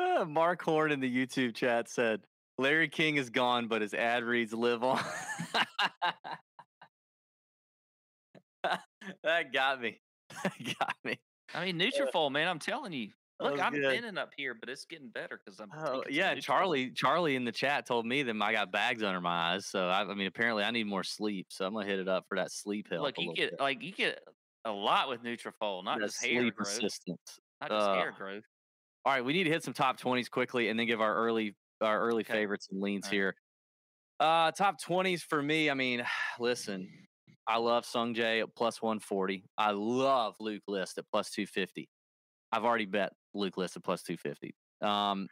Mark 0.28 0.62
Horn 0.62 0.92
in 0.92 1.00
the 1.00 1.14
YouTube 1.14 1.54
chat 1.54 1.88
said, 1.88 2.20
Larry 2.58 2.88
King 2.88 3.16
is 3.16 3.30
gone, 3.30 3.68
but 3.68 3.82
his 3.82 3.94
ad 3.94 4.24
reads 4.24 4.52
live 4.52 4.82
on. 4.82 5.00
that 9.22 9.52
got 9.52 9.80
me. 9.80 10.00
That 10.42 10.52
got 10.78 10.94
me. 11.04 11.18
I 11.54 11.64
mean, 11.64 11.78
Nutrafol, 11.78 12.30
man, 12.30 12.48
I'm 12.48 12.58
telling 12.58 12.92
you. 12.92 13.08
Look, 13.40 13.58
I'm 13.62 13.72
good. 13.72 13.90
thinning 13.90 14.18
up 14.18 14.30
here, 14.36 14.54
but 14.54 14.68
it's 14.68 14.84
getting 14.84 15.08
better 15.08 15.40
because 15.42 15.58
I'm. 15.60 15.70
Oh, 15.74 16.02
yeah. 16.10 16.34
Charlie, 16.34 16.90
Charlie 16.90 17.34
in 17.36 17.44
the 17.44 17.52
chat 17.52 17.86
told 17.86 18.04
me 18.04 18.22
that 18.24 18.36
I 18.42 18.52
got 18.52 18.70
bags 18.70 19.02
under 19.02 19.20
my 19.20 19.54
eyes. 19.54 19.66
So 19.66 19.88
I, 19.88 20.02
I 20.02 20.14
mean, 20.14 20.26
apparently 20.26 20.64
I 20.64 20.70
need 20.70 20.86
more 20.86 21.02
sleep. 21.02 21.46
So 21.50 21.64
I'm 21.64 21.72
gonna 21.72 21.86
hit 21.86 21.98
it 21.98 22.08
up 22.08 22.24
for 22.28 22.36
that 22.36 22.50
sleep 22.52 22.88
help. 22.90 23.04
Look, 23.04 23.18
you 23.18 23.32
get 23.32 23.52
bit. 23.52 23.60
like 23.60 23.82
you 23.82 23.92
get 23.92 24.20
a 24.64 24.72
lot 24.72 25.08
with 25.08 25.22
Nutrafol, 25.22 25.84
not 25.84 26.00
just 26.00 26.22
hair 26.24 26.50
growth, 26.50 26.68
assistance. 26.68 27.38
not 27.60 27.70
just 27.70 27.88
hair 27.90 28.12
Uh, 28.12 28.18
growth. 28.18 28.44
All 29.06 29.12
right, 29.12 29.24
we 29.24 29.32
need 29.32 29.44
to 29.44 29.50
hit 29.50 29.62
some 29.62 29.74
top 29.74 29.98
twenties 29.98 30.28
quickly, 30.28 30.68
and 30.68 30.78
then 30.78 30.86
give 30.86 31.00
our 31.00 31.14
early 31.14 31.54
our 31.80 32.00
early 32.00 32.22
Okay. 32.22 32.32
favorites 32.32 32.68
and 32.70 32.80
leans 32.80 33.06
right. 33.06 33.12
here. 33.12 33.34
Uh, 34.20 34.50
top 34.52 34.80
twenties 34.82 35.22
for 35.22 35.40
me. 35.42 35.70
I 35.70 35.74
mean, 35.74 36.04
listen, 36.40 36.88
I 37.46 37.58
love 37.58 37.84
Sung 37.86 38.14
Jae 38.14 38.42
at 38.42 38.54
plus 38.56 38.82
one 38.82 38.98
forty. 38.98 39.44
I 39.56 39.70
love 39.72 40.34
Luke 40.40 40.62
List 40.66 40.98
at 40.98 41.04
plus 41.12 41.30
two 41.30 41.46
fifty. 41.46 41.88
I've 42.52 42.64
already 42.64 42.86
bet 42.86 43.12
Luke 43.34 43.56
List 43.56 43.76
at 43.76 43.84
plus 43.84 44.02
two 44.02 44.16
fifty. 44.16 44.54
Um, 44.82 45.28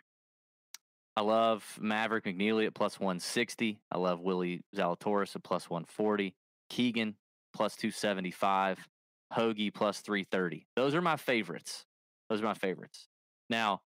I 1.16 1.22
love 1.22 1.64
Maverick 1.80 2.24
McNealy 2.24 2.66
at 2.66 2.74
plus 2.74 3.01
one 3.01 3.20
sixty. 3.20 3.80
I 3.90 3.99
love 3.99 4.20
Willie 4.20 4.62
Zalatoris 4.74 5.34
at 5.34 5.42
plus 5.42 5.68
one 5.70 5.84
forty. 5.86 6.34
Keegan 6.70 7.16
plus 7.55 7.74
two 7.76 7.90
seventy 7.90 8.30
five. 8.30 8.78
Hoge 9.32 9.72
plus 9.74 10.01
three 10.01 10.24
thirty. 10.30 10.66
Those 10.76 10.94
are 10.94 11.01
my 11.03 11.16
favorites. 11.16 11.84
Those 12.30 12.40
are 12.42 12.44
my 12.44 12.55
favorites. 12.55 13.09
Now, 13.51 13.80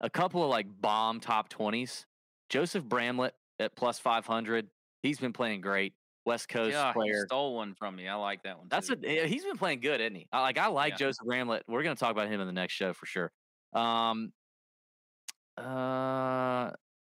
a 0.00 0.10
couple 0.10 0.42
of 0.42 0.50
like 0.50 0.66
bomb 0.80 1.20
top 1.20 1.48
20s. 1.48 2.04
Joseph 2.50 2.84
Bramlett 2.84 3.34
at 3.58 3.74
plus 3.76 3.98
500. 3.98 4.68
He's 5.02 5.18
been 5.18 5.32
playing 5.32 5.60
great. 5.60 5.94
West 6.26 6.48
Coast 6.48 6.72
Yeah, 6.72 6.88
he 6.88 6.92
player. 6.94 7.26
stole 7.26 7.54
one 7.54 7.74
from 7.74 7.96
me. 7.96 8.08
I 8.08 8.14
like 8.14 8.42
that 8.44 8.58
one. 8.58 8.68
That's 8.70 8.88
too. 8.88 8.96
a 9.04 9.06
eh, 9.24 9.26
he's 9.26 9.44
been 9.44 9.58
playing 9.58 9.80
good, 9.80 10.00
isn't 10.00 10.14
he? 10.14 10.26
I- 10.32 10.40
Like 10.40 10.56
I 10.58 10.68
like 10.68 10.92
Yeah. 10.92 10.96
Joseph 10.98 11.26
Bramlett. 11.26 11.64
We're 11.68 11.82
gonna 11.82 11.96
talk 11.96 12.12
about 12.12 12.28
him 12.28 12.40
in 12.40 12.46
the 12.46 12.52
next 12.52 12.72
show 12.72 12.92
for 12.94 13.04
sure. 13.06 13.30
Um, 13.74 14.32
uh, 15.58 16.70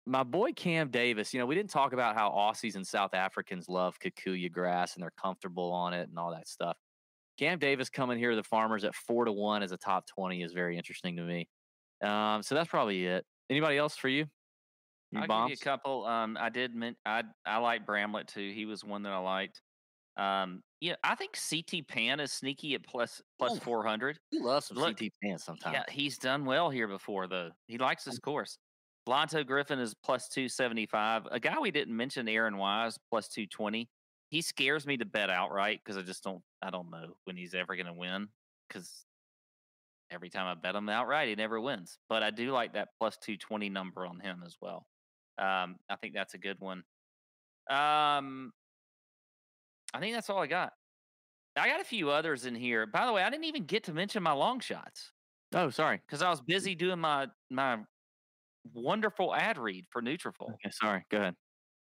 my 0.06 0.22
boy 0.22 0.52
Cam 0.52 0.90
Davis. 0.90 1.34
You 1.34 1.40
know, 1.40 1.46
we 1.46 1.54
didn't 1.54 1.70
talk 1.70 1.92
about 1.92 2.14
how 2.16 2.30
Aussies 2.30 2.76
and 2.76 2.86
South 2.86 3.14
Africans 3.14 3.68
love 3.68 3.98
kikuyu 3.98 4.50
grass 4.50 4.94
and 4.94 5.02
they're 5.02 5.12
comfortable 5.20 5.72
on 5.72 5.92
it 5.92 6.08
and 6.08 6.18
all 6.18 6.30
that 6.32 6.48
stuff. 6.48 6.76
Cam 7.38 7.58
Davis 7.58 7.88
coming 7.90 8.18
here 8.18 8.30
to 8.30 8.36
the 8.36 8.42
Farmers 8.44 8.84
at 8.84 8.94
four 8.94 9.24
to 9.24 9.32
one 9.32 9.62
as 9.62 9.72
a 9.72 9.76
top 9.76 10.06
twenty 10.06 10.42
is 10.42 10.52
very 10.52 10.76
interesting 10.76 11.16
to 11.16 11.22
me. 11.22 11.48
Um, 12.02 12.42
so 12.42 12.54
that's 12.54 12.68
probably 12.68 13.06
it. 13.06 13.24
Anybody 13.48 13.78
else 13.78 13.96
for 13.96 14.08
you? 14.08 14.26
You 15.12 15.20
I'll 15.20 15.48
give 15.48 15.50
you 15.50 15.60
a 15.60 15.64
couple. 15.64 16.06
Um, 16.06 16.36
I 16.40 16.50
did. 16.50 16.74
Men- 16.74 16.96
I 17.04 17.24
I 17.44 17.58
like 17.58 17.84
Bramlett 17.84 18.28
too. 18.28 18.52
He 18.54 18.64
was 18.64 18.84
one 18.84 19.02
that 19.02 19.12
I 19.12 19.18
liked. 19.18 19.60
Um, 20.16 20.62
yeah, 20.80 20.96
I 21.02 21.14
think 21.14 21.36
CT 21.36 21.86
Pan 21.88 22.20
is 22.20 22.32
sneaky 22.32 22.74
at 22.74 22.84
plus 22.84 23.20
plus 23.38 23.52
Oh, 23.52 23.60
four 23.60 23.84
hundred. 23.84 24.18
He 24.30 24.38
loves 24.38 24.66
some 24.66 24.76
Look, 24.76 24.98
CT 24.98 25.10
Pan 25.22 25.38
sometimes. 25.38 25.74
Yeah, 25.74 25.92
he's 25.92 26.16
done 26.16 26.44
well 26.44 26.70
here 26.70 26.86
before 26.86 27.26
though. 27.26 27.50
He 27.66 27.78
likes 27.78 28.04
this 28.04 28.18
course. 28.18 28.58
Lanto 29.08 29.44
Griffin 29.44 29.78
is 29.78 29.94
plus 30.04 30.28
two 30.28 30.48
seventy 30.48 30.86
five. 30.86 31.26
A 31.30 31.40
guy 31.40 31.58
we 31.58 31.70
didn't 31.70 31.96
mention, 31.96 32.28
Aaron 32.28 32.56
Wise, 32.56 32.96
plus 33.10 33.28
two 33.28 33.46
twenty. 33.46 33.88
He 34.28 34.42
scares 34.42 34.86
me 34.86 34.96
to 34.96 35.04
bet 35.04 35.28
outright 35.28 35.80
because 35.84 35.96
I 35.96 36.02
just 36.02 36.22
don't. 36.22 36.42
I 36.62 36.70
don't 36.70 36.90
know 36.90 37.14
when 37.24 37.36
he's 37.36 37.54
ever 37.54 37.74
going 37.74 37.86
to 37.86 37.92
win 37.92 38.28
because 38.68 39.04
every 40.10 40.30
time 40.30 40.46
I 40.46 40.54
bet 40.60 40.74
him 40.74 40.88
outright, 40.88 41.28
he 41.28 41.34
never 41.34 41.60
wins. 41.60 41.98
But 42.08 42.22
I 42.22 42.30
do 42.30 42.50
like 42.50 42.74
that 42.74 42.88
plus 42.98 43.16
two 43.18 43.36
twenty 43.36 43.68
number 43.68 44.06
on 44.06 44.20
him 44.20 44.42
as 44.44 44.56
well. 44.60 44.86
Um, 45.38 45.76
I 45.88 45.96
think 45.96 46.14
that's 46.14 46.34
a 46.34 46.38
good 46.38 46.58
one. 46.60 46.82
Um, 47.68 48.52
I 49.94 50.00
think 50.00 50.14
that's 50.14 50.28
all 50.30 50.38
I 50.42 50.46
got. 50.46 50.72
I 51.56 51.68
got 51.68 51.80
a 51.80 51.84
few 51.84 52.10
others 52.10 52.46
in 52.46 52.54
here. 52.54 52.86
By 52.86 53.06
the 53.06 53.12
way, 53.12 53.22
I 53.22 53.30
didn't 53.30 53.44
even 53.44 53.64
get 53.64 53.84
to 53.84 53.92
mention 53.92 54.22
my 54.22 54.32
long 54.32 54.60
shots 54.60 55.12
Oh, 55.52 55.68
sorry. 55.70 55.98
because 56.06 56.22
I 56.22 56.30
was 56.30 56.40
busy 56.40 56.74
doing 56.74 56.98
my 57.00 57.28
my 57.50 57.78
wonderful 58.74 59.34
ad 59.34 59.58
read 59.58 59.86
for 59.90 60.02
Nutrafol. 60.02 60.52
Okay, 60.54 60.70
sorry. 60.70 61.04
Go 61.10 61.18
ahead. 61.18 61.34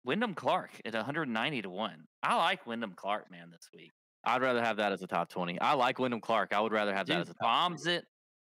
Wyndham 0.04 0.34
Clark 0.34 0.80
at 0.84 0.94
190 0.94 1.62
to 1.62 1.68
one. 1.70 2.04
I 2.22 2.36
like 2.36 2.66
Wyndham 2.66 2.94
Clark, 2.94 3.30
man, 3.30 3.50
this 3.50 3.68
week. 3.74 3.92
I'd 4.24 4.42
rather 4.42 4.62
have 4.62 4.76
that 4.76 4.92
as 4.92 5.02
a 5.02 5.06
top 5.06 5.30
20. 5.30 5.60
I 5.60 5.72
like 5.74 5.98
Wyndham 5.98 6.20
Clark. 6.20 6.52
I 6.52 6.60
would 6.60 6.72
rather 6.72 6.94
have 6.94 7.06
that 7.06 7.20
as 7.20 7.30
a 7.30 7.34
top 7.34 7.40
bombs 7.40 7.82
20. 7.84 7.96
it, 7.98 8.04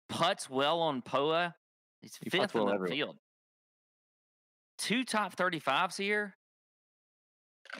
puts 0.09 0.49
well 0.49 0.79
on 0.79 1.01
Poa. 1.01 1.53
He's 2.01 2.17
He 2.23 2.29
fifth 2.29 2.55
in 2.55 2.65
the 2.65 2.73
everywhere. 2.73 2.87
field. 2.95 3.17
Two 4.77 5.03
top 5.03 5.35
35s 5.35 5.97
here. 5.97 6.35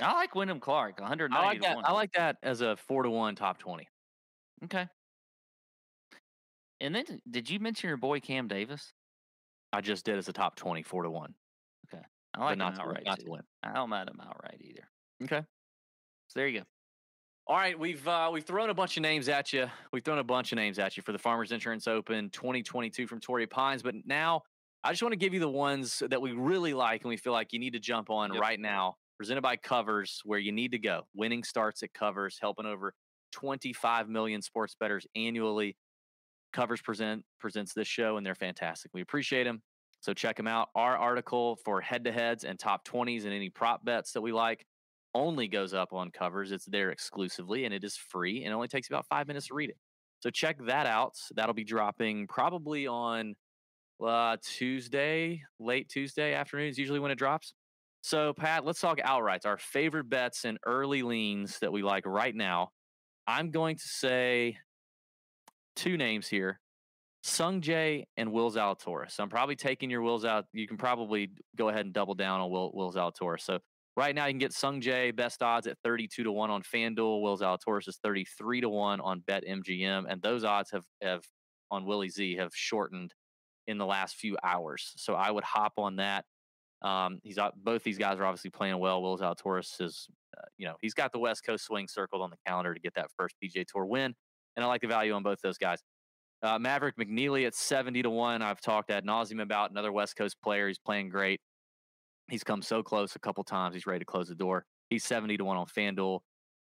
I 0.01 0.13
like 0.13 0.35
Wyndham 0.35 0.59
Clark, 0.59 0.99
190 0.99 1.37
I 1.37 1.45
like 1.45 1.61
that. 1.61 1.77
I 1.87 1.91
like 1.93 2.11
that 2.13 2.37
as 2.43 2.61
a 2.61 2.75
four 2.75 3.03
to 3.03 3.09
one 3.09 3.35
top 3.35 3.59
20. 3.59 3.87
Okay. 4.65 4.87
And 6.81 6.93
then, 6.93 7.21
did 7.29 7.49
you 7.49 7.59
mention 7.59 7.87
your 7.87 7.97
boy 7.97 8.19
Cam 8.19 8.47
Davis? 8.47 8.91
I 9.71 9.81
just 9.81 10.05
did 10.05 10.17
as 10.17 10.27
a 10.27 10.33
top 10.33 10.55
20, 10.55 10.83
four 10.83 11.03
to 11.03 11.09
one. 11.09 11.33
Okay. 11.87 12.03
I 12.33 12.43
like 12.43 12.57
not 12.57 12.73
him 12.73 12.79
to, 12.79 12.81
win- 12.81 12.89
outright. 12.89 13.05
not 13.05 13.19
to 13.19 13.29
win. 13.29 13.41
I 13.63 13.73
don't 13.73 13.89
mind 13.89 14.09
him 14.09 14.19
outright 14.21 14.59
either. 14.61 14.87
Okay. 15.23 15.45
So 16.27 16.39
there 16.39 16.47
you 16.47 16.59
go. 16.59 16.65
All 17.47 17.55
right, 17.55 17.77
we've 17.77 18.05
uh, 18.07 18.29
we've 18.33 18.43
thrown 18.43 18.69
a 18.71 18.73
bunch 18.73 18.97
of 18.97 19.03
names 19.03 19.29
at 19.29 19.53
you. 19.53 19.67
We've 19.93 20.03
thrown 20.03 20.17
a 20.17 20.23
bunch 20.23 20.51
of 20.51 20.55
names 20.55 20.79
at 20.79 20.97
you 20.97 21.03
for 21.03 21.11
the 21.11 21.19
Farmers 21.19 21.51
Insurance 21.51 21.87
Open 21.87 22.29
2022 22.31 23.05
from 23.05 23.19
Torrey 23.19 23.45
Pines. 23.45 23.83
But 23.83 23.95
now 24.05 24.41
I 24.83 24.91
just 24.91 25.03
want 25.03 25.13
to 25.13 25.17
give 25.17 25.33
you 25.33 25.39
the 25.39 25.49
ones 25.49 26.01
that 26.09 26.21
we 26.21 26.31
really 26.31 26.73
like 26.73 27.01
and 27.01 27.09
we 27.09 27.17
feel 27.17 27.33
like 27.33 27.53
you 27.53 27.59
need 27.59 27.73
to 27.73 27.79
jump 27.79 28.09
on 28.09 28.33
Yep. 28.33 28.41
right 28.41 28.59
now. 28.59 28.95
Presented 29.17 29.41
by 29.41 29.55
Covers, 29.57 30.21
where 30.25 30.39
you 30.39 30.51
need 30.51 30.71
to 30.71 30.79
go. 30.79 31.03
Winning 31.13 31.43
starts 31.43 31.83
at 31.83 31.93
Covers, 31.93 32.37
helping 32.41 32.65
over 32.65 32.93
25 33.31 34.09
million 34.09 34.41
sports 34.41 34.75
bettors 34.77 35.05
annually. 35.15 35.77
Covers 36.51 36.81
present 36.81 37.23
presents 37.39 37.73
this 37.73 37.87
show, 37.87 38.17
and 38.17 38.25
they're 38.25 38.35
fantastic. 38.35 38.91
We 38.93 39.01
appreciate 39.01 39.43
them. 39.45 39.61
So 40.01 40.13
check 40.13 40.35
them 40.35 40.47
out. 40.47 40.69
Our 40.75 40.97
article 40.97 41.57
for 41.63 41.79
head-to-heads 41.79 42.43
and 42.43 42.59
top 42.59 42.85
20s 42.85 43.23
and 43.23 43.33
any 43.33 43.49
prop 43.49 43.85
bets 43.85 44.11
that 44.13 44.21
we 44.21 44.31
like 44.33 44.65
only 45.15 45.47
goes 45.47 45.73
up 45.73 45.93
on 45.93 46.11
covers. 46.11 46.51
It's 46.51 46.65
there 46.65 46.91
exclusively 46.91 47.65
and 47.65 47.73
it 47.73 47.83
is 47.83 47.97
free 47.97 48.43
and 48.43 48.51
it 48.51 48.55
only 48.55 48.67
takes 48.67 48.87
about 48.87 49.07
five 49.07 49.27
minutes 49.27 49.47
to 49.47 49.55
read 49.55 49.71
it. 49.71 49.77
So 50.19 50.29
check 50.29 50.57
that 50.65 50.85
out. 50.85 51.13
That'll 51.35 51.55
be 51.55 51.63
dropping 51.63 52.27
probably 52.27 52.85
on 52.85 53.35
uh, 54.03 54.37
Tuesday, 54.43 55.41
late 55.59 55.89
Tuesday 55.89 56.33
afternoon 56.33 56.67
is 56.67 56.77
usually 56.77 56.99
when 56.99 57.11
it 57.11 57.17
drops. 57.17 57.53
So, 58.01 58.33
Pat, 58.33 58.65
let's 58.65 58.79
talk 58.79 58.99
outrights. 58.99 59.45
Our 59.45 59.57
favorite 59.57 60.09
bets 60.09 60.45
and 60.45 60.59
early 60.65 61.01
leans 61.01 61.57
that 61.59 61.71
we 61.71 61.81
like 61.81 62.05
right 62.05 62.35
now. 62.35 62.69
I'm 63.25 63.49
going 63.49 63.77
to 63.77 63.87
say 63.87 64.57
two 65.75 65.97
names 65.97 66.27
here 66.27 66.59
Sung 67.23 67.61
Jae 67.61 68.03
and 68.17 68.31
Will 68.31 68.51
Zalatoris. 68.51 69.19
I'm 69.19 69.29
probably 69.29 69.55
taking 69.55 69.89
your 69.89 70.03
Will 70.03 70.19
Zal. 70.19 70.43
You 70.53 70.67
can 70.67 70.77
probably 70.77 71.31
go 71.55 71.69
ahead 71.69 71.85
and 71.85 71.93
double 71.93 72.13
down 72.13 72.41
on 72.41 72.51
Will, 72.51 72.71
Will 72.75 72.93
Zalatoris. 72.93 73.41
So, 73.41 73.59
Right 73.97 74.13
now, 74.13 74.25
you 74.25 74.33
can 74.33 74.39
get 74.39 74.51
Sung 74.51 74.81
Jae 74.81 75.15
best 75.15 75.41
odds 75.41 75.67
at 75.67 75.77
32 75.83 76.23
to 76.23 76.31
1 76.31 76.49
on 76.49 76.63
FanDuel. 76.63 77.21
Will 77.21 77.37
Zalatoris 77.37 77.87
is 77.87 77.97
33 78.03 78.61
to 78.61 78.69
1 78.69 78.99
on 78.99 79.21
BetMGM. 79.21 80.05
And 80.09 80.21
those 80.21 80.43
odds 80.43 80.71
have, 80.71 80.83
have 81.01 81.23
on 81.71 81.85
Willie 81.85 82.09
Z 82.09 82.35
have 82.35 82.53
shortened 82.53 83.13
in 83.67 83.77
the 83.77 83.85
last 83.85 84.15
few 84.15 84.35
hours. 84.43 84.91
So 84.97 85.13
I 85.13 85.31
would 85.31 85.45
hop 85.45 85.73
on 85.77 85.95
that. 85.95 86.25
Um, 86.81 87.19
he's 87.23 87.39
both 87.55 87.83
these 87.83 87.97
guys 87.97 88.19
are 88.19 88.25
obviously 88.25 88.51
playing 88.51 88.77
well. 88.79 89.01
Will 89.01 89.17
Zalatoris 89.17 89.81
is, 89.81 90.07
uh, 90.37 90.41
you 90.57 90.67
know, 90.67 90.75
he's 90.81 90.93
got 90.93 91.11
the 91.13 91.19
West 91.19 91.45
Coast 91.45 91.65
swing 91.65 91.87
circled 91.87 92.21
on 92.21 92.29
the 92.29 92.37
calendar 92.45 92.73
to 92.73 92.79
get 92.79 92.93
that 92.95 93.07
first 93.17 93.35
PGA 93.43 93.65
Tour 93.65 93.85
win. 93.85 94.13
And 94.55 94.63
I 94.63 94.67
like 94.67 94.81
the 94.81 94.87
value 94.87 95.13
on 95.13 95.23
both 95.23 95.39
those 95.41 95.57
guys. 95.57 95.79
Uh, 96.43 96.59
Maverick 96.59 96.97
McNealy 96.97 97.47
at 97.47 97.55
70 97.55 98.03
to 98.03 98.09
1. 98.09 98.41
I've 98.41 98.61
talked 98.61 98.91
ad 98.91 99.05
nauseum 99.05 99.41
about 99.41 99.71
another 99.71 99.91
West 99.91 100.15
Coast 100.15 100.35
player. 100.43 100.67
He's 100.67 100.77
playing 100.77 101.09
great. 101.09 101.39
He's 102.27 102.43
come 102.43 102.61
so 102.61 102.81
close 102.81 103.15
a 103.15 103.19
couple 103.19 103.43
times. 103.43 103.75
He's 103.75 103.85
ready 103.85 103.99
to 103.99 104.05
close 104.05 104.27
the 104.27 104.35
door. 104.35 104.65
He's 104.89 105.03
70 105.03 105.37
to 105.37 105.45
1 105.45 105.57
on 105.57 105.65
FanDuel. 105.65 106.19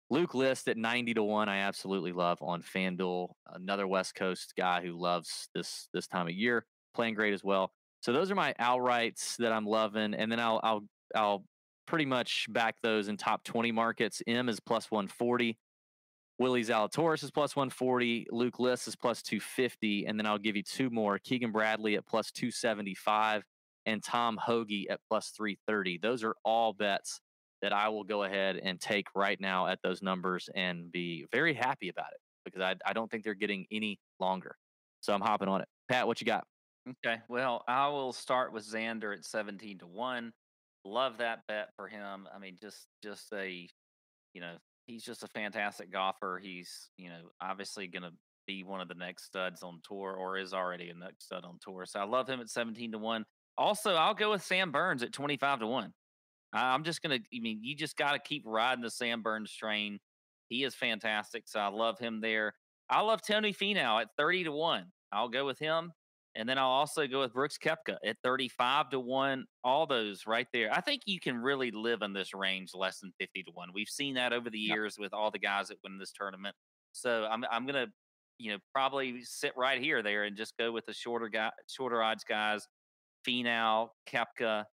Luke 0.09 0.33
List 0.33 0.67
at 0.67 0.77
90 0.77 1.13
to 1.15 1.23
1. 1.23 1.49
I 1.49 1.59
absolutely 1.59 2.11
love 2.11 2.37
on 2.41 2.61
FanDuel. 2.61 3.29
Another 3.47 3.87
West 3.87 4.15
Coast 4.15 4.53
guy 4.57 4.81
who 4.81 4.99
loves 4.99 5.47
this 5.55 5.87
this 5.93 6.07
time 6.07 6.27
of 6.27 6.33
year, 6.33 6.65
playing 6.93 7.15
great 7.15 7.33
as 7.33 7.43
well. 7.43 7.71
So 8.01 8.11
those 8.11 8.31
are 8.31 8.35
my 8.35 8.53
outrights 8.59 9.37
that 9.37 9.53
I'm 9.53 9.65
loving. 9.65 10.13
And 10.13 10.31
then 10.31 10.39
I'll 10.39 10.59
I'll 10.63 10.83
I'll 11.15 11.45
pretty 11.87 12.05
much 12.05 12.47
back 12.49 12.75
those 12.81 13.07
in 13.07 13.17
top 13.17 13.43
20 13.43 13.71
markets. 13.71 14.21
Im 14.27 14.49
is 14.49 14.59
plus 14.59 14.91
140. 14.91 15.57
Willie 16.39 16.63
Zalatoris 16.63 17.23
is 17.23 17.31
plus 17.31 17.55
140. 17.55 18.27
Luke 18.31 18.59
List 18.59 18.87
is 18.87 18.95
plus 18.95 19.21
250. 19.21 20.05
And 20.07 20.19
then 20.19 20.25
I'll 20.25 20.39
give 20.39 20.55
you 20.55 20.63
two 20.63 20.89
more. 20.89 21.19
Keegan 21.19 21.51
Bradley 21.51 21.95
at 21.95 22.05
plus 22.07 22.31
275 22.31 23.43
and 23.85 24.03
Tom 24.03 24.37
Hoge 24.37 24.87
at 24.89 24.99
plus 25.07 25.31
330. 25.35 25.99
Those 25.99 26.23
are 26.23 26.35
all 26.43 26.73
bets 26.73 27.19
that 27.61 27.73
I 27.73 27.89
will 27.89 28.03
go 28.03 28.23
ahead 28.23 28.57
and 28.57 28.79
take 28.79 29.07
right 29.15 29.39
now 29.39 29.67
at 29.67 29.79
those 29.83 30.01
numbers 30.01 30.49
and 30.55 30.91
be 30.91 31.25
very 31.31 31.53
happy 31.53 31.89
about 31.89 32.11
it 32.11 32.19
because 32.45 32.61
I, 32.61 32.75
I 32.85 32.93
don't 32.93 33.09
think 33.09 33.23
they're 33.23 33.33
getting 33.33 33.65
any 33.71 33.99
longer. 34.19 34.55
So 35.01 35.13
I'm 35.13 35.21
hopping 35.21 35.47
on 35.47 35.61
it. 35.61 35.67
Pat, 35.89 36.07
what 36.07 36.21
you 36.21 36.25
got? 36.25 36.43
Okay. 37.05 37.21
Well, 37.27 37.63
I 37.67 37.87
will 37.89 38.13
start 38.13 38.53
with 38.53 38.65
Xander 38.65 39.15
at 39.15 39.25
17 39.25 39.79
to 39.79 39.87
1. 39.87 40.31
Love 40.83 41.17
that 41.19 41.41
bet 41.47 41.69
for 41.75 41.87
him. 41.87 42.27
I 42.33 42.39
mean, 42.39 42.57
just 42.59 42.87
just 43.03 43.31
a 43.33 43.67
you 44.33 44.41
know, 44.41 44.53
he's 44.87 45.03
just 45.03 45.23
a 45.23 45.27
fantastic 45.27 45.91
golfer. 45.91 46.39
He's, 46.41 46.89
you 46.97 47.09
know, 47.09 47.29
obviously 47.39 47.87
gonna 47.87 48.11
be 48.47 48.63
one 48.63 48.81
of 48.81 48.87
the 48.87 48.95
next 48.95 49.25
studs 49.25 49.61
on 49.61 49.79
tour 49.87 50.13
or 50.13 50.37
is 50.37 50.53
already 50.53 50.89
a 50.89 50.93
next 50.95 51.25
stud 51.25 51.45
on 51.45 51.59
tour. 51.63 51.85
So 51.85 51.99
I 51.99 52.05
love 52.05 52.27
him 52.27 52.39
at 52.39 52.49
17 52.49 52.93
to 52.93 52.97
1. 52.97 53.23
Also, 53.61 53.93
I'll 53.95 54.13
go 54.15 54.31
with 54.31 54.43
Sam 54.43 54.71
Burns 54.71 55.03
at 55.03 55.13
25 55.13 55.59
to 55.59 55.67
1. 55.67 55.93
I- 56.53 56.73
I'm 56.73 56.83
just 56.83 57.01
gonna 57.01 57.19
I 57.33 57.39
mean, 57.39 57.63
you 57.63 57.75
just 57.75 57.95
gotta 57.95 58.19
keep 58.19 58.43
riding 58.45 58.81
the 58.83 58.89
Sam 58.91 59.21
Burns 59.21 59.53
train. 59.53 59.99
He 60.49 60.63
is 60.63 60.75
fantastic. 60.75 61.47
So 61.47 61.59
I 61.59 61.67
love 61.67 61.99
him 61.99 62.19
there. 62.21 62.53
I 62.89 63.01
love 63.01 63.21
Tony 63.21 63.53
Finau 63.53 64.01
at 64.01 64.09
30 64.17 64.45
to 64.45 64.51
1. 64.51 64.91
I'll 65.11 65.29
go 65.29 65.45
with 65.45 65.59
him. 65.59 65.93
And 66.35 66.47
then 66.47 66.57
I'll 66.57 66.69
also 66.69 67.07
go 67.07 67.19
with 67.21 67.33
Brooks 67.33 67.57
Koepka 67.57 67.97
at 68.05 68.17
35 68.23 68.89
to 68.91 68.99
1. 68.99 69.45
All 69.63 69.85
those 69.85 70.25
right 70.25 70.47
there. 70.53 70.71
I 70.73 70.81
think 70.81 71.03
you 71.05 71.19
can 71.19 71.37
really 71.37 71.71
live 71.71 72.01
in 72.01 72.13
this 72.13 72.33
range 72.33 72.73
less 72.73 72.99
than 72.99 73.11
50 73.19 73.43
to 73.43 73.51
1. 73.51 73.71
We've 73.73 73.89
seen 73.89 74.15
that 74.15 74.33
over 74.33 74.49
the 74.49 74.59
Yep. 74.59 74.75
years 74.75 74.97
with 74.97 75.13
all 75.13 75.29
the 75.31 75.39
guys 75.39 75.67
that 75.69 75.77
win 75.83 75.97
this 75.97 76.11
tournament. 76.13 76.55
So 76.93 77.25
I'm 77.27 77.45
I'm 77.51 77.65
gonna, 77.65 77.87
you 78.39 78.51
know, 78.53 78.59
probably 78.73 79.23
sit 79.23 79.55
right 79.57 79.81
here 79.81 80.01
there 80.01 80.23
and 80.23 80.35
just 80.37 80.57
go 80.57 80.71
with 80.71 80.85
the 80.85 80.93
shorter 80.93 81.27
guy 81.29 81.51
shorter 81.69 82.01
odds 82.01 82.23
guys, 82.23 82.67
Finau, 83.27 83.89
Koepka, 84.07 84.65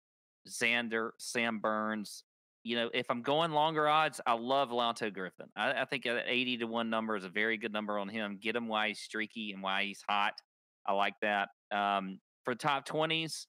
Xander, 0.48 1.10
Sam 1.18 1.58
Burns. 1.60 2.24
You 2.64 2.76
know, 2.76 2.90
if 2.92 3.06
I'm 3.10 3.22
going 3.22 3.52
longer 3.52 3.86
odds, 3.88 4.20
I 4.26 4.32
love 4.34 4.70
Lanto 4.70 5.12
Griffin. 5.12 5.46
I, 5.56 5.82
I 5.82 5.84
think 5.84 6.02
that 6.04 6.24
80 6.26 6.58
to 6.58 6.64
1 6.66 6.90
number 6.90 7.14
is 7.16 7.24
a 7.24 7.28
very 7.28 7.56
good 7.56 7.72
number 7.72 7.96
on 7.98 8.08
him. 8.08 8.38
Get 8.42 8.56
him 8.56 8.66
why 8.66 8.88
he's 8.88 9.00
streaky 9.00 9.52
and 9.52 9.62
why 9.62 9.84
he's 9.84 10.02
hot. 10.08 10.32
I 10.84 10.92
like 10.92 11.14
that. 11.22 11.50
Um, 11.70 12.18
for 12.44 12.54
top 12.56 12.86
20s, 12.88 13.46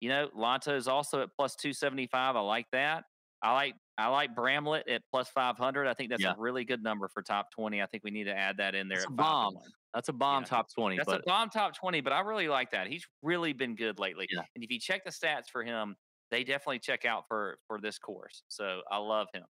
you 0.00 0.08
know, 0.08 0.28
Lanto 0.36 0.74
is 0.76 0.88
also 0.88 1.20
at 1.22 1.28
plus 1.36 1.56
275. 1.56 2.36
I 2.36 2.40
like 2.40 2.66
that. 2.72 3.04
I 3.42 3.52
like 3.52 3.74
I 3.96 4.08
like 4.08 4.34
Bramlett 4.34 4.88
at 4.88 5.02
plus 5.12 5.28
500. 5.28 5.86
I 5.86 5.94
think 5.94 6.10
that's 6.10 6.22
Yeah. 6.22 6.32
a 6.36 6.40
really 6.40 6.64
good 6.64 6.82
number 6.82 7.08
for 7.08 7.22
top 7.22 7.50
20. 7.52 7.80
I 7.80 7.86
think 7.86 8.02
we 8.02 8.10
need 8.10 8.24
to 8.24 8.34
add 8.36 8.56
that 8.56 8.74
in 8.74 8.88
there 8.88 8.98
That's 8.98 9.06
at 9.06 9.12
a 9.12 9.14
bomb. 9.14 9.54
That's 9.94 10.08
a 10.08 10.12
bomb 10.12 10.42
Yeah. 10.42 10.48
top 10.48 10.68
20. 10.74 10.96
That's 10.96 11.06
but 11.06 11.20
a 11.20 11.24
bomb 11.24 11.50
top 11.50 11.74
20, 11.74 12.00
but 12.00 12.12
I 12.12 12.20
really 12.20 12.48
like 12.48 12.70
that. 12.72 12.88
He's 12.88 13.06
really 13.22 13.52
been 13.52 13.76
good 13.76 13.98
lately. 13.98 14.26
Yeah. 14.30 14.42
And 14.54 14.64
if 14.64 14.70
you 14.70 14.80
check 14.80 15.04
the 15.04 15.10
stats 15.10 15.48
for 15.50 15.62
him, 15.64 15.96
they 16.30 16.42
definitely 16.44 16.80
check 16.80 17.04
out 17.04 17.28
for 17.28 17.58
for 17.68 17.80
this 17.80 17.98
course. 17.98 18.42
So 18.48 18.82
I 18.90 18.98
love 18.98 19.28
him. 19.32 19.44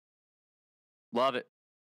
Love 1.14 1.36
it. 1.36 1.48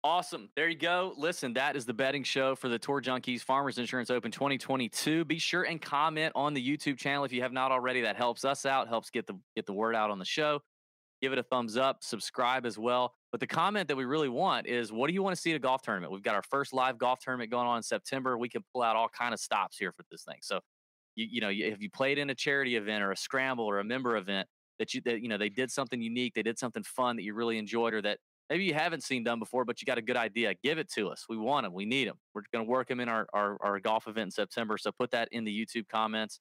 Awesome. 0.02 0.50
There 0.54 0.68
you 0.68 0.76
go. 0.76 1.14
Listen, 1.16 1.54
that 1.54 1.76
is 1.76 1.86
the 1.86 1.94
betting 1.94 2.24
show 2.24 2.54
for 2.54 2.68
the 2.68 2.78
Tour 2.78 3.00
Junkies 3.00 3.40
Farmers 3.42 3.78
Insurance 3.78 4.10
Open 4.10 4.30
2022. 4.30 5.24
Be 5.24 5.38
sure 5.38 5.62
and 5.62 5.80
comment 5.80 6.32
on 6.34 6.52
the 6.52 6.62
YouTube 6.62 6.98
channel 6.98 7.24
if 7.24 7.32
you 7.32 7.40
have 7.40 7.52
not 7.52 7.72
already. 7.72 8.02
That 8.02 8.16
helps 8.16 8.44
us 8.44 8.66
out, 8.66 8.88
helps 8.88 9.08
get 9.08 9.26
the 9.26 9.40
get 9.56 9.64
the 9.64 9.72
word 9.72 9.94
out 9.94 10.10
on 10.10 10.18
the 10.18 10.24
show. 10.26 10.60
Give 11.24 11.32
it 11.32 11.38
a 11.38 11.42
thumbs 11.42 11.78
up, 11.78 12.04
subscribe 12.04 12.66
as 12.66 12.78
well. 12.78 13.14
But 13.32 13.40
the 13.40 13.46
comment 13.46 13.88
that 13.88 13.96
we 13.96 14.04
really 14.04 14.28
want 14.28 14.66
is 14.66 14.92
what 14.92 15.08
do 15.08 15.14
you 15.14 15.22
want 15.22 15.34
to 15.34 15.40
see 15.40 15.52
at 15.52 15.56
a 15.56 15.58
golf 15.58 15.80
tournament? 15.80 16.12
We've 16.12 16.22
got 16.22 16.34
our 16.34 16.42
first 16.50 16.74
live 16.74 16.98
golf 16.98 17.18
tournament 17.20 17.50
going 17.50 17.66
on 17.66 17.78
in 17.78 17.82
September. 17.82 18.36
We 18.36 18.50
can 18.50 18.62
pull 18.74 18.82
out 18.82 18.94
all 18.94 19.08
kind 19.08 19.32
of 19.32 19.40
stops 19.40 19.78
here 19.78 19.90
for 19.90 20.04
this 20.10 20.22
thing. 20.24 20.36
So 20.42 20.60
you, 21.16 21.26
you 21.30 21.40
know, 21.40 21.48
if 21.48 21.80
you 21.80 21.88
played 21.88 22.18
in 22.18 22.28
a 22.28 22.34
charity 22.34 22.76
event 22.76 23.02
or 23.02 23.10
a 23.10 23.16
scramble 23.16 23.64
or 23.64 23.78
a 23.78 23.84
member 23.84 24.18
event 24.18 24.46
that 24.78 24.92
you 24.92 25.00
that 25.06 25.22
you 25.22 25.30
know 25.30 25.38
they 25.38 25.48
did 25.48 25.70
something 25.70 26.02
unique, 26.02 26.34
they 26.34 26.42
did 26.42 26.58
something 26.58 26.82
fun 26.82 27.16
that 27.16 27.22
you 27.22 27.32
really 27.32 27.56
enjoyed 27.56 27.94
or 27.94 28.02
that 28.02 28.18
maybe 28.50 28.64
you 28.64 28.74
haven't 28.74 29.02
seen 29.02 29.24
done 29.24 29.38
before, 29.38 29.64
but 29.64 29.80
you 29.80 29.86
got 29.86 29.96
a 29.96 30.02
good 30.02 30.18
idea. 30.18 30.52
Give 30.62 30.76
it 30.76 30.92
to 30.92 31.08
us. 31.08 31.24
We 31.26 31.38
want 31.38 31.64
them. 31.64 31.72
We 31.72 31.86
need 31.86 32.06
them. 32.06 32.16
We're 32.34 32.42
going 32.52 32.66
to 32.66 32.70
work 32.70 32.88
them 32.88 33.00
in 33.00 33.08
our, 33.08 33.26
our, 33.32 33.56
our 33.62 33.80
golf 33.80 34.06
event 34.08 34.26
in 34.26 34.30
September. 34.30 34.76
So 34.76 34.92
put 34.92 35.10
that 35.12 35.30
in 35.32 35.44
the 35.44 35.58
YouTube 35.58 35.88
comments. 35.88 36.40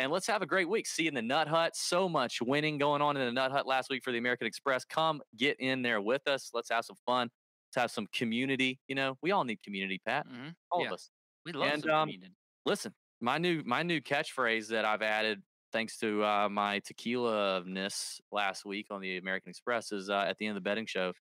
And 0.00 0.10
let's 0.10 0.26
have 0.28 0.40
a 0.40 0.46
great 0.46 0.66
week. 0.66 0.86
See 0.86 1.02
you 1.02 1.08
in 1.08 1.14
the 1.14 1.20
Nut 1.20 1.46
Hut. 1.46 1.76
So 1.76 2.08
much 2.08 2.40
winning 2.40 2.78
going 2.78 3.02
on 3.02 3.18
in 3.18 3.26
the 3.26 3.32
Nut 3.32 3.52
Hut 3.52 3.66
last 3.66 3.90
week 3.90 4.02
for 4.02 4.12
the 4.12 4.16
American 4.18 4.46
Express. 4.46 4.82
Come 4.82 5.20
get 5.36 5.60
in 5.60 5.82
there 5.82 6.00
with 6.00 6.26
us. 6.26 6.50
Let's 6.54 6.70
have 6.70 6.86
some 6.86 6.96
fun. 7.04 7.28
Let's 7.68 7.82
have 7.82 7.90
some 7.90 8.06
community. 8.14 8.80
You 8.88 8.94
know, 8.94 9.18
we 9.20 9.30
all 9.30 9.44
need 9.44 9.62
community, 9.62 10.00
Pat. 10.06 10.26
Mhm. 10.26 10.54
All 10.70 10.80
Yeah. 10.80 10.86
of 10.86 10.92
us. 10.94 11.10
We 11.44 11.52
love 11.52 11.70
And, 11.70 11.82
some 11.82 11.90
um, 11.90 12.08
community. 12.08 12.34
Listen, 12.64 12.94
my 13.20 13.36
new 13.36 13.62
my 13.66 13.82
new 13.82 14.00
catchphrase 14.00 14.68
that 14.68 14.86
I've 14.86 15.02
added 15.02 15.42
thanks 15.70 15.98
to 15.98 16.24
uh, 16.24 16.48
my 16.48 16.78
tequila 16.80 17.62
ness 17.66 18.22
last 18.32 18.64
week 18.64 18.86
on 18.90 19.02
the 19.02 19.18
American 19.18 19.50
Express 19.50 19.92
is 19.92 20.08
uh, 20.08 20.24
at 20.26 20.38
the 20.38 20.46
end 20.46 20.56
of 20.56 20.64
the 20.64 20.66
betting 20.66 20.86
show 20.86 21.12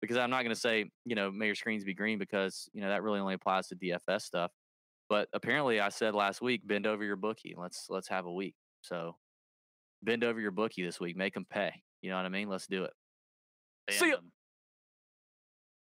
because 0.00 0.16
I'm 0.16 0.30
not 0.30 0.42
going 0.42 0.54
to 0.54 0.60
say 0.60 0.90
you 1.04 1.14
know 1.14 1.30
may 1.30 1.44
your 1.46 1.54
screens 1.54 1.84
be 1.84 1.92
green 1.92 2.18
because 2.18 2.66
you 2.72 2.80
know 2.80 2.88
that 2.88 3.02
really 3.02 3.20
only 3.20 3.34
applies 3.34 3.68
to 3.68 3.76
DFS 3.76 4.22
stuff. 4.24 4.52
But 5.08 5.28
apparently, 5.32 5.80
I 5.80 5.88
said 5.90 6.14
last 6.14 6.40
week, 6.40 6.66
bend 6.66 6.86
over 6.86 7.04
your 7.04 7.16
bookie. 7.16 7.54
Let's 7.56 7.86
let's 7.88 8.08
have 8.08 8.26
a 8.26 8.32
week. 8.32 8.54
So 8.82 9.16
bend 10.02 10.24
over 10.24 10.40
your 10.40 10.50
bookie 10.50 10.84
this 10.84 11.00
week. 11.00 11.16
Make 11.16 11.34
them 11.34 11.46
pay. 11.48 11.82
You 12.00 12.10
know 12.10 12.16
what 12.16 12.26
I 12.26 12.30
mean? 12.30 12.48
Let's 12.48 12.66
do 12.66 12.84
it. 12.84 12.92
See 13.90 14.10
Band 14.10 14.12
ya. 14.12 14.18